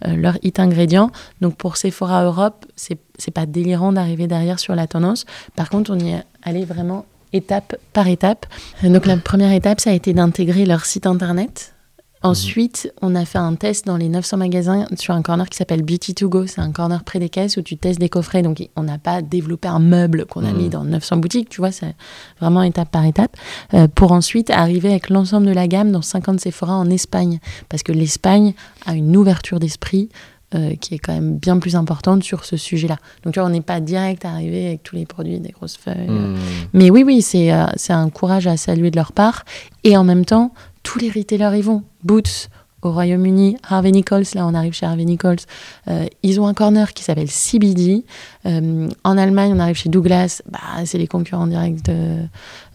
euh, 0.07 0.16
leur 0.16 0.38
hit 0.42 0.59
ingrédient. 0.59 1.11
Donc 1.40 1.57
pour 1.57 1.76
Sephora 1.76 2.24
Europe, 2.24 2.66
c'est, 2.76 2.98
c'est 3.18 3.32
pas 3.32 3.46
délirant 3.46 3.92
d'arriver 3.92 4.26
derrière 4.26 4.59
sur 4.59 4.74
la 4.74 4.86
tendance. 4.86 5.26
Par 5.57 5.68
contre, 5.68 5.92
on 5.92 5.98
y 5.98 6.11
est 6.11 6.22
allé 6.42 6.64
vraiment 6.64 7.07
étape 7.32 7.76
par 7.92 8.07
étape. 8.07 8.46
Donc 8.82 9.07
la 9.07 9.16
première 9.16 9.52
étape, 9.52 9.80
ça 9.80 9.90
a 9.90 9.92
été 9.92 10.14
d'intégrer 10.14 10.64
leur 10.66 10.84
site 10.84 11.07
internet 11.07 11.73
Ensuite, 12.24 12.90
on 13.02 13.14
a 13.14 13.26
fait 13.26 13.36
un 13.36 13.54
test 13.54 13.86
dans 13.86 13.98
les 13.98 14.08
900 14.08 14.38
magasins 14.38 14.86
sur 14.96 15.12
un 15.12 15.20
corner 15.20 15.46
qui 15.46 15.58
s'appelle 15.58 15.82
Beauty 15.82 16.14
to 16.14 16.30
Go. 16.30 16.46
C'est 16.46 16.62
un 16.62 16.72
corner 16.72 17.04
près 17.04 17.18
des 17.18 17.28
caisses 17.28 17.58
où 17.58 17.62
tu 17.62 17.76
testes 17.76 18.00
des 18.00 18.08
coffrets. 18.08 18.40
Donc, 18.40 18.66
on 18.76 18.82
n'a 18.82 18.96
pas 18.96 19.20
développé 19.20 19.68
un 19.68 19.78
meuble 19.78 20.24
qu'on 20.24 20.42
a 20.42 20.52
mis 20.52 20.68
mmh. 20.68 20.70
dans 20.70 20.84
900 20.84 21.18
boutiques. 21.18 21.50
Tu 21.50 21.60
vois, 21.60 21.70
c'est 21.70 21.94
vraiment 22.40 22.62
étape 22.62 22.90
par 22.90 23.04
étape. 23.04 23.36
Euh, 23.74 23.88
pour 23.94 24.12
ensuite 24.12 24.48
arriver 24.48 24.88
avec 24.88 25.10
l'ensemble 25.10 25.46
de 25.46 25.52
la 25.52 25.68
gamme 25.68 25.92
dans 25.92 26.00
50 26.00 26.40
Sephora 26.40 26.74
en 26.74 26.88
Espagne. 26.88 27.40
Parce 27.68 27.82
que 27.82 27.92
l'Espagne 27.92 28.54
a 28.86 28.94
une 28.94 29.14
ouverture 29.14 29.60
d'esprit. 29.60 30.08
Euh, 30.54 30.76
qui 30.76 30.94
est 30.94 30.98
quand 30.98 31.12
même 31.12 31.36
bien 31.36 31.58
plus 31.58 31.74
importante 31.74 32.22
sur 32.22 32.44
ce 32.44 32.56
sujet-là. 32.56 32.98
Donc, 33.24 33.34
tu 33.34 33.40
vois, 33.40 33.48
on 33.48 33.52
n'est 33.52 33.60
pas 33.60 33.80
direct 33.80 34.24
arrivé 34.24 34.68
avec 34.68 34.84
tous 34.84 34.94
les 34.94 35.04
produits, 35.04 35.40
des 35.40 35.50
grosses 35.50 35.76
feuilles. 35.76 36.08
Mmh. 36.08 36.36
Mais 36.74 36.90
oui, 36.90 37.02
oui, 37.02 37.22
c'est 37.22 37.52
euh, 37.52 37.66
c'est 37.74 37.92
un 37.92 38.08
courage 38.08 38.46
à 38.46 38.56
saluer 38.56 38.92
de 38.92 38.96
leur 38.96 39.10
part. 39.10 39.44
Et 39.82 39.96
en 39.96 40.04
même 40.04 40.24
temps, 40.24 40.52
tous 40.84 41.00
les 41.00 41.10
retailers 41.10 41.58
y 41.58 41.62
vont. 41.62 41.82
Boots 42.05 42.48
au 42.84 42.92
Royaume-Uni, 42.92 43.57
Harvey 43.68 43.90
Nichols, 43.90 44.24
là 44.34 44.46
on 44.46 44.55
arrive 44.55 44.74
chez 44.74 44.86
Harvey 44.86 45.05
Nichols, 45.05 45.38
euh, 45.88 46.07
ils 46.22 46.38
ont 46.38 46.46
un 46.46 46.55
corner 46.55 46.92
qui 46.92 47.02
s'appelle 47.02 47.30
CBD. 47.30 48.05
Euh, 48.46 48.88
en 49.05 49.18
Allemagne, 49.18 49.52
on 49.55 49.59
arrive 49.59 49.76
chez 49.76 49.88
Douglas, 49.88 50.42
bah, 50.50 50.61
c'est 50.84 50.98
les 50.98 51.07
concurrents 51.07 51.46
directs 51.46 51.82
de, 51.86 52.18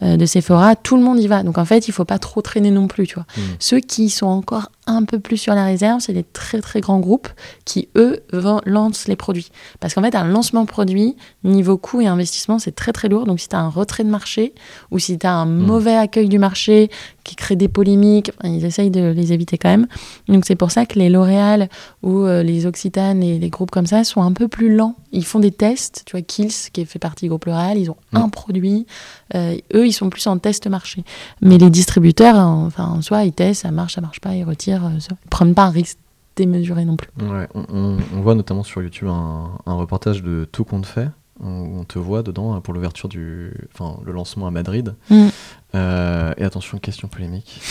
euh, 0.02 0.18
de, 0.18 0.26
Sephora. 0.26 0.76
Tout 0.76 0.98
le 0.98 1.04
monde 1.04 1.20
y 1.20 1.28
va. 1.28 1.44
Donc 1.44 1.58
en 1.58 1.66
fait, 1.66 1.88
il 1.88 1.92
faut 1.92 2.06
pas 2.06 2.20
trop 2.20 2.42
traîner 2.42 2.72
non 2.72 2.88
plus. 2.88 3.08
Tu 3.08 3.16
vois. 3.16 3.26
Mmh. 3.38 3.42
Ceux 3.60 3.80
qui 3.80 4.10
sont 4.10 4.28
encore 4.28 4.72
un 4.88 5.04
peu 5.04 5.20
plus 5.20 5.38
sur 5.38 5.54
la 5.54 5.66
réserve, 5.66 6.00
c'est 6.00 6.14
les 6.14 6.24
très 6.24 6.62
très 6.62 6.82
grands 6.82 7.00
groupes 7.00 7.30
qui, 7.66 7.90
eux, 7.96 8.22
lancent 8.66 9.08
les 9.08 9.16
produits. 9.16 9.50
Parce 9.80 9.94
qu'en 9.94 10.02
fait, 10.02 10.16
un 10.16 10.28
lancement 10.28 10.66
produit, 10.66 11.16
niveau 11.44 11.78
coût 11.78 12.02
et 12.02 12.08
investissement, 12.08 12.60
c'est 12.60 12.74
très 12.74 12.92
très 12.92 13.08
lourd. 13.08 13.26
Donc 13.26 13.40
si 13.40 13.48
tu 13.48 13.56
as 13.56 13.60
un 13.60 13.70
retrait 13.70 14.04
de 14.04 14.10
marché 14.10 14.54
ou 14.92 15.00
si 15.00 15.18
tu 15.18 15.28
as 15.28 15.34
un 15.34 15.46
mmh. 15.46 15.60
mauvais 15.60 15.96
accueil 15.96 16.30
du 16.30 16.40
marché 16.40 16.90
qui 17.24 17.36
crée 17.36 17.56
des 17.56 17.68
polémiques, 17.68 18.32
ils 18.44 18.66
essayent 18.66 18.90
de 18.90 19.12
les 19.12 19.34
éviter 19.34 19.58
quand 19.58 19.70
même. 19.70 19.88
Donc 20.28 20.46
c'est 20.46 20.56
pour 20.56 20.72
ça 20.72 20.86
que 20.86 20.98
les 20.98 21.10
L'Oréal 21.10 21.70
ou 22.02 22.24
euh, 22.24 22.42
les 22.42 22.66
Occitane 22.66 23.22
et 23.22 23.38
les 23.38 23.50
groupes 23.50 23.72
comme 23.72 23.86
ça 23.86 24.04
sont 24.04 24.22
un 24.22 24.32
peu 24.32 24.48
plus 24.48 24.74
lents. 24.74 24.96
Ils 25.12 25.26
font 25.26 25.40
des 25.40 25.52
tests. 25.52 26.04
Tu 26.06 26.12
vois, 26.12 26.22
Kills, 26.22 26.72
qui 26.74 26.86
fait 26.86 27.00
partie 27.00 27.26
du 27.26 27.30
groupe 27.30 27.46
L'Oréal, 27.46 27.78
ils 27.78 27.92
ont 27.92 27.98
mmh. 28.14 28.18
un 28.18 28.30
produit. 28.30 28.88
Euh, 29.36 29.56
eux, 29.74 29.86
ils 29.90 29.94
sont 29.94 30.10
plus 30.10 30.26
en 30.28 30.38
test 30.38 30.68
marché. 30.68 31.04
Mais 31.42 31.58
les 31.58 31.70
distributeurs, 31.70 32.36
enfin, 32.38 32.86
en 32.86 33.02
soi, 33.02 33.24
ils 33.24 33.34
testent, 33.34 33.64
ça 33.64 33.72
marche, 33.72 33.96
ça 33.96 34.02
marche 34.02 34.20
pas, 34.20 34.36
ils 34.36 34.44
retirent. 34.44 34.86
Euh, 34.86 35.00
ça. 35.00 35.16
Ils 35.26 35.30
prennent 35.30 35.54
pas 35.54 35.66
un 35.66 35.72
risque 35.72 35.98
démesuré 36.36 36.86
non 36.86 36.96
plus. 36.96 37.10
Ouais, 37.22 37.48
on, 37.54 37.98
on, 38.14 38.22
voit 38.22 38.36
notamment 38.36 38.64
sur 38.64 38.82
YouTube 38.82 39.10
un, 39.10 39.52
un, 39.66 39.74
reportage 39.74 40.24
de 40.24 40.48
Tout 40.50 40.64
compte 40.64 40.86
fait, 40.86 41.10
où 41.42 41.48
on 41.48 41.84
te 41.84 42.00
voit 42.00 42.24
dedans 42.24 42.60
pour 42.62 42.74
l'ouverture 42.74 43.10
du. 43.10 43.54
Enfin, 43.74 44.00
le 44.06 44.12
lancement 44.12 44.48
à 44.48 44.52
Madrid. 44.52 44.96
Mm. 45.10 45.28
Euh, 45.76 46.34
et 46.38 46.44
attention, 46.44 46.78
question 46.78 47.08
polémique. 47.08 47.62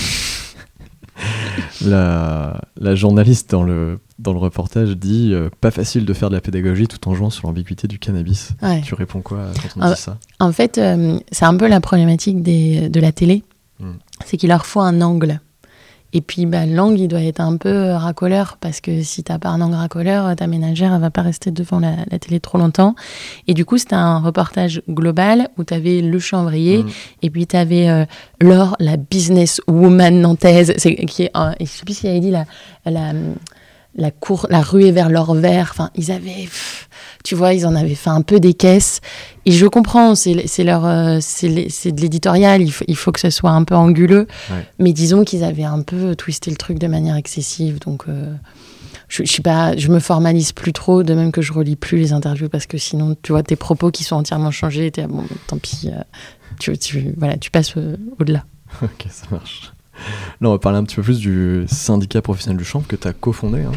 la, 1.85 2.61
la, 2.79 2.95
journaliste 2.95 3.51
dans 3.51 3.63
le, 3.63 3.99
dans 4.19 4.33
le 4.33 4.39
reportage 4.39 4.97
dit 4.97 5.31
euh, 5.33 5.49
pas 5.61 5.71
facile 5.71 6.05
de 6.05 6.13
faire 6.13 6.31
de 6.31 6.35
la 6.35 6.41
pédagogie 6.41 6.87
tout 6.87 7.09
en 7.09 7.15
jouant 7.15 7.31
sur 7.31 7.47
l'ambiguïté 7.47 7.89
du 7.89 7.99
cannabis. 7.99 8.53
Tu 8.85 8.95
réponds 8.95 9.23
quoi 9.23 9.47
quand 9.63 9.81
on 9.81 9.91
dit 9.91 10.01
ça 10.01 10.19
En 10.41 10.53
fait, 10.53 10.79
euh, 10.79 11.19
c'est 11.31 11.45
un 11.45 11.57
peu 11.57 11.69
la 11.69 11.81
problématique 11.81 12.43
des, 12.43 12.89
de 12.89 13.01
la 13.01 13.13
télé. 13.13 13.43
Hmm. 13.81 13.95
C'est 14.25 14.37
qu'il 14.37 14.49
leur 14.49 14.67
faut 14.67 14.81
un 14.81 15.01
angle. 15.01 15.41
Et 16.15 16.23
puis, 16.23 16.47
bah, 16.47 16.65
l'angle, 16.65 17.01
il 17.01 17.09
doit 17.09 17.23
être 17.23 17.41
un 17.41 17.57
peu 17.59 17.69
euh, 17.69 17.99
racoleur, 17.99 18.57
parce 18.59 18.81
que 18.81 19.03
si 19.03 19.23
t'as 19.23 19.39
pas 19.39 19.51
un 19.51 19.61
angle 19.61 19.75
racoleur, 19.75 20.27
euh, 20.27 20.35
ta 20.35 20.47
ménagère, 20.47 20.95
elle 20.95 21.01
va 21.01 21.11
pas 21.11 21.21
rester 21.21 21.51
devant 21.51 21.81
la, 21.81 22.19
télé 22.19 22.41
trop 22.41 22.57
longtemps. 22.57 22.95
Et 23.47 23.53
du 23.53 23.67
coup, 23.67 23.77
c'était 23.77 23.95
un 23.95 24.19
reportage 24.19 24.83
global 24.89 25.49
où 25.59 25.65
tu 25.65 25.75
avais 25.75 26.01
le 26.01 26.19
chanvrier, 26.19 26.83
mm. 26.83 26.89
et 27.23 27.31
puis 27.31 27.47
tu 27.47 27.57
avais 27.57 27.91
euh, 27.91 28.05
Laure, 28.41 28.75
la 28.81 28.97
business 28.97 29.61
woman 29.69 30.21
nantaise, 30.21 30.73
qui 30.77 31.25
est, 31.25 31.33
je 31.61 31.67
sais 31.67 31.85
plus 31.85 31.95
s'il 31.95 32.09
avait 32.09 32.21
dit 32.21 32.31
la, 32.31 32.47
la, 32.87 33.13
la, 33.95 34.11
cour, 34.11 34.47
la 34.51 34.63
ruée 34.63 34.93
vers 34.93 35.09
l'or 35.09 35.35
vert. 35.35 35.69
Enfin, 35.73 35.91
ils 35.95 36.11
avaient 36.11 36.49
tu 37.25 37.35
vois, 37.35 37.53
ils 37.53 37.67
en 37.67 37.75
avaient 37.75 37.95
fait 37.95 38.11
un 38.11 38.23
peu 38.23 38.41
des 38.41 38.55
caisses. 38.55 39.01
Et 39.45 39.53
je 39.53 39.67
comprends, 39.67 40.15
c'est 40.15 40.65
leur, 40.65 40.87
euh, 40.87 41.19
c'est 41.21 41.93
de 41.93 42.01
l'éditorial, 42.01 42.63
il, 42.63 42.73
il, 42.87 42.97
faut 42.97 43.13
que 43.13 43.21
ce 43.21 43.31
soit 43.31 43.51
un 43.51 43.65
peu 43.65 43.75
anguleux. 43.75 44.27
Mais 44.79 44.93
disons 44.93 45.25
qu'ils 45.25 45.45
avaient 45.45 45.65
un 45.65 45.83
peu 45.83 46.15
twisté 46.17 46.51
le 46.51 46.57
truc 46.57 46.79
de 46.79 46.87
manière 46.87 47.17
excessive. 47.17 47.81
Donc, 47.81 48.05
euh, 48.09 48.35
je, 49.09 49.25
je, 49.25 49.31
suis 49.31 49.43
pas, 49.43 49.77
je 49.77 49.89
me 49.89 49.99
formalise 49.99 50.53
plus 50.53 50.73
trop, 50.73 51.03
de 51.03 51.15
même 51.15 51.33
que 51.33 51.43
je 51.43 51.53
relis 51.53 51.77
plus 51.77 51.99
les 51.99 52.13
interviews 52.13 52.49
parce 52.49 52.67
que 52.67 52.79
sinon, 52.79 53.17
tu 53.21 53.33
vois, 53.33 53.43
tes 53.43 53.57
propos 53.57 53.91
qui 53.91 54.05
sont 54.05 54.17
entièrement 54.17 54.51
changés, 54.51 54.93
es, 54.97 55.07
bon, 55.07 55.25
tant 55.49 55.59
pis, 55.59 55.91
euh, 55.93 56.03
tu, 56.59 56.77
tu, 56.79 57.15
voilà, 57.17 57.37
tu 57.37 57.51
passes 57.51 57.75
au-delà. 58.19 58.45
ok, 58.83 59.07
ça 59.11 59.27
marche. 59.31 59.73
Là, 60.41 60.49
on 60.49 60.53
va 60.53 60.59
parler 60.59 60.79
un 60.79 60.85
petit 60.85 60.97
peu 60.97 61.03
plus 61.03 61.19
du 61.19 61.65
syndicat 61.69 62.23
professionnel 62.23 62.57
du 62.57 62.65
champ 62.65 62.81
que 62.81 62.97
tu 62.97 63.09
as 63.09 63.13
cofondé. 63.13 63.63
Hein. 63.63 63.73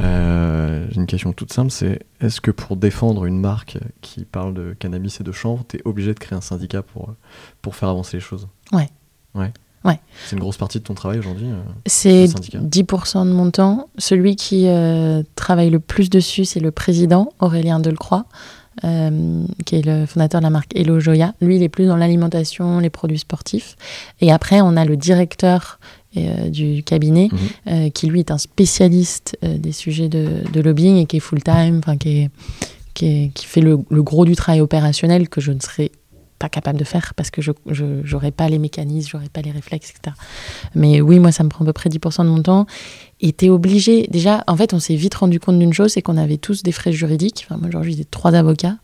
Euh, 0.00 0.86
j'ai 0.90 0.96
une 0.96 1.06
question 1.06 1.32
toute 1.32 1.52
simple, 1.52 1.70
c'est 1.70 2.00
est-ce 2.20 2.40
que 2.40 2.50
pour 2.50 2.76
défendre 2.76 3.24
une 3.24 3.40
marque 3.40 3.78
qui 4.02 4.24
parle 4.24 4.52
de 4.52 4.74
cannabis 4.78 5.20
et 5.20 5.24
de 5.24 5.32
chanvre, 5.32 5.64
tu 5.66 5.78
es 5.78 5.82
obligé 5.84 6.12
de 6.12 6.18
créer 6.18 6.36
un 6.36 6.42
syndicat 6.42 6.82
pour, 6.82 7.14
pour 7.62 7.76
faire 7.76 7.88
avancer 7.88 8.18
les 8.18 8.22
choses? 8.22 8.48
Ouais. 8.72 8.90
Ouais. 9.34 9.52
Ouais. 9.84 10.00
C'est 10.24 10.34
une 10.34 10.40
grosse 10.40 10.56
partie 10.56 10.78
de 10.78 10.84
ton 10.84 10.94
travail 10.94 11.20
aujourd'hui 11.20 11.46
euh, 11.46 11.62
C'est 11.86 12.24
10% 12.24 13.24
de 13.24 13.32
mon 13.32 13.50
temps. 13.52 13.88
Celui 13.98 14.34
qui 14.34 14.66
euh, 14.66 15.22
travaille 15.36 15.70
le 15.70 15.78
plus 15.78 16.10
dessus, 16.10 16.44
c'est 16.44 16.58
le 16.58 16.72
président, 16.72 17.32
Aurélien 17.38 17.78
Delcroix, 17.78 18.26
qui 18.82 19.76
est 19.76 19.84
le 19.84 20.06
fondateur 20.06 20.40
de 20.40 20.44
la 20.46 20.50
marque 20.50 20.76
Hello 20.76 21.00
Joya. 21.00 21.34
Lui, 21.40 21.56
il 21.56 21.62
est 21.62 21.68
plus 21.68 21.86
dans 21.86 21.96
l'alimentation, 21.96 22.78
les 22.78 22.90
produits 22.90 23.18
sportifs. 23.18 23.76
Et 24.20 24.30
après, 24.30 24.60
on 24.60 24.76
a 24.76 24.84
le 24.84 24.96
directeur 24.96 25.78
euh, 26.16 26.48
du 26.48 26.82
cabinet, 26.82 27.28
mhm. 27.30 27.38
euh, 27.66 27.90
qui 27.90 28.06
lui 28.06 28.20
est 28.20 28.30
un 28.30 28.38
spécialiste 28.38 29.36
euh, 29.44 29.58
des 29.58 29.72
sujets 29.72 30.08
de, 30.08 30.42
lobbying 30.62 30.96
et 30.96 31.04
qui 31.04 31.18
est 31.18 31.20
full-time, 31.20 31.82
qui, 32.00 32.30
qui, 32.94 33.32
qui, 33.34 33.46
fait 33.46 33.60
le, 33.60 33.76
gros 33.76 34.24
du 34.24 34.34
travail 34.34 34.62
opérationnel 34.62 35.28
que 35.28 35.42
je 35.42 35.52
ne 35.52 35.60
serais 35.60 35.90
pas 36.38 36.48
capable 36.48 36.78
de 36.78 36.84
faire 36.84 37.12
parce 37.14 37.30
que 37.30 37.42
je 37.42 37.52
n'aurais 38.10 38.30
pas 38.30 38.48
les 38.48 38.58
mécanismes, 38.58 39.10
j'aurais 39.12 39.28
pas 39.28 39.42
les 39.42 39.50
réflexes, 39.50 39.90
etc. 39.90 40.16
Mais 40.74 41.02
oui, 41.02 41.18
moi, 41.18 41.32
ça 41.32 41.44
me 41.44 41.50
prend 41.50 41.64
à 41.64 41.66
peu 41.66 41.74
près 41.74 41.90
10% 41.90 42.24
de 42.24 42.30
mon 42.30 42.40
temps. 42.40 42.66
Et 43.20 43.32
tu 43.32 43.46
es 43.46 43.48
obligé. 43.48 44.06
Déjà, 44.10 44.44
en 44.46 44.56
fait, 44.56 44.74
on 44.74 44.78
s'est 44.78 44.96
vite 44.96 45.14
rendu 45.14 45.40
compte 45.40 45.58
d'une 45.58 45.72
chose 45.72 45.92
c'est 45.92 46.02
qu'on 46.02 46.16
avait 46.16 46.36
tous 46.36 46.62
des 46.62 46.72
frais 46.72 46.92
juridiques. 46.92 47.46
Moi, 47.50 47.68
aujourd'hui, 47.68 47.94
j'ai 47.96 48.04
trois 48.04 48.34
avocats. 48.34 48.76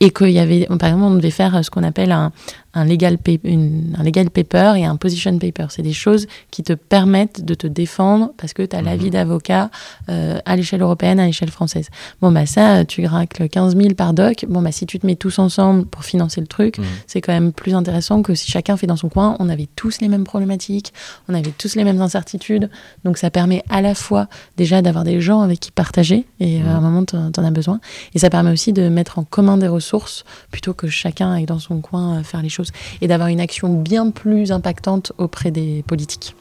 et 0.00 0.10
qu'il 0.10 0.30
y 0.30 0.38
avait, 0.38 0.66
par 0.66 0.88
exemple, 0.88 1.04
on 1.04 1.14
devait 1.16 1.30
faire 1.30 1.64
ce 1.64 1.70
qu'on 1.70 1.82
appelle 1.82 2.12
un, 2.12 2.32
un 2.74 2.84
legal, 2.84 3.18
un 3.26 4.02
legal 4.02 4.30
paper 4.30 4.74
et 4.76 4.84
un 4.84 4.96
position 4.96 5.38
paper. 5.38 5.66
C'est 5.70 5.82
des 5.82 5.92
choses 5.92 6.26
qui 6.50 6.62
te 6.62 6.74
permettent 6.74 7.44
de 7.44 7.54
te 7.54 7.66
défendre 7.66 8.32
parce 8.36 8.52
que 8.52 8.62
tu 8.62 8.76
as 8.76 8.82
l'avis 8.82 9.06
mhm. 9.06 9.12
d'avocat 9.12 9.70
euh, 10.08 10.38
à 10.44 10.56
l'échelle 10.56 10.82
européenne, 10.82 11.18
à 11.18 11.26
l'échelle 11.26 11.50
française. 11.50 11.88
Bon, 12.20 12.30
bah 12.30 12.46
ça, 12.46 12.84
tu 12.84 13.02
gracles 13.02 13.48
15 13.48 13.76
000 13.76 13.94
par 13.94 14.12
doc. 14.12 14.44
Bon, 14.48 14.60
bah 14.60 14.72
si 14.72 14.86
tu 14.86 14.98
te 14.98 15.06
mets 15.06 15.16
tous 15.16 15.38
ensemble 15.38 15.86
pour 15.86 16.04
financer 16.04 16.40
le 16.40 16.46
truc, 16.46 16.78
mhm. 16.78 16.84
c'est 17.06 17.20
quand 17.20 17.32
même 17.32 17.52
plus 17.52 17.74
intéressant 17.74 18.22
que 18.22 18.34
si 18.34 18.50
chacun 18.50 18.76
fait 18.76 18.86
dans 18.86 18.96
son 18.96 19.08
coin. 19.08 19.36
On 19.38 19.48
avait 19.48 19.68
tous 19.74 20.00
les 20.00 20.08
mêmes 20.08 20.24
problématiques, 20.24 20.92
on 21.28 21.34
avait 21.34 21.52
tous 21.56 21.74
les 21.74 21.84
mêmes 21.84 22.00
incertitudes. 22.02 22.70
Donc 23.04 23.16
ça 23.16 23.30
permet 23.30 23.62
à 23.70 23.80
la 23.80 23.94
fois 23.94 24.28
déjà 24.56 24.82
d'avoir 24.82 25.04
des 25.04 25.20
gens 25.20 25.40
avec 25.40 25.60
qui 25.60 25.70
partager 25.70 26.26
et 26.40 26.60
euh, 26.60 26.66
à 26.66 26.72
un 26.72 26.80
mhm. 26.80 26.82
moment, 26.82 27.04
tu 27.04 27.16
en, 27.16 27.44
as 27.44 27.50
besoin. 27.50 27.80
Et 28.14 28.18
ça 28.18 28.28
permet 28.30 28.52
aussi 28.52 28.72
de 28.72 28.88
mettre 28.88 29.18
en 29.18 29.24
commun 29.24 29.56
des 29.56 29.68
ressources 29.68 30.24
plutôt 30.50 30.74
que 30.74 30.88
chacun 30.88 31.32
aille 31.32 31.46
dans 31.46 31.58
son 31.58 31.80
coin 31.80 32.18
euh, 32.18 32.22
faire 32.22 32.42
les 32.42 32.48
choses 32.48 32.57
et 33.00 33.08
d'avoir 33.08 33.28
une 33.28 33.40
action 33.40 33.68
bien 33.72 34.10
plus 34.10 34.52
impactante 34.52 35.12
auprès 35.18 35.50
des 35.50 35.82
politiques. 35.86 36.34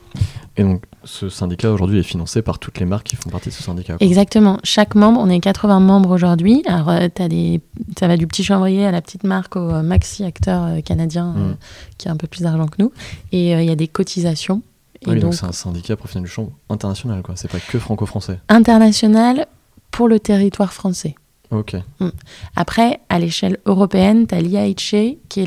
Et 0.58 0.64
donc, 0.64 0.84
ce 1.04 1.30
syndicat 1.30 1.72
aujourd'hui 1.72 2.00
est 2.00 2.04
financé 2.04 2.42
par 2.42 2.58
toutes 2.58 2.80
les 2.80 2.86
marques 2.86 3.08
qui 3.08 3.16
font 3.16 3.30
partie 3.30 3.50
de 3.50 3.54
ce 3.54 3.62
syndicat. 3.62 3.96
Exactement. 4.00 4.60
Chaque 4.64 4.96
membre, 4.96 5.20
on 5.22 5.30
est 5.30 5.40
80 5.40 5.80
membres 5.80 6.10
aujourd'hui. 6.10 6.64
Alors, 6.66 6.90
euh, 6.90 7.08
as 7.20 7.28
des, 7.28 7.62
ça 7.98 8.08
va 8.08 8.18
du 8.18 8.26
petit 8.26 8.44
chanvrier 8.44 8.86
à 8.86 8.92
la 8.92 9.02
petite 9.02 9.24
marque 9.24 9.56
au 9.56 9.70
euh, 9.70 9.84
maxi 9.84 10.24
acteur 10.24 10.64
euh, 10.64 10.82
canadien 10.82 11.34
mm. 11.34 11.58
qui 12.00 12.10
a 12.10 12.12
un 12.12 12.18
peu 12.18 12.26
plus 12.26 12.42
d'argent 12.42 12.66
que 12.68 12.82
nous. 12.82 12.92
Et 13.32 13.52
il 13.52 13.66
y 13.66 13.72
a 13.72 13.76
des 13.76 13.88
cotisations. 13.88 14.64
Et 15.04 15.12
oui, 15.12 15.20
donc 15.20 15.36
c'est 15.36 15.46
un 15.46 15.52
syndicat 15.52 15.96
professionnel 15.96 16.28
du 16.28 16.34
champ 16.34 16.50
international, 16.70 17.22
quoi. 17.22 17.36
C'est 17.36 17.52
pas 17.52 17.60
que 17.60 17.78
franco-français. 17.78 18.40
International 18.50 19.46
pour 19.92 20.08
le 20.08 20.20
territoire 20.20 20.74
français. 20.74 21.16
Mm. 21.52 22.10
Après, 22.56 23.00
à 23.10 23.20
l'échelle 23.20 23.58
européenne, 23.66 24.28
tu 24.28 24.36
as 24.36 24.42
l'IAHA, 24.42 25.16
qui 25.30 25.42
est 25.42 25.46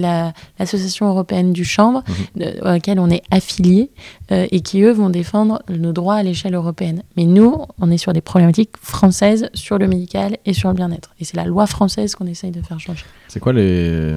l'Association 0.59 1.09
européenne 1.09 1.53
du 1.53 1.65
chanvre, 1.65 2.03
mhm. 2.37 2.53
à 2.63 2.73
laquelle 2.73 2.99
on 2.99 3.11
est 3.11 3.23
affilié, 3.31 3.91
euh, 4.33 4.47
et 4.51 4.61
qui, 4.61 4.83
eux, 4.83 4.93
vont 4.93 5.11
défendre 5.11 5.63
nos 5.69 5.93
droits 5.93 6.17
à 6.17 6.23
l'échelle 6.23 6.55
européenne. 6.55 7.03
Mais 7.17 7.25
nous, 7.25 7.65
on 7.81 7.91
est 7.91 7.99
sur 7.99 8.13
des 8.13 8.21
problématiques 8.21 8.77
françaises 8.81 9.51
sur 9.55 9.79
le 9.79 9.87
médical 9.87 10.39
et 10.47 10.53
sur 10.53 10.69
le 10.69 10.75
bien-être. 10.75 11.11
Et 11.21 11.25
c'est 11.25 11.37
la 11.37 11.45
loi 11.45 11.67
française 11.67 12.15
qu'on 12.15 12.27
essaye 12.27 12.51
de 12.51 12.63
faire 12.63 12.81
changer. 12.81 13.05
C'est 13.29 13.41
quoi 13.41 13.53
les, 13.53 14.17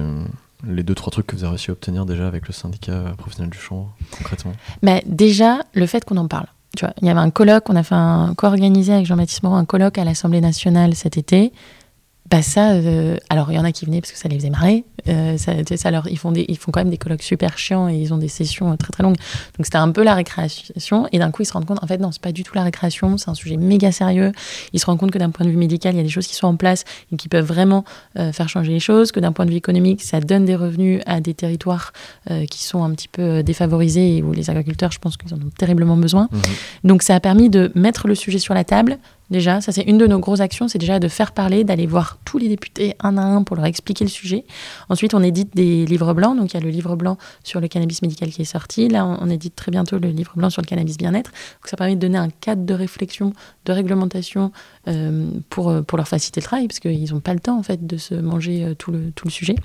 les 0.66 0.82
deux, 0.82 0.94
trois 0.94 1.10
trucs 1.10 1.26
que 1.26 1.36
vous 1.36 1.44
avez 1.44 1.50
réussi 1.50 1.70
à 1.70 1.72
obtenir 1.72 2.06
déjà 2.06 2.26
avec 2.26 2.46
le 2.46 2.52
syndicat 2.52 3.14
professionnel 3.18 3.50
du 3.50 3.58
chanvre, 3.58 3.94
concrètement? 4.16 4.52
Bah, 4.82 5.00
Déjà, 5.06 5.60
le 5.74 5.86
fait 5.86 6.04
qu'on 6.04 6.16
en 6.16 6.28
parle. 6.28 6.46
Tu 6.76 6.84
vois, 6.84 6.94
il 7.00 7.06
y 7.06 7.10
avait 7.10 7.20
un 7.20 7.30
colloque, 7.30 7.68
on 7.68 7.76
a 7.76 7.82
fait 7.82 7.94
un 7.94 8.34
co-organisé 8.36 8.92
avec 8.92 9.06
Jean-Baptiste 9.06 9.42
Moreau, 9.42 9.56
un 9.56 9.64
colloque 9.64 9.98
à 9.98 10.04
l'Assemblée 10.04 10.40
nationale 10.40 10.94
cet 10.94 11.16
été. 11.16 11.52
Bah 12.30 12.40
ça, 12.40 12.72
euh, 12.72 13.18
alors 13.28 13.52
il 13.52 13.54
y 13.54 13.58
en 13.58 13.64
a 13.64 13.72
qui 13.72 13.84
venaient 13.84 14.00
parce 14.00 14.10
que 14.10 14.18
ça 14.18 14.28
les 14.28 14.36
faisait 14.36 14.50
marrer. 14.50 14.84
Euh, 15.08 15.36
ça, 15.36 15.52
ça 15.76 15.90
leur, 15.90 16.08
ils, 16.08 16.18
font 16.18 16.32
des, 16.32 16.46
ils 16.48 16.56
font 16.56 16.72
quand 16.72 16.80
même 16.80 16.88
des 16.88 16.96
colloques 16.96 17.22
super 17.22 17.58
chiants 17.58 17.86
et 17.90 17.96
ils 17.96 18.14
ont 18.14 18.16
des 18.16 18.28
sessions 18.28 18.72
euh, 18.72 18.76
très 18.76 18.90
très 18.90 19.02
longues. 19.02 19.18
Donc 19.58 19.66
c'était 19.66 19.76
un 19.76 19.90
peu 19.90 20.02
la 20.02 20.14
récréation. 20.14 21.06
Et 21.12 21.18
d'un 21.18 21.30
coup, 21.30 21.42
ils 21.42 21.46
se 21.46 21.52
rendent 21.52 21.66
compte, 21.66 21.84
en 21.84 21.86
fait, 21.86 21.98
non, 21.98 22.12
c'est 22.12 22.22
pas 22.22 22.32
du 22.32 22.42
tout 22.42 22.54
la 22.54 22.62
récréation, 22.62 23.18
c'est 23.18 23.28
un 23.28 23.34
sujet 23.34 23.58
méga 23.58 23.92
sérieux. 23.92 24.32
Ils 24.72 24.80
se 24.80 24.86
rendent 24.86 24.98
compte 24.98 25.10
que 25.10 25.18
d'un 25.18 25.28
point 25.28 25.44
de 25.44 25.50
vue 25.50 25.58
médical, 25.58 25.94
il 25.94 25.98
y 25.98 26.00
a 26.00 26.02
des 26.02 26.08
choses 26.08 26.26
qui 26.26 26.34
sont 26.34 26.46
en 26.46 26.56
place 26.56 26.84
et 27.12 27.16
qui 27.16 27.28
peuvent 27.28 27.44
vraiment 27.44 27.84
faire 28.14 28.48
changer 28.48 28.72
les 28.72 28.80
choses. 28.80 29.12
Que 29.12 29.20
d'un 29.20 29.32
point 29.32 29.44
de 29.44 29.50
vue 29.50 29.56
économique, 29.56 30.02
ça 30.02 30.20
donne 30.20 30.46
des 30.46 30.56
revenus 30.56 31.02
à 31.06 31.20
des 31.20 31.34
territoires 31.34 31.92
qui 32.50 32.62
sont 32.62 32.82
un 32.82 32.90
petit 32.92 33.08
peu 33.08 33.42
défavorisés 33.42 34.16
et 34.16 34.22
où 34.22 34.32
les 34.32 34.48
agriculteurs, 34.48 34.92
je 34.92 34.98
pense 34.98 35.16
qu'ils 35.16 35.34
en 35.34 35.36
ont 35.36 35.50
terriblement 35.58 35.96
besoin. 35.96 36.28
Mmh. 36.30 36.38
Donc 36.84 37.02
ça 37.02 37.14
a 37.14 37.20
permis 37.20 37.50
de 37.50 37.70
mettre 37.74 38.08
le 38.08 38.14
sujet 38.14 38.38
sur 38.38 38.54
la 38.54 38.64
table, 38.64 38.98
Déjà, 39.30 39.60
ça 39.60 39.72
c'est 39.72 39.82
une 39.82 39.96
de 39.96 40.06
nos 40.06 40.18
grosses 40.18 40.40
actions, 40.40 40.68
c'est 40.68 40.78
déjà 40.78 40.98
de 40.98 41.08
faire 41.08 41.32
parler, 41.32 41.64
d'aller 41.64 41.86
voir 41.86 42.18
tous 42.24 42.38
les 42.38 42.48
députés 42.48 42.94
un 43.00 43.16
à 43.16 43.22
un 43.22 43.42
pour 43.42 43.56
leur 43.56 43.64
expliquer 43.64 44.04
le 44.04 44.10
sujet. 44.10 44.44
Ensuite, 44.90 45.14
on 45.14 45.22
édite 45.22 45.56
des 45.56 45.86
livres 45.86 46.12
blancs, 46.12 46.36
donc 46.36 46.52
il 46.52 46.54
y 46.54 46.60
a 46.60 46.62
le 46.62 46.70
livre 46.70 46.94
blanc 46.94 47.16
sur 47.42 47.60
le 47.60 47.68
cannabis 47.68 48.02
médical 48.02 48.30
qui 48.30 48.42
est 48.42 48.46
sorti. 48.46 48.88
Là, 48.88 49.06
on, 49.06 49.30
édite 49.30 49.56
très 49.56 49.70
bientôt 49.70 49.98
le 49.98 50.08
livre 50.08 50.32
blanc 50.36 50.50
sur 50.50 50.60
le 50.60 50.66
cannabis 50.66 50.98
bien-être. 50.98 51.30
Donc 51.30 51.68
ça 51.68 51.76
permet 51.76 51.96
de 51.96 52.00
donner 52.00 52.18
un 52.18 52.28
cadre 52.28 52.64
de 52.64 52.74
réflexion, 52.74 53.32
de 53.64 53.72
réglementation 53.72 54.52
euh, 54.88 55.26
pour, 55.48 55.70
euh, 55.70 55.82
pour 55.82 55.96
leur 55.96 56.06
faciliter 56.06 56.40
le 56.40 56.44
travail, 56.44 56.68
parce 56.68 56.80
qu'ils 56.80 57.12
n'ont 57.12 57.20
pas 57.20 57.34
le 57.34 57.40
temps 57.40 57.58
en 57.58 57.62
fait 57.62 57.86
de 57.86 57.96
se 57.96 58.14
manger 58.14 58.64
euh, 58.64 58.74
tout, 58.74 58.92
le, 58.92 59.10
tout 59.12 59.26
le 59.26 59.32
sujet. 59.32 59.56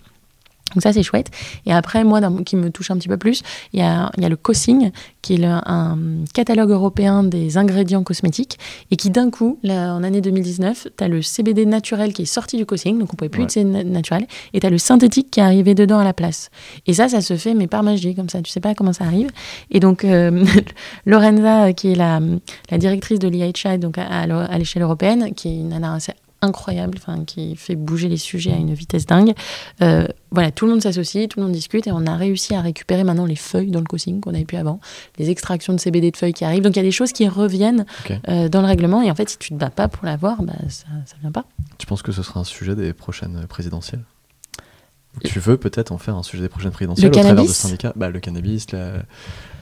Donc 0.74 0.84
ça, 0.84 0.94
c'est 0.94 1.04
chouette. 1.04 1.30
Et 1.66 1.74
après, 1.74 2.04
moi, 2.04 2.22
qui 2.46 2.56
me 2.56 2.70
touche 2.70 2.92
un 2.92 2.98
petit 2.98 3.08
peu 3.08 3.18
plus, 3.18 3.42
il 3.74 3.80
y 3.80 3.84
a, 3.84 4.12
y 4.18 4.26
a 4.26 4.30
le 4.30 4.36
COSING, 4.36 4.92
qui 5.22 5.36
est 5.36 5.46
un 5.46 5.98
catalogue 6.34 6.72
européen 6.72 7.24
des 7.24 7.58
ingrédients 7.58 8.04
cosmétiques, 8.04 8.58
et 8.92 8.96
qui 8.96 9.10
d'un 9.10 9.30
coup, 9.30 9.60
là, 9.64 9.94
en 9.94 10.04
année 10.04 10.22
2019, 10.22 10.88
tu 10.98 11.04
as 11.04 11.08
le 11.08 11.22
CBD 11.22 11.66
naturel 11.66 12.14
qui 12.14 12.24
est 12.24 12.26
sorti 12.26 12.58
du 12.58 12.66
COSING, 12.66 13.00
donc 13.00 13.14
on 13.14 13.16
pouvait 13.16 13.30
plus 13.30 13.44
utiliser 13.44 13.84
naturel, 13.84 14.28
et 14.54 14.60
tu 14.60 14.68
as 14.68 14.70
le 14.70 14.78
synthétique 14.78 15.32
qui 15.32 15.40
est 15.40 15.44
arrivé 15.44 15.76
dedans 15.76 16.00
à 16.00 16.04
la 16.04 16.14
place. 16.14 16.50
Et 16.88 16.94
ça, 16.94 17.10
ça 17.10 17.22
se 17.22 17.36
fait, 17.38 17.54
mais 17.54 17.68
par 17.68 17.84
magie, 17.84 18.16
comme 18.16 18.30
ça, 18.30 18.42
tu 18.42 18.52
sais 18.52 18.62
pas 18.62 18.76
comment 18.76 18.94
ça 18.94 19.06
arrive. 19.06 19.30
Et 19.72 19.80
donc, 19.80 20.04
euh, 20.04 20.46
Lorenza, 21.06 21.74
qui 21.74 21.92
est 21.92 21.96
la, 21.96 22.20
la 22.70 22.78
directrice 22.78 23.20
de 23.20 23.28
l'IHI, 23.28 23.80
donc 23.80 23.98
à, 23.98 24.06
à 24.06 24.58
l'échelle 24.58 24.84
européenne, 24.84 25.34
qui 25.34 25.50
est 25.50 25.56
une 25.56 25.70
nana 25.70 25.98
incroyable, 26.42 26.98
enfin, 26.98 27.24
qui 27.26 27.56
fait 27.56 27.76
bouger 27.76 28.08
les 28.08 28.18
sujets 28.18 28.52
à 28.52 28.56
une 28.56 28.74
vitesse 28.74 29.06
dingue. 29.06 29.34
Euh, 29.82 30.08
voilà, 30.32 30.52
tout 30.52 30.66
le 30.66 30.72
monde 30.72 30.82
s'associe, 30.82 31.28
tout 31.28 31.40
le 31.40 31.46
monde 31.46 31.54
discute 31.56 31.88
et 31.88 31.92
on 31.92 32.06
a 32.06 32.16
réussi 32.16 32.56
à 32.56 32.62
récupérer 32.62 33.04
maintenant 33.04 33.26
les 33.26 33.36
feuilles 33.36 33.72
dans 33.72 33.80
le 33.80 33.86
co-sign 33.86 34.22
qu'on 34.22 34.34
avait 34.34 34.46
pu 34.46 34.56
avant, 34.56 34.80
les 35.18 35.30
extractions 35.30 35.74
de 35.74 35.80
CBD 35.80 36.12
de 36.12 36.18
feuilles 36.18 36.34
qui 36.34 36.46
arrivent. 36.46 36.64
Donc 36.64 36.76
il 36.76 36.80
y 36.80 36.82
a 36.82 36.84
des 36.84 36.92
choses 36.92 37.12
qui 37.12 37.28
reviennent 37.28 37.86
euh, 38.28 38.50
dans 38.50 38.62
le 38.62 38.68
règlement 38.68 39.02
et 39.02 39.12
en 39.12 39.16
fait, 39.16 39.30
si 39.30 39.38
tu 39.38 39.50
te 39.50 39.56
bats 39.56 39.70
pas 39.70 39.88
pour 39.88 40.06
l'avoir, 40.06 40.42
bah, 40.44 40.54
ça, 40.70 40.88
ça 41.06 41.16
vient 41.22 41.32
pas. 41.32 41.46
Tu 41.78 41.86
penses 41.86 42.02
que 42.02 42.12
ce 42.12 42.24
sera 42.24 42.40
un 42.40 42.46
sujet 42.46 42.76
des 42.76 42.94
prochaines 42.94 43.46
présidentielles? 43.48 44.04
Tu 45.24 45.40
veux 45.40 45.58
peut-être 45.58 45.92
en 45.92 45.98
faire 45.98 46.16
un 46.16 46.24
sujet 46.24 46.44
des 46.44 46.50
prochaines 46.50 46.72
présidentielles 46.72 47.12
Le 47.12 47.18
au 47.18 47.20
travers 47.22 47.44
de 47.44 47.48
syndicats? 47.50 47.94
Bah, 47.96 48.10
Le 48.10 48.20
cannabis, 48.20 48.72
la- 48.72 49.04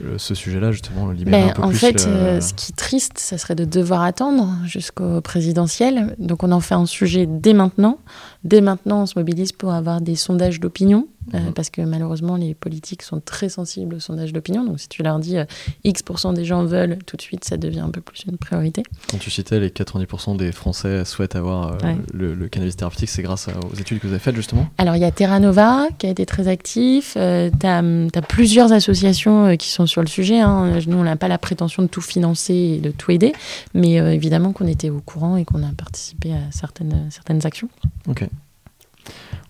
le- 0.01 0.17
ce 0.17 0.35
sujet-là, 0.35 0.71
justement, 0.71 1.09
libérer 1.11 1.41
Ben, 1.43 1.49
un 1.49 1.53
peu 1.53 1.61
en 1.63 1.69
plus 1.69 1.77
fait, 1.77 2.05
le- 2.05 2.11
euh, 2.11 2.41
ce 2.41 2.53
qui 2.53 2.71
est 2.71 2.75
triste, 2.75 3.17
ça 3.17 3.37
serait 3.37 3.55
de 3.55 3.65
devoir 3.65 4.01
attendre 4.03 4.47
jusqu'au 4.65 5.21
présidentiel. 5.21 6.15
Donc 6.19 6.43
on 6.43 6.51
en 6.51 6.59
fait 6.59 6.75
un 6.75 6.85
sujet 6.85 7.25
dès 7.27 7.53
maintenant. 7.53 7.97
Dès 8.43 8.61
maintenant, 8.61 9.01
on 9.01 9.05
se 9.05 9.17
mobilise 9.17 9.51
pour 9.51 9.73
avoir 9.73 10.01
des 10.01 10.15
sondages 10.15 10.59
d'opinion, 10.59 11.07
euh, 11.33 11.39
Mhm. 11.39 11.53
parce 11.53 11.69
que 11.69 11.81
malheureusement, 11.81 12.35
les 12.35 12.53
politiques 12.53 13.01
sont 13.01 13.19
très 13.19 13.49
sensibles 13.49 13.95
aux 13.95 13.99
sondages 13.99 14.33
d'opinion. 14.33 14.63
Donc 14.65 14.79
si 14.79 14.87
tu 14.87 15.03
leur 15.03 15.19
dis 15.19 15.37
euh, 15.37 15.45
X% 15.83 16.33
des 16.33 16.45
gens 16.45 16.63
veulent, 16.63 16.97
tout 17.05 17.17
de 17.17 17.21
suite, 17.21 17.43
ça 17.45 17.57
devient 17.57 17.79
un 17.81 17.89
peu 17.89 18.01
plus 18.01 18.23
une 18.29 18.37
priorité. 18.37 18.83
Quand 19.11 19.17
tu 19.17 19.29
citais 19.31 19.59
les 19.59 19.69
90% 19.69 20.35
des 20.37 20.51
Français 20.51 21.03
souhaitent 21.05 21.35
avoir 21.35 21.73
euh, 21.73 21.77
Ouais. 21.83 21.97
le, 22.13 22.33
le 22.33 22.47
cannabis 22.47 22.75
thérapeutique, 22.75 23.09
c'est 23.09 23.21
grâce 23.23 23.47
aux 23.71 23.75
études 23.75 23.99
que 23.99 24.07
vous 24.07 24.13
avez 24.13 24.19
faites, 24.21 24.35
justement? 24.35 24.67
Alors, 24.77 24.95
il 24.95 25.01
y 25.01 25.05
a 25.05 25.11
Terra 25.11 25.39
Nova 25.39 25.87
qui 25.97 26.07
a 26.07 26.09
été 26.09 26.25
très 26.25 26.47
actif. 26.47 27.15
Euh, 27.17 27.49
tu 27.59 27.65
as, 27.67 28.21
plusieurs 28.21 28.71
associations 28.71 29.55
qui 29.57 29.69
sont 29.69 29.85
sur 29.85 30.01
le 30.01 30.07
sujet. 30.07 30.39
hein. 30.39 30.79
Nous, 30.87 30.97
on 30.97 31.03
n'a 31.03 31.15
pas 31.15 31.27
la 31.27 31.37
prétention 31.37 31.83
de 31.83 31.87
tout 31.87 32.01
financer 32.01 32.53
et 32.53 32.79
de 32.79 32.91
tout 32.91 33.11
aider. 33.11 33.33
Mais 33.73 33.93
évidemment 33.95 34.53
qu'on 34.53 34.67
était 34.67 34.89
au 34.89 34.99
courant 35.01 35.37
et 35.37 35.45
qu'on 35.45 35.63
a 35.63 35.71
participé 35.77 36.33
à 36.33 36.39
certaines, 36.51 37.07
certaines 37.09 37.45
actions. 37.45 37.69
Ok. 38.07 38.27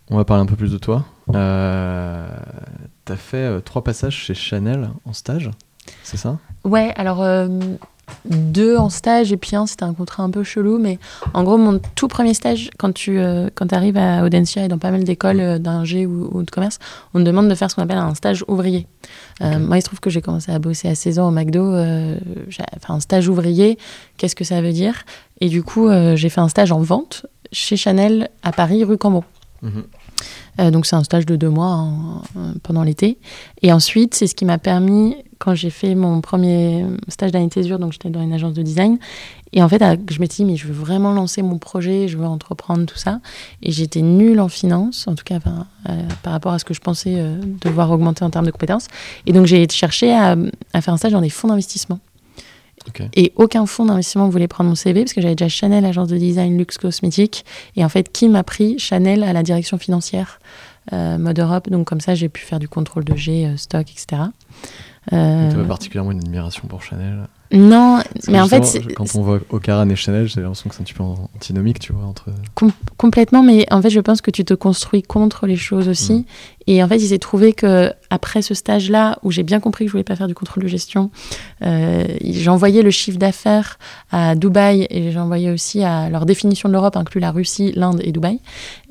On 0.09 0.15
va 0.17 0.25
parler 0.25 0.43
un 0.43 0.45
peu 0.45 0.55
plus 0.55 0.71
de 0.71 0.78
toi. 0.78 1.05
Euh, 1.36 2.28
T'as 3.05 3.15
fait 3.15 3.38
euh, 3.38 3.59
trois 3.61 3.84
passages 3.84 4.15
chez 4.15 4.34
Chanel 4.34 4.89
en 5.05 5.13
stage, 5.13 5.49
c'est 6.03 6.17
ça? 6.17 6.39
Ouais, 6.65 6.93
alors 6.97 7.21
euh, 7.23 7.47
deux 8.25 8.78
en 8.78 8.89
stage 8.89 9.32
et 9.32 9.38
puis 9.38 9.55
un, 9.55 9.65
c'était 9.65 9.84
un 9.84 9.93
contrat 9.93 10.23
un 10.23 10.30
peu 10.30 10.43
chelou. 10.43 10.78
Mais 10.78 10.99
en 11.34 11.43
gros, 11.43 11.57
mon 11.57 11.80
tout 11.95 12.07
premier 12.07 12.34
stage, 12.34 12.69
quand 12.78 12.93
tu 12.93 13.19
euh, 13.19 13.49
quand 13.55 13.71
arrives 13.73 13.97
à 13.97 14.23
Audencia 14.23 14.65
et 14.65 14.67
dans 14.67 14.78
pas 14.78 14.91
mal 14.91 15.03
d'écoles 15.03 15.39
euh, 15.39 15.59
d'ingé 15.59 16.05
ou, 16.05 16.30
ou 16.34 16.43
de 16.43 16.51
commerce, 16.51 16.80
on 17.13 17.19
te 17.19 17.23
demande 17.23 17.47
de 17.49 17.55
faire 17.55 17.69
ce 17.69 17.75
qu'on 17.75 17.84
appelle 17.84 17.97
un 17.97 18.15
stage 18.15 18.43
ouvrier. 18.47 18.88
Euh. 19.41 19.59
Moi, 19.59 19.78
il 19.78 19.82
se 19.82 19.86
trouve 19.86 19.99
que 19.99 20.09
j'ai 20.09 20.21
commencé 20.21 20.51
à 20.51 20.59
bosser 20.59 20.89
à 20.89 20.95
16 20.95 21.19
ans 21.19 21.28
au 21.30 21.32
McDo. 21.32 21.73
j'ai 22.49 22.63
fait 22.63 22.91
un 22.91 22.99
stage 22.99 23.28
ouvrier. 23.30 23.78
Qu'est-ce 24.17 24.36
que 24.36 24.43
ça 24.43 24.61
veut 24.61 24.73
dire? 24.73 25.03
Et 25.39 25.49
du 25.49 25.63
coup, 25.63 25.89
j'ai 26.15 26.30
fait 26.30 26.41
un 26.41 26.49
stage 26.49 26.71
en 26.71 26.80
vente 26.80 27.25
chez 27.51 27.78
Chanel 27.78 28.30
à 28.43 28.51
Paris, 28.51 28.84
rue 28.84 28.97
Cambon. 28.97 29.23
Mhm. 29.61 29.84
Euh, 30.59 30.71
donc 30.71 30.85
c'est 30.85 30.95
un 30.95 31.03
stage 31.03 31.25
de 31.25 31.35
deux 31.35 31.49
mois 31.49 31.67
en- 31.67 32.21
en- 32.35 32.53
pendant 32.63 32.83
l'été. 32.83 33.17
Et 33.61 33.71
ensuite, 33.71 34.15
c'est 34.15 34.27
ce 34.27 34.35
qui 34.35 34.45
m'a 34.45 34.57
permis, 34.57 35.15
quand 35.39 35.53
j'ai 35.55 35.69
fait 35.69 35.93
mon 35.95 36.21
premier 36.21 36.85
stage 37.09 37.31
d'année 37.31 37.47
de 37.47 37.53
césure, 37.53 37.77
donc 37.79 37.91
j'étais 37.93 38.09
dans 38.09 38.21
une 38.23 38.33
agence 38.33 38.53
de 38.53 38.61
design, 38.63 38.97
et 39.53 39.63
en 39.63 39.69
fait, 39.69 39.81
je 40.09 40.19
m'étais 40.19 40.35
dit, 40.37 40.45
mais 40.45 40.55
je 40.57 40.67
veux 40.67 40.73
vraiment 40.73 41.13
lancer 41.13 41.41
mon 41.41 41.57
projet, 41.57 42.07
je 42.09 42.17
veux 42.17 42.25
entreprendre 42.25 42.85
tout 42.85 42.97
ça. 42.97 43.21
Et 43.63 43.71
j'étais 43.71 44.01
nulle 44.01 44.39
en 44.41 44.49
finance, 44.49 45.07
en 45.07 45.15
tout 45.15 45.23
cas 45.23 45.39
euh, 45.89 46.01
par 46.21 46.33
rapport 46.33 46.51
à 46.51 46.59
ce 46.59 46.65
que 46.65 46.73
je 46.73 46.81
pensais 46.81 47.15
euh, 47.17 47.39
devoir 47.61 47.89
augmenter 47.91 48.25
en 48.25 48.29
termes 48.29 48.45
de 48.45 48.51
compétences. 48.51 48.87
Et 49.25 49.31
donc 49.31 49.45
j'ai 49.45 49.65
cherché 49.69 50.11
à, 50.13 50.35
à 50.73 50.81
faire 50.81 50.93
un 50.93 50.97
stage 50.97 51.13
dans 51.13 51.21
des 51.21 51.29
fonds 51.29 51.47
d'investissement. 51.47 51.99
Et 53.15 53.33
aucun 53.35 53.65
fonds 53.65 53.85
d'investissement 53.85 54.29
voulait 54.29 54.47
prendre 54.47 54.69
mon 54.69 54.75
CV 54.75 55.01
parce 55.01 55.13
que 55.13 55.21
j'avais 55.21 55.35
déjà 55.35 55.49
Chanel, 55.49 55.85
agence 55.85 56.07
de 56.07 56.17
design 56.17 56.57
luxe 56.57 56.77
cosmétique. 56.77 57.45
Et 57.75 57.83
en 57.85 57.89
fait, 57.89 58.11
qui 58.11 58.27
m'a 58.29 58.43
pris 58.43 58.79
Chanel 58.79 59.23
à 59.23 59.33
la 59.33 59.43
direction 59.43 59.77
financière 59.77 60.39
euh, 60.93 61.17
mode 61.17 61.39
Europe. 61.39 61.69
Donc 61.69 61.88
comme 61.88 62.01
ça, 62.01 62.15
j'ai 62.15 62.29
pu 62.29 62.41
faire 62.41 62.59
du 62.59 62.67
contrôle 62.69 63.03
de 63.03 63.15
G, 63.15 63.45
euh, 63.45 63.57
stock, 63.57 63.88
etc. 63.91 64.21
Euh, 65.13 65.51
Tu 65.51 65.59
as 65.59 65.63
particulièrement 65.63 66.11
une 66.11 66.19
admiration 66.19 66.67
pour 66.67 66.81
Chanel. 66.83 67.27
non, 67.53 67.99
mais 68.27 68.41
en 68.41 68.47
fait, 68.47 68.81
quand 68.95 69.05
on 69.15 69.21
voit 69.21 69.39
Ocaran 69.49 69.88
et 69.89 69.95
Chanel, 69.95 70.27
j'ai 70.27 70.41
l'impression 70.41 70.69
que 70.69 70.75
c'est 70.75 70.81
un 70.81 70.83
petit 70.83 70.93
peu 70.93 71.03
antinomique, 71.03 71.79
tu 71.79 71.93
vois, 71.93 72.03
entre. 72.05 72.25
Com- 72.55 72.71
complètement, 72.97 73.41
mais 73.41 73.65
en 73.71 73.81
fait, 73.81 73.89
je 73.89 74.01
pense 74.01 74.21
que 74.21 74.31
tu 74.31 74.43
te 74.43 74.53
construis 74.53 75.03
contre 75.03 75.47
les 75.47 75.55
choses 75.55 75.88
aussi. 75.88 76.13
Mm. 76.13 76.23
Et 76.68 76.84
en 76.84 76.88
fait, 76.88 76.97
il 76.97 77.07
s'est 77.07 77.18
trouvé 77.18 77.53
que 77.53 77.91
après 78.09 78.41
ce 78.41 78.53
stage-là, 78.53 79.18
où 79.24 79.32
j'ai 79.32 79.43
bien 79.43 79.59
compris 79.59 79.86
que 79.86 79.89
je 79.89 79.93
voulais 79.93 80.03
pas 80.03 80.15
faire 80.15 80.28
du 80.28 80.36
contrôle 80.36 80.63
de 80.63 80.68
gestion, 80.68 81.11
euh, 81.65 82.05
j'ai 82.22 82.49
envoyé 82.49 82.84
le 82.84 82.91
chiffre 82.91 83.18
d'affaires 83.18 83.80
à 84.11 84.36
Dubaï 84.36 84.86
et 84.89 85.11
j'ai 85.11 85.20
envoyé 85.20 85.51
aussi 85.51 85.84
à 85.84 86.09
leur 86.09 86.26
définition 86.26 86.70
de 86.70 86.74
l'Europe, 86.74 86.95
inclut 86.97 87.22
la 87.22 87.32
Russie, 87.32 87.72
l'Inde 87.76 88.01
et 88.03 88.11
Dubaï. 88.11 88.39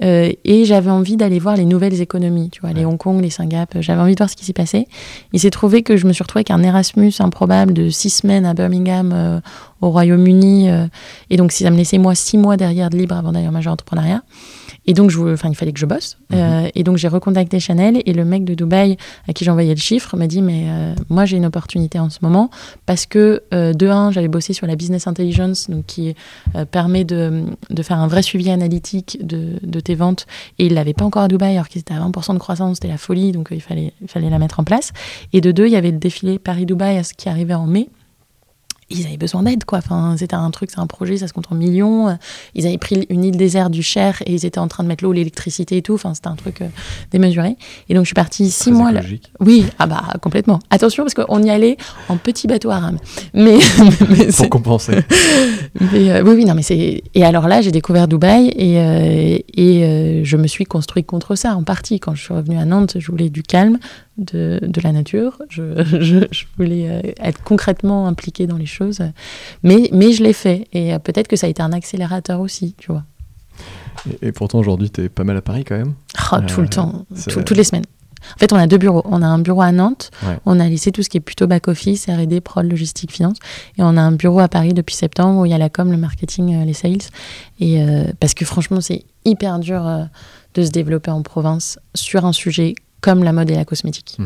Euh, 0.02 0.32
et 0.44 0.64
j'avais 0.64 0.90
envie 0.90 1.16
d'aller 1.16 1.38
voir 1.38 1.56
les 1.56 1.64
nouvelles 1.64 2.00
économies, 2.00 2.50
tu 2.50 2.60
vois, 2.60 2.72
les. 2.72 2.86
Hong 2.86 2.98
Kong, 2.98 3.20
les 3.20 3.30
Singapour. 3.30 3.82
J'avais 3.82 4.00
envie 4.00 4.14
de 4.14 4.18
voir 4.18 4.30
ce 4.30 4.36
qui 4.36 4.44
s'y 4.44 4.52
passait. 4.52 4.86
Il 5.32 5.40
s'est 5.40 5.50
trouvé 5.50 5.82
que 5.82 5.96
je 5.96 6.06
me 6.06 6.12
suis 6.12 6.22
retrouvée 6.22 6.44
avec 6.48 6.50
un 6.50 6.62
Erasmus 6.62 7.12
improbable 7.18 7.72
de 7.72 7.90
six 7.90 8.10
semaines 8.10 8.46
à 8.46 8.54
Birmingham, 8.54 9.12
euh, 9.12 9.40
au 9.80 9.90
Royaume-Uni. 9.90 10.70
euh, 10.70 10.86
et 11.30 11.36
donc, 11.36 11.52
ça 11.52 11.70
me 11.70 11.76
laissait 11.76 11.98
moi 11.98 12.14
six 12.14 12.38
mois 12.38 12.56
derrière 12.56 12.90
de 12.90 12.96
libre 12.96 13.16
avant 13.16 13.32
d'aller 13.32 13.48
en 13.48 13.52
major 13.52 13.72
entrepreneuriat. 13.72 14.22
Et 14.86 14.94
donc, 14.94 15.10
je, 15.10 15.20
enfin, 15.20 15.48
il 15.48 15.54
fallait 15.54 15.72
que 15.72 15.78
je 15.78 15.86
bosse. 15.86 16.18
Mhm. 16.30 16.38
Euh, 16.38 16.68
et 16.74 16.82
donc, 16.82 16.96
j'ai 16.96 17.08
recontacté 17.08 17.60
Chanel 17.60 18.02
et 18.04 18.12
le 18.12 18.24
mec 18.24 18.44
de 18.44 18.54
Dubaï 18.54 18.96
à 19.28 19.32
qui 19.32 19.48
envoyé 19.50 19.74
le 19.74 19.80
chiffre 19.80 20.16
m'a 20.16 20.26
dit 20.26 20.42
Mais 20.42 20.66
euh, 20.68 20.94
moi, 21.08 21.24
j'ai 21.24 21.36
une 21.36 21.46
opportunité 21.46 21.98
en 21.98 22.10
ce 22.10 22.18
moment 22.22 22.50
parce 22.84 23.06
que, 23.06 23.42
euh, 23.52 23.72
de 23.72 23.88
un, 23.88 24.10
j'avais 24.10 24.28
bossé 24.28 24.52
sur 24.52 24.66
la 24.66 24.76
business 24.76 25.06
intelligence, 25.06 25.70
donc 25.70 25.86
qui 25.86 26.14
permet 26.70 27.04
de, 27.04 27.44
de 27.70 27.82
faire 27.82 27.98
un 27.98 28.08
vrai 28.08 28.22
suivi 28.22 28.50
analytique 28.50 29.18
de, 29.22 29.58
de 29.62 29.80
tes 29.80 29.94
ventes. 29.94 30.26
Et 30.58 30.66
il 30.66 30.74
l'avait 30.74 30.94
pas 30.94 31.04
encore 31.04 31.22
à 31.22 31.28
Dubaï, 31.28 31.54
alors 31.54 31.68
qu'ils 31.68 31.80
étaient 31.80 31.94
à 31.94 32.00
20% 32.00 32.34
de 32.34 32.38
croissance, 32.38 32.76
c'était 32.76 32.88
la 32.88 32.98
folie, 32.98 33.32
donc 33.32 33.48
il, 33.50 33.60
fallait, 33.60 33.92
il 34.00 34.08
fallait 34.08 34.30
la 34.30 34.38
mettre 34.38 34.60
en 34.60 34.64
place. 34.64 34.92
Et 35.32 35.40
de 35.40 35.52
deux, 35.52 35.66
il 35.66 35.72
y 35.72 35.76
avait 35.76 35.90
le 35.90 35.98
défilé 35.98 36.38
Paris-Dubaï 36.38 37.02
qui 37.16 37.28
arrivait 37.28 37.54
en 37.54 37.66
mai. 37.66 37.88
Ils 38.88 39.04
avaient 39.06 39.16
besoin 39.16 39.42
d'aide, 39.42 39.64
quoi. 39.64 39.78
Enfin, 39.78 40.14
c'était 40.16 40.36
un 40.36 40.50
truc, 40.50 40.70
c'est 40.70 40.78
un 40.78 40.86
projet, 40.86 41.16
ça 41.16 41.26
se 41.26 41.32
compte 41.32 41.50
en 41.50 41.56
millions. 41.56 42.16
Ils 42.54 42.66
avaient 42.66 42.78
pris 42.78 43.04
une 43.10 43.24
île 43.24 43.36
déserte 43.36 43.72
du 43.72 43.82
Cher 43.82 44.22
et 44.26 44.32
ils 44.32 44.46
étaient 44.46 44.60
en 44.60 44.68
train 44.68 44.84
de 44.84 44.88
mettre 44.88 45.02
l'eau, 45.02 45.12
l'électricité 45.12 45.76
et 45.78 45.82
tout. 45.82 45.94
Enfin, 45.94 46.14
c'était 46.14 46.28
un 46.28 46.36
truc 46.36 46.62
euh, 46.62 46.68
démesuré. 47.10 47.56
Et 47.88 47.94
donc, 47.94 48.04
je 48.04 48.08
suis 48.08 48.14
partie 48.14 48.50
six 48.50 48.70
très 48.70 48.70
mois 48.70 48.92
là. 48.92 49.00
Oui, 49.40 49.66
ah 49.78 49.86
bah 49.86 50.04
complètement. 50.22 50.60
Attention 50.70 51.04
parce 51.04 51.14
qu'on 51.14 51.42
y 51.42 51.50
allait 51.50 51.76
en 52.08 52.16
petit 52.16 52.46
bateau 52.46 52.70
à 52.70 52.78
rame. 52.78 52.98
Mais, 53.34 53.58
mais 54.08 54.26
Pour 54.32 54.48
compenser. 54.50 55.00
mais, 55.92 56.10
euh, 56.10 56.22
oui, 56.22 56.34
oui, 56.36 56.44
non, 56.44 56.54
mais 56.54 56.62
c'est. 56.62 57.02
Et 57.14 57.24
alors 57.24 57.48
là, 57.48 57.60
j'ai 57.60 57.70
découvert 57.70 58.08
Dubaï 58.08 58.48
et, 58.48 58.78
euh, 58.78 59.38
et 59.56 60.22
je 60.24 60.36
me 60.36 60.46
suis 60.46 60.64
construit 60.64 61.04
contre 61.04 61.34
ça 61.34 61.54
en 61.56 61.62
partie. 61.62 62.00
Quand 62.00 62.14
je 62.14 62.22
suis 62.22 62.34
revenue 62.34 62.58
à 62.58 62.64
Nantes, 62.64 62.96
je 62.98 63.10
voulais 63.10 63.28
du 63.28 63.42
calme, 63.42 63.78
de, 64.18 64.60
de 64.62 64.80
la 64.80 64.92
nature. 64.92 65.40
Je, 65.48 65.82
je, 66.00 66.26
je 66.30 66.44
voulais 66.56 66.88
euh, 66.90 67.12
être 67.20 67.42
concrètement 67.42 68.06
impliquée 68.08 68.46
dans 68.46 68.56
les 68.56 68.66
choses. 68.66 69.00
Mais, 69.62 69.88
mais 69.92 70.12
je 70.12 70.22
l'ai 70.22 70.32
fait. 70.32 70.66
Et 70.72 70.94
euh, 70.94 70.98
peut-être 70.98 71.28
que 71.28 71.36
ça 71.36 71.46
a 71.46 71.50
été 71.50 71.62
un 71.62 71.72
accélérateur 71.72 72.40
aussi, 72.40 72.74
tu 72.78 72.92
vois. 72.92 73.04
et, 74.22 74.28
et 74.28 74.32
pourtant, 74.32 74.58
aujourd'hui, 74.58 74.90
t'es 74.90 75.08
pas 75.08 75.24
mal 75.24 75.36
à 75.36 75.42
Paris 75.42 75.64
quand 75.64 75.76
même. 75.76 75.94
Oh, 76.32 76.36
tout 76.46 76.60
Euh, 76.60 76.62
le 76.62 76.68
temps, 76.68 77.06
c'est- 77.14 77.30
tout- 77.30 77.42
toutes 77.42 77.56
les 77.56 77.64
semaines. 77.64 77.84
En 78.34 78.38
fait, 78.38 78.52
on 78.52 78.56
a 78.56 78.66
deux 78.66 78.78
bureaux. 78.78 79.02
On 79.04 79.22
a 79.22 79.26
un 79.26 79.38
bureau 79.38 79.60
à 79.62 79.70
Nantes. 79.70 80.10
Ouais. 80.26 80.38
On 80.46 80.58
a 80.58 80.68
laissé 80.68 80.90
tout 80.90 81.02
ce 81.04 81.08
qui 81.08 81.18
est 81.18 81.20
plutôt 81.20 81.46
back-office, 81.46 82.06
R&D, 82.08 82.40
prod, 82.40 82.66
logistique, 82.68 83.12
finance. 83.12 83.36
Et 83.78 83.82
on 83.82 83.96
a 83.96 84.00
un 84.00 84.10
bureau 84.12 84.40
à 84.40 84.48
Paris 84.48 84.72
depuis 84.74 84.96
septembre 84.96 85.40
où 85.42 85.44
il 85.44 85.50
y 85.50 85.54
a 85.54 85.58
la 85.58 85.68
com, 85.68 85.92
le 85.92 85.96
marketing, 85.96 86.56
euh, 86.60 86.64
les 86.64 86.72
sales. 86.72 86.96
Et 87.60 87.80
euh, 87.82 88.04
parce 88.18 88.34
que 88.34 88.44
franchement, 88.44 88.80
c'est 88.80 89.04
hyper 89.24 89.60
dur 89.60 89.86
euh, 89.86 90.04
de 90.54 90.62
se 90.64 90.70
développer 90.70 91.12
en 91.12 91.22
province 91.22 91.78
sur 91.94 92.24
un 92.24 92.32
sujet 92.32 92.74
comme 93.00 93.22
la 93.24 93.32
mode 93.32 93.50
et 93.50 93.54
la 93.54 93.64
cosmétique. 93.64 94.16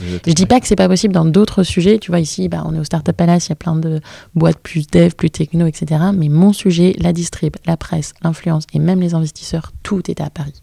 D'être 0.00 0.28
Je 0.28 0.32
dis 0.32 0.46
pas 0.46 0.60
que 0.60 0.66
c'est 0.66 0.76
pas 0.76 0.88
possible 0.88 1.12
dans 1.12 1.24
d'autres 1.26 1.62
sujets. 1.62 1.98
Tu 1.98 2.10
vois, 2.10 2.20
ici, 2.20 2.48
bah, 2.48 2.62
on 2.64 2.74
est 2.74 2.78
au 2.78 2.84
Startup 2.84 3.14
Palace, 3.14 3.46
il 3.48 3.50
y 3.50 3.52
a 3.52 3.56
plein 3.56 3.76
de 3.76 4.00
boîtes 4.34 4.58
plus 4.58 4.86
dev, 4.86 5.10
plus 5.10 5.30
techno, 5.30 5.66
etc. 5.66 6.00
Mais 6.14 6.28
mon 6.28 6.52
sujet, 6.52 6.94
la 6.98 7.12
distrib, 7.12 7.56
la 7.66 7.76
presse, 7.76 8.14
l'influence 8.22 8.64
et 8.72 8.78
même 8.78 9.00
les 9.00 9.14
investisseurs, 9.14 9.72
tout 9.82 10.10
est 10.10 10.20
à 10.20 10.30
Paris. 10.30 10.62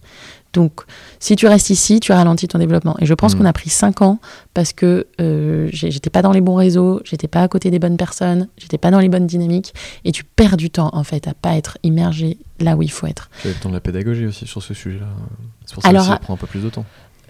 Donc, 0.53 0.82
si 1.20 1.36
tu 1.36 1.45
restes 1.45 1.70
ici, 1.70 1.99
tu 1.99 2.13
ralentis 2.13 2.47
ton 2.47 2.57
développement. 2.57 2.95
Et 2.99 3.05
je 3.05 3.13
pense 3.13 3.34
Mhm. 3.34 3.39
qu'on 3.41 3.45
a 3.45 3.53
pris 3.53 3.70
cinq 3.70 4.01
ans 4.01 4.18
parce 4.55 4.74
que 4.74 5.05
euh, 5.22 5.70
j'étais 5.72 6.09
pas 6.09 6.24
dans 6.24 6.32
les 6.32 6.41
bons 6.41 6.55
réseaux, 6.55 7.01
j'étais 7.03 7.28
pas 7.28 7.43
à 7.43 7.47
côté 7.47 7.70
des 7.70 7.78
bonnes 7.80 7.97
personnes, 7.97 8.47
j'étais 8.57 8.80
pas 8.80 8.89
dans 8.89 8.99
les 8.99 9.09
bonnes 9.09 9.28
dynamiques. 9.28 9.74
Et 10.03 10.11
tu 10.11 10.24
perds 10.24 10.57
du 10.57 10.72
temps, 10.72 10.89
en 10.93 11.03
fait, 11.03 11.28
à 11.28 11.36
pas 11.36 11.55
être 11.57 11.78
immergé 11.84 12.39
là 12.59 12.76
où 12.76 12.82
il 12.82 12.89
faut 12.89 13.05
être. 13.05 13.30
Puis 13.34 13.41
il 13.43 13.47
y 13.49 13.51
a 13.51 13.57
le 13.57 13.61
temps 13.61 13.70
de 13.70 13.76
la 13.76 13.82
pédagogie 13.82 14.26
aussi 14.26 14.47
sur 14.47 14.63
ce 14.63 14.74
sujet-là. 14.74 15.05
C'est 15.65 15.74
pour 15.76 15.84
ça 15.84 15.89
Alors, 15.89 16.03
que 16.03 16.07
ça 16.07 16.15
à- 16.15 16.20
prend 16.20 16.34
un 16.34 16.38
peu 16.38 16.47
plus 16.47 16.63
de 16.63 16.70
temps. 16.70 16.86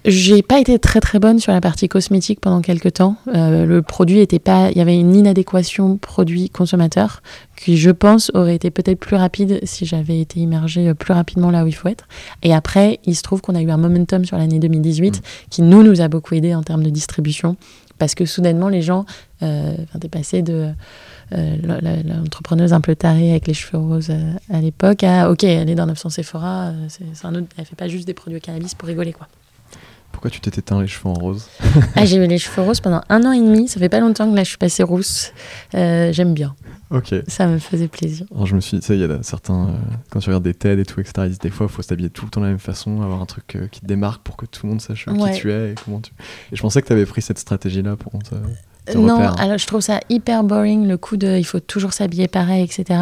J'ai 0.05 0.41
pas 0.41 0.59
été 0.59 0.79
très 0.79 1.01
très 1.01 1.19
bonne 1.19 1.39
sur 1.39 1.51
la 1.51 1.59
partie 1.59 1.89
cosmétique 1.89 2.39
pendant 2.39 2.61
quelques 2.61 2.93
temps. 2.93 3.17
Euh, 3.35 3.65
le 3.65 3.81
produit 3.81 4.19
était 4.19 4.39
pas, 4.39 4.69
il 4.71 4.77
y 4.77 4.81
avait 4.81 4.97
une 4.97 5.13
inadéquation 5.15 5.97
produit 5.97 6.49
consommateur 6.49 7.21
qui, 7.57 7.77
je 7.77 7.89
pense, 7.89 8.31
aurait 8.33 8.55
été 8.55 8.71
peut-être 8.71 8.99
plus 8.99 9.17
rapide 9.17 9.59
si 9.63 9.85
j'avais 9.85 10.21
été 10.21 10.39
immergée 10.39 10.93
plus 10.93 11.13
rapidement 11.13 11.51
là 11.51 11.63
où 11.65 11.67
il 11.67 11.75
faut 11.75 11.89
être. 11.89 12.07
Et 12.43 12.53
après, 12.53 12.99
il 13.05 13.15
se 13.15 13.23
trouve 13.23 13.41
qu'on 13.41 13.55
a 13.55 13.61
eu 13.61 13.69
un 13.69 13.77
momentum 13.77 14.23
sur 14.23 14.37
l'année 14.37 14.59
2018 14.59 15.21
qui 15.49 15.61
nous 15.61 15.83
nous 15.83 15.99
a 15.99 16.07
beaucoup 16.07 16.35
aidé 16.35 16.55
en 16.55 16.63
termes 16.63 16.83
de 16.83 16.89
distribution 16.89 17.57
parce 17.97 18.13
que 18.13 18.25
soudainement 18.25 18.69
les 18.69 18.83
gens, 18.83 19.05
euh, 19.41 19.75
t'es 19.99 20.07
passé 20.07 20.41
de 20.43 20.71
euh, 21.33 22.03
l'entrepreneuse 22.05 22.71
un 22.71 22.79
peu 22.79 22.95
tarée 22.95 23.31
avec 23.31 23.47
les 23.47 23.53
cheveux 23.53 23.77
roses 23.77 24.11
euh, 24.11 24.31
à 24.49 24.61
l'époque 24.61 25.03
à 25.03 25.29
ok 25.29 25.43
elle 25.43 25.69
est 25.69 25.75
dans 25.75 25.85
900 25.85 26.09
Sephora 26.09 26.67
euh, 26.67 26.87
c'est 26.87 27.25
un 27.25 27.35
autre 27.35 27.47
elle 27.57 27.65
fait 27.65 27.75
pas 27.75 27.89
juste 27.89 28.07
des 28.07 28.13
produits 28.13 28.37
au 28.37 28.39
cannabis 28.39 28.75
pour 28.75 28.87
rigoler 28.87 29.11
quoi 29.11 29.27
pourquoi 30.18 30.32
tu 30.32 30.41
t'es 30.41 30.49
teint 30.63 30.82
les 30.82 30.88
cheveux 30.88 31.09
en 31.09 31.13
rose 31.13 31.47
ah, 31.95 32.03
J'ai 32.03 32.18
eu 32.18 32.26
les 32.26 32.39
cheveux 32.39 32.63
roses 32.63 32.80
pendant 32.80 33.03
un 33.07 33.24
an 33.24 33.34
et 33.34 33.39
demi. 33.39 33.68
Ça 33.68 33.80
fait 33.80 33.88
pas 33.88 33.99
longtemps 33.99 34.28
que 34.28 34.36
là 34.36 34.43
je 34.43 34.49
suis 34.49 34.57
passée 34.57 34.82
rousse. 34.82 35.32
J'aime 35.74 36.34
bien. 36.34 36.55
Ok. 36.89 37.13
Ça 37.28 37.45
me 37.45 37.59
faisait 37.59 37.88
plaisir. 37.88 38.26
Alors 38.34 38.47
je 38.47 38.55
me 38.55 38.59
suis 38.59 38.78
dit, 38.78 38.82
tu 38.82 38.88
sais, 38.88 38.95
il 38.95 39.01
y 39.01 39.03
a 39.03 39.22
certains, 39.22 39.76
quand 40.09 40.20
tu 40.20 40.30
regardes 40.30 40.43
des 40.43 40.55
TED 40.55 40.80
et 40.80 40.86
tout, 40.86 40.99
etc., 40.99 41.13
ils 41.26 41.30
disent 41.30 41.38
des 41.38 41.51
fois, 41.51 41.68
il 41.70 41.72
faut 41.72 41.84
s'habiller 41.84 42.09
tout 42.09 42.26
le 42.26 42.32
temps 42.32 42.41
de 42.41 42.47
la 42.47 42.51
même 42.51 42.59
façon, 42.59 43.03
avoir 43.03 43.22
un 43.22 43.28
truc 43.28 43.59
qui 43.72 43.82
te 43.82 43.86
démarque 43.86 44.24
pour 44.24 44.38
que 44.38 44.47
tout 44.47 44.65
le 44.65 44.72
monde 44.72 44.82
sache 44.82 45.05
qui 45.05 45.39
tu 45.39 45.51
es 45.51 45.74
et 45.74 45.76
comment 45.86 46.01
tu. 46.01 46.11
Et 46.51 46.55
je 46.55 46.61
pensais 46.63 46.82
que 46.82 46.88
tu 46.88 46.93
avais 46.93 47.05
pris 47.05 47.22
cette 47.22 47.38
stratégie-là 47.38 47.95
pour. 47.95 48.13
Te 48.24 48.34
non, 48.95 49.19
alors 49.19 49.57
je 49.57 49.67
trouve 49.67 49.81
ça 49.81 49.99
hyper 50.09 50.43
boring, 50.43 50.88
le 50.88 50.97
coup 50.97 51.17
de 51.17 51.38
il 51.38 51.43
faut 51.45 51.59
toujours 51.59 51.93
s'habiller 51.93 52.27
pareil, 52.27 52.63
etc. 52.63 52.99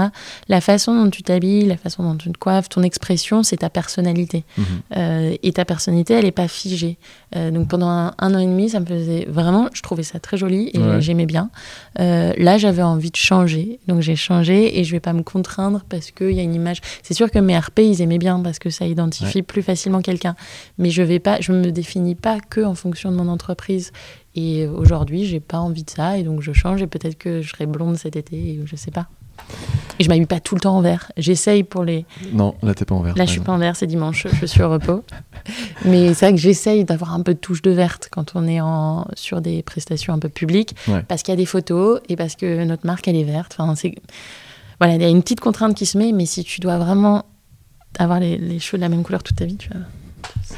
La 0.48 0.62
façon 0.62 0.96
dont 0.96 1.10
tu 1.10 1.24
t'habilles, 1.24 1.66
la 1.66 1.78
façon 1.78 2.04
dont 2.04 2.16
tu 2.16 2.32
te 2.32 2.38
coiffes, 2.38 2.70
ton 2.70 2.84
expression, 2.84 3.44
c'est 3.44 3.58
ta 3.58 3.70
personnalité. 3.70 4.44
Mhm. 4.58 4.66
Euh, 4.98 5.36
et 5.44 5.54
ta 5.54 5.66
personnalité, 5.66 6.14
elle 6.14 6.26
n'est 6.26 6.32
pas 6.32 6.48
figée. 6.48 6.98
Euh, 7.36 7.52
donc 7.52 7.68
pendant 7.68 7.88
un, 7.88 8.14
an 8.18 8.40
et 8.40 8.46
demi, 8.46 8.70
ça 8.70 8.80
me 8.80 8.86
faisait 8.86 9.26
vraiment, 9.30 9.70
je 9.74 9.82
trouvais 9.82 10.04
ça 10.04 10.20
très 10.20 10.38
joli 10.38 10.72
et 10.74 10.80
j'aimais 11.00 11.26
bien. 11.26 11.50
Euh, 12.00 12.34
là, 12.38 12.58
j'avais 12.58 12.82
envie 12.82 13.12
de 13.12 13.16
changer. 13.16 13.80
Donc 13.88 14.02
j'ai 14.02 14.16
changé 14.16 14.80
et 14.80 14.84
je 14.84 14.92
vais 14.92 15.00
pas 15.00 15.14
me 15.14 15.24
contraindre 15.24 15.84
parce 15.90 16.12
qu'il 16.12 16.32
y 16.32 16.40
a 16.40 16.44
une 16.44 16.56
image. 16.56 16.82
C'est 17.04 17.14
sûr 17.14 17.32
que 17.32 17.40
mes 17.40 17.58
RP, 17.58 17.80
ils 17.80 18.02
aimaient 18.02 18.18
bien 18.18 18.40
parce 18.40 18.60
que 18.60 18.70
ça 18.70 18.86
identifie 18.86 19.42
plus 19.42 19.62
facilement 19.62 20.02
quelqu'un. 20.02 20.36
Mais 20.78 20.90
je 20.90 21.02
vais 21.02 21.20
pas, 21.20 21.40
je 21.42 21.52
me 21.52 21.72
définis 21.72 22.16
pas 22.16 22.40
que 22.40 22.62
en 22.62 22.76
fonction 22.76 23.12
de 23.12 23.16
mon 23.16 23.28
entreprise. 23.28 23.92
Et 24.36 24.68
aujourd'hui, 24.68 25.26
j'ai 25.26 25.40
pas 25.40 25.60
envie 25.60 25.84
de 25.84 25.90
ça 25.90 26.18
et 26.18 26.24
donc 26.24 26.42
je 26.42 26.52
change 26.52 26.82
et 26.82 26.88
peut-être 26.88 27.18
que 27.18 27.42
je 27.42 27.50
serai 27.50 27.66
blonde 27.66 27.98
cet 27.98 28.16
été, 28.16 28.60
je 28.66 28.76
sais 28.76 28.92
pas. 28.92 29.08
Et 29.98 30.04
je 30.04 30.10
m'habille 30.10 30.26
pas 30.26 30.42
tout 30.42 30.56
le 30.56 30.62
temps 30.62 30.76
en 30.76 30.82
vert. 30.82 31.12
J'essaye 31.16 31.64
pour 31.64 31.86
les. 31.86 32.06
Non, 32.34 32.56
là 32.62 32.74
t'es 32.74 32.84
pas 32.84 32.96
en 32.96 33.02
vert. 33.02 33.16
Là 33.16 33.26
je 33.26 33.32
suis 33.32 33.40
pas 33.40 33.54
en 33.54 33.58
vert, 33.58 33.78
c'est 33.78 33.88
dimanche, 33.88 34.28
je 34.42 34.46
suis 34.46 34.62
au 34.62 34.70
repos. 34.70 35.06
Mais 35.86 36.14
c'est 36.14 36.26
vrai 36.26 36.36
que 36.36 36.42
j'essaye 36.42 36.84
d'avoir 36.84 37.14
un 37.14 37.22
peu 37.22 37.34
de 37.34 37.40
touche 37.40 37.62
de 37.62 37.72
verte 37.72 38.10
quand 38.12 38.34
on 38.36 38.46
est 38.46 38.60
en... 38.60 39.08
sur 39.16 39.40
des 39.40 39.64
prestations 39.64 40.14
un 40.14 40.20
peu 40.20 40.30
publiques, 40.30 40.76
parce 41.08 41.24
qu'il 41.24 41.32
y 41.32 41.38
a 41.38 41.38
des 41.38 41.46
photos 41.46 42.02
et 42.10 42.18
parce 42.18 42.36
que 42.36 42.66
notre 42.66 42.86
marque 42.86 43.08
elle 43.08 43.16
est 43.16 43.24
verte. 43.24 43.56
Enfin, 43.58 43.76
c'est 43.76 43.96
voilà, 44.80 44.96
il 44.96 45.02
y 45.02 45.06
a 45.06 45.10
une 45.10 45.22
petite 45.22 45.40
contrainte 45.40 45.76
qui 45.76 45.86
se 45.86 45.98
met, 45.98 46.12
mais 46.12 46.26
si 46.26 46.44
tu 46.44 46.60
dois 46.60 46.78
vraiment 46.78 47.26
avoir 47.98 48.20
les, 48.20 48.38
les 48.38 48.60
cheveux 48.60 48.78
de 48.78 48.82
la 48.82 48.90
même 48.90 49.04
couleur 49.04 49.24
toute 49.24 49.38
ta 49.38 49.46
vie, 49.46 49.56
tu 49.56 49.70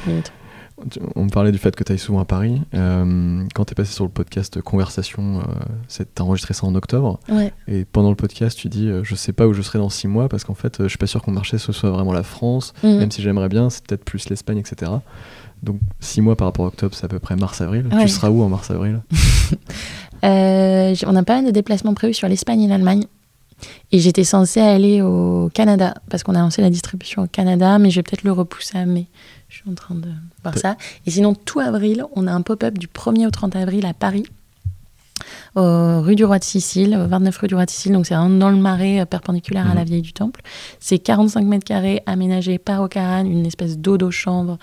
limite. 0.06 0.32
On 1.16 1.24
me 1.24 1.30
parlait 1.30 1.52
du 1.52 1.58
fait 1.58 1.74
que 1.74 1.82
tu 1.82 1.92
ailles 1.92 1.98
souvent 1.98 2.20
à 2.20 2.24
Paris. 2.24 2.60
Euh, 2.74 3.44
quand 3.54 3.64
tu 3.64 3.72
es 3.72 3.74
passé 3.74 3.92
sur 3.92 4.04
le 4.04 4.10
podcast 4.10 4.60
Conversation, 4.60 5.40
euh, 5.40 5.42
tu 5.88 6.04
as 6.18 6.24
enregistré 6.24 6.54
ça 6.54 6.66
en 6.66 6.74
octobre. 6.74 7.18
Et 7.66 7.84
pendant 7.84 8.10
le 8.10 8.16
podcast, 8.16 8.56
tu 8.56 8.68
dis 8.68 8.88
euh, 8.88 9.02
Je 9.04 9.14
sais 9.14 9.32
pas 9.32 9.46
où 9.46 9.54
je 9.54 9.62
serai 9.62 9.78
dans 9.78 9.88
six 9.88 10.08
mois 10.08 10.28
parce 10.28 10.44
qu'en 10.44 10.54
fait, 10.54 10.82
je 10.82 10.88
suis 10.88 10.98
pas 10.98 11.06
sûr 11.06 11.22
qu'on 11.22 11.32
marché 11.32 11.58
ce 11.58 11.72
soit 11.72 11.90
vraiment 11.90 12.12
la 12.12 12.22
France, 12.22 12.72
mhm. 12.82 12.98
même 12.98 13.10
si 13.10 13.22
j'aimerais 13.22 13.48
bien, 13.48 13.70
c'est 13.70 13.84
peut-être 13.86 14.04
plus 14.04 14.28
l'Espagne, 14.28 14.58
etc. 14.58 14.92
Donc 15.62 15.80
six 15.98 16.20
mois 16.20 16.36
par 16.36 16.46
rapport 16.46 16.66
à 16.66 16.68
octobre, 16.68 16.94
c'est 16.94 17.04
à 17.04 17.08
peu 17.08 17.18
près 17.18 17.34
mars-avril. 17.34 17.86
Tu 18.00 18.08
seras 18.08 18.30
où 18.30 18.42
en 18.42 18.48
mars-avril 18.48 19.00
On 20.22 21.12
n'a 21.12 21.22
pas 21.24 21.42
de 21.42 21.50
déplacement 21.50 21.94
prévu 21.94 22.14
sur 22.14 22.28
l'Espagne 22.28 22.62
et 22.62 22.68
l'Allemagne. 22.68 23.04
Et 23.90 23.98
j'étais 23.98 24.24
censée 24.24 24.60
aller 24.60 25.02
au 25.02 25.50
Canada 25.52 25.94
parce 26.10 26.22
qu'on 26.22 26.34
a 26.34 26.38
lancé 26.38 26.62
la 26.62 26.70
distribution 26.70 27.22
au 27.22 27.26
Canada, 27.26 27.78
mais 27.78 27.90
je 27.90 27.96
vais 27.96 28.02
peut-être 28.02 28.22
le 28.22 28.32
repousser 28.32 28.78
à 28.78 28.86
mai. 28.86 29.06
Je 29.48 29.56
suis 29.56 29.70
en 29.70 29.74
train 29.74 29.94
de 29.94 30.10
voir 30.42 30.58
ça. 30.58 30.76
Et 31.06 31.10
sinon, 31.10 31.34
tout 31.34 31.60
avril, 31.60 32.04
on 32.14 32.26
a 32.26 32.32
un 32.32 32.42
pop-up 32.42 32.78
du 32.78 32.86
1er 32.86 33.26
au 33.26 33.30
30 33.30 33.56
avril 33.56 33.86
à 33.86 33.94
Paris 33.94 34.24
rue 35.56 36.14
du 36.14 36.24
Roi 36.24 36.38
de 36.38 36.44
Sicile, 36.44 36.96
29 37.08 37.36
rue 37.38 37.48
du 37.48 37.54
Roi 37.54 37.66
de 37.66 37.70
Sicile, 37.70 37.92
donc 37.92 38.06
c'est 38.06 38.14
dans 38.14 38.50
le 38.50 38.56
marais 38.56 39.00
euh, 39.00 39.04
perpendiculaire 39.06 39.70
à 39.70 39.74
la 39.74 39.82
mhm. 39.82 39.86
Vieille 39.86 40.02
du 40.02 40.12
Temple. 40.12 40.40
C'est 40.80 40.98
45 40.98 41.44
mètres 41.44 41.64
carrés 41.64 42.02
aménagé 42.06 42.58
par 42.58 42.82
Ocaran, 42.82 43.24
une 43.24 43.46
espèce 43.46 43.78
d'eau-d'eau-chambre 43.78 44.58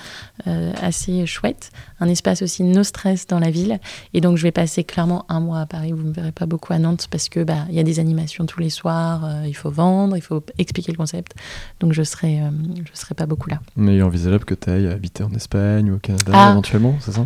euh, 0.48 0.72
assez 0.82 1.26
chouette, 1.26 1.72
un 2.00 2.08
espace 2.08 2.42
aussi 2.42 2.64
no 2.64 2.84
stress 2.84 3.28
dans 3.28 3.40
la 3.40 3.52
ville. 3.52 3.80
Et 4.14 4.22
donc 4.22 4.38
je 4.38 4.44
vais 4.44 4.52
passer 4.52 4.84
clairement 4.84 5.26
un 5.30 5.40
mois 5.40 5.62
à 5.62 5.66
Paris, 5.66 5.92
vous 5.92 6.04
ne 6.04 6.10
me 6.10 6.14
verrez 6.14 6.32
pas 6.32 6.46
beaucoup 6.46 6.74
à 6.74 6.80
Nantes 6.80 7.08
parce 7.10 7.30
que 7.30 7.44
bah 7.44 7.66
il 7.70 7.76
y 7.76 7.80
a 7.80 7.84
des 7.84 8.00
animations 8.00 8.46
tous 8.46 8.60
les 8.60 8.70
soirs, 8.70 9.26
euh, 9.26 9.44
il 9.48 9.56
faut 9.56 9.72
vendre, 9.72 10.16
il 10.18 10.22
faut 10.22 10.44
expliquer 10.58 10.92
le 10.92 10.98
concept. 10.98 11.34
Donc 11.80 11.94
je 11.94 12.04
serai 12.04 12.42
je 12.76 13.00
serai 13.00 13.16
pas 13.16 13.26
beaucoup 13.26 13.50
là. 13.50 13.60
Mais 13.76 13.96
il 13.96 14.00
est 14.00 14.04
envisageable 14.04 14.46
que 14.46 14.54
tu 14.54 14.70
ailles 14.70 14.88
habiter 14.88 15.24
en 15.24 15.34
Espagne 15.34 15.92
ou 15.92 15.96
au 15.96 16.00
Canada 16.00 16.32
ah. 16.34 16.52
éventuellement, 16.52 16.96
c'est 17.00 17.12
ça? 17.12 17.26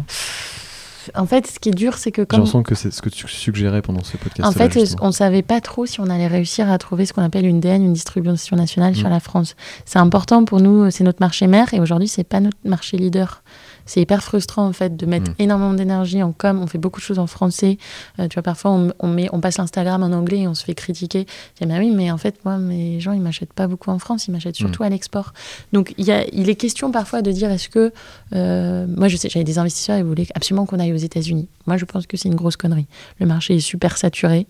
En 1.15 1.25
fait, 1.25 1.47
ce 1.47 1.59
qui 1.59 1.69
est 1.69 1.73
dur, 1.73 1.97
c'est 1.97 2.11
que 2.11 2.21
comme. 2.21 2.37
J'ai 2.37 2.37
l'impression 2.37 2.63
que 2.63 2.75
c'est 2.75 2.91
ce 2.91 3.01
que 3.01 3.09
tu 3.09 3.27
suggérais 3.27 3.81
pendant 3.81 4.03
ce 4.03 4.17
podcast. 4.17 4.47
En 4.47 4.51
fait, 4.51 4.77
on 5.01 5.07
ne 5.07 5.11
savait 5.11 5.41
pas 5.41 5.61
trop 5.61 5.85
si 5.85 5.99
on 5.99 6.09
allait 6.09 6.27
réussir 6.27 6.69
à 6.69 6.77
trouver 6.77 7.05
ce 7.05 7.13
qu'on 7.13 7.23
appelle 7.23 7.45
une 7.45 7.59
DN, 7.59 7.83
une 7.83 7.93
distribution 7.93 8.55
nationale 8.55 8.95
sur 8.95 9.07
mm. 9.07 9.11
la 9.11 9.19
France. 9.19 9.55
C'est 9.85 9.99
important 9.99 10.45
pour 10.45 10.59
nous, 10.59 10.89
c'est 10.91 11.03
notre 11.03 11.21
marché 11.21 11.47
mère, 11.47 11.73
et 11.73 11.79
aujourd'hui, 11.79 12.07
c'est 12.07 12.23
pas 12.23 12.39
notre 12.39 12.57
marché 12.63 12.97
leader 12.97 13.43
c'est 13.89 14.01
hyper 14.01 14.21
frustrant 14.21 14.67
en 14.67 14.71
fait 14.71 14.95
de 14.95 15.05
mettre 15.07 15.31
mm. 15.31 15.35
énormément 15.39 15.73
d'énergie 15.73 16.21
en 16.21 16.31
com. 16.31 16.59
On 16.61 16.67
fait 16.67 16.77
beaucoup 16.77 16.99
de 16.99 17.03
choses 17.03 17.17
en 17.17 17.25
français. 17.25 17.79
Euh, 18.19 18.27
tu 18.27 18.35
vois, 18.35 18.43
parfois 18.43 18.79
on, 18.99 19.07
met, 19.07 19.29
on 19.33 19.41
passe 19.41 19.57
l'Instagram 19.57 20.03
en 20.03 20.11
anglais 20.11 20.41
et 20.41 20.47
on 20.47 20.53
se 20.53 20.63
fait 20.63 20.75
critiquer. 20.75 21.25
Je 21.55 21.65
dis, 21.65 21.71
bah 21.71 21.79
oui, 21.79 21.89
mais 21.89 22.11
en 22.11 22.19
fait, 22.19 22.35
moi, 22.45 22.59
mes 22.59 22.99
gens, 22.99 23.13
ils 23.13 23.21
m'achètent 23.21 23.53
pas 23.53 23.65
beaucoup 23.67 23.89
en 23.89 23.97
France, 23.97 24.27
ils 24.27 24.31
m'achètent 24.31 24.55
surtout 24.55 24.83
mm. 24.83 24.85
à 24.85 24.89
l'export. 24.89 25.33
Donc 25.73 25.95
il, 25.97 26.05
y 26.05 26.11
a, 26.11 26.23
il 26.31 26.49
est 26.49 26.55
question 26.55 26.91
parfois 26.91 27.23
de 27.23 27.31
dire, 27.31 27.49
est-ce 27.49 27.67
que. 27.67 27.91
Euh, 28.35 28.85
moi, 28.95 29.07
je 29.07 29.17
sais, 29.17 29.27
j'avais 29.27 29.43
des 29.43 29.57
investisseurs, 29.57 29.97
ils 29.97 30.03
voulaient 30.03 30.27
absolument 30.35 30.67
qu'on 30.67 30.79
aille 30.79 30.93
aux 30.93 30.97
États-Unis. 30.97 31.47
Moi, 31.65 31.77
je 31.77 31.85
pense 31.85 32.05
que 32.05 32.15
c'est 32.15 32.29
une 32.29 32.35
grosse 32.35 32.57
connerie. 32.57 32.85
Le 33.19 33.25
marché 33.25 33.55
est 33.55 33.59
super 33.59 33.97
saturé. 33.97 34.45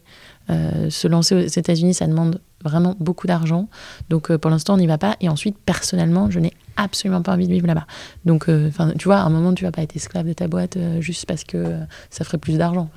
Euh, 0.50 0.90
se 0.90 1.08
lancer 1.08 1.36
aux 1.36 1.48
États-Unis, 1.48 1.94
ça 1.94 2.08
demande 2.08 2.42
vraiment 2.62 2.98
beaucoup 3.00 3.28
d'argent. 3.28 3.70
Donc 4.10 4.36
pour 4.36 4.52
l'instant, 4.52 4.74
on 4.74 4.78
n'y 4.78 4.88
va 4.88 4.98
pas. 4.98 5.16
Et 5.22 5.30
ensuite, 5.30 5.58
personnellement, 5.66 6.30
je 6.30 6.40
n'ai 6.40 6.52
absolument 6.82 7.22
pas 7.22 7.34
envie 7.34 7.48
de 7.48 7.54
vivre 7.54 7.68
là-bas. 7.68 7.86
Donc, 8.26 8.50
euh, 8.50 8.72
tu 8.98 9.06
vois, 9.06 9.18
à 9.18 9.24
un 9.24 9.30
moment, 9.30 9.54
tu 9.54 9.64
vas 9.64 9.72
pas 9.72 9.82
être 9.82 9.96
esclave 9.96 10.28
de 10.28 10.34
ta 10.34 10.48
boîte 10.48 10.78
euh, 10.78 11.02
juste 11.02 11.26
parce 11.26 11.44
que 11.44 11.58
euh, 11.58 11.80
ça 12.10 12.24
ferait 12.24 12.38
plus 12.38 12.58
d'argent. 12.58 12.90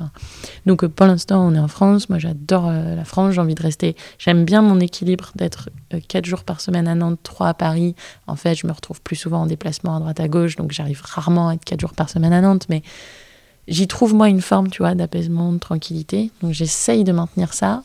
Donc, 0.66 0.86
pour 0.86 1.06
l'instant, 1.06 1.46
on 1.46 1.54
est 1.54 1.58
en 1.58 1.68
France. 1.68 2.08
Moi, 2.08 2.18
j'adore 2.18 2.70
la 2.70 3.04
France. 3.04 3.34
J'ai 3.34 3.40
envie 3.40 3.54
de 3.54 3.62
rester. 3.62 3.96
J'aime 4.18 4.44
bien 4.44 4.62
mon 4.62 4.80
équilibre 4.80 5.32
d'être 5.34 5.70
quatre 6.08 6.24
jours 6.24 6.44
par 6.44 6.60
semaine 6.60 6.88
à 6.88 6.94
Nantes, 6.94 7.20
trois 7.22 7.48
à 7.48 7.54
Paris. 7.54 7.94
En 8.26 8.36
fait, 8.36 8.54
je 8.54 8.66
me 8.66 8.72
retrouve 8.72 9.00
plus 9.00 9.16
souvent 9.16 9.42
en 9.42 9.46
déplacement 9.46 9.96
à 9.96 10.00
droite 10.00 10.20
à 10.20 10.28
gauche, 10.28 10.56
donc 10.56 10.72
j'arrive 10.72 11.02
rarement 11.04 11.48
à 11.48 11.54
être 11.54 11.64
quatre 11.64 11.80
jours 11.80 11.94
par 11.94 12.08
semaine 12.08 12.32
à 12.32 12.40
Nantes, 12.40 12.66
mais 12.68 12.82
j'y 13.68 13.88
trouve 13.88 14.14
moi 14.14 14.28
une 14.28 14.40
forme, 14.40 14.68
tu 14.68 14.82
vois, 14.82 14.94
d'apaisement, 14.94 15.52
de 15.52 15.58
tranquillité. 15.58 16.30
Donc, 16.42 16.52
j'essaye 16.52 17.04
de 17.04 17.12
maintenir 17.12 17.54
ça. 17.54 17.82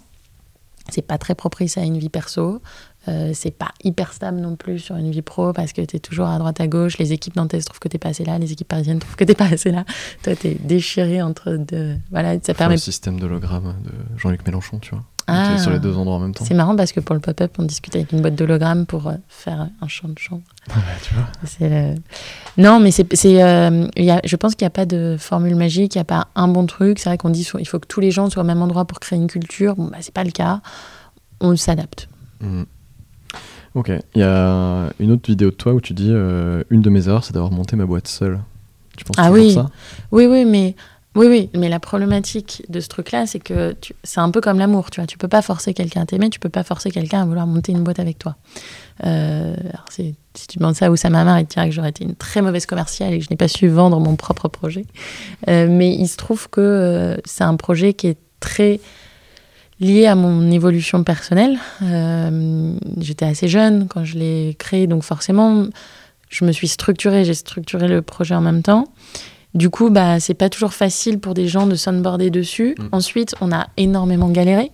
C'est 0.89 1.01
pas 1.01 1.17
très 1.17 1.35
propice 1.35 1.77
à 1.77 1.81
une 1.81 1.97
vie 1.97 2.09
perso. 2.09 2.61
Euh, 3.07 3.31
c'est 3.33 3.51
pas 3.51 3.71
hyper 3.83 4.11
stable 4.11 4.39
non 4.39 4.55
plus 4.55 4.79
sur 4.79 4.97
une 4.97 5.11
vie 5.11 5.21
pro 5.21 5.53
parce 5.53 5.71
que 5.71 5.81
tu 5.81 5.95
es 5.95 5.99
toujours 5.99 6.27
à 6.27 6.37
droite 6.39 6.59
à 6.59 6.67
gauche. 6.67 6.97
Les 6.97 7.13
équipes 7.13 7.35
nantaises 7.35 7.65
trouvent 7.65 7.79
que 7.79 7.87
t'es 7.87 7.97
pas 7.97 8.09
assez 8.09 8.25
là, 8.25 8.37
les 8.37 8.51
équipes 8.51 8.67
parisiennes 8.67 8.99
trouvent 8.99 9.15
que 9.15 9.23
t'es 9.23 9.35
pas 9.35 9.45
assez 9.45 9.71
là. 9.71 9.85
Toi, 10.23 10.35
tu 10.35 10.47
es 10.47 10.55
déchiré 10.55 11.21
entre 11.21 11.53
deux. 11.53 11.95
Voilà, 12.11 12.37
ça 12.41 12.53
permet. 12.53 12.75
Le 12.75 12.79
système 12.81 13.19
d'hologramme 13.19 13.75
de 13.83 13.91
Jean-Luc 14.17 14.45
Mélenchon, 14.45 14.79
tu 14.79 14.91
vois. 14.91 15.03
Ah, 15.29 15.57
sur 15.57 15.71
les 15.71 15.79
deux 15.79 15.95
endroits 15.97 16.15
en 16.15 16.19
même 16.19 16.33
temps. 16.33 16.45
C'est 16.45 16.53
marrant 16.53 16.75
parce 16.75 16.93
que 16.93 17.01
pour 17.01 17.13
le 17.13 17.19
pop-up, 17.19 17.51
on 17.59 17.63
discute 17.63 17.95
avec 17.95 18.13
une 18.13 18.21
boîte 18.21 18.35
d'hologramme 18.35 18.85
pour 18.85 19.07
euh, 19.07 19.15
faire 19.27 19.67
un 19.81 19.87
champ 19.89 20.07
de 20.07 20.17
chambre. 20.17 20.43
tu 21.03 21.13
vois. 21.13 21.95
Non, 22.57 22.79
mais 22.79 22.91
c'est, 22.91 23.05
euh, 23.43 23.87
je 24.23 24.35
pense 24.37 24.55
qu'il 24.55 24.63
n'y 24.63 24.67
a 24.67 24.71
pas 24.71 24.85
de 24.85 25.17
formule 25.19 25.55
magique, 25.55 25.95
il 25.95 25.97
n'y 25.97 26.01
a 26.01 26.05
pas 26.05 26.27
un 26.35 26.47
bon 26.47 26.65
truc. 26.65 26.99
C'est 26.99 27.09
vrai 27.09 27.17
qu'on 27.17 27.29
dit 27.29 27.43
qu'il 27.43 27.67
faut 27.67 27.79
que 27.79 27.87
tous 27.87 27.99
les 27.99 28.11
gens 28.11 28.29
soient 28.29 28.43
au 28.43 28.45
même 28.45 28.61
endroit 28.61 28.85
pour 28.85 29.01
créer 29.01 29.19
une 29.19 29.27
culture. 29.27 29.75
Bon, 29.75 29.85
bah, 29.85 29.97
c'est 29.99 30.13
pas 30.13 30.23
le 30.23 30.31
cas. 30.31 30.61
On 31.41 31.55
s'adapte. 31.57 32.07
Mmh. 32.39 32.63
Ok, 33.75 33.91
il 34.15 34.21
y 34.21 34.23
a 34.23 34.89
une 34.99 35.11
autre 35.11 35.29
vidéo 35.29 35.51
de 35.51 35.55
toi 35.55 35.73
où 35.73 35.81
tu 35.81 35.93
dis 35.93 36.09
euh, 36.09 36.63
une 36.69 36.81
de 36.81 36.89
mes 36.89 37.07
erreurs, 37.07 37.23
c'est 37.23 37.33
d'avoir 37.33 37.51
monté 37.51 37.75
ma 37.75 37.85
boîte 37.85 38.07
seule. 38.07 38.39
Tu 38.95 39.03
penses 39.03 39.17
ah 39.19 39.31
oui. 39.31 39.53
ça? 39.53 39.67
Oui, 40.11 40.25
oui, 40.25 40.45
mais 40.45 40.75
oui, 41.17 41.27
oui, 41.27 41.49
mais 41.55 41.67
la 41.67 41.79
problématique 41.79 42.63
de 42.69 42.79
ce 42.79 42.87
truc-là, 42.87 43.25
c'est 43.25 43.39
que 43.39 43.75
c'est 44.03 44.19
un 44.19 44.29
peu 44.29 44.39
comme 44.39 44.59
l'amour, 44.59 44.91
tu 44.91 45.01
vois. 45.01 45.07
Tu 45.07 45.17
peux 45.17 45.27
pas 45.27 45.41
forcer 45.41 45.73
quelqu'un 45.73 46.01
à 46.01 46.05
t'aimer, 46.05 46.29
tu 46.29 46.39
peux 46.39 46.49
pas 46.49 46.63
forcer 46.63 46.91
quelqu'un 46.91 47.23
à 47.23 47.25
vouloir 47.25 47.47
monter 47.47 47.71
une 47.71 47.83
boîte 47.83 47.99
avec 47.99 48.19
toi. 48.19 48.35
Euh, 49.03 49.55
si 49.89 50.15
tu 50.47 50.59
demandes 50.59 50.75
ça 50.75 50.85
à 50.85 50.91
Oussama 50.91 51.21
Amar, 51.21 51.39
il 51.39 51.45
te 51.47 51.53
dira 51.53 51.65
que 51.65 51.71
j'aurais 51.71 51.89
été 51.89 52.03
une 52.03 52.15
très 52.15 52.41
mauvaise 52.41 52.65
commerciale 52.67 53.13
et 53.13 53.19
que 53.19 53.25
je 53.25 53.29
n'ai 53.31 53.35
pas 53.35 53.47
su 53.47 53.67
vendre 53.67 53.99
mon 53.99 54.15
propre 54.15 54.47
projet. 54.47 54.85
Euh, 55.49 55.67
mais 55.69 55.93
il 55.93 56.07
se 56.07 56.17
trouve 56.17 56.49
que 56.49 57.19
c'est 57.25 57.43
un 57.43 57.55
projet 57.55 57.93
qui 57.93 58.07
est 58.07 58.17
très 58.39 58.79
lié 59.79 60.05
à 60.07 60.15
mon 60.15 60.49
évolution 60.51 61.03
personnelle. 61.03 61.57
Euh, 61.83 62.73
j'étais 62.99 63.25
assez 63.25 63.47
jeune 63.47 63.87
quand 63.87 64.03
je 64.03 64.17
l'ai 64.17 64.55
créé, 64.57 64.87
donc 64.87 65.03
forcément, 65.03 65.65
je 66.29 66.45
me 66.45 66.51
suis 66.51 66.67
structurée, 66.67 67.25
j'ai 67.25 67.33
structuré 67.33 67.87
le 67.87 68.01
projet 68.01 68.35
en 68.35 68.41
même 68.41 68.61
temps. 68.61 68.87
Du 69.57 69.69
coup, 69.69 69.89
bah, 69.89 70.19
c'est 70.19 70.35
pas 70.35 70.49
toujours 70.49 70.73
facile 70.73 71.19
pour 71.19 71.33
des 71.33 71.47
gens 71.47 71.65
de 71.65 71.75
sunboarder 71.75 72.29
dessus. 72.29 72.75
Mm. 72.77 72.83
Ensuite, 72.91 73.35
on 73.41 73.51
a 73.51 73.67
énormément 73.77 74.29
galéré. 74.29 74.71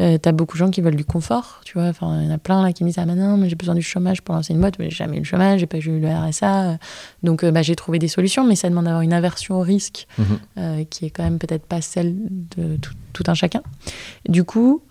Euh, 0.00 0.18
T'as 0.18 0.32
beaucoup 0.32 0.54
de 0.56 0.58
gens 0.58 0.70
qui 0.70 0.80
veulent 0.80 0.96
du 0.96 1.04
confort, 1.04 1.60
tu 1.64 1.74
vois. 1.78 1.86
Enfin, 1.88 2.20
il 2.20 2.26
y 2.26 2.28
en 2.28 2.34
a 2.34 2.38
plein 2.38 2.62
là 2.64 2.72
qui 2.72 2.82
me 2.82 2.88
disent 2.88 2.98
Ah, 2.98 3.04
bah 3.04 3.14
non, 3.14 3.36
mais 3.36 3.48
j'ai 3.48 3.54
besoin 3.54 3.76
du 3.76 3.82
chômage 3.82 4.22
pour 4.22 4.34
lancer 4.34 4.52
une 4.52 4.60
boîte, 4.60 4.78
mais 4.80 4.90
j'ai 4.90 4.96
jamais 4.96 5.16
eu 5.18 5.20
le 5.20 5.24
chômage, 5.24 5.60
j'ai 5.60 5.66
pas 5.66 5.78
eu 5.78 6.00
le 6.00 6.08
RSA. 6.08 6.78
Donc, 7.22 7.44
euh, 7.44 7.52
bah, 7.52 7.62
j'ai 7.62 7.76
trouvé 7.76 7.98
des 8.00 8.08
solutions, 8.08 8.44
mais 8.44 8.56
ça 8.56 8.68
demande 8.68 8.86
d'avoir 8.86 9.02
une 9.02 9.12
aversion 9.12 9.56
au 9.56 9.60
risque 9.62 10.06
Mhm. 10.18 10.24
euh, 10.58 10.84
qui 10.90 11.04
est 11.06 11.10
quand 11.10 11.22
même 11.22 11.38
peut-être 11.38 11.66
pas 11.66 11.80
celle 11.80 12.16
de 12.56 12.76
tout, 12.78 12.94
tout 13.12 13.24
un 13.28 13.34
chacun. 13.34 13.62
Du 14.28 14.42
coup, 14.42 14.82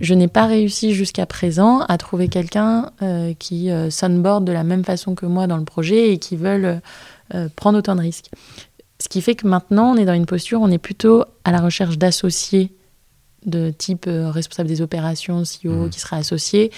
je 0.00 0.14
n'ai 0.14 0.28
pas 0.28 0.46
réussi 0.46 0.92
jusqu'à 0.92 1.26
présent 1.26 1.80
à 1.80 1.96
trouver 1.98 2.26
quelqu'un 2.28 2.90
euh, 3.02 3.34
qui 3.38 3.70
sunboard 3.90 4.44
de 4.44 4.52
la 4.52 4.64
même 4.64 4.82
façon 4.84 5.14
que 5.14 5.26
moi 5.26 5.46
dans 5.46 5.56
le 5.58 5.64
projet 5.64 6.12
et 6.12 6.18
qui 6.18 6.36
veulent 6.36 6.80
prendre 7.56 7.78
autant 7.78 7.94
de 7.94 8.00
risques. 8.00 8.30
Ce 9.00 9.08
qui 9.08 9.22
fait 9.22 9.34
que 9.36 9.46
maintenant, 9.46 9.92
on 9.92 9.96
est 9.96 10.04
dans 10.04 10.14
une 10.14 10.26
posture, 10.26 10.60
on 10.60 10.70
est 10.70 10.78
plutôt 10.78 11.24
à 11.44 11.52
la 11.52 11.60
recherche 11.60 11.98
d'associés 11.98 12.72
de 13.46 13.70
type 13.70 14.06
euh, 14.08 14.30
responsable 14.30 14.68
des 14.68 14.80
opérations, 14.82 15.42
CEO, 15.44 15.84
Mhm. 15.84 15.90
qui 15.90 16.00
sera 16.00 16.16
associé, 16.16 16.72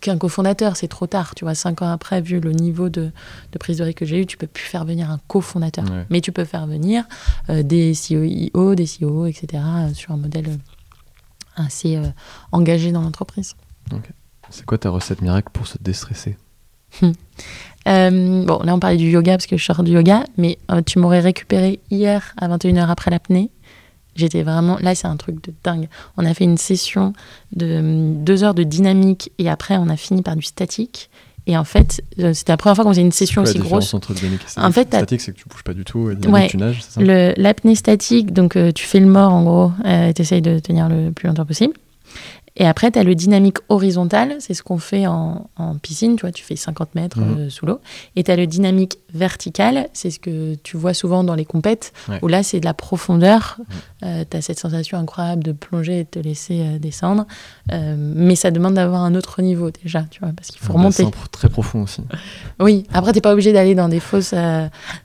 qu'un 0.00 0.16
cofondateur. 0.16 0.76
C'est 0.76 0.86
trop 0.86 1.08
tard, 1.08 1.34
tu 1.34 1.44
vois. 1.44 1.56
Cinq 1.56 1.82
ans 1.82 1.90
après, 1.90 2.20
vu 2.20 2.38
le 2.38 2.52
niveau 2.52 2.88
de, 2.88 3.10
de 3.50 3.58
prise 3.58 3.78
de 3.78 3.82
risque 3.84 3.98
que 3.98 4.04
j'ai 4.06 4.20
eu, 4.20 4.26
tu 4.26 4.36
peux 4.36 4.46
plus 4.46 4.62
faire 4.62 4.84
venir 4.84 5.10
un 5.10 5.18
cofondateur. 5.26 5.84
Ouais. 5.90 6.06
Mais 6.10 6.20
tu 6.20 6.30
peux 6.30 6.44
faire 6.44 6.68
venir 6.68 7.04
euh, 7.50 7.64
des 7.64 7.92
CEO, 7.94 8.76
des 8.76 8.86
COO, 8.86 9.26
etc., 9.26 9.60
euh, 9.66 9.92
sur 9.94 10.12
un 10.12 10.16
modèle 10.18 10.56
assez 11.56 12.00
engagé 12.52 12.92
dans 12.92 13.02
l'entreprise. 13.02 13.56
C'est 14.50 14.64
quoi 14.64 14.78
ta 14.78 14.90
recette 14.90 15.20
miracle 15.22 15.48
pour 15.52 15.66
se 15.66 15.76
déstresser? 15.80 16.36
Euh, 17.88 18.44
bon, 18.44 18.60
là, 18.64 18.74
on 18.74 18.78
parlait 18.80 18.96
du 18.96 19.08
yoga 19.10 19.32
parce 19.32 19.46
que 19.46 19.56
je 19.56 19.64
sors 19.64 19.82
du 19.82 19.92
yoga, 19.92 20.24
mais 20.36 20.58
euh, 20.70 20.82
tu 20.84 20.98
m'aurais 20.98 21.20
récupéré 21.20 21.80
hier 21.90 22.34
à 22.36 22.48
21h 22.48 22.88
après 22.88 23.10
l'apnée. 23.10 23.50
J'étais 24.14 24.42
vraiment. 24.42 24.76
Là, 24.80 24.94
c'est 24.94 25.06
un 25.06 25.16
truc 25.16 25.36
de 25.44 25.52
dingue. 25.64 25.88
On 26.16 26.24
a 26.26 26.34
fait 26.34 26.44
une 26.44 26.58
session 26.58 27.12
de 27.54 27.78
hum, 27.78 28.24
deux 28.24 28.42
heures 28.44 28.54
de 28.54 28.64
dynamique 28.64 29.30
et 29.38 29.48
après, 29.48 29.76
on 29.76 29.88
a 29.88 29.96
fini 29.96 30.22
par 30.22 30.36
du 30.36 30.42
statique. 30.42 31.08
Et 31.46 31.56
en 31.56 31.64
fait, 31.64 32.02
euh, 32.18 32.34
c'était 32.34 32.52
la 32.52 32.58
première 32.58 32.74
fois 32.76 32.84
qu'on 32.84 32.90
faisait 32.90 33.00
une 33.00 33.12
session 33.12 33.40
aussi 33.42 33.58
grosse. 33.58 33.94
entre 33.94 34.12
dynamique 34.12 34.42
et 34.56 34.60
En 34.60 34.70
fait, 34.70 34.88
statique 34.88 35.20
c'est 35.22 35.32
que 35.32 35.38
tu 35.38 35.48
bouges 35.48 35.62
pas 35.62 35.72
du 35.72 35.82
tout, 35.84 36.10
et 36.10 36.14
dynamique, 36.14 36.34
Ouais. 36.34 36.48
tu 36.48 36.58
nages, 36.58 36.82
c'est 36.82 36.90
ça 36.94 37.00
Le- 37.00 37.32
L'apnée 37.38 37.74
statique, 37.74 38.34
donc 38.34 38.54
euh, 38.56 38.70
tu 38.70 38.84
fais 38.84 39.00
le 39.00 39.06
mort 39.06 39.32
en 39.32 39.44
gros, 39.44 39.72
euh, 39.86 40.12
tu 40.12 40.20
essayes 40.20 40.42
de 40.42 40.58
tenir 40.58 40.90
le 40.90 41.10
plus 41.10 41.26
longtemps 41.26 41.46
possible. 41.46 41.72
Et 42.60 42.66
après, 42.66 42.90
tu 42.90 42.98
as 42.98 43.04
le 43.04 43.14
dynamique 43.14 43.58
horizontal, 43.68 44.36
c'est 44.40 44.52
ce 44.52 44.62
qu'on 44.64 44.78
fait 44.78 45.06
en, 45.06 45.48
en 45.56 45.76
piscine, 45.76 46.16
tu 46.16 46.22
vois, 46.22 46.32
tu 46.32 46.42
fais 46.42 46.56
50 46.56 46.94
mètres 46.96 47.18
Mhm. 47.20 47.38
euh, 47.38 47.50
sous 47.50 47.66
l'eau. 47.66 47.78
Et 48.16 48.24
tu 48.24 48.30
as 48.32 48.36
le 48.36 48.46
dynamique 48.48 48.98
vertical, 49.14 49.88
c'est 49.92 50.10
ce 50.10 50.18
que 50.18 50.56
tu 50.56 50.76
vois 50.76 50.92
souvent 50.92 51.22
dans 51.22 51.36
les 51.36 51.44
compètes, 51.44 51.92
Ouais. 52.08 52.18
où 52.20 52.26
là, 52.26 52.42
c'est 52.42 52.58
de 52.60 52.64
la 52.64 52.74
profondeur. 52.74 53.56
tu 54.02 54.36
as 54.36 54.40
cette 54.42 54.58
sensation 54.60 54.98
incroyable 54.98 55.42
de 55.44 55.52
plonger 55.52 56.00
et 56.00 56.04
de 56.04 56.08
te 56.08 56.18
laisser 56.18 56.60
euh, 56.60 56.78
descendre. 56.78 57.26
Euh, 57.72 57.94
mais 57.98 58.34
ça 58.36 58.50
demande 58.50 58.74
d'avoir 58.74 59.02
un 59.02 59.14
autre 59.14 59.40
niveau 59.42 59.70
déjà, 59.70 60.04
tu 60.10 60.20
vois, 60.20 60.30
parce 60.36 60.48
qu'il 60.48 60.60
faut 60.60 60.72
Un 60.72 60.76
remonter. 60.76 61.06
très 61.32 61.48
profond 61.48 61.82
aussi. 61.84 62.02
Oui, 62.60 62.84
après, 62.92 63.12
t'es 63.12 63.20
pas 63.20 63.32
obligé 63.32 63.52
d'aller 63.52 63.74
dans 63.76 63.88
des 63.88 64.00
fosses 64.00 64.34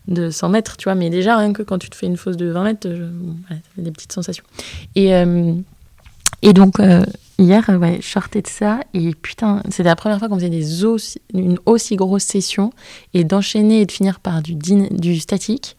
de 0.07 0.29
100 0.31 0.49
mètres, 0.49 0.75
tu 0.77 0.85
vois, 0.85 0.95
mais 0.95 1.09
déjà, 1.11 1.37
rien 1.37 1.53
que 1.53 1.61
quand 1.61 1.77
tu 1.77 1.89
te 1.91 1.95
fais 1.95 2.07
une 2.07 2.17
fosse 2.17 2.35
de 2.37 2.47
20 2.49 2.63
mètres, 2.63 2.89
je- 2.89 3.03
bon, 3.03 3.35
voilà, 3.47 3.61
ça 3.61 3.69
fait 3.75 3.81
des 3.83 3.91
petites 3.91 4.11
sensations. 4.11 4.43
Et, 4.95 5.11
et 6.41 6.53
donc, 6.53 6.79
hier, 7.39 7.69
euh, 7.69 7.77
ouais, 7.77 7.99
je 8.01 8.07
sortais 8.07 8.41
de 8.41 8.47
ça, 8.47 8.79
et 8.93 9.13
putain, 9.15 9.61
c'était 9.65 9.83
la 9.83 9.95
première 9.95 10.19
fois 10.19 10.29
qu'on 10.29 10.35
faisait 10.39 10.49
une 11.33 11.57
aussi 11.65 11.95
grosse 11.95 12.23
session, 12.23 12.71
et 13.13 13.23
d'enchaîner 13.23 13.81
et 13.81 13.85
de 13.85 13.91
finir 13.91 14.19
par 14.19 14.41
du, 14.41 14.55
du 14.55 15.19
statique, 15.19 15.75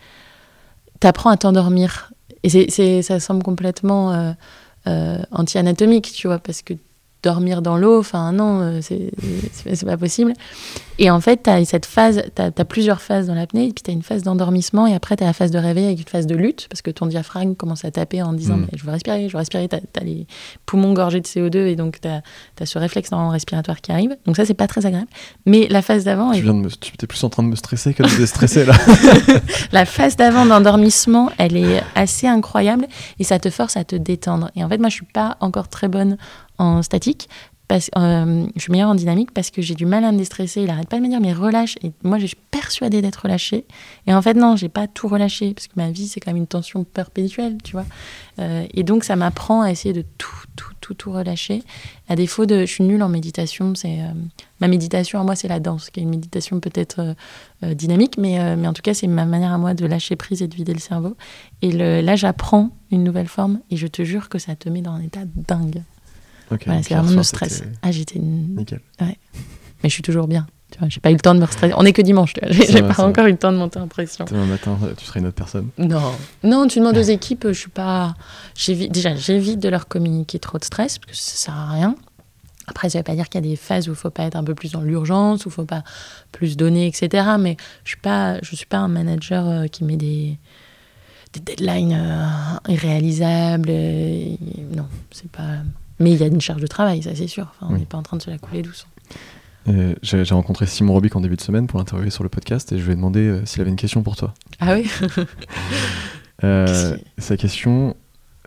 t'apprends 1.01 1.31
à 1.31 1.36
t'endormir. 1.36 2.12
Et 2.43 2.48
c'est- 2.68 3.02
ça 3.02 3.20
semble 3.20 3.43
complètement 3.43 4.12
euh, 4.12 4.32
euh, 4.86 5.18
anti-anatomique, 5.31 6.12
tu 6.12 6.26
vois, 6.26 6.39
parce 6.39 6.60
que 6.62 6.74
dormir 7.22 7.62
dans 7.62 7.78
l'eau, 7.78 7.98
enfin 8.01 8.32
non, 8.32 8.81
c'est 8.82 9.10
pas 9.86 9.97
possible. 9.97 10.35
Et 10.99 11.11
en 11.11 11.21
fait, 11.21 11.43
tu 11.45 11.51
as 11.51 11.65
cette 11.65 11.87
phase, 11.87 12.23
tu 12.35 12.43
as, 12.43 12.65
plusieurs 12.65 13.01
phases 13.01 13.27
dans 13.27 13.35
l'apnée, 13.35 13.69
et 13.69 13.73
puis 13.73 13.83
tu 13.83 13.91
as 13.91 13.95
une 13.95 14.03
phase 14.03 14.23
d'endormissement, 14.23 14.87
et 14.87 14.95
après, 14.95 15.16
tu 15.16 15.25
as 15.25 15.27
la 15.27 15.33
phase 15.33 15.51
de 15.51 15.59
réveil 15.59 15.87
avec 15.87 15.99
une 15.99 16.09
phase 16.09 16.27
de 16.27 16.35
lutte, 16.35 16.66
parce 16.71 16.83
que 16.83 16.91
ton 16.91 17.07
diaphragme 17.07 17.55
commence 17.55 17.85
à 17.85 17.91
taper 17.91 18.23
en 18.23 18.33
disant 18.33 18.55
Mm. 18.55 18.66
Je 18.75 18.85
veux 18.85 18.91
respirer, 18.91 19.29
je 19.29 19.33
veux 19.33 19.39
respirer. 19.39 19.69
Tu 19.69 19.77
as, 19.77 20.05
les 20.05 20.27
poumons 20.66 20.93
gorgés 20.93 21.21
de 21.21 21.27
CO2, 21.27 21.66
et 21.66 21.77
donc 21.77 22.01
tu 22.01 22.09
as, 22.09 22.23
ce 22.66 22.79
réflexe 22.79 23.11
normalement 23.11 23.33
respiratoire 23.33 23.81
qui 23.81 23.93
arrive. 23.93 24.16
Donc, 24.27 24.37
ça, 24.37 24.45
c'est 24.45 24.55
pas 24.55 24.66
très 24.66 24.87
agréable. 24.87 25.09
Mais 25.47 25.66
la 25.69 25.83
phase 25.83 26.05
d'avant, 26.05 26.33
Tu 26.33 26.43
viens 26.43 26.55
de 26.55 26.61
me... 26.61 26.71
tu 26.71 26.95
étais 26.95 27.07
plus 27.07 27.23
en 27.25 27.31
train 27.31 27.43
de 27.43 27.49
me 27.49 27.57
stresser 27.57 27.95
que 27.95 28.03
de 28.03 28.09
me 28.09 28.16
déstresser 28.16 28.65
là. 28.65 28.75
la 29.73 29.85
phase 29.85 30.16
d'avant 30.16 30.47
d'endormissement, 30.47 31.31
elle 31.39 31.57
est 31.57 31.83
assez 31.95 32.27
incroyable, 32.27 32.87
et 33.19 33.25
ça 33.25 33.39
te 33.39 33.51
force 33.51 33.77
à 33.77 33.85
te 33.85 33.97
détendre. 33.97 34.51
Et 34.57 34.65
en 34.65 34.69
fait, 34.69 34.79
moi, 34.79 34.89
je 34.89 34.95
suis 34.95 35.07
pas 35.07 35.37
encore 35.41 35.69
très 35.69 35.89
bonne 35.89 36.16
en 36.59 36.83
statique. 36.83 37.29
Parce, 37.66 37.91
euh, 37.97 38.47
je 38.57 38.61
suis 38.61 38.73
meilleure 38.73 38.91
en 38.91 38.95
dynamique 38.95 39.31
parce 39.32 39.51
que 39.51 39.62
j'ai 39.62 39.74
du 39.74 39.86
mal 39.86 40.05
à 40.05 40.12
me 40.12 40.19
déstresser. 40.19 40.62
Il 40.62 40.70
arrête 40.70 40.89
pas 40.89 40.99
de 40.99 41.03
me 41.03 41.09
dire 41.09 41.20
mais 41.20 41.32
relâche. 41.32 41.77
Et 41.82 41.93
moi, 42.03 42.19
je 42.19 42.27
suis 42.27 42.36
persuadée 42.51 43.01
d'être 43.01 43.23
relâchée. 43.23 43.65
Et 44.07 44.15
en 44.15 44.20
fait, 44.20 44.35
non, 44.35 44.55
j'ai 44.55 44.69
pas 44.69 44.86
tout 44.86 45.09
relâché 45.09 45.55
parce 45.55 45.66
que 45.66 45.73
ma 45.77 45.91
vie, 45.91 46.07
c'est 46.07 46.20
quand 46.20 46.31
même 46.31 46.36
une 46.36 46.47
tension 46.47 46.85
perpétuelle, 46.85 47.57
tu 47.65 47.73
vois. 47.73 47.86
Euh, 48.39 48.66
et 48.74 48.82
donc, 48.82 49.05
ça 49.05 49.16
m'apprend 49.16 49.62
à 49.62 49.70
essayer 49.70 49.95
de 49.95 50.05
tout, 50.19 50.28
tout, 50.57 50.73
tout, 50.81 50.95
tout 50.95 51.12
relâcher. 51.12 51.62
À 52.09 52.16
défaut 52.16 52.45
de, 52.45 52.61
je 52.61 52.70
suis 52.70 52.85
nulle 52.85 53.03
en 53.03 53.09
méditation. 53.09 53.74
C'est 53.74 54.01
euh, 54.01 54.12
ma 54.61 54.69
méditation 54.69 55.19
à 55.19 55.24
moi, 55.24 55.35
c'est 55.35 55.49
la 55.49 55.59
danse, 55.59 55.89
qui 55.89 56.01
est 56.01 56.03
une 56.03 56.11
méditation 56.11 56.61
peut-être 56.61 57.15
euh, 57.62 57.74
dynamique, 57.74 58.19
mais, 58.19 58.57
mais 58.57 58.69
en 58.69 58.74
tout 58.74 58.82
cas, 58.82 58.93
c'est 58.93 59.07
ma 59.07 59.24
manière 59.24 59.53
à 59.53 59.59
moi 59.59 59.73
de 59.73 59.86
lâcher 59.86 60.16
prise 60.16 60.43
et 60.43 60.49
de 60.49 60.55
vider 60.55 60.74
le 60.74 60.81
cerveau. 60.81 61.16
Et 61.62 61.73
là, 61.73 62.15
j'apprends 62.15 62.70
une 62.91 63.05
nouvelle 63.05 63.28
forme 63.28 63.61
et 63.70 63.77
je 63.77 63.86
te 63.86 64.05
jure 64.05 64.28
que 64.28 64.39
ça 64.39 64.55
te 64.55 64.69
met 64.69 64.82
dans 64.82 64.93
un 64.93 65.01
état 65.01 65.23
dingue. 65.24 65.82
Ok, 66.51 66.62
Voilà, 66.66 66.83
c'est 66.83 66.95
vraiment 66.95 67.09
le 67.09 67.12
soir, 67.15 67.25
stress. 67.25 67.53
c'était 67.59 67.69
Ah, 67.83 67.91
j'étais. 67.91 68.19
une- 68.19 68.57
Nickel. 68.57 68.81
Mais 69.01 69.16
je 69.85 69.89
suis 69.89 70.03
toujours 70.03 70.29
bien. 70.29 70.47
Tu 70.71 70.79
vois, 70.79 70.89
j'ai 70.89 70.99
pas 71.01 71.11
eu 71.11 71.15
le 71.15 71.21
temps 71.21 71.35
de 71.35 71.41
me 71.41 71.47
stresser. 71.47 71.73
On 71.77 71.85
est 71.85 71.93
que 71.93 72.03
dimanche, 72.03 72.33
tu 72.33 72.41
vois. 72.41 72.51
J'ai 72.53 72.83
pas 72.83 73.01
encore 73.05 73.27
eu 73.27 73.31
le 73.33 73.37
temps 73.37 73.53
de 73.53 73.57
monter 73.59 73.79
en 73.79 73.87
pression. 73.87 74.25
Demain 74.25 74.47
matin, 74.47 74.77
tu 74.97 75.05
seras 75.05 75.21
une 75.21 75.27
autre 75.27 75.37
personne. 75.37 75.69
Non. 75.79 76.12
Non, 76.43 76.66
tu 76.66 76.81
demandes 76.81 76.97
aux 76.99 77.03
équipes, 77.03 77.47
je 77.49 77.53
suis 77.53 77.71
pas. 77.71 78.15
Déjà, 78.91 79.15
j'évite 79.15 79.61
de 79.61 79.69
leur 79.69 79.87
communiquer 79.89 80.39
trop 80.39 80.59
de 80.59 80.65
stress, 80.65 80.99
parce 80.99 81.12
que 81.12 81.16
ça 81.16 81.37
sert 81.37 81.55
à 81.55 81.71
rien. 81.73 81.95
Après, 82.66 82.89
ça 82.89 82.99
veut 82.99 83.05
pas 83.05 83.15
dire 83.15 83.29
qu'il 83.29 83.45
y 83.45 83.47
a 83.47 83.51
des 83.51 83.57
phases 83.57 83.89
où 83.89 83.93
il 83.93 83.97
faut 83.97 84.11
pas 84.11 84.25
être 84.25 84.37
un 84.37 84.43
peu 84.43 84.55
plus 84.55 84.73
dans 84.73 84.81
l'urgence, 84.81 85.45
où 85.45 85.51
il 85.51 85.53
faut 85.53 85.66
pas 85.66 85.85
plus 86.33 86.57
donner, 86.57 86.87
etc. 86.87 87.25
Mais 87.39 87.57
je 87.85 87.91
suis 87.91 88.01
pas, 88.01 88.39
je 88.43 88.57
suis 88.57 88.66
pas 88.66 88.79
un 88.79 88.89
manager 88.89 89.47
euh, 89.47 89.66
qui 89.66 89.85
met 89.85 89.97
des, 89.97 90.39
des 91.35 91.41
deadlines 91.41 91.93
euh, 91.95 92.73
irréalisables. 92.73 93.69
euh, 93.71 94.35
non, 94.75 94.87
c'est 95.12 95.31
pas. 95.31 95.59
Mais 96.05 96.12
il 96.12 96.18
y 96.20 96.22
a 96.22 96.26
une 96.26 96.40
charge 96.40 96.60
de 96.62 96.66
travail, 96.68 97.02
ça 97.02 97.10
c'est 97.14 97.26
sûr. 97.26 97.47
Enfin, 97.56 97.66
on 97.70 97.74
Oui. 97.74 97.81
n'est 97.81 97.86
pas 97.86 97.98
en 97.98 98.02
train 98.02 98.16
de 98.18 98.22
se 98.22 98.31
la 98.31 98.39
couler 98.39 98.62
douce. 98.62 98.86
Euh, 99.68 99.94
J'ai 100.02 100.22
rencontré 100.35 100.66
Simon 100.66 100.93
Robic 100.93 101.16
en 101.16 101.20
début 101.22 101.36
de 101.36 101.40
semaine 101.40 101.66
pour 101.66 101.78
l'interviewer 101.78 102.10
sur 102.10 102.22
le 102.22 102.28
podcast 102.28 102.70
et 102.72 102.78
je 102.78 102.85
lui 102.85 102.93
ai 102.93 102.97
demandé 102.97 103.20
euh, 103.20 103.47
s'il 103.47 103.62
avait 103.62 103.70
une 103.70 103.76
question 103.76 104.02
pour 104.02 104.14
toi. 104.16 104.35
Ah 104.60 104.74
oui 104.74 104.89
Euh, 106.43 106.97
sa 107.16 107.36
question, 107.36 107.97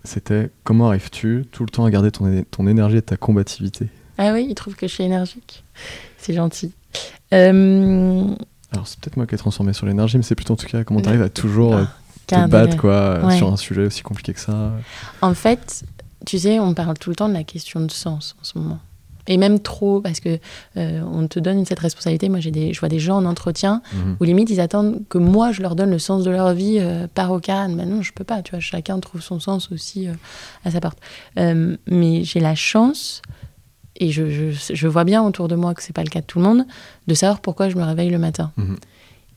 c'était 0.04 0.52
comment 0.64 0.90
arrives-tu 0.90 1.46
tout 1.52 1.64
le 1.64 1.70
temps 1.70 1.86
à 1.86 1.90
garder 1.90 2.12
ton, 2.12 2.44
ton 2.52 2.68
énergie 2.68 2.98
et 2.98 3.02
ta 3.02 3.18
combativité? 3.18 3.88
Ah 4.18 4.34
oui, 4.34 4.46
il 4.50 4.56
trouve 4.56 4.76
que 4.76 4.88
je 4.88 4.94
suis 4.94 5.04
énergique. 5.04 5.64
C'est 6.18 6.34
gentil. 6.34 6.74
Alors 7.32 8.86
c'est 8.86 9.00
peut-être 9.00 9.16
moi 9.18 9.26
qui 9.26 9.36
ai 9.36 9.38
transformé 9.38 9.74
sur 9.74 9.86
l'énergie, 9.86 10.18
mais 10.18 10.24
c'est 10.24 10.36
plutôt 10.36 10.54
en 10.54 10.58
tout 10.58 10.68
cas 10.68 10.84
comment 10.84 11.02
tu 11.02 11.08
arrives 11.10 11.22
à 11.22 11.30
toujours 11.30 11.76
euh, 11.76 11.86
te 12.28 12.48
battre 12.48 12.78
quoi, 12.78 13.26
Ouais. 13.26 13.38
sur 13.38 13.52
un 13.52 13.58
sujet 13.58 13.86
aussi 13.86 14.02
compliqué 14.04 14.34
que 14.34 14.40
ça. 14.40 14.74
En 15.22 15.34
fait, 15.34 15.84
tu 16.28 16.38
sais, 16.40 16.60
on 16.60 16.74
parle 16.74 16.98
tout 17.00 17.10
le 17.10 17.16
temps 17.16 17.30
de 17.30 17.34
la 17.34 17.44
question 17.44 17.80
de 17.80 17.90
sens 17.92 18.36
en 18.40 18.44
ce 18.44 18.58
moment. 18.60 18.80
Et 19.30 19.36
même 19.38 19.60
trop, 19.60 20.00
parce 20.00 20.22
que 20.22 20.40
euh, 20.78 21.02
on 21.12 21.28
te 21.28 21.38
donne 21.40 21.66
cette 21.66 21.80
responsabilité. 21.80 22.30
Moi, 22.30 22.40
j'ai 22.40 22.52
des, 22.52 22.72
je 22.74 22.80
vois 22.80 22.88
des 22.88 23.00
gens 23.00 23.18
en 23.18 23.26
entretien 23.26 23.82
Mhm. 23.94 24.16
où 24.20 24.24
limite 24.24 24.50
ils 24.50 24.62
attendent 24.62 25.02
que 25.10 25.18
moi 25.18 25.52
je 25.52 25.62
leur 25.62 25.76
donne 25.76 25.90
le 25.92 26.00
sens 26.00 26.24
de 26.24 26.32
leur 26.32 26.54
vie 26.54 26.78
euh, 26.80 27.08
par 27.14 27.32
au. 27.32 27.40
Ben 27.40 27.76
non, 27.86 28.02
je 28.02 28.14
peux 28.14 28.24
pas. 28.24 28.42
Tu 28.42 28.52
vois, 28.52 28.62
chacun 28.62 29.00
trouve 29.02 29.22
son 29.22 29.40
sens 29.42 29.70
aussi 29.72 30.08
euh, 30.08 30.14
à 30.64 30.72
sa 30.72 30.80
porte. 30.80 30.98
Mais 31.36 32.24
j'ai 32.24 32.40
la 32.40 32.56
chance, 32.56 33.22
et 33.98 34.12
je, 34.12 34.30
je, 34.30 34.74
je 34.74 34.88
vois 34.88 35.04
bien 35.04 35.22
autour 35.24 35.48
de 35.50 35.56
moi 35.56 35.74
que 35.74 35.84
c'est 35.84 35.94
pas 35.94 36.04
le 36.04 36.10
cas 36.10 36.22
de 36.22 36.26
tout 36.26 36.40
le 36.40 36.46
monde, 36.46 36.66
de 37.08 37.14
savoir 37.14 37.42
pourquoi 37.42 37.68
je 37.70 37.76
me 37.76 37.84
réveille 37.84 38.10
le 38.10 38.20
matin. 38.20 38.52
Mhm. 38.58 38.78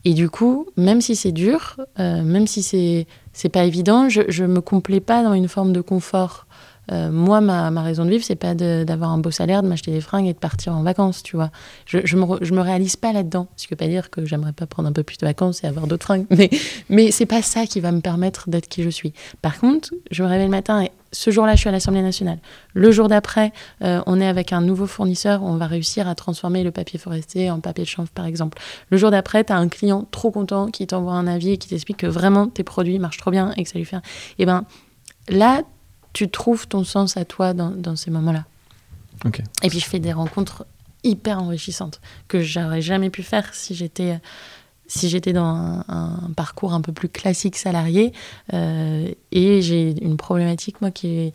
Et 0.05 0.13
du 0.13 0.29
coup, 0.29 0.67
même 0.77 0.99
si 1.01 1.15
c'est 1.15 1.31
dur, 1.31 1.77
même 1.97 2.47
si 2.47 2.63
c'est 2.63 3.05
c'est 3.33 3.49
pas 3.49 3.65
évident, 3.65 4.09
je, 4.09 4.21
je 4.29 4.43
me 4.45 4.59
complais 4.61 4.99
pas 4.99 5.21
dans 5.23 5.33
une 5.33 5.47
forme 5.47 5.73
de 5.73 5.81
confort. 5.81 6.47
Euh, 6.91 7.11
moi, 7.11 7.41
ma, 7.41 7.69
raison 7.81 8.05
de 8.05 8.09
vivre, 8.09 8.23
c'est 8.23 8.35
pas 8.35 8.55
d'avoir 8.55 9.11
un 9.11 9.17
beau 9.17 9.31
salaire, 9.31 9.63
de 9.63 9.67
m'acheter 9.67 9.91
des 9.91 10.01
fringues 10.01 10.27
et 10.27 10.33
de 10.33 10.39
partir 10.39 10.75
en 10.75 10.83
vacances, 10.83 11.23
tu 11.23 11.35
vois. 11.35 11.51
Je, 11.85 11.99
je, 12.03 12.17
me, 12.17 12.25
je 12.41 12.53
me 12.53 12.61
réalise 12.61 12.95
pas 12.95 13.13
là-dedans. 13.13 13.47
Ce 13.55 13.67
qui 13.67 13.73
veut 13.73 13.77
pas 13.77 13.87
dire 13.87 14.09
que 14.09 14.25
j'aimerais 14.25 14.53
pas 14.53 14.65
prendre 14.65 14.89
un 14.89 14.93
peu 14.93 15.03
plus 15.03 15.17
de 15.17 15.25
vacances 15.25 15.63
et 15.63 15.67
avoir 15.67 15.87
d'autres 15.87 16.05
fringues. 16.05 16.25
Mais, 16.31 16.49
mais 16.89 17.11
c'est 17.11 17.25
pas 17.25 17.41
ça 17.41 17.65
qui 17.65 17.79
va 17.81 17.91
me 17.91 18.01
permettre 18.01 18.49
d'être 18.49 18.67
qui 18.67 18.83
je 18.83 18.89
suis. 18.89 19.13
Par 19.41 19.59
contre, 19.59 19.93
je 20.09 20.23
me 20.23 20.27
réveille 20.27 20.47
le 20.47 20.51
matin 20.51 20.81
et 20.81 20.91
ce 21.11 21.29
jour-là, 21.29 21.55
je 21.55 21.59
suis 21.59 21.69
à 21.69 21.71
l'Assemblée 21.71 22.01
nationale. 22.01 22.39
Le 22.73 22.91
jour 22.91 23.07
d'après, 23.07 23.51
euh, 23.83 24.01
on 24.05 24.19
est 24.21 24.27
avec 24.27 24.53
un 24.53 24.61
nouveau 24.61 24.87
fournisseur, 24.87 25.43
on 25.43 25.57
va 25.57 25.67
réussir 25.67 26.07
à 26.07 26.15
transformer 26.15 26.63
le 26.63 26.71
papier 26.71 26.97
forestier 26.97 27.51
en 27.51 27.59
papier 27.59 27.83
de 27.83 27.89
chanvre, 27.89 28.09
par 28.09 28.25
exemple. 28.25 28.57
Le 28.89 28.97
jour 28.97 29.11
d'après, 29.11 29.43
tu 29.43 29.53
as 29.53 29.57
un 29.57 29.67
client 29.67 30.07
trop 30.11 30.31
content 30.31 30.67
qui 30.67 30.87
t'envoie 30.87 31.13
un 31.13 31.27
avis 31.27 31.51
et 31.51 31.57
qui 31.57 31.67
t'explique 31.67 31.97
que 31.97 32.07
vraiment 32.07 32.47
tes 32.47 32.63
produits 32.63 32.97
marchent 32.97 33.17
trop 33.17 33.31
bien 33.31 33.53
et 33.57 33.63
que 33.63 33.69
ça 33.69 33.77
lui 33.77 33.85
fait. 33.85 33.97
Eh 34.39 34.45
ben 34.45 34.63
là, 35.27 35.63
tu 36.13 36.29
trouves 36.29 36.67
ton 36.67 36.83
sens 36.83 37.17
à 37.17 37.25
toi 37.25 37.53
dans, 37.53 37.95
ces 37.95 38.11
moments-là. 38.11 38.45
Et 39.63 39.69
puis, 39.69 39.79
je 39.79 39.85
fais 39.85 39.99
des 39.99 40.13
rencontres 40.13 40.65
hyper 41.03 41.41
enrichissantes 41.41 42.01
que 42.27 42.41
j'aurais 42.41 42.81
jamais 42.81 43.09
pu 43.09 43.23
faire 43.23 43.53
si 43.53 43.75
j'étais 43.75 44.19
si 44.91 45.07
j'étais 45.07 45.31
dans 45.31 45.85
un, 45.87 46.31
parcours 46.35 46.73
un 46.73 46.81
peu 46.81 46.91
plus 46.91 47.07
classique 47.07 47.55
salarié, 47.55 48.11
euh, 48.53 49.09
et 49.31 49.61
j'ai 49.61 49.95
une 50.03 50.17
problématique, 50.17 50.81
moi, 50.81 50.91
qui 50.91 51.07
est... 51.07 51.33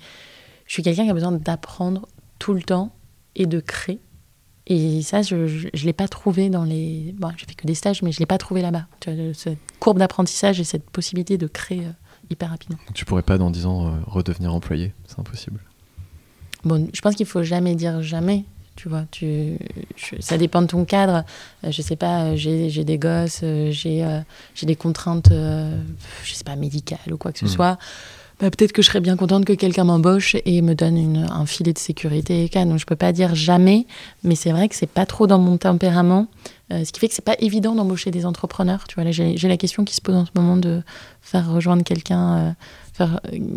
Je 0.67 0.75
suis 0.75 0.83
quelqu'un 0.83 1.05
qui 1.05 1.11
a 1.11 1.15
besoin 1.15 1.33
d'apprendre 1.33 2.07
tout 2.39 2.53
le 2.53 2.61
temps 2.61 2.93
et 3.35 3.47
de 3.47 3.59
créer. 3.61 3.99
Et 4.67 5.01
ça, 5.01 5.23
je 5.23 5.37
ne 5.37 5.85
l'ai 5.85 5.93
pas 5.95 6.07
trouvé 6.07 6.51
dans 6.51 6.65
les... 6.65 7.15
Bon, 7.17 7.31
j'ai 7.39 7.47
fait 7.47 7.55
que 7.55 7.67
des 7.67 7.75
stages, 7.75 8.03
mais 8.03 8.13
je 8.13 8.19
ne 8.19 8.21
l'ai 8.21 8.27
pas 8.27 8.37
trouvé 8.37 8.61
là-bas. 8.61 8.87
Cette 9.33 9.59
courbe 9.81 9.99
d'apprentissage 9.99 10.61
et 10.61 10.65
cette 10.65 10.91
possibilité 10.91 11.39
de 11.39 11.47
créer 11.47 11.81
euh, 11.87 11.93
hyper 12.31 12.51
rapidement. 12.51 12.79
Tu 12.95 13.05
pourrais 13.05 13.23
pas, 13.23 13.39
dans 13.39 13.51
10 13.51 13.67
ans, 13.67 13.87
euh, 13.87 13.91
redevenir 14.07 14.55
employé? 14.55 14.93
C'est 15.07 15.19
impossible. 15.19 15.61
Bon, 16.65 16.89
je 16.93 17.01
pense 17.01 17.15
qu'il 17.15 17.27
faut 17.27 17.43
jamais 17.43 17.75
dire 17.75 18.03
jamais 18.03 18.45
tu 18.75 18.91
vois. 18.91 19.05
Tu, 19.11 19.57
ça 20.21 20.37
dépend 20.37 20.61
de 20.61 20.67
ton 20.67 20.85
cadre. 20.85 21.25
Euh, 21.65 21.71
je 21.71 21.81
sais 21.81 21.97
pas, 21.97 22.25
euh, 22.25 22.37
j'ai 22.37 22.85
des 22.85 22.99
gosses, 22.99 23.41
j'ai 23.71 24.67
des 24.67 24.77
contraintes, 24.77 25.31
je 25.31 26.35
sais 26.35 26.45
pas, 26.45 26.57
médicales 26.57 27.11
ou 27.11 27.17
quoi 27.17 27.33
que 27.33 27.39
ce 27.39 27.47
hmm. 27.47 27.49
soit. 27.49 27.79
Bah, 28.39 28.51
peut-être 28.51 28.73
que 28.73 28.83
je 28.83 28.89
serais 28.89 29.01
bien 29.01 29.17
contente 29.17 29.47
que 29.47 29.55
quelqu'un 29.55 29.85
m'embauche 29.85 30.37
et 30.45 30.61
me 30.61 30.75
donne 30.75 30.99
une, 30.99 31.27
un 31.31 31.47
filet 31.47 31.73
de 31.73 31.79
sécurité. 31.79 32.51
Donc 32.53 32.79
je 32.79 32.85
peux 32.85 32.97
pas 32.97 33.13
dire 33.13 33.35
jamais, 33.35 33.87
mais 34.25 34.35
c'est 34.35 34.53
vrai 34.53 34.69
que 34.69 34.75
c'est 34.75 34.87
pas 34.87 35.07
trop 35.07 35.27
dans 35.27 35.39
mon 35.39 35.57
tempérament. 35.57 36.27
Ce 36.71 36.91
qui 36.93 37.01
fait 37.01 37.09
que 37.09 37.15
c'est 37.15 37.25
pas 37.25 37.37
évident 37.39 37.75
d'embaucher 37.75 38.11
des 38.11 38.27
entrepreneurs. 38.27 38.85
Tu 38.89 38.97
vois, 38.97 39.05
là 39.05 39.13
j'ai 39.13 39.49
la 39.49 39.57
question 39.57 39.85
qui 39.85 39.95
se 39.95 40.01
pose 40.01 40.17
en 40.17 40.27
ce 40.27 40.33
moment 40.35 40.57
de 40.57 40.83
faire 41.21 41.51
rejoindre 41.51 41.83
quelqu'un 41.85 42.55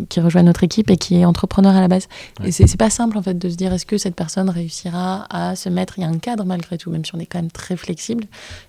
qui 0.09 0.19
rejoint 0.19 0.43
notre 0.43 0.63
équipe 0.63 0.89
et 0.89 0.97
qui 0.97 1.15
est 1.15 1.25
entrepreneur 1.25 1.75
à 1.75 1.81
la 1.81 1.87
base. 1.87 2.07
Et 2.43 2.51
c'est 2.51 2.77
pas 2.77 2.89
simple 2.89 3.17
en 3.17 3.21
fait 3.21 3.37
de 3.37 3.49
se 3.49 3.55
dire 3.55 3.73
est-ce 3.73 3.85
que 3.85 3.97
cette 3.97 4.15
personne 4.15 4.49
réussira 4.49 5.25
à 5.29 5.55
se 5.55 5.69
mettre. 5.69 5.97
Il 5.97 6.01
y 6.01 6.03
a 6.03 6.07
un 6.07 6.17
cadre 6.17 6.45
malgré 6.45 6.77
tout, 6.77 6.91
même 6.91 7.05
si 7.05 7.15
on 7.15 7.19
est 7.19 7.25
quand 7.25 7.39
même 7.39 7.51
très 7.51 7.77
flexible. 7.77 8.25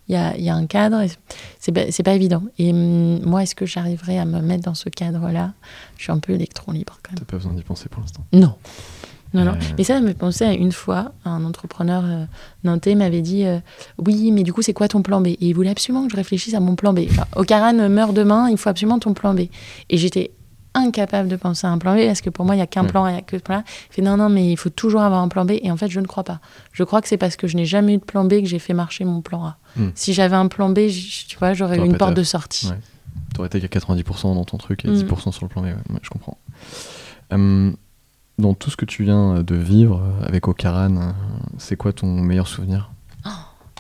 Il 0.09 0.15
y 0.15 0.17
a, 0.17 0.37
il 0.37 0.45
y 0.45 0.49
a 0.49 0.55
un 0.55 0.67
cadre. 0.67 1.05
C'est 1.59 1.73
pas, 1.73 1.85
pas 2.05 2.15
évident. 2.15 2.43
Et 2.59 2.71
hum, 2.71 3.21
moi, 3.23 3.43
est-ce 3.43 3.55
que 3.55 3.67
j'arriverai 3.67 4.19
à 4.19 4.25
me 4.25 4.41
mettre 4.41 4.65
dans 4.65 4.75
ce 4.75 4.89
cadre-là? 4.89 5.53
Je 5.97 6.05
suis 6.05 6.13
un 6.13 6.19
peu 6.19 6.33
électron 6.33 6.73
libre 6.73 6.99
quand 7.03 7.13
même. 7.13 7.19
T'as 7.21 7.25
pas 7.25 7.37
besoin 7.37 7.53
d'y 7.53 7.63
penser 7.63 7.89
pour 7.89 8.01
l'instant. 8.01 8.25
Non. 8.33 8.55
Non, 9.33 9.45
non. 9.45 9.53
Mais 9.79 9.85
ça, 9.85 10.01
me 10.01 10.13
pensait 10.13 10.47
à 10.47 10.53
une 10.53 10.73
fois, 10.73 11.13
un 11.25 11.45
entrepreneur 11.45 12.03
euh, 12.05 12.25
nantais 12.65 12.95
m'avait 12.95 13.23
dit 13.23 13.47
euh, 13.47 13.59
Oui, 13.99 14.33
mais 14.33 14.43
du 14.43 14.53
coup, 14.53 14.63
c'est 14.63 14.73
quoi 14.73 14.89
ton 14.89 15.03
plan 15.03 15.21
B? 15.21 15.29
Et 15.29 15.39
il 15.41 15.53
voulait 15.53 15.71
absolument 15.71 16.05
que 16.07 16.13
je 16.13 16.17
réfléchisse 16.17 16.55
à 16.55 16.61
mon 16.61 16.75
plan 16.75 16.93
B. 16.93 17.01
Enfin, 17.09 17.27
Ocaran 17.37 17.89
meurt 17.89 18.13
demain, 18.13 18.51
il 18.51 18.59
faut 18.59 18.69
absolument 18.69 18.99
ton 18.99 19.15
plan 19.15 19.35
B. 19.35 19.43
Et 19.89 19.99
j'étais 19.99 20.33
incapable 20.75 21.29
de 21.29 21.37
penser 21.37 21.67
à 21.67 21.71
un 21.71 21.79
plan 21.79 21.95
B 21.95 22.07
parce 22.07 22.21
que 22.21 22.31
pour 22.31 22.45
moi, 22.45 22.55
il 22.55 22.59
n'y 22.59 22.63
a 22.63 22.67
qu'un 22.67 22.85
plan 22.85 23.05
A, 23.05 23.11
il 23.11 23.15
n'y 23.15 23.19
a 23.19 23.23
que 23.23 23.39
ce 23.39 23.43
plan 23.43 23.63
Il 23.91 23.95
fait 23.95 24.03
non, 24.03 24.17
non, 24.17 24.29
mais 24.29 24.51
il 24.53 24.57
faut 24.57 24.71
toujours 24.71 25.03
avoir 25.03 25.21
un 25.23 25.29
plan 25.29 25.45
B. 25.45 25.53
Et 25.63 25.71
en 25.71 25.77
fait, 25.77 25.89
je 25.89 26.01
ne 26.01 26.07
crois 26.07 26.25
pas. 26.25 26.41
Je 26.73 26.85
crois 26.85 27.01
que 27.01 27.09
c'est 27.09 27.17
parce 27.17 27.37
que 27.37 27.47
je 27.47 27.57
n'ai 27.57 27.65
jamais 27.65 27.95
eu 27.95 27.99
de 27.99 28.05
plan 28.05 28.25
B 28.25 28.41
que 28.41 28.47
j'ai 28.47 28.59
fait 28.59 28.75
marcher 28.75 29.05
mon 29.05 29.21
plan 29.21 29.45
A. 29.45 29.57
Hmm. 29.77 29.91
Si 29.95 30.13
j'avais 30.13 30.37
un 30.37 30.49
plan 30.49 30.71
B, 30.71 30.89
tu 31.29 31.39
vois, 31.39 31.55
j'aurais 31.55 31.79
eu 31.79 31.85
une 31.85 31.97
porte 31.97 32.15
de 32.15 32.23
sortie. 32.23 32.69
Ouais. 32.69 32.79
Tu 33.35 33.41
aurais 33.41 33.47
été 33.47 33.61
qu'à 33.61 33.79
90% 33.79 34.35
dans 34.35 34.45
ton 34.45 34.59
truc 34.59 34.85
et 34.85 34.89
10% 34.89 35.29
hmm. 35.29 35.33
sur 35.33 35.45
le 35.45 35.49
plan 35.49 35.63
B. 35.63 35.67
je 36.03 36.11
comprends. 36.11 36.39
Hum, 37.31 37.77
dans 38.41 38.55
tout 38.55 38.71
ce 38.71 38.77
que 38.77 38.85
tu 38.85 39.05
viens 39.05 39.43
de 39.43 39.55
vivre 39.55 40.03
avec 40.23 40.49
Okaran, 40.49 40.97
euh, 40.97 41.13
c'est 41.59 41.77
quoi 41.77 41.93
ton 41.93 42.07
meilleur 42.07 42.49
souvenir? 42.49 42.91
Oh, 43.27 43.31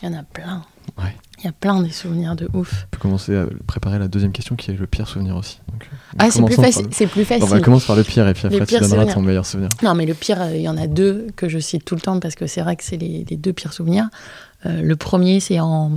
Il 0.02 0.10
y 0.10 0.14
en 0.14 0.18
a 0.18 0.22
plein. 0.22 0.62
Ouais. 0.98 1.14
Il 1.38 1.46
y 1.46 1.48
a 1.48 1.52
plein 1.52 1.82
des 1.82 1.90
souvenirs 1.90 2.36
de 2.36 2.50
ouf. 2.52 2.84
On 2.84 2.90
peut 2.90 2.98
commencer 3.00 3.34
à 3.34 3.46
préparer 3.66 3.98
la 3.98 4.08
deuxième 4.08 4.32
question 4.32 4.56
qui 4.56 4.70
est 4.70 4.74
le 4.74 4.86
pire 4.86 5.08
souvenir 5.08 5.36
aussi. 5.36 5.58
Donc, 5.72 5.88
euh, 5.90 5.96
ah, 6.18 6.30
c'est 6.30 6.44
plus, 6.44 6.56
plus, 7.08 7.24
facile. 7.24 7.44
on 7.44 7.46
va 7.46 7.60
commencer 7.60 7.86
par 7.86 7.96
le 7.96 8.02
pire 8.04 8.28
et 8.28 8.34
puis 8.34 8.46
après 8.46 8.66
tu 8.66 8.78
donneras 8.78 9.06
ton 9.06 9.22
meilleur 9.22 9.46
souvenir. 9.46 9.70
Non, 9.82 9.94
mais 9.94 10.04
le 10.04 10.12
pire, 10.12 10.42
euh, 10.42 10.54
il 10.54 10.60
y 10.60 10.68
en 10.68 10.76
a 10.76 10.86
deux 10.86 11.28
que 11.36 11.48
je 11.48 11.58
cite 11.58 11.84
tout 11.86 11.94
le 11.94 12.02
temps 12.02 12.20
parce 12.20 12.34
que 12.34 12.46
c'est 12.46 12.60
vrai 12.60 12.76
que 12.76 12.84
c'est 12.84 12.98
les, 12.98 13.24
deux 13.24 13.54
pires 13.54 13.72
souvenirs. 13.72 14.08
Euh, 14.66 14.82
le 14.82 14.96
premier, 14.96 15.40
c'est 15.40 15.60
en 15.60 15.90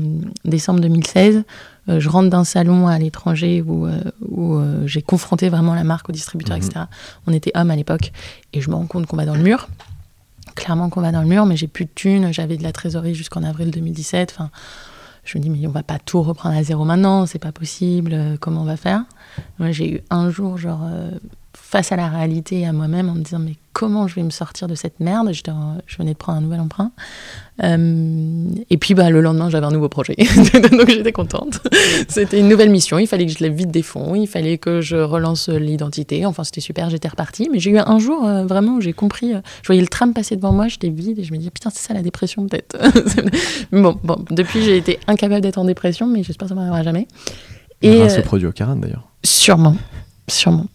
décembre 0.45 0.79
2016. 0.79 1.43
je 1.87 2.09
rentre 2.09 2.29
d'un 2.29 2.43
salon 2.43 2.87
à 2.87 2.97
l'étranger 2.97 3.61
où, 3.61 3.87
où 4.21 4.61
j'ai 4.85 5.01
confronté 5.01 5.49
vraiment 5.49 5.75
la 5.75 5.83
marque 5.83 6.09
au 6.09 6.13
distributeur, 6.13 6.57
mhm. 6.57 6.63
etc. 6.63 6.85
On 7.27 7.33
était 7.33 7.51
hommes 7.55 7.71
à 7.71 7.75
l'époque 7.75 8.11
et 8.53 8.61
je 8.61 8.69
me 8.69 8.75
rends 8.75 8.85
compte 8.85 9.05
qu'on 9.05 9.17
va 9.17 9.25
dans 9.25 9.35
le 9.35 9.43
mur. 9.43 9.67
Clairement 10.55 10.89
qu'on 10.89 11.01
va 11.01 11.11
dans 11.11 11.21
le 11.21 11.27
mur, 11.27 11.45
mais 11.45 11.57
j'ai 11.57 11.67
plus 11.67 11.85
de 11.85 11.91
thunes. 11.93 12.31
J'avais 12.31 12.57
de 12.57 12.63
la 12.63 12.71
trésorerie 12.71 13.15
jusqu'en 13.15 13.43
avril 13.43 13.71
2017. 13.71 14.33
Enfin, 14.37 14.49
je 15.25 15.37
me 15.37 15.43
dis, 15.43 15.49
mais 15.49 15.65
on 15.67 15.71
va 15.71 15.83
pas 15.83 15.99
tout 15.99 16.21
reprendre 16.21 16.55
à 16.55 16.63
zéro 16.63 16.83
maintenant, 16.85 17.25
c'est 17.25 17.39
pas 17.39 17.51
possible, 17.51 18.11
euh, 18.13 18.35
comment 18.39 18.61
on 18.61 18.65
va 18.65 18.77
faire? 18.77 19.03
Moi, 19.59 19.71
j'ai 19.71 19.95
eu 19.95 20.01
un 20.09 20.29
jour, 20.29 20.57
genre, 20.57 20.81
euh, 20.85 21.11
face 21.53 21.91
à 21.91 21.95
la 21.95 22.07
réalité 22.07 22.61
et 22.61 22.65
à 22.65 22.73
moi-même, 22.73 23.09
en 23.09 23.13
me 23.13 23.21
disant, 23.21 23.39
mais 23.39 23.55
comment 23.73 24.07
je 24.07 24.15
vais 24.15 24.23
me 24.23 24.29
sortir 24.29 24.67
de 24.67 24.75
cette 24.75 24.99
merde? 24.99 25.31
Je, 25.31 25.41
je 25.85 25.97
venais 25.97 26.13
de 26.13 26.17
prendre 26.17 26.39
un 26.39 26.41
nouvel 26.41 26.59
emprunt. 26.59 26.91
Euh, 27.63 28.45
et 28.69 28.77
puis, 28.77 28.93
bah, 28.93 29.09
le 29.09 29.21
lendemain, 29.21 29.49
j'avais 29.49 29.65
un 29.65 29.71
nouveau 29.71 29.89
projet. 29.89 30.15
Donc, 30.71 30.89
j'étais 30.89 31.11
contente. 31.11 31.61
c'était 32.07 32.39
une 32.39 32.47
nouvelle 32.47 32.69
mission. 32.69 32.99
Il 32.99 33.07
fallait 33.07 33.25
que 33.25 33.31
je 33.31 33.39
lève 33.39 33.53
vite 33.53 33.71
des 33.71 33.81
fonds. 33.81 34.15
Il 34.15 34.27
fallait 34.27 34.57
que 34.57 34.81
je 34.81 34.97
relance 34.97 35.49
l'identité. 35.49 36.25
Enfin, 36.25 36.43
c'était 36.43 36.61
super. 36.61 36.89
J'étais 36.89 37.07
repartie. 37.07 37.49
Mais 37.51 37.59
j'ai 37.59 37.71
eu 37.71 37.77
un 37.77 37.99
jour, 37.99 38.23
vraiment, 38.23 38.75
où 38.77 38.81
j'ai 38.81 38.93
compris. 38.93 39.33
je 39.61 39.67
voyais 39.67 39.81
le 39.81 39.87
tram 39.87 40.13
passer 40.13 40.35
devant 40.35 40.53
moi. 40.53 40.67
J'étais 40.67 40.89
vide. 40.89 41.19
Et 41.19 41.23
je 41.23 41.31
me 41.31 41.37
disais, 41.37 41.51
putain, 41.51 41.69
c'est 41.69 41.87
ça 41.87 41.93
la 41.93 42.01
dépression, 42.01 42.47
peut-être. 42.47 42.77
bon, 43.71 43.99
bon, 44.03 44.17
depuis, 44.31 44.61
j'ai 44.63 44.77
été 44.77 44.99
incapable 45.07 45.41
d'être 45.41 45.57
en 45.59 45.65
dépression. 45.65 46.07
Mais 46.07 46.23
j'espère 46.23 46.47
que 46.47 46.49
ça 46.49 46.55
m'arrivera 46.55 46.83
jamais. 46.83 47.07
Et, 47.81 47.97
grâce 47.97 48.17
au 48.17 48.21
produit 48.21 48.47
au 48.47 48.51
Caran, 48.51 48.75
d'ailleurs. 48.75 49.12
Sûrement. 49.25 49.75
Sûrement 50.29 50.67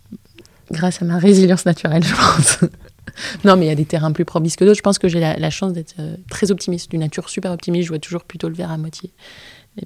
grâce 0.70 1.02
à 1.02 1.04
ma 1.04 1.18
résilience 1.18 1.66
naturelle, 1.66 2.04
je 2.04 2.14
pense. 2.14 2.58
non, 3.44 3.56
mais 3.56 3.66
il 3.66 3.68
y 3.68 3.72
a 3.72 3.74
des 3.74 3.84
terrains 3.84 4.12
plus 4.12 4.24
propices 4.24 4.56
que 4.56 4.64
d'autres. 4.64 4.76
Je 4.76 4.82
pense 4.82 4.98
que 4.98 5.08
j'ai 5.08 5.20
la, 5.20 5.50
chance 5.50 5.72
d'être 5.72 5.94
euh, 5.98 6.16
très 6.30 6.50
optimiste, 6.50 6.90
d'une 6.90 7.00
nature 7.00 7.28
super 7.28 7.52
optimiste. 7.52 7.84
Je 7.84 7.90
vois 7.90 7.98
toujours 7.98 8.24
plutôt 8.24 8.48
le 8.48 8.54
verre 8.54 8.70
à 8.70 8.78
moitié, 8.78 9.10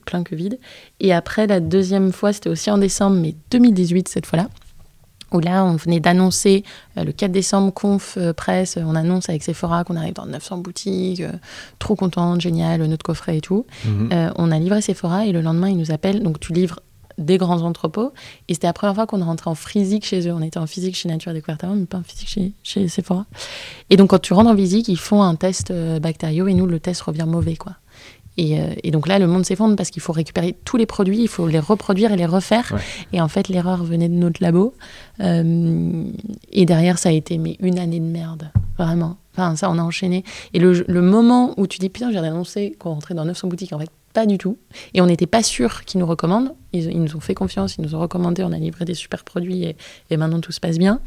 plein 0.05 0.22
que 0.22 0.34
vide. 0.34 0.59
Et 1.01 1.12
après, 1.12 1.47
la 1.47 1.60
deuxième 1.60 2.12
fois, 2.12 2.32
c'était 2.32 2.51
aussi 2.51 2.70
en 2.70 2.78
décembre, 2.78 3.16
mais 3.16 3.34
2018 3.51 4.09
cette 4.09 4.26
fois-là, 4.26 4.48
où 5.32 5.40
là, 5.40 5.64
on 5.64 5.76
venait 5.76 6.01
d'annoncer 6.01 6.62
euh, 6.98 7.05
le 7.05 7.12
4 7.12 7.32
décembre, 7.32 7.72
conf 7.72 8.18
euh, 8.18 8.34
presse, 8.34 8.76
on 8.76 8.94
annonce 8.94 9.30
avec 9.30 9.43
Sephora 9.43 9.84
qu'on 9.84 9.97
arrive 9.97 10.14
dans 10.14 10.26
900 10.26 10.59
boutiques, 10.59 11.22
trop 11.78 11.94
contente, 11.94 12.40
génial, 12.40 12.84
notre 12.84 13.05
coffret 13.05 13.39
et 13.39 13.40
tout. 13.40 13.66
Mhm. 13.84 14.32
on 14.36 14.51
a 14.51 14.59
livré 14.59 14.82
Sephora 14.82 15.26
et 15.26 15.32
le 15.32 15.40
lendemain, 15.40 15.70
ils 15.70 15.78
nous 15.78 15.90
appellent. 15.90 16.22
Donc, 16.22 16.39
tu 16.40 16.52
livres 16.52 16.80
des 17.18 17.39
grands 17.39 17.62
entrepôts. 17.62 18.12
Et 18.48 18.55
c'était 18.55 18.66
la 18.66 18.72
première 18.72 18.94
fois 18.94 19.06
qu'on 19.06 19.24
rentrait 19.24 19.51
en 19.51 19.55
physique 19.55 20.05
chez 20.05 20.28
eux. 20.28 20.32
On 20.32 20.43
était 20.43 20.59
en 20.59 20.66
physique 20.66 20.97
chez 20.97 21.09
Nature 21.09 21.32
Découverte 21.32 21.64
mais 21.74 21.86
pas 21.86 21.98
en 21.98 22.02
physique 22.02 22.28
chez, 22.28 22.52
chez 22.62 22.89
Sephora. 22.89 23.26
Et 23.90 23.97
donc, 23.97 24.10
quand 24.10 24.18
tu 24.18 24.32
rentres 24.32 24.51
en 24.51 24.56
physique, 24.56 24.89
ils 24.89 24.98
font 24.98 25.22
un 25.22 25.34
test 25.34 25.70
euh, 25.70 25.98
bactériaux 26.01 26.48
et 26.48 26.55
nous, 26.55 26.66
le 26.66 26.80
test 26.80 27.02
revient 27.02 27.26
mauvais, 27.26 27.56
quoi. 27.56 27.74
Et, 28.39 28.60
euh, 28.60 28.74
et, 28.82 28.90
donc 28.90 29.09
là, 29.09 29.18
le 29.18 29.26
monde 29.26 29.44
s'effondre 29.44 29.76
parce 29.76 29.90
qu'il 29.90 30.01
faut 30.01 30.12
récupérer 30.12 30.56
tous 30.64 30.76
les 30.76 30.86
produits, 30.86 31.20
il 31.20 31.28
faut 31.28 31.47
les 31.47 31.59
reproduire 31.59 32.12
et 32.12 32.16
les 32.16 32.26
refaire. 32.26 32.74
Et 33.12 33.20
en 33.20 33.28
fait, 33.28 33.48
l'erreur 33.48 33.84
venait 33.84 34.09
de 34.09 34.14
notre 34.14 34.43
labo. 34.43 34.74
Euh, 35.20 36.05
et 36.51 36.64
derrière, 36.64 36.98
ça 36.98 37.10
a 37.10 37.12
été 37.12 37.36
mais 37.39 37.56
une 37.60 37.78
année 37.78 38.01
de 38.01 38.06
merde, 38.06 38.51
vraiment. 38.78 39.16
Enfin, 39.34 39.56
ça, 39.56 39.70
on 39.70 39.78
a 39.78 39.82
enchaîné. 39.82 40.24
Et 40.55 40.59
le, 40.59 40.84
le 40.86 41.02
moment 41.02 41.55
où 41.59 41.66
tu 41.66 41.78
dis, 41.78 41.89
putain, 41.89 42.10
j'ai 42.10 42.18
annoncé 42.18 42.74
qu'on 42.78 42.94
rentrait 42.94 43.14
dans 43.14 43.24
900 43.24 43.48
boutiques, 43.48 43.72
en 43.72 43.78
fait, 43.78 43.90
pas 44.12 44.26
du 44.26 44.39
tout. 44.39 44.59
Et 44.94 45.01
on 45.01 45.06
n'était 45.06 45.26
pas 45.26 45.43
sûr 45.43 45.84
qu'ils 45.84 46.01
nous 46.01 46.06
recommandent. 46.06 46.55
Ils, 46.72 47.01
nous 47.01 47.16
ont 47.16 47.20
fait 47.20 47.34
confiance, 47.34 47.76
ils 47.76 47.82
nous 47.82 47.94
ont 47.94 48.01
recommandé, 48.01 48.43
on 48.43 48.52
a 48.52 48.59
livré 48.59 48.84
des 48.84 48.94
super 48.94 49.24
produits 49.24 49.74
et, 50.10 50.16
maintenant 50.16 50.40
tout 50.40 50.52
se 50.52 50.60
passe 50.60 50.78
bien. 50.78 51.01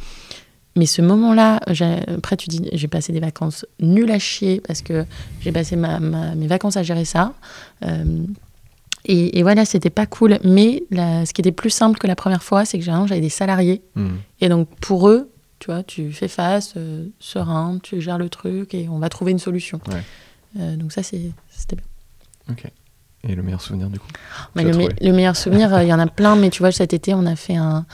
Mais 0.76 0.86
ce 0.86 1.02
moment-là, 1.02 1.62
après 2.08 2.36
tu 2.36 2.50
dis, 2.50 2.70
j'ai 2.74 2.88
passé 2.88 3.14
des 3.14 3.22
vacances 3.22 3.66
nulles 3.80 4.12
à 4.12 4.20
chier 4.20 4.62
parce 4.68 4.82
que 4.82 5.06
j'ai 5.40 5.52
passé 5.52 5.76
mes 5.76 6.48
vacances 6.48 6.78
à 6.78 6.84
gérer 6.84 7.06
ça. 7.06 7.34
Euh, 7.84 8.26
et, 9.06 9.44
voilà, 9.44 9.66
c'était 9.66 9.92
pas 9.92 10.06
cool. 10.06 10.40
Mais 10.44 10.84
ce 10.92 11.32
qui 11.32 11.42
était 11.42 11.52
plus 11.52 11.70
simple 11.70 11.98
que 11.98 12.08
la 12.08 12.16
première 12.16 12.44
fois, 12.44 12.66
c'est 12.66 12.78
que 12.78 12.84
j'avais 12.84 13.22
des 13.22 13.30
salariés. 13.30 13.82
Hmm. 13.96 14.16
Et 14.42 14.50
donc 14.50 14.68
pour 14.80 15.10
eux, 15.10 15.32
tu 15.60 15.72
vois, 15.72 15.84
tu 15.84 16.12
fais 16.12 16.28
face, 16.28 16.74
euh, 16.78 17.08
serein, 17.20 17.80
tu 17.82 18.02
gères 18.02 18.18
le 18.18 18.30
truc 18.30 18.74
et 18.74 18.90
on 18.90 19.00
va 19.00 19.10
trouver 19.10 19.32
une 19.32 19.40
solution. 19.40 19.80
Euh, 20.60 20.76
donc 20.76 20.92
ça, 20.92 21.02
c'était 21.04 21.32
bien. 21.72 21.86
Ok. 22.50 22.66
Et 23.28 23.36
le 23.36 23.44
meilleur 23.44 23.62
souvenir 23.62 23.90
du 23.90 24.00
coup 24.00 24.08
le, 24.56 25.12
meilleur 25.12 25.36
souvenir, 25.36 25.74
euh, 25.74 25.84
il 25.84 25.90
y 25.90 25.94
en 25.94 26.00
a 26.00 26.08
plein, 26.08 26.36
mais 26.36 26.50
tu 26.50 26.60
vois, 26.60 26.72
cet 26.72 26.94
été, 26.94 27.14
on 27.14 27.26
a 27.26 27.36
fait 27.36 27.56
un, 27.56 27.86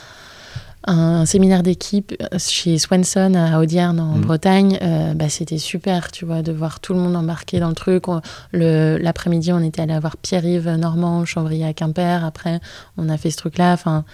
un 0.86 1.26
séminaire 1.26 1.64
d'équipe 1.64 2.14
euh, 2.22 2.38
chez 2.38 2.78
Swanson 2.78 3.34
à 3.36 3.60
Audierne 3.60 4.00
en 4.00 4.18
mm. 4.18 4.22
Bretagne. 4.22 4.80
Euh, 4.82 5.14
bah, 5.14 5.30
C'était 5.30 5.58
super, 5.58 6.12
tu 6.12 6.26
vois, 6.26 6.42
de 6.42 6.52
voir 6.52 6.80
tout 6.80 6.94
le 6.94 7.00
monde 7.00 7.16
embarqué 7.16 7.60
dans 7.60 7.70
le 7.70 7.76
truc. 7.76 8.06
L'après-midi, 8.54 9.52
on 9.54 9.64
était 9.64 9.82
allé 9.82 9.98
voir 10.00 10.18
Pierre-Yves 10.18 10.70
Normand, 10.70 11.26
Chambry 11.26 11.64
à 11.64 11.74
Quimper. 11.74 12.24
Après, 12.24 12.60
on 12.98 13.10
a 13.10 13.18
fait 13.18 13.32
ce 13.32 13.38
truc-là. 13.38 13.74
Enfin, 13.74 14.06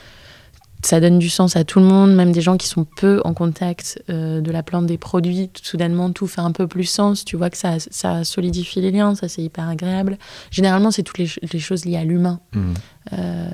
ça 0.83 0.99
donne 0.99 1.17
du 1.17 1.29
sens 1.29 1.55
à 1.55 1.63
tout 1.63 1.79
le 1.79 1.85
monde, 1.85 2.13
même 2.13 2.31
des 2.31 2.41
gens 2.41 2.55
qui 2.55 2.67
sont 2.67 2.85
peu 2.85 3.21
en 3.25 3.33
contact 3.33 4.01
euh, 4.09 4.41
de 4.41 4.51
la 4.51 4.63
plante 4.63 4.85
des 4.85 4.97
produits. 4.97 5.49
Soudainement, 5.61 6.11
tout 6.11 6.27
fait 6.27 6.41
un 6.41 6.51
peu 6.51 6.67
plus 6.67 6.83
sens. 6.83 7.25
Tu 7.25 7.35
vois 7.35 7.49
que 7.49 7.57
ça, 7.57 7.79
ça 7.79 8.23
solidifie 8.23 8.81
les 8.81 8.91
liens, 8.91 9.15
ça 9.15 9.27
c'est 9.27 9.41
hyper 9.41 9.67
agréable. 9.67 10.17
Généralement, 10.51 10.91
c'est 10.91 11.03
toutes 11.03 11.17
les, 11.17 11.29
les, 11.51 11.59
choses 11.59 11.85
liées 11.85 11.97
à 11.97 12.03
l'humain. 12.03 12.39
Mhm. 12.53 12.73
Euh, 13.13 13.49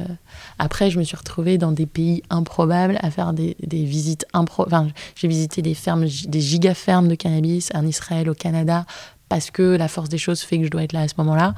après, 0.60 0.90
je 0.90 1.00
me 1.00 1.04
suis 1.04 1.16
retrouvée 1.16 1.58
dans 1.58 1.72
des 1.72 1.86
pays 1.86 2.24
improbables 2.30 2.98
à 3.02 3.10
faire 3.10 3.34
des, 3.34 3.56
des 3.62 3.86
visites 3.86 4.26
improbables. 4.34 4.88
Enfin, 4.88 4.94
j'ai 5.16 5.28
visité 5.28 5.62
des 5.62 5.76
fermes, 5.76 6.06
des 6.06 6.42
giga-fermes 6.42 7.08
de 7.08 7.16
cannabis 7.16 7.70
en 7.74 7.88
Israël, 7.88 8.30
au 8.30 8.34
Canada, 8.34 8.86
parce 9.30 9.50
que 9.50 9.78
la 9.78 9.88
force 9.88 10.10
des 10.10 10.18
choses 10.18 10.42
fait 10.42 10.58
que 10.58 10.66
je 10.66 10.70
dois 10.70 10.84
être 10.84 10.94
là 10.94 11.02
à 11.02 11.08
ce 11.08 11.16
moment-là. 11.20 11.56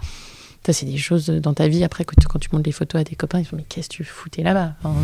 Ça, 0.66 0.74
c'est 0.74 0.88
des 0.88 0.98
choses 0.98 1.28
dans 1.28 1.54
ta 1.54 1.68
vie. 1.68 1.84
Après, 1.84 2.06
quand 2.06 2.16
tu, 2.20 2.28
quand 2.28 2.40
tu 2.40 2.50
montres 2.52 2.66
les 2.66 2.72
photos 2.72 3.00
à 3.00 3.04
tes 3.04 3.16
copains, 3.16 3.40
ils 3.40 3.46
font 3.46 3.56
Mais 3.56 3.66
qu'est-ce 3.70 3.88
que 3.88 3.94
tu 3.94 4.04
foutais 4.04 4.42
là-bas? 4.42 4.74
Enfin, 4.84 4.96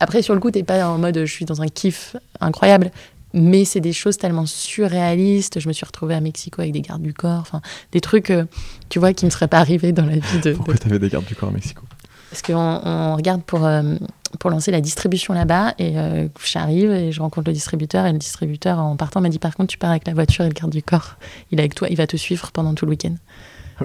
Après, 0.00 0.20
sur 0.20 0.34
le 0.34 0.40
coup, 0.40 0.50
t'es 0.50 0.64
pas 0.64 0.88
en 0.88 0.98
mode 0.98 1.16
Je 1.24 1.32
suis 1.32 1.44
dans 1.44 1.62
un 1.62 1.68
kiff 1.68 2.16
incroyable. 2.40 2.90
Mais 3.34 3.64
c'est 3.64 3.80
des 3.80 3.92
choses 3.92 4.16
tellement 4.16 4.46
surréalistes. 4.46 5.60
Je 5.60 5.68
me 5.68 5.72
suis 5.72 5.86
retrouvée 5.86 6.14
à 6.14 6.20
Mexico 6.20 6.60
avec 6.60 6.72
des 6.72 6.80
gardes 6.80 7.02
du 7.02 7.14
corps. 7.14 7.38
Enfin, 7.40 7.60
des 7.92 8.00
trucs, 8.00 8.30
euh, 8.30 8.46
tu 8.88 8.98
vois, 8.98 9.12
qui 9.12 9.26
ne 9.26 9.30
seraient 9.30 9.46
pas 9.46 9.58
arrivés 9.58 9.92
dans 9.92 10.06
la 10.06 10.16
vie 10.16 10.40
de, 10.42 10.50
de 10.50 10.54
Pourquoi 10.56 10.74
t'avais 10.74 10.98
des 10.98 11.08
gardes 11.08 11.26
du 11.26 11.36
corps 11.36 11.50
à 11.50 11.52
Mexico? 11.52 11.82
Parce 12.30 12.42
qu'on 12.42 12.56
on 12.56 13.14
regarde 13.14 13.44
pour, 13.44 13.64
euh, 13.64 13.94
pour 14.40 14.50
lancer 14.50 14.72
la 14.72 14.80
distribution 14.80 15.34
là-bas. 15.34 15.74
Et 15.78 15.98
euh, 15.98 16.26
j'arrive 16.44 16.90
et 16.90 17.12
je 17.12 17.20
rencontre 17.20 17.48
le 17.48 17.54
distributeur. 17.54 18.06
Et 18.06 18.12
le 18.12 18.18
distributeur, 18.18 18.80
en 18.80 18.96
partant, 18.96 19.20
m'a 19.20 19.28
dit 19.28 19.38
Par 19.38 19.54
contre, 19.54 19.70
tu 19.70 19.78
pars 19.78 19.90
avec 19.90 20.04
la 20.04 20.14
voiture 20.14 20.44
et 20.44 20.48
le 20.48 20.54
garde 20.54 20.72
du 20.72 20.82
corps. 20.82 21.14
Il 21.52 21.60
est 21.60 21.62
avec 21.62 21.76
toi, 21.76 21.86
il 21.88 21.96
va 21.96 22.08
te 22.08 22.16
suivre 22.16 22.50
pendant 22.50 22.74
tout 22.74 22.86
le 22.86 22.90
week-end. 22.90 23.14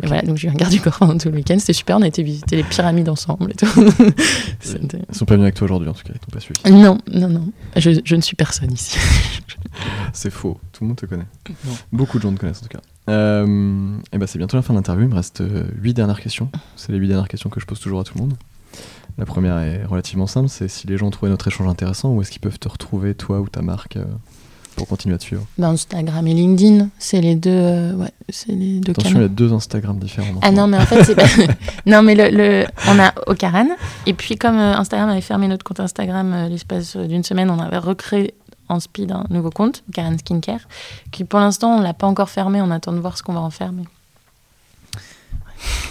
Et 0.01 0.07
voilà, 0.07 0.21
donc 0.23 0.37
j'ai 0.37 0.47
eu 0.47 0.51
un 0.51 0.55
garde 0.55 0.71
du 0.71 0.81
corps 0.81 0.97
pendant 0.97 1.17
tout 1.17 1.29
le 1.29 1.35
week-end. 1.35 1.57
C'était 1.59 1.73
super. 1.73 1.97
On 1.97 2.01
a 2.01 2.07
été 2.07 2.23
visiter 2.23 2.55
les 2.55 2.63
pyramides 2.63 3.09
ensemble 3.09 3.51
et 3.51 3.55
tout. 3.55 3.67
Ils 4.65 5.15
sont 5.15 5.25
pas 5.25 5.35
venus 5.35 5.45
avec 5.45 5.55
toi 5.55 5.65
aujourd'hui 5.65 5.89
en 5.89 5.93
tout 5.93 6.03
cas, 6.03 6.13
ils 6.15 6.19
t'ont 6.19 6.31
pas 6.31 6.39
suivi. 6.39 6.59
non, 6.71 6.97
non, 7.11 7.29
non. 7.29 7.51
Je, 7.75 7.91
je 8.03 8.15
ne 8.15 8.21
suis 8.21 8.35
personne 8.35 8.71
ici. 8.71 8.97
C'est 10.13 10.31
faux, 10.31 10.59
tout 10.71 10.83
le 10.83 10.89
monde 10.89 10.97
te 10.97 11.05
connaît. 11.05 11.27
Non. 11.49 11.73
Beaucoup 11.91 12.17
de 12.17 12.23
gens 12.23 12.33
te 12.33 12.39
connaissent 12.39 12.59
en 12.59 12.67
tout 12.67 12.77
cas. 12.77 12.81
Euh, 13.09 13.97
et 14.13 14.17
ben 14.17 14.27
c'est 14.27 14.37
bientôt 14.37 14.55
la 14.55 14.63
fin 14.63 14.73
de 14.73 14.77
l'interview, 14.77 15.03
il 15.05 15.09
me 15.09 15.15
reste 15.15 15.43
8 15.81 15.93
dernières 15.93 16.21
questions. 16.21 16.49
C'est 16.75 16.91
les 16.91 16.97
8 16.97 17.09
dernières 17.09 17.27
questions 17.27 17.49
que 17.49 17.59
je 17.59 17.65
pose 17.65 17.79
toujours 17.79 17.99
à 17.99 18.03
tout 18.03 18.13
le 18.15 18.21
monde. 18.21 18.33
La 19.17 19.25
première 19.25 19.57
est 19.59 19.85
relativement 19.85 20.27
simple, 20.27 20.49
c'est 20.49 20.67
si 20.67 20.87
les 20.87 20.97
gens 20.97 21.07
ont 21.07 21.11
trouvé 21.11 21.29
notre 21.29 21.47
échange 21.47 21.67
intéressant, 21.67 22.13
où 22.13 22.21
est-ce 22.21 22.31
qu'ils 22.31 22.41
peuvent 22.41 22.59
te 22.59 22.67
retrouver, 22.67 23.13
toi 23.13 23.41
ou 23.41 23.47
ta 23.47 23.61
marque, 23.61 23.97
euh, 23.97 24.05
pour 24.75 24.87
continuer 24.87 25.15
à 25.15 25.17
te 25.17 25.23
suivre 25.23 25.45
Ben, 25.57 25.69
Instagram 25.69 26.25
et 26.27 26.33
LinkedIn, 26.33 26.89
c'est 26.99 27.21
les 27.21 27.35
deux, 27.35 27.49
euh, 27.51 27.93
ouais, 27.93 28.11
c'est 28.29 28.51
les 28.51 28.79
deux 28.79 28.91
Attention, 28.91 29.19
il 29.19 29.21
y 29.21 29.25
a 29.25 29.27
deux 29.27 29.53
Instagram 29.53 29.99
différents. 29.99 30.39
Ah 30.41 30.51
non, 30.51 30.67
mais 30.67 30.77
en 30.77 30.85
fait, 30.85 31.03
c'est 31.03 31.15
pas... 31.15 31.25
non, 31.85 32.01
mais 32.03 32.15
le, 32.15 32.29
le- 32.35 32.65
on 32.87 32.99
a 32.99 33.13
Ocaran. 33.27 33.67
Et 34.05 34.13
puis, 34.13 34.35
comme 34.35 34.57
euh, 34.57 34.75
Instagram 34.75 35.09
avait 35.09 35.21
fermé 35.21 35.47
notre 35.47 35.63
compte 35.63 35.79
Instagram 35.79 36.33
euh, 36.33 36.49
l'espace 36.49 36.95
d'une 36.97 37.23
semaine, 37.23 37.49
on 37.49 37.59
avait 37.59 37.77
recréé 37.77 38.33
en 38.69 38.79
speed 38.79 39.11
un 39.11 39.25
nouveau 39.29 39.49
compte, 39.49 39.83
Ocaran 39.89 40.17
Skincare, 40.17 40.61
qui 41.11 41.23
pour 41.25 41.39
l'instant, 41.39 41.77
on 41.77 41.81
l'a 41.81 41.93
pas 41.93 42.07
encore 42.07 42.29
fermé. 42.29 42.61
On 42.61 42.71
attend 42.71 42.93
de 42.93 42.99
voir 42.99 43.17
ce 43.17 43.23
qu'on 43.23 43.33
va 43.33 43.41
en 43.41 43.49
faire. 43.49 43.71
Mais... 43.71 43.83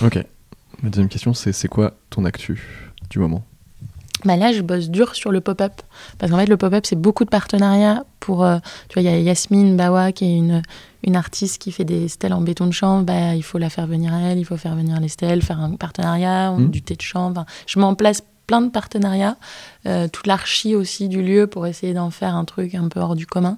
Ok. 0.04 0.18
Ma 0.82 0.88
deuxième 0.88 1.08
question, 1.08 1.32
c'est 1.34 1.52
c'est 1.52 1.68
quoi 1.68 1.94
ton 2.10 2.24
actu 2.24 2.60
du 3.10 3.18
moment? 3.18 3.44
Là, 4.24 4.52
je 4.52 4.62
bosse 4.62 4.88
dur 4.88 5.14
sur 5.14 5.30
le 5.32 5.40
pop-up. 5.40 5.72
Parce 6.18 6.30
qu'en 6.32 6.38
fait, 6.38 6.46
le 6.46 6.56
pop-up, 6.56 6.84
c'est 6.86 6.96
beaucoup 7.00 7.24
de 7.24 7.30
partenariats 7.30 8.04
pour. 8.20 8.44
euh, 8.44 8.58
tu 8.88 8.94
vois, 9.00 9.02
il 9.02 9.12
y 9.12 9.14
a 9.14 9.18
Yasmine 9.18 9.76
Bawa, 9.76 10.12
qui 10.12 10.24
est 10.24 10.36
une, 10.36 10.62
une 11.04 11.16
artiste 11.16 11.60
qui 11.60 11.72
fait 11.72 11.84
des 11.84 12.08
stèles 12.08 12.32
en 12.32 12.40
béton 12.40 12.66
de 12.66 12.72
chanvre. 12.72 13.04
Bah, 13.04 13.34
il 13.34 13.42
faut 13.42 13.58
la 13.58 13.70
faire 13.70 13.86
venir 13.86 14.14
à 14.14 14.20
elle, 14.20 14.38
il 14.38 14.44
faut 14.44 14.56
faire 14.56 14.74
venir 14.76 15.00
les 15.00 15.08
stèles, 15.08 15.42
faire 15.42 15.60
un 15.60 15.74
partenariat, 15.76 16.52
Mhm. 16.52 16.70
du 16.70 16.82
thé 16.82 16.94
de. 16.94 17.02
Enfin, 17.14 17.46
je 17.66 17.78
mets 17.78 17.84
en 17.84 17.94
place 17.94 18.22
plein 18.46 18.60
de 18.60 18.70
partenariats, 18.70 19.36
euh, 19.86 20.08
toute 20.08 20.26
l'archi 20.26 20.74
aussi 20.74 21.08
du 21.08 21.22
lieu 21.22 21.46
pour 21.46 21.66
essayer 21.66 21.94
d'en 21.94 22.10
faire 22.10 22.34
un 22.34 22.44
truc 22.44 22.74
un 22.74 22.88
peu 22.88 23.00
hors 23.00 23.14
du 23.16 23.26
commun. 23.26 23.56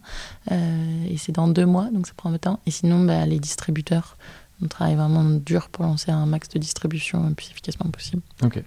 Euh, 0.52 1.04
et 1.10 1.16
c'est 1.16 1.32
dans 1.32 1.48
deux 1.48 1.64
mois, 1.66 1.88
donc 1.92 2.06
ça 2.06 2.12
prend 2.16 2.28
un 2.28 2.32
peu 2.32 2.38
de 2.38 2.42
temps. 2.42 2.60
Et 2.66 2.70
sinon, 2.70 3.00
bah, 3.04 3.26
les 3.26 3.38
distributeurs. 3.38 4.16
On 4.62 4.68
travaille 4.68 4.94
vraiment 4.94 5.24
dur 5.24 5.68
pour 5.68 5.84
lancer 5.84 6.10
un 6.12 6.26
max 6.26 6.48
de 6.48 6.58
distribution 6.60 7.26
le 7.28 7.34
plus 7.34 7.50
efficacement 7.50 7.90
possible. 7.90 8.22
Ok. 8.42 8.62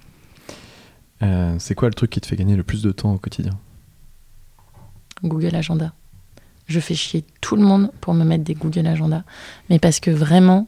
Euh, 1.23 1.55
c'est 1.59 1.75
quoi 1.75 1.87
le 1.87 1.93
truc 1.93 2.11
qui 2.11 2.21
te 2.21 2.27
fait 2.27 2.35
gagner 2.35 2.55
le 2.55 2.63
plus 2.63 2.81
de 2.81 2.91
temps 2.91 3.13
au 3.13 3.17
quotidien? 3.17 3.53
Google 5.23 5.55
Agenda. 5.55 5.93
Je 6.67 6.79
fais 6.79 6.95
chier 6.95 7.23
tout 7.41 7.55
le 7.55 7.63
monde 7.63 7.91
pour 8.01 8.13
me 8.13 8.23
mettre 8.23 8.43
des 8.43 8.53
Google 8.53 8.87
Agenda. 8.87 9.23
Mais 9.69 9.79
parce 9.79 9.99
que 9.99 10.11
vraiment, 10.11 10.67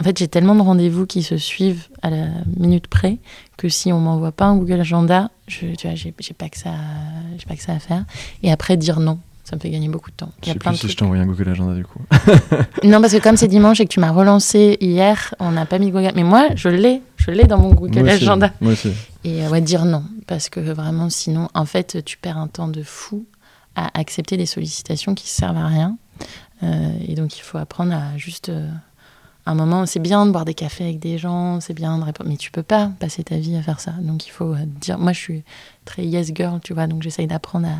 en 0.00 0.04
fait, 0.04 0.18
j'ai 0.18 0.28
tellement 0.28 0.54
de 0.54 0.60
rendez-vous 0.60 1.06
qui 1.06 1.22
se 1.22 1.38
suivent 1.38 1.88
à 2.02 2.10
la 2.10 2.26
minute 2.56 2.88
près 2.88 3.18
que 3.56 3.68
si 3.68 3.92
on 3.92 4.00
m'envoie 4.00 4.32
pas 4.32 4.46
un 4.46 4.56
Google 4.56 4.80
Agenda, 4.80 5.30
je, 5.46 5.74
tu 5.74 5.88
vois, 5.88 5.96
pas 6.36 6.44
pas 6.44 6.48
que 6.48 6.58
ça 7.62 7.72
à 7.72 7.78
faire. 7.78 8.04
Et 8.42 8.50
après, 8.50 8.76
dire 8.76 9.00
non, 9.00 9.18
ça 9.48 9.56
me 9.56 9.60
fait 9.60 9.70
gagner 9.70 9.88
beaucoup 9.88 10.10
de 10.10 10.16
temps. 10.16 10.32
Il 10.42 10.44
Je 10.44 10.48
y 10.48 10.50
a 10.50 10.52
sais 10.54 10.58
plein 10.58 10.70
plus 10.72 10.76
de 10.76 10.80
si 10.80 10.88
je 10.88 10.88
trucs. 10.88 10.98
t'ai 10.98 11.04
envoyé 11.04 11.22
un 11.22 11.26
Google 11.26 11.48
Agenda 11.50 11.74
du 11.74 11.84
coup. 11.84 12.00
Non, 12.84 13.00
parce 13.00 13.12
que 13.12 13.18
comme 13.22 13.36
c'est 13.36 13.48
dimanche 13.48 13.80
et 13.80 13.84
que 13.84 13.90
tu 13.92 14.00
m'as 14.00 14.10
relancé 14.10 14.76
hier, 14.80 15.34
on 15.38 15.52
n'a 15.52 15.66
pas 15.66 15.78
mis 15.78 15.90
Google. 15.90 16.12
Mais 16.16 16.24
moi, 16.24 16.48
je 16.56 16.68
l'ai, 16.68 17.00
je 17.16 17.30
l'ai 17.30 17.44
dans 17.44 17.58
mon 17.58 17.72
Google 17.72 18.00
Moi 18.00 18.14
aussi, 18.14 18.24
Agenda. 18.24 18.52
Moi 18.60 18.72
aussi. 18.72 18.90
Et 19.24 19.44
euh, 19.44 19.48
ouais, 19.50 19.60
dire 19.60 19.84
non, 19.84 20.02
parce 20.26 20.48
que 20.48 20.60
vraiment, 20.60 21.08
sinon, 21.10 21.48
en 21.54 21.64
fait, 21.64 22.04
tu 22.04 22.16
perds 22.18 22.38
un 22.38 22.48
temps 22.48 22.68
de 22.68 22.82
fou 22.82 23.24
à 23.76 23.96
accepter 23.98 24.36
des 24.36 24.46
sollicitations 24.46 25.14
qui 25.14 25.28
servent 25.28 25.56
à 25.58 25.66
rien. 25.66 25.96
Euh, 26.62 26.90
et 27.06 27.14
donc, 27.14 27.38
il 27.38 27.42
faut 27.42 27.58
apprendre 27.58 27.92
à 27.94 28.16
juste. 28.16 28.48
euh, 28.48 28.68
un 29.48 29.54
moment, 29.54 29.86
c'est 29.86 30.00
bien 30.00 30.26
de 30.26 30.32
boire 30.32 30.44
des 30.44 30.54
cafés 30.54 30.82
avec 30.82 30.98
des 30.98 31.18
gens, 31.18 31.60
c'est 31.60 31.72
bien 31.74 31.96
de 31.98 32.02
répondre, 32.02 32.28
mais 32.28 32.36
tu 32.36 32.50
peux 32.50 32.64
pas 32.64 32.90
passer 32.98 33.22
ta 33.22 33.36
vie 33.36 33.54
à 33.54 33.62
faire 33.62 33.78
ça. 33.78 33.92
Donc, 34.00 34.26
il 34.26 34.30
faut 34.30 34.54
euh, 34.54 34.64
dire. 34.80 34.98
Moi, 34.98 35.12
je 35.12 35.20
suis 35.20 35.44
très 35.84 36.04
yes 36.04 36.32
girl, 36.34 36.58
tu 36.64 36.74
vois, 36.74 36.88
donc 36.88 37.02
j'essaye 37.02 37.28
d'apprendre 37.28 37.68
à, 37.68 37.76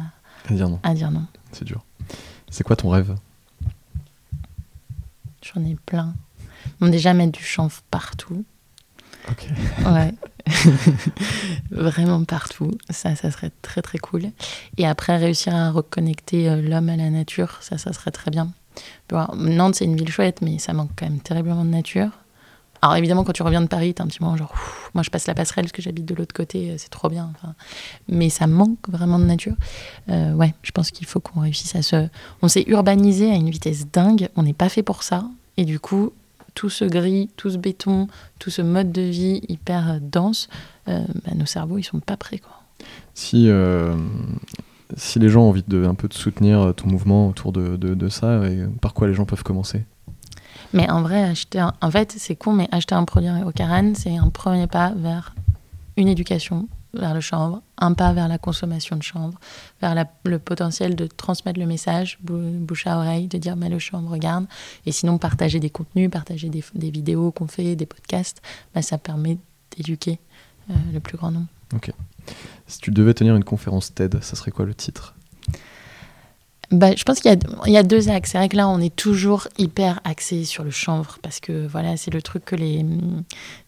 À 0.48 0.52
dire 0.52 0.68
non, 0.68 0.80
à 0.82 0.94
dire 0.94 1.10
non. 1.10 1.26
c'est 1.52 1.64
dur. 1.64 1.84
C'est 2.50 2.64
quoi 2.64 2.76
ton 2.76 2.90
rêve? 2.90 3.16
J'en 5.42 5.64
ai 5.64 5.76
plein. 5.86 6.14
Bon, 6.80 6.88
déjà, 6.88 7.14
mettre 7.14 7.32
du 7.32 7.44
chanvre 7.44 7.80
partout. 7.90 8.44
Ok. 9.28 9.48
Ouais. 9.84 10.14
Vraiment 11.70 12.24
partout. 12.24 12.70
Ça, 12.90 13.16
ça 13.16 13.30
serait 13.30 13.50
très 13.62 13.82
très 13.82 13.98
cool. 13.98 14.30
Et 14.76 14.86
après, 14.86 15.16
réussir 15.16 15.54
à 15.54 15.70
reconnecter 15.70 16.48
euh, 16.48 16.62
l'homme 16.62 16.88
à 16.88 16.96
la 16.96 17.10
nature, 17.10 17.58
ça, 17.60 17.78
ça 17.78 17.92
serait 17.92 18.12
très 18.12 18.30
bien. 18.30 18.52
Nantes, 19.34 19.76
c'est 19.76 19.84
une 19.84 19.96
ville 19.96 20.10
chouette, 20.10 20.42
mais 20.42 20.58
ça 20.58 20.72
manque 20.72 20.90
quand 20.96 21.06
même 21.06 21.20
terriblement 21.20 21.64
de 21.64 21.70
nature. 21.70 22.10
Alors 22.82 22.96
évidemment, 22.96 23.24
quand 23.24 23.32
tu 23.32 23.42
reviens 23.42 23.62
de 23.62 23.66
Paris, 23.66 23.94
t'as 23.94 24.04
un 24.04 24.06
petit 24.06 24.22
moment 24.22 24.36
genre, 24.36 24.54
moi 24.94 25.02
je 25.02 25.10
passe 25.10 25.26
la 25.26 25.34
passerelle 25.34 25.64
parce 25.64 25.72
que 25.72 25.82
j'habite 25.82 26.04
de 26.04 26.14
l'autre 26.14 26.34
côté, 26.34 26.70
euh, 26.70 26.74
c'est 26.78 26.90
trop 26.90 27.08
bien. 27.08 27.32
Mais 28.08 28.30
ça 28.30 28.46
manque 28.46 28.88
vraiment 28.88 29.18
de 29.18 29.24
nature. 29.24 29.54
Euh, 30.08 30.32
ouais, 30.34 30.54
je 30.62 30.70
pense 30.72 30.90
qu'il 30.90 31.06
faut 31.06 31.20
qu'on 31.20 31.40
réussisse 31.40 31.74
à 31.74 31.82
se... 31.82 32.08
On 32.42 32.48
s'est 32.48 32.64
urbanisé 32.66 33.30
à 33.30 33.34
une 33.34 33.50
vitesse 33.50 33.86
dingue, 33.90 34.28
on 34.36 34.42
n'est 34.42 34.52
pas 34.52 34.68
fait 34.68 34.82
pour 34.82 35.02
ça. 35.02 35.24
Et 35.56 35.64
du 35.64 35.80
coup, 35.80 36.12
tout 36.54 36.70
ce 36.70 36.84
gris, 36.84 37.30
tout 37.36 37.50
ce 37.50 37.56
béton, 37.56 38.08
tout 38.38 38.50
ce 38.50 38.62
mode 38.62 38.92
de 38.92 39.02
vie 39.02 39.40
hyper 39.48 39.92
euh, 39.92 39.98
dense, 40.00 40.48
bah, 40.86 41.00
nos 41.34 41.46
cerveaux, 41.46 41.78
ils 41.78 41.84
sont 41.84 41.98
pas 41.98 42.16
prêts. 42.16 42.38
Quoi. 42.38 42.62
Si, 43.14 43.50
si 44.96 45.18
les 45.18 45.28
gens 45.28 45.42
ont 45.42 45.48
envie 45.48 45.64
de 45.66 45.84
un 45.84 45.94
peu 45.94 46.06
de 46.06 46.14
soutenir 46.14 46.72
ton 46.76 46.86
mouvement 46.86 47.28
autour 47.28 47.50
de, 47.52 47.76
de, 47.76 48.08
ça, 48.08 48.40
par 48.80 48.94
quoi 48.94 49.08
les 49.08 49.14
gens 49.14 49.24
peuvent 49.24 49.42
commencer? 49.42 49.84
Mais 50.72 50.90
en 50.90 51.02
vrai, 51.02 51.22
acheter 51.22 51.58
un- 51.58 51.72
en 51.80 51.90
fait, 51.90 52.14
c'est 52.18 52.36
con, 52.36 52.52
mais 52.52 52.68
acheter 52.72 52.94
un 52.94 53.04
produit 53.04 53.30
au 53.44 53.50
Caran, 53.52 53.92
c'est 53.94 54.16
un 54.16 54.28
premier 54.28 54.66
pas 54.66 54.92
vers 54.96 55.34
une 55.96 56.08
éducation 56.08 56.68
vers 56.94 57.14
le 57.14 57.20
chanvre, 57.20 57.62
un 57.78 57.92
pas 57.92 58.12
vers 58.12 58.28
la 58.28 58.38
consommation 58.38 58.96
de 58.96 59.02
chanvre, 59.02 59.38
vers 59.80 60.06
le 60.24 60.38
potentiel 60.38 60.96
de 60.96 61.06
transmettre 61.06 61.60
le 61.60 61.66
message, 61.66 62.18
bou- 62.22 62.38
bouche 62.38 62.86
à 62.86 62.96
oreille, 62.96 63.28
de 63.28 63.38
dire 63.38 63.56
mais 63.56 63.68
le 63.68 63.78
chanvre, 63.78 64.10
regarde. 64.10 64.46
Et 64.86 64.92
sinon, 64.92 65.18
partager 65.18 65.60
des 65.60 65.70
contenus, 65.70 66.10
partager 66.10 66.48
des, 66.48 66.90
vidéos 66.90 67.32
qu'on 67.32 67.48
fait, 67.48 67.76
des 67.76 67.86
podcasts, 67.86 68.40
bah, 68.74 68.82
ça 68.82 68.98
permet 68.98 69.38
d'éduquer 69.76 70.18
euh, 70.70 70.74
le 70.92 71.00
plus 71.00 71.18
grand 71.18 71.30
nombre. 71.30 71.48
Si 72.66 72.78
tu 72.78 72.90
devais 72.90 73.14
tenir 73.14 73.36
une 73.36 73.44
conférence 73.44 73.94
TED, 73.94 74.22
ça 74.22 74.36
serait 74.36 74.50
quoi 74.50 74.64
le 74.64 74.74
titre? 74.74 75.14
Bah, 76.70 76.90
je 76.96 77.04
pense 77.04 77.20
qu'il 77.20 77.30
y, 77.30 77.34
a- 77.34 77.38
il 77.66 77.72
y 77.72 77.76
a 77.76 77.82
deux 77.82 78.08
axes. 78.08 78.30
C'est 78.32 78.38
vrai 78.38 78.48
que 78.48 78.56
là, 78.56 78.68
on 78.68 78.80
est 78.80 78.94
toujours 78.94 79.48
hyper 79.58 80.00
axé 80.04 80.44
sur 80.44 80.64
le 80.64 80.70
chanvre 80.70 81.18
parce 81.22 81.38
que 81.40 81.66
voilà, 81.66 81.96
c'est 81.96 82.10
le 82.12 82.20
truc 82.22 82.44
que 82.44 82.56
les. 82.56 82.84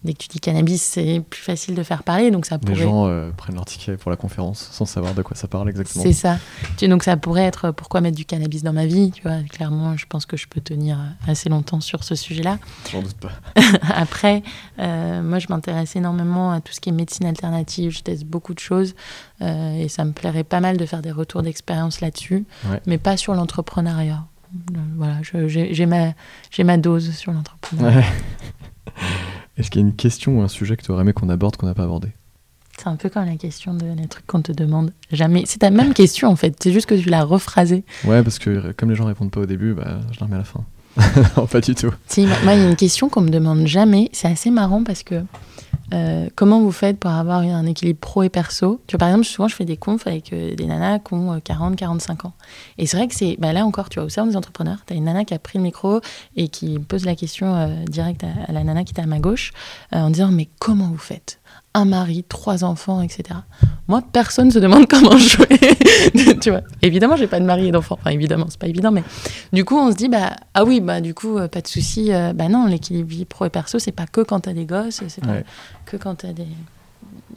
Dès 0.04 0.12
que 0.12 0.18
tu 0.18 0.28
dis 0.28 0.40
cannabis, 0.40 0.82
c'est 0.82 1.22
plus 1.28 1.40
facile 1.42 1.74
de 1.74 1.82
faire 1.82 2.02
parler. 2.02 2.30
Donc 2.30 2.46
ça 2.46 2.56
Les 2.56 2.60
pourrait. 2.72 2.82
gens 2.82 3.06
euh, 3.06 3.30
prennent 3.36 3.54
leur 3.56 3.64
ticket 3.64 3.96
pour 3.96 4.10
la 4.10 4.16
conférence 4.16 4.68
sans 4.72 4.84
savoir 4.86 5.14
de 5.14 5.22
quoi 5.22 5.36
ça 5.36 5.48
parle 5.48 5.68
exactement. 5.68 6.02
C'est 6.04 6.12
ça. 6.12 6.38
Donc 6.82 7.02
ça 7.04 7.16
pourrait 7.16 7.44
être 7.44 7.66
euh, 7.66 7.72
pourquoi 7.72 8.00
mettre 8.00 8.16
du 8.16 8.24
cannabis 8.24 8.62
dans 8.62 8.72
ma 8.72 8.86
vie. 8.86 9.10
Tu 9.12 9.22
vois, 9.22 9.42
clairement, 9.48 9.96
je 9.96 10.06
pense 10.06 10.26
que 10.26 10.36
je 10.36 10.46
peux 10.48 10.60
tenir 10.60 10.98
assez 11.26 11.48
longtemps 11.48 11.80
sur 11.80 12.04
ce 12.04 12.14
sujet-là. 12.14 12.58
J'en 12.90 13.02
doute 13.02 13.16
pas. 13.18 13.30
Après, 13.94 14.42
euh, 14.78 15.22
moi, 15.22 15.38
je 15.38 15.46
m'intéresse 15.50 15.96
énormément 15.96 16.52
à 16.52 16.60
tout 16.60 16.72
ce 16.72 16.80
qui 16.80 16.88
est 16.88 16.92
médecine 16.92 17.26
alternative. 17.26 17.90
Je 17.90 18.00
teste 18.00 18.24
beaucoup 18.24 18.54
de 18.54 18.58
choses 18.60 18.94
euh, 19.42 19.74
et 19.82 19.88
ça 19.88 20.04
me 20.04 20.12
plairait 20.12 20.44
pas 20.44 20.60
mal 20.60 20.76
de 20.76 20.86
faire 20.86 21.02
des 21.02 21.12
retours 21.12 21.42
d'expérience 21.42 22.00
là-dessus, 22.00 22.44
Ouais. 22.70 22.80
Mais 22.88 22.98
pas 22.98 23.16
sur 23.16 23.34
l'entrepreneuriat. 23.34 24.24
Euh, 24.74 24.78
Voilà, 24.96 25.18
j'ai 25.22 25.86
ma, 25.86 26.14
j'ai 26.50 26.64
ma 26.64 26.76
dose 26.78 27.12
sur 27.12 27.32
l'entrepreneuriat. 27.32 27.98
Ouais. 27.98 28.04
Est-ce 29.58 29.70
qu'il 29.70 29.80
y 29.80 29.84
a 29.84 29.86
une 29.86 29.94
question 29.94 30.38
ou 30.38 30.42
un 30.42 30.48
sujet 30.48 30.76
que 30.76 30.82
tu 30.82 30.90
aurais 30.90 31.02
aimé 31.02 31.12
qu'on 31.12 31.28
aborde 31.28 31.56
qu'on 31.56 31.66
n'a 31.66 31.74
pas 31.74 31.84
abordé? 31.84 32.08
C'est 32.78 32.86
un 32.86 32.96
peu 32.96 33.08
comme 33.08 33.26
la 33.26 33.36
question 33.36 33.74
de 33.74 33.86
les 33.96 34.06
trucs 34.06 34.26
qu'on 34.26 34.40
te 34.40 34.52
demande 34.52 34.92
jamais. 35.10 35.42
C'est 35.46 35.58
ta 35.58 35.70
même 35.70 35.92
question 35.94 36.28
en 36.28 36.36
fait, 36.36 36.56
c'est 36.62 36.72
juste 36.72 36.86
que 36.86 36.94
tu 36.94 37.08
l'as 37.08 37.24
rephrasée. 37.24 37.84
Ouais, 38.04 38.22
parce 38.22 38.38
que 38.38 38.72
comme 38.72 38.88
les 38.90 38.96
gens 38.96 39.04
répondent 39.04 39.32
pas 39.32 39.40
au 39.40 39.46
début, 39.46 39.74
bah, 39.74 39.98
je 40.12 40.20
la 40.20 40.26
remets 40.26 40.36
à 40.36 40.38
la 40.38 40.44
fin. 40.44 40.64
non, 41.36 41.46
pas 41.46 41.60
du 41.60 41.74
tout. 41.74 41.92
Si, 42.06 42.24
moi, 42.44 42.54
il 42.54 42.60
y 42.60 42.64
a 42.64 42.68
une 42.68 42.76
question 42.76 43.08
qu'on 43.08 43.20
me 43.20 43.30
demande 43.30 43.66
jamais. 43.66 44.08
C'est 44.12 44.28
assez 44.28 44.50
marrant 44.50 44.82
parce 44.82 45.02
que 45.02 45.22
euh, 45.94 46.28
comment 46.34 46.60
vous 46.60 46.72
faites 46.72 46.98
pour 46.98 47.10
avoir 47.10 47.40
un 47.40 47.66
équilibre 47.66 47.98
pro 47.98 48.22
et 48.22 48.28
perso? 48.28 48.80
Tu 48.86 48.94
vois, 48.94 48.98
Par 48.98 49.08
exemple, 49.08 49.26
souvent, 49.26 49.48
je 49.48 49.54
fais 49.54 49.64
des 49.64 49.76
confs 49.76 50.06
avec 50.06 50.32
euh, 50.32 50.54
des 50.54 50.66
nanas 50.66 50.98
qui 50.98 51.14
ont 51.14 51.40
40, 51.40 51.72
euh, 51.72 51.76
45 51.76 52.26
ans. 52.26 52.32
Et 52.76 52.86
c'est 52.86 52.96
vrai 52.96 53.08
que 53.08 53.14
c'est. 53.14 53.36
Bah 53.38 53.52
là 53.52 53.64
encore, 53.64 53.88
tu 53.88 53.98
vois, 53.98 54.06
au 54.06 54.08
sein 54.08 54.26
des 54.26 54.36
entrepreneurs, 54.36 54.78
tu 54.86 54.92
as 54.92 54.96
une 54.96 55.04
nana 55.04 55.24
qui 55.24 55.34
a 55.34 55.38
pris 55.38 55.58
le 55.58 55.64
micro 55.64 56.00
et 56.36 56.48
qui 56.48 56.78
pose 56.78 57.04
la 57.04 57.14
question 57.14 57.54
euh, 57.54 57.84
directe 57.84 58.24
à, 58.24 58.50
à, 58.50 58.52
la 58.52 58.64
nana 58.64 58.84
qui 58.84 58.92
était 58.92 59.02
à 59.02 59.06
ma 59.06 59.18
gauche 59.18 59.52
en 59.92 60.10
disant 60.10 60.30
Mais 60.30 60.48
comment 60.58 60.88
vous 60.88 60.98
faites? 60.98 61.37
Un 61.78 61.84
mari, 61.84 62.24
trois 62.28 62.64
enfants, 62.64 63.00
etc. 63.02 63.40
Moi, 63.86 64.02
personne 64.12 64.46
ne 64.48 64.52
se 64.52 64.58
demande 64.58 64.86
comment 64.90 65.16
jouer. 65.16 65.46
tu 66.40 66.50
vois. 66.50 66.62
Évidemment, 66.82 67.16
j'ai 67.16 67.26
pas 67.26 67.40
de 67.40 67.44
mari 67.44 67.68
et 67.68 67.70
d'enfants. 67.72 67.98
Enfin, 68.00 68.10
évidemment, 68.10 68.46
c'est 68.48 68.58
pas 68.58 68.66
évident, 68.68 68.90
mais 68.90 69.02
du 69.52 69.64
coup, 69.64 69.76
on 69.78 69.90
se 69.90 69.96
dit, 69.96 70.08
bah, 70.08 70.32
ah 70.54 70.64
oui, 70.64 70.80
bah, 70.80 71.00
du 71.00 71.14
coup, 71.14 71.36
pas 71.50 71.60
de 71.60 71.66
souci. 71.68 72.12
Euh, 72.12 72.32
bah 72.32 72.48
non, 72.48 72.66
l'équilibre 72.66 73.08
vie 73.08 73.24
pro 73.24 73.44
et 73.46 73.50
perso, 73.50 73.78
c'est 73.78 73.92
pas 73.92 74.06
que 74.06 74.20
quand 74.20 74.40
t'as 74.40 74.52
des 74.52 74.64
gosses, 74.66 75.02
c'est 75.08 75.24
pas 75.24 75.32
Ouais. 75.32 75.44
que 75.86 75.96
quand 75.96 76.16
t'as 76.16 76.32
des, 76.32 76.46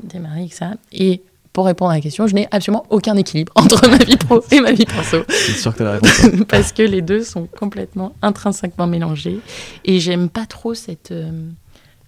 des 0.03 0.19
maris, 0.19 0.49
ça. 0.49 0.72
Et 0.91 1.22
pour 1.53 1.65
répondre 1.65 1.91
à 1.91 1.95
la 1.95 2.01
question, 2.01 2.27
je 2.27 2.34
n'ai 2.35 2.47
absolument 2.51 2.85
aucun 2.89 3.15
équilibre 3.18 3.51
entre 3.57 3.88
ma 3.89 3.97
vie 3.97 4.15
pro 4.18 4.41
et 4.51 4.61
ma 4.61 4.72
vie 4.72 4.85
perso. 4.85 5.23
C'est 5.30 5.57
sûr 5.57 5.76
que 5.76 5.84
la 5.84 5.91
réponse. 5.93 6.45
parce 6.47 6.72
que 6.72 6.81
les 6.84 7.01
deux 7.01 7.23
sont 7.23 7.45
complètement 7.47 8.13
intrinsèquement 8.22 8.88
mélangés. 8.88 9.39
Et 9.85 9.99
j'aime 9.99 10.30
pas 10.30 10.45
trop 10.45 10.73
cette, 10.73 11.11
euh, 11.11 11.31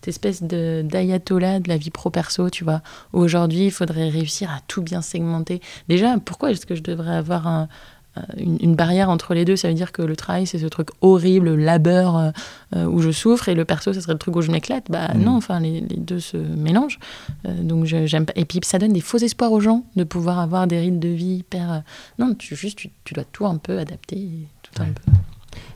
cette 0.03 0.09
espèce 0.09 0.43
de 0.43 0.81
d'ayatollah 0.83 1.61
de 1.61 1.69
la 1.69 1.77
vie 1.77 1.89
pro-perso, 1.89 2.49
tu 2.49 2.65
vois. 2.65 2.81
Aujourd'hui, 3.13 3.65
il 3.67 3.71
faudrait 3.71 4.09
réussir 4.09 4.51
à 4.51 4.59
tout 4.67 4.81
bien 4.81 5.01
segmenter. 5.01 5.61
Déjà, 5.87 6.17
pourquoi 6.23 6.51
est-ce 6.51 6.65
que 6.65 6.75
je 6.75 6.83
devrais 6.83 7.15
avoir 7.15 7.47
un- 7.47 7.69
euh, 8.17 8.21
une, 8.35 8.57
une 8.59 8.75
barrière 8.75 9.09
entre 9.09 9.33
les 9.33 9.45
deux? 9.45 9.55
Ça 9.55 9.69
veut 9.69 9.73
dire 9.73 9.93
que 9.93 10.01
le 10.01 10.15
travail, 10.17 10.45
c'est 10.45 10.59
ce 10.59 10.65
truc 10.67 10.89
horrible, 10.99 11.45
le 11.45 11.55
labeur 11.55 12.17
euh, 12.17 12.31
euh, 12.75 12.85
où 12.85 12.99
je 12.99 13.11
souffre, 13.11 13.47
et 13.47 13.55
le 13.55 13.63
perso, 13.63 13.93
ça 13.93 14.01
serait 14.01 14.11
le 14.11 14.19
truc 14.19 14.35
où 14.35 14.41
je 14.41 14.51
m'éclate? 14.51 14.91
Bah 14.91 15.07
Mm. 15.15 15.21
non, 15.23 15.35
enfin, 15.37 15.61
les, 15.61 15.79
les 15.79 15.95
deux 15.97 16.19
se 16.19 16.35
mélangent. 16.35 16.99
Euh, 17.47 17.63
donc, 17.63 17.85
j'aime 17.85 18.25
pas. 18.25 18.33
Et 18.35 18.43
puis, 18.43 18.59
ça 18.63 18.79
donne 18.79 18.91
des 18.93 19.01
faux 19.01 19.19
espoirs 19.19 19.53
aux 19.53 19.61
gens 19.61 19.85
de 19.95 20.03
pouvoir 20.03 20.39
avoir 20.39 20.67
des 20.67 20.79
rythmes 20.81 20.99
de 20.99 21.07
vie 21.07 21.35
hyper. 21.37 21.81
Non, 22.19 22.35
tu, 22.35 22.57
juste, 22.57 22.77
tu, 22.77 22.89
tu 23.05 23.13
dois 23.13 23.23
tout 23.31 23.45
un 23.45 23.55
peu 23.57 23.79
adapter. 23.79 24.27
Tout 24.63 24.81
un 24.81 24.87
peu. 24.87 25.11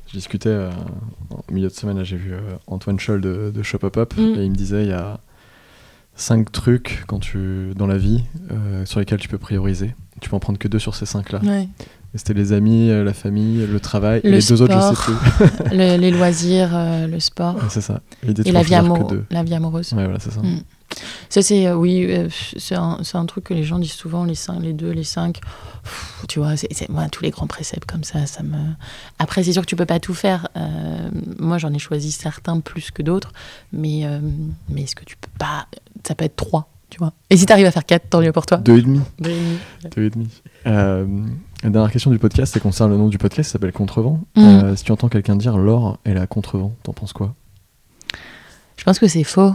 Je 0.07 0.13
discutais 0.13 0.49
euh, 0.49 0.69
en 1.31 1.53
milieu 1.53 1.67
de 1.67 1.73
semaine, 1.73 2.03
j'ai 2.03 2.17
vu 2.17 2.33
euh, 2.33 2.39
Antoine 2.67 2.99
Scholl 2.99 3.21
de, 3.21 3.51
de 3.53 3.63
Shop 3.63 3.79
Up 3.83 3.97
Up, 3.97 4.13
Mm. 4.17 4.21
et 4.39 4.45
il 4.45 4.51
me 4.51 4.55
disait 4.55 4.83
il 4.83 4.89
y 4.89 4.93
a 4.93 5.19
cinq 6.15 6.51
trucs 6.51 7.03
quand 7.07 7.19
tu, 7.19 7.73
dans 7.75 7.87
la 7.87 7.97
vie 7.97 8.23
euh, 8.51 8.85
sur 8.85 8.99
lesquels 8.99 9.19
tu 9.19 9.27
peux 9.27 9.37
prioriser. 9.37 9.93
Tu 10.21 10.29
peux 10.29 10.35
en 10.35 10.39
prendre 10.39 10.57
que 10.57 10.67
deux 10.67 10.79
sur 10.79 10.95
ces 10.95 11.05
cinq-là. 11.05 11.39
Ouais. 11.43 11.67
C'était 12.15 12.33
les 12.33 12.53
amis, 12.53 12.89
euh, 12.89 13.03
la 13.03 13.13
famille, 13.13 13.67
le 13.67 13.79
travail. 13.79 14.21
et 14.23 14.31
les 14.31 14.39
deux 14.39 14.61
autres, 14.61 14.73
je 14.73 14.95
sais 14.95 15.03
plus. 15.03 15.71
Le- 15.77 15.97
les 15.97 16.09
loisirs, 16.09 16.69
le 16.73 17.19
sport 17.19 17.55
Ouais, 17.55 17.61
c'est 17.69 17.81
ça. 17.81 17.99
Et 18.23 18.33
vie, 18.63 18.73
la 19.29 19.43
vie 19.43 19.53
amoureuse. 19.53 19.93
Ouais, 19.93 20.05
voilà, 20.05 20.19
c'est 20.19 20.31
ça. 20.31 20.41
Mm. 20.41 20.61
Ça, 21.29 21.41
c'est, 21.41 21.67
euh, 21.67 21.75
oui, 21.75 22.05
euh, 22.09 22.29
c'est 22.57 22.75
un, 22.75 23.25
truc 23.25 23.45
que 23.45 23.53
les 23.53 23.63
gens 23.63 23.79
disent 23.79 23.91
souvent, 23.91 24.23
les, 24.23 24.35
cinq, 24.35 24.59
les 24.61 24.73
deux, 24.73 24.91
les 24.91 25.03
cinq. 25.03 25.41
Pff, 25.83 26.23
tu 26.27 26.39
vois, 26.39 26.57
c'est, 26.57 26.89
moi, 26.89 27.07
tous 27.09 27.23
les 27.23 27.31
grands 27.31 27.47
préceptes 27.47 27.89
comme 27.89 28.03
ça, 28.03 28.25
ça 28.25 28.43
me. 28.43 28.57
Après, 29.19 29.43
c'est 29.43 29.53
sûr 29.53 29.61
que 29.61 29.67
tu 29.67 29.75
peux 29.75 29.85
pas 29.85 29.99
tout 29.99 30.13
faire. 30.13 30.47
Euh, 30.57 31.09
moi, 31.39 31.57
j'en 31.57 31.73
ai 31.73 31.79
choisi 31.79 32.11
certains 32.11 32.59
plus 32.59 32.91
que 32.91 33.01
d'autres, 33.01 33.31
mais, 33.71 34.05
euh, 34.05 34.19
mais 34.69 34.83
est-ce 34.83 34.95
que 34.95 35.05
tu 35.05 35.15
peux 35.17 35.29
pas. 35.37 35.67
Ça 36.05 36.15
peut 36.15 36.25
être 36.25 36.35
trois, 36.35 36.69
tu 36.89 36.99
vois. 36.99 37.13
Et 37.29 37.37
si 37.37 37.45
tu 37.45 37.53
arrives 37.53 37.65
à 37.65 37.71
faire 37.71 37.85
quatre, 37.85 38.09
tant 38.09 38.21
mieux 38.21 38.31
pour 38.31 38.45
toi. 38.45 38.57
Deux 38.57 38.77
et 38.77 38.81
demi. 38.81 39.01
Deux 39.19 39.31
et 39.31 39.39
demi. 39.39 39.57
Deux 39.95 40.03
et 40.03 40.09
demi. 40.09 40.27
Euh, 40.65 41.05
la 41.63 41.69
dernière 41.69 41.91
question 41.91 42.11
du 42.11 42.19
podcast, 42.19 42.53
c'est 42.53 42.59
concerne 42.59 42.91
le 42.91 42.97
nom 42.97 43.07
du 43.07 43.17
podcast, 43.17 43.49
ça 43.49 43.53
s'appelle 43.53 43.71
Contrevent. 43.71 44.21
Mm. 44.35 44.75
Si 44.75 44.83
tu 44.83 44.91
entends 44.91 45.09
quelqu'un 45.09 45.35
dire 45.35 45.57
Laure, 45.57 45.99
elle 46.03 46.17
à 46.17 46.27
Contrevent, 46.27 46.73
t'en 46.83 46.93
penses 46.93 47.13
quoi? 47.13 47.33
Je 48.77 48.83
pense 48.83 48.99
que 48.99 49.07
c'est 49.07 49.23
faux. 49.23 49.53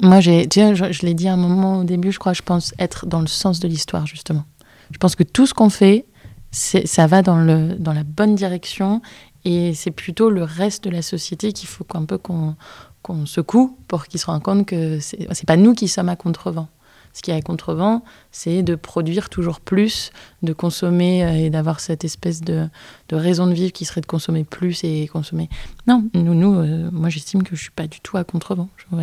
Moi, 0.00 0.20
j'ai, 0.20 0.48
je, 0.50 1.06
l'ai 1.06 1.14
dit 1.14 1.28
à 1.28 1.34
un 1.34 1.36
moment 1.36 1.78
au 1.78 1.84
début, 1.84 2.12
je 2.12 2.18
crois, 2.18 2.32
je 2.32 2.42
pense 2.42 2.74
être 2.78 3.06
dans 3.06 3.20
le 3.20 3.26
sens 3.26 3.60
de 3.60 3.68
l'histoire, 3.68 4.06
justement. 4.06 4.44
Je 4.90 4.98
pense 4.98 5.14
que 5.14 5.22
tout 5.22 5.46
ce 5.46 5.54
qu'on 5.54 5.70
fait, 5.70 6.06
ça 6.50 7.06
va 7.06 7.22
dans, 7.22 7.38
le, 7.38 7.74
dans 7.78 7.92
la 7.92 8.04
bonne 8.04 8.34
direction 8.34 9.00
et 9.44 9.74
c'est 9.74 9.90
plutôt 9.90 10.30
le 10.30 10.44
reste 10.44 10.84
de 10.84 10.90
la 10.90 11.02
société 11.02 11.52
qu'il 11.52 11.68
faut 11.68 11.84
qu'un 11.84 12.04
peu 12.04 12.18
qu'on, 12.18 12.56
qu'on 13.02 13.26
secoue 13.26 13.76
pour 13.88 14.06
qu'ils 14.06 14.20
se 14.20 14.26
rendent 14.26 14.42
compte 14.42 14.66
que 14.66 15.00
c'est, 15.00 15.26
c'est 15.32 15.46
pas 15.46 15.56
nous 15.56 15.74
qui 15.74 15.88
sommes 15.88 16.08
à 16.08 16.16
contrevent. 16.16 16.68
Ce 17.14 17.20
qui 17.20 17.30
est 17.30 17.34
à 17.34 17.42
contrevent, 17.42 18.02
c'est 18.30 18.62
de 18.62 18.74
produire 18.74 19.28
toujours 19.28 19.60
plus, 19.60 20.12
de 20.42 20.54
consommer 20.54 21.24
euh, 21.24 21.32
et 21.32 21.50
d'avoir 21.50 21.80
cette 21.80 22.04
espèce 22.04 22.40
de, 22.40 22.68
de 23.10 23.16
raison 23.16 23.46
de 23.46 23.52
vivre 23.52 23.72
qui 23.72 23.84
serait 23.84 24.00
de 24.00 24.06
consommer 24.06 24.44
plus 24.44 24.82
et 24.82 25.06
consommer. 25.08 25.50
Non, 25.86 26.08
nous, 26.14 26.34
nous 26.34 26.54
euh, 26.54 26.88
moi 26.90 27.10
j'estime 27.10 27.42
que 27.42 27.54
je 27.54 27.60
suis 27.60 27.70
pas 27.70 27.86
du 27.86 28.00
tout 28.00 28.16
à 28.16 28.24
contrevent. 28.24 28.68
Je 28.78 28.96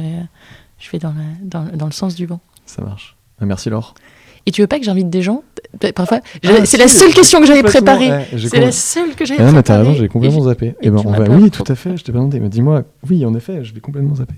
je 0.80 0.89
vais 0.91 0.99
dans, 0.99 1.10
la- 1.10 1.15
dans, 1.43 1.64
le- 1.64 1.77
dans 1.77 1.85
le 1.85 1.91
sens 1.91 2.15
du 2.15 2.26
vent. 2.26 2.39
Ça 2.65 2.81
marche. 2.81 3.15
Ah, 3.41 3.45
merci 3.45 3.69
Laure. 3.69 3.93
Et 4.45 4.51
tu 4.51 4.61
veux 4.61 4.68
pas 4.68 4.80
que 4.80 4.85
j'invite 4.85 5.10
des 5.10 5.22
gens 5.22 5.43
Parfois, 5.93 6.22
Ah, 6.47 6.65
c'est 6.65 6.77
la 6.77 6.88
seule 6.88 7.14
question 7.14 7.39
que 7.39 7.45
j'avais 7.45 7.61
préparée. 7.61 8.10
ouais, 8.10 8.27
c'est 8.49 8.60
la 8.60 8.72
seule 8.72 9.14
que 9.14 9.23
j'avais 9.23 9.39
Ah 9.41 9.43
préparée. 9.43 9.64
t'as 9.64 9.77
raison, 9.80 9.93
j'ai 9.93 10.07
complètement 10.07 10.41
zappé. 10.41 10.73
et 10.81 10.89
ben, 10.89 10.99
on 11.06 11.11
va... 11.11 11.26
Oui, 11.30 11.51
tout 11.51 11.64
à 11.68 11.76
fait, 11.76 11.95
je 11.95 12.03
t'ai 12.03 12.11
pas 12.11 12.18
demandé. 12.18 12.39
Mais 12.39 12.49
dis-moi, 12.49 12.84
oui, 13.07 13.23
en 13.26 13.35
effet, 13.35 13.64
je 13.64 13.73
vais 13.73 13.80
complètement 13.80 14.15
zapper. 14.15 14.34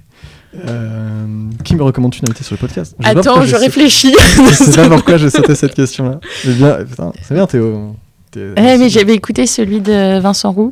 Euh, 0.67 1.25
qui 1.63 1.75
me 1.75 1.83
recommande-tu 1.83 2.19
d'inviter 2.21 2.43
sur 2.43 2.55
le 2.55 2.59
podcast? 2.59 2.95
Je 2.99 3.07
Attends, 3.07 3.43
je 3.43 3.55
réfléchis. 3.55 4.13
Je 4.49 4.53
sais 4.55 4.75
pas 4.75 4.89
pourquoi 4.89 5.15
j'ai 5.17 5.29
sauté 5.29 5.55
cette 5.55 5.73
question-là. 5.75 6.19
Bien, 6.45 6.79
c'est 7.21 7.33
bien 7.33 7.47
Théo. 7.47 7.95
Eh, 8.35 8.51
mais 8.55 8.89
j'avais 8.89 9.13
écouté 9.13 9.45
celui 9.47 9.79
de 9.79 10.19
Vincent 10.19 10.51
Roux. 10.51 10.71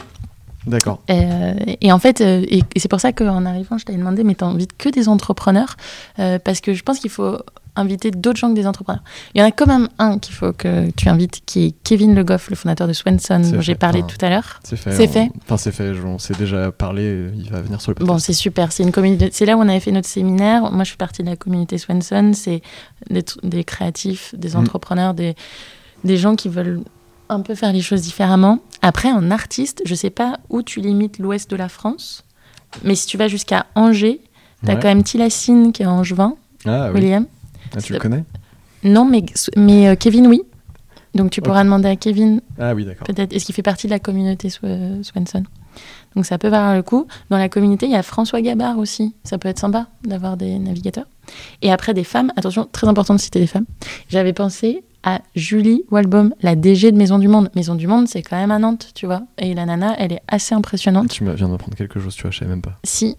D'accord. 0.70 1.02
Euh, 1.10 1.54
et 1.82 1.92
en 1.92 2.00
fait, 2.00 2.22
euh, 2.22 2.46
et, 2.48 2.60
et 2.76 2.80
c'est 2.80 2.88
pour 2.88 3.00
ça 3.02 3.12
qu'en 3.12 3.46
arrivant, 3.46 3.78
je 3.78 3.86
t'avais 3.86 3.98
demandé, 4.00 4.24
mais 4.24 4.36
t'invites 4.36 4.78
que 4.78 4.88
des 4.90 5.10
entrepreneurs 5.10 5.76
euh, 6.20 6.40
Parce 6.40 6.62
que 6.62 6.74
je 6.74 6.84
pense 6.84 7.00
qu'il 7.00 7.10
faut 7.10 7.38
inviter 7.76 8.12
d'autres 8.12 8.38
gens 8.40 8.50
que 8.50 8.56
des 8.56 8.68
entrepreneurs. 8.68 9.04
Il 9.34 9.40
y 9.40 9.44
en 9.44 9.48
a 9.48 9.52
quand 9.52 9.68
même 9.68 9.88
un 10.00 10.18
qu'il 10.20 10.34
faut 10.36 10.52
que 10.52 10.90
tu 10.92 11.08
invites, 11.08 11.42
qui 11.46 11.66
est 11.68 11.76
Kevin 11.84 12.14
Le 12.14 12.24
Goff, 12.26 12.50
le 12.50 12.56
fondateur 12.58 12.88
de 12.88 12.94
Swenson, 12.94 13.40
dont 13.40 13.62
j'ai 13.62 13.76
parlé 13.76 14.00
Enfin, 14.00 14.08
tout 14.18 14.26
à 14.26 14.30
l'heure. 14.30 14.60
C'est 14.64 14.76
fait. 14.76 14.92
C'est 14.92 15.08
on- 15.08 15.12
fait 15.12 15.30
Enfin, 15.46 15.58
c'est 15.58 15.72
fait. 15.72 15.92
On 16.06 16.20
s'est 16.20 16.34
déjà 16.34 16.72
parlé. 16.72 17.30
Il 17.36 17.50
va 17.50 17.62
venir 17.62 17.80
sur 17.80 17.92
le 17.92 17.96
Bon, 17.96 18.06
podcast. 18.08 18.26
c'est 18.26 18.34
super. 18.34 18.72
C'est 18.72 18.84
une 18.84 18.92
communauté. 18.92 19.30
C'est 19.32 19.46
là 19.46 19.56
où 19.56 19.60
on 19.62 19.70
avait 19.70 19.80
fait 19.80 19.92
notre 19.92 20.08
séminaire. 20.10 20.72
Moi, 20.72 20.84
je 20.84 20.92
fais 20.92 20.98
partie 20.98 21.24
de 21.24 21.30
la 21.30 21.36
communauté 21.38 21.78
Swenson. 21.78 22.32
C'est 22.34 22.62
des, 23.10 23.64
créatifs, 23.64 24.36
des 24.38 24.50
Mm. 24.56 24.56
entrepreneurs, 24.60 25.14
des, 25.14 25.36
des 26.04 26.18
gens 26.18 26.36
qui 26.36 26.50
veulent 26.50 26.82
un 27.30 27.42
peu 27.42 27.56
faire 27.56 27.72
les 27.72 27.82
choses 27.82 28.02
différemment. 28.02 28.60
Après, 28.82 29.12
en 29.12 29.30
artiste, 29.32 29.82
je 29.86 29.96
sais 29.96 30.10
pas 30.10 30.40
où 30.50 30.62
tu 30.64 30.80
limites 30.80 31.20
l'ouest 31.20 31.50
de 31.50 31.56
la 31.56 31.70
France, 31.70 32.24
mais 32.84 32.96
si 32.96 33.08
tu 33.08 33.18
vas 33.18 33.28
jusqu'à 33.28 33.66
Angers, 33.76 34.22
t'as 34.66 34.74
Ouais. 34.76 34.80
quand 34.82 34.88
même 34.88 35.04
Tilassine 35.04 35.72
qui 35.74 35.84
est 35.84 35.88
angevin, 35.88 36.36
Ah 36.66 36.88
oui. 36.94 37.00
William. 37.02 37.26
Ah, 37.76 37.82
tu 37.82 37.94
le 37.94 38.00
connais? 38.00 38.24
Non, 38.84 39.06
mais, 39.06 39.24
mais 39.58 39.90
euh, 39.90 39.96
Kevin, 39.96 40.28
oui. 40.28 40.42
Donc 41.16 41.32
tu 41.32 41.42
pourras 41.42 41.64
demander 41.64 41.90
à 41.90 41.96
Kevin 41.96 42.40
Ah 42.60 42.74
oui, 42.76 42.86
d'accord. 42.86 43.06
peut-être 43.08 43.34
est-ce 43.34 43.44
qu'il 43.46 43.56
fait 43.56 43.64
partie 43.64 43.88
de 43.88 43.92
la 43.92 44.00
communauté 44.00 44.48
Sw- 44.50 45.04
Swenson? 45.04 45.44
Donc 46.16 46.26
ça 46.28 46.38
peut 46.38 46.50
valoir 46.50 46.76
le 46.76 46.84
coup 46.84 47.08
dans 47.32 47.38
la 47.38 47.50
communauté 47.50 47.88
il 47.88 47.92
y 47.92 47.96
a 47.96 48.04
François 48.04 48.42
Gabard 48.42 48.78
aussi 48.78 49.16
ça 49.24 49.38
peut 49.40 49.48
être 49.50 49.60
sympa 49.60 49.88
d'avoir 50.04 50.36
des 50.38 50.58
navigateurs 50.60 51.06
et 51.62 51.72
après 51.72 51.94
des 51.94 52.04
femmes 52.04 52.32
attention 52.36 52.68
très 52.72 52.88
important 52.88 53.14
de 53.16 53.20
citer 53.20 53.40
des 53.40 53.48
femmes 53.48 53.66
j'avais 54.10 54.34
pensé 54.34 54.84
à 55.04 55.22
Julie 55.36 55.84
Walbaum 55.92 56.34
la 56.42 56.56
DG 56.56 56.92
de 56.92 56.98
Maison 56.98 57.20
du 57.20 57.28
Monde. 57.28 57.50
Maison 57.56 57.76
du 57.76 57.88
Monde 57.88 58.08
c'est 58.08 58.22
quand 58.22 58.38
même 58.38 58.52
à 58.52 58.60
Nantes 58.60 58.92
tu 58.96 59.06
vois. 59.06 59.22
Et 59.38 59.54
la 59.54 59.66
nana 59.66 59.96
elle 59.98 60.14
est 60.14 60.22
assez 60.28 60.54
impressionnante. 60.56 61.10
Tu 61.10 61.24
viens 61.24 61.50
d'apprendre 61.50 61.76
quelque 61.78 62.00
chose, 62.00 62.16
tu 62.16 62.24
vois, 62.24 62.32
je 62.32 62.40
savais 62.40 62.52
même 62.52 62.62
pas. 62.62 62.78
si. 62.84 63.18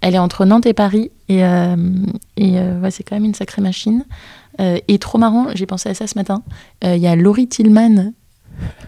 Elle 0.00 0.14
est 0.14 0.18
entre 0.18 0.44
Nantes 0.44 0.66
et 0.66 0.74
Paris 0.74 1.12
et, 1.28 1.44
euh, 1.44 1.76
et 2.36 2.58
euh, 2.58 2.80
ouais, 2.80 2.90
c'est 2.90 3.04
quand 3.04 3.14
même 3.14 3.24
une 3.24 3.34
sacrée 3.34 3.62
machine. 3.62 4.04
Euh, 4.60 4.78
et 4.88 4.98
trop 4.98 5.18
marrant 5.18 5.46
j'ai 5.54 5.66
pensé 5.66 5.88
à 5.88 5.94
ça 5.94 6.06
ce 6.06 6.18
matin. 6.18 6.42
Euh, 6.84 6.96
il 6.96 7.02
y 7.02 7.06
a 7.06 7.16
Laurie 7.16 7.48
Tillman 7.48 8.12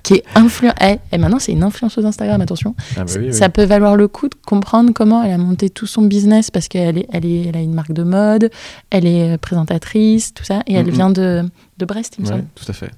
qui 0.02 0.14
est 0.14 0.24
influente 0.34 0.74
et 1.12 1.18
maintenant 1.18 1.38
c'est 1.38 1.52
une 1.52 1.62
influenceuse 1.62 2.04
Instagram 2.06 2.40
attention 2.40 2.74
Ah 2.96 3.04
bah 3.04 3.12
oui, 3.16 3.26
oui. 3.26 3.34
ça 3.34 3.48
peut 3.48 3.64
valoir 3.64 3.96
le 3.96 4.06
coup 4.08 4.28
de 4.28 4.34
comprendre 4.46 4.92
comment 4.94 5.22
elle 5.22 5.32
a 5.32 5.38
monté 5.38 5.70
tout 5.70 5.86
son 5.86 6.02
business 6.02 6.50
parce 6.50 6.68
qu'elle 6.68 6.98
est, 6.98 7.06
elle 7.12 7.24
est, 7.26 7.46
elle 7.46 7.56
a 7.56 7.60
une 7.60 7.74
marque 7.74 7.92
de 7.92 8.02
mode 8.02 8.50
elle 8.90 9.06
est 9.06 9.34
euh, 9.34 9.38
présentatrice 9.38 10.34
tout 10.34 10.44
ça 10.44 10.60
et 10.66 10.74
elle 10.74 10.90
vient 10.90 11.10
de, 11.10 11.42
de 11.78 11.84
Brest 11.84 12.16
il 12.18 12.22
me 12.24 12.28
Ouais, 12.28 12.34
semble 12.36 12.44
tout 12.54 12.64
à 12.68 12.72
fait. 12.72 12.90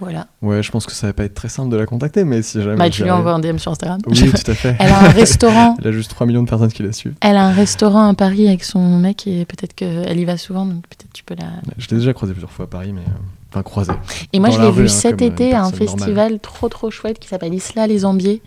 voilà 0.00 0.26
Ouais, 0.42 0.62
je 0.62 0.70
pense 0.70 0.86
que 0.86 0.92
ça 0.92 1.06
va 1.08 1.12
pas 1.12 1.24
être 1.24 1.34
très 1.34 1.48
simple 1.48 1.70
de 1.70 1.76
la 1.76 1.86
contacter, 1.86 2.24
mais 2.24 2.42
si 2.42 2.62
jamais. 2.62 2.76
bah, 2.76 2.90
tu 2.90 3.02
lui 3.02 3.10
envoies 3.10 3.32
un 3.32 3.38
DM 3.40 3.58
sur 3.58 3.72
Instagram 3.72 4.00
Oui, 4.06 4.30
tout 4.32 4.50
à 4.50 4.54
fait. 4.54 4.76
elle 4.78 4.90
a 4.90 4.98
un 5.00 5.08
restaurant 5.08 5.76
Elle 5.80 5.88
a 5.88 5.92
juste 5.92 6.10
3 6.10 6.26
millions 6.26 6.42
de 6.42 6.48
personnes 6.48 6.72
qui 6.72 6.82
la 6.82 6.92
suivent. 6.92 7.14
elle 7.20 7.36
a 7.36 7.44
un 7.46 7.52
restaurant 7.52 8.08
à 8.08 8.14
Paris 8.14 8.48
avec 8.48 8.64
son 8.64 8.98
mec 8.98 9.26
et 9.26 9.44
peut-être 9.44 9.74
qu'elle 9.74 10.18
y 10.18 10.24
va 10.24 10.36
souvent 10.38 10.64
donc 10.66 10.82
peut-être 10.88 11.12
tu 11.12 11.22
peux 11.24 11.34
la 11.34 11.46
Je 11.78 11.88
l'ai 11.90 11.98
déjà 11.98 12.12
croisé 12.14 12.32
plusieurs 12.32 12.52
fois 12.52 12.64
à 12.64 12.68
Paris, 12.68 12.92
mais. 12.94 13.02
Enfin, 13.50 13.62
croisé. 13.62 13.92
Et 14.32 14.40
moi, 14.40 14.50
je 14.50 14.58
la 14.58 14.66
l'ai 14.66 14.70
vu 14.72 14.84
hein, 14.84 14.88
cet 14.88 15.22
euh, 15.22 15.26
été 15.26 15.54
à 15.54 15.64
un 15.64 15.70
festival 15.72 16.40
trop 16.40 16.68
trop 16.68 16.90
chouette 16.90 17.18
qui 17.18 17.28
s'appelle 17.28 17.54
Isla 17.54 17.86
les 17.86 18.04
Ambiers, 18.04 18.42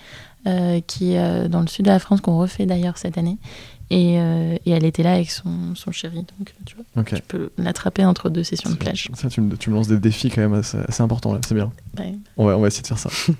euh, 0.48 0.80
qui 0.86 1.14
est 1.14 1.20
euh, 1.20 1.48
dans 1.48 1.62
le 1.62 1.68
sud 1.68 1.86
de 1.86 1.90
la 1.92 2.00
France, 2.00 2.22
qu'on 2.22 2.38
refait 2.38 2.66
d'ailleurs 2.66 2.98
cette 2.98 3.18
année. 3.18 3.38
Et, 3.92 4.18
et 4.18 4.70
elle 4.70 4.86
était 4.86 5.02
là 5.02 5.14
avec 5.14 5.32
son, 5.32 5.50
son 5.74 5.92
chéri. 5.92 6.18
Donc, 6.38 6.54
tu 6.64 6.76
vois, 6.76 6.86
Ok. 7.02 7.16
tu 7.16 7.24
peux 7.28 7.50
l'attraper 7.58 8.06
entre 8.06 8.30
deux 8.30 8.44
sessions 8.44 8.70
de 8.70 8.76
plage. 8.76 9.10
Ça, 9.16 9.30
tu 9.30 9.42
me, 9.42 9.58
tu 9.58 9.72
me 9.72 9.76
lances 9.76 9.88
des 9.88 9.98
défis 9.98 10.30
quand 10.30 10.42
même 10.42 10.54
assez, 10.54 10.78
assez 10.88 11.02
importants 11.02 11.34
là, 11.34 11.40
c'est 11.44 11.56
bien. 11.56 11.72
Ouais. 11.98 12.14
On 12.38 12.46
va, 12.46 12.56
on 12.56 12.62
va 12.62 12.68
essayer 12.68 12.84
de 12.84 12.88
faire 12.88 13.00
ça. 13.00 13.10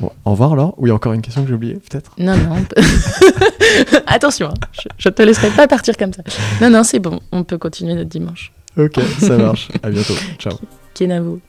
bon, 0.00 0.12
au 0.24 0.30
revoir 0.30 0.52
alors. 0.52 0.74
Ou 0.78 0.86
il 0.86 0.90
y 0.90 0.92
a 0.92 0.94
encore 0.94 1.14
une 1.14 1.20
question 1.20 1.42
que 1.42 1.48
j'ai 1.48 1.54
oubliée, 1.54 1.74
peut-être 1.90 2.12
Non, 2.16 2.36
non. 2.36 2.62
peut- 2.62 2.80
Attention, 4.06 4.50
hein, 4.50 4.54
je, 4.72 4.88
je 4.98 5.08
te 5.08 5.22
laisserai 5.22 5.50
pas 5.50 5.66
partir 5.66 5.96
comme 5.96 6.12
ça. 6.12 6.22
Non, 6.60 6.70
non, 6.70 6.84
c'est 6.84 7.00
bon. 7.00 7.18
On 7.32 7.42
peut 7.42 7.58
continuer 7.58 7.94
notre 7.94 8.08
dimanche. 8.10 8.52
Ok, 8.76 9.00
ça 9.18 9.36
marche. 9.36 9.68
à 9.82 9.90
bientôt. 9.90 10.14
Ciao. 10.38 10.54
Kenavo. 10.94 11.40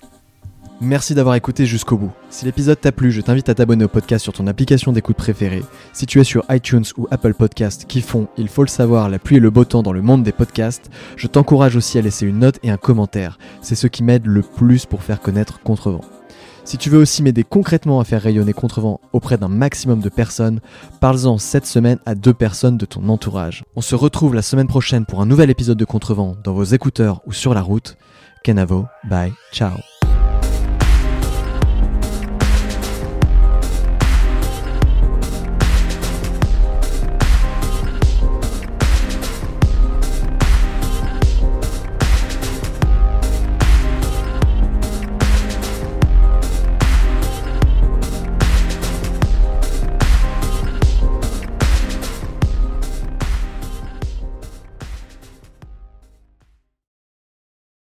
Merci 0.80 1.16
d'avoir 1.16 1.34
écouté 1.34 1.66
jusqu'au 1.66 1.98
bout. 1.98 2.12
Si 2.30 2.46
l'épisode 2.46 2.80
t'a 2.80 2.92
plu, 2.92 3.12
je 3.12 3.22
t'invite 3.22 3.50
à 3.50 3.56
t'abonner 3.56 3.86
au 3.86 3.88
podcast 3.88 4.22
sur 4.22 4.34
ton 4.34 4.46
application 4.46 4.92
d'écoute 4.92 5.18
préférée. 5.18 5.64
Si 5.92 6.06
tu 6.06 6.20
es 6.20 6.24
sur 6.24 6.44
iTunes 6.52 6.84
ou 6.98 7.08
Apple 7.10 7.34
Podcast 7.34 7.86
qui 7.88 8.02
font, 8.02 8.28
il 8.38 8.48
faut 8.48 8.62
le 8.62 8.68
savoir, 8.68 9.10
la 9.10 9.18
pluie 9.18 9.38
et 9.38 9.40
le 9.40 9.50
beau 9.50 9.66
temps 9.66 9.82
dans 9.82 9.92
le 9.92 10.04
monde 10.04 10.22
des 10.22 10.32
podcasts, 10.32 10.92
je 11.16 11.26
t'encourage 11.26 11.76
aussi 11.76 11.98
à 11.98 12.02
laisser 12.02 12.28
une 12.28 12.40
note 12.40 12.60
et 12.62 12.70
un 12.70 12.78
commentaire. 12.78 13.40
C'est 13.62 13.74
ce 13.74 13.88
qui 13.88 14.04
m'aide 14.04 14.28
le 14.28 14.44
plus 14.44 14.86
pour 14.86 15.02
faire 15.02 15.20
connaître 15.20 15.60
Contrevent. 15.62 16.02
Si 16.68 16.78
tu 16.78 16.90
veux 16.90 17.00
aussi 17.00 17.24
m'aider 17.24 17.46
concrètement 17.46 18.02
à 18.02 18.04
faire 18.04 18.22
rayonner 18.22 18.52
Contrevent 18.52 19.00
auprès 19.14 19.38
d'un 19.38 19.48
maximum 19.48 20.02
de 20.02 20.10
personnes, 20.10 20.60
parle-en 21.00 21.38
cette 21.38 21.66
semaine 21.66 21.98
à 22.06 22.14
deux 22.14 22.34
personnes 22.34 22.76
de 22.76 22.86
ton 22.86 23.08
entourage. 23.08 23.64
On 23.78 23.82
se 23.82 23.96
retrouve 23.96 24.36
la 24.36 24.42
semaine 24.42 24.68
prochaine 24.68 25.06
pour 25.06 25.22
un 25.22 25.26
nouvel 25.26 25.50
épisode 25.50 25.78
de 25.78 25.86
Contrevent 25.86 26.36
dans 26.44 26.54
vos 26.54 26.66
écouteurs 26.66 27.22
ou 27.26 27.32
sur 27.32 27.54
la 27.54 27.62
route. 27.62 27.96
Kenavo, 28.44 28.86
bye, 29.10 29.32
ciao. 29.54 29.78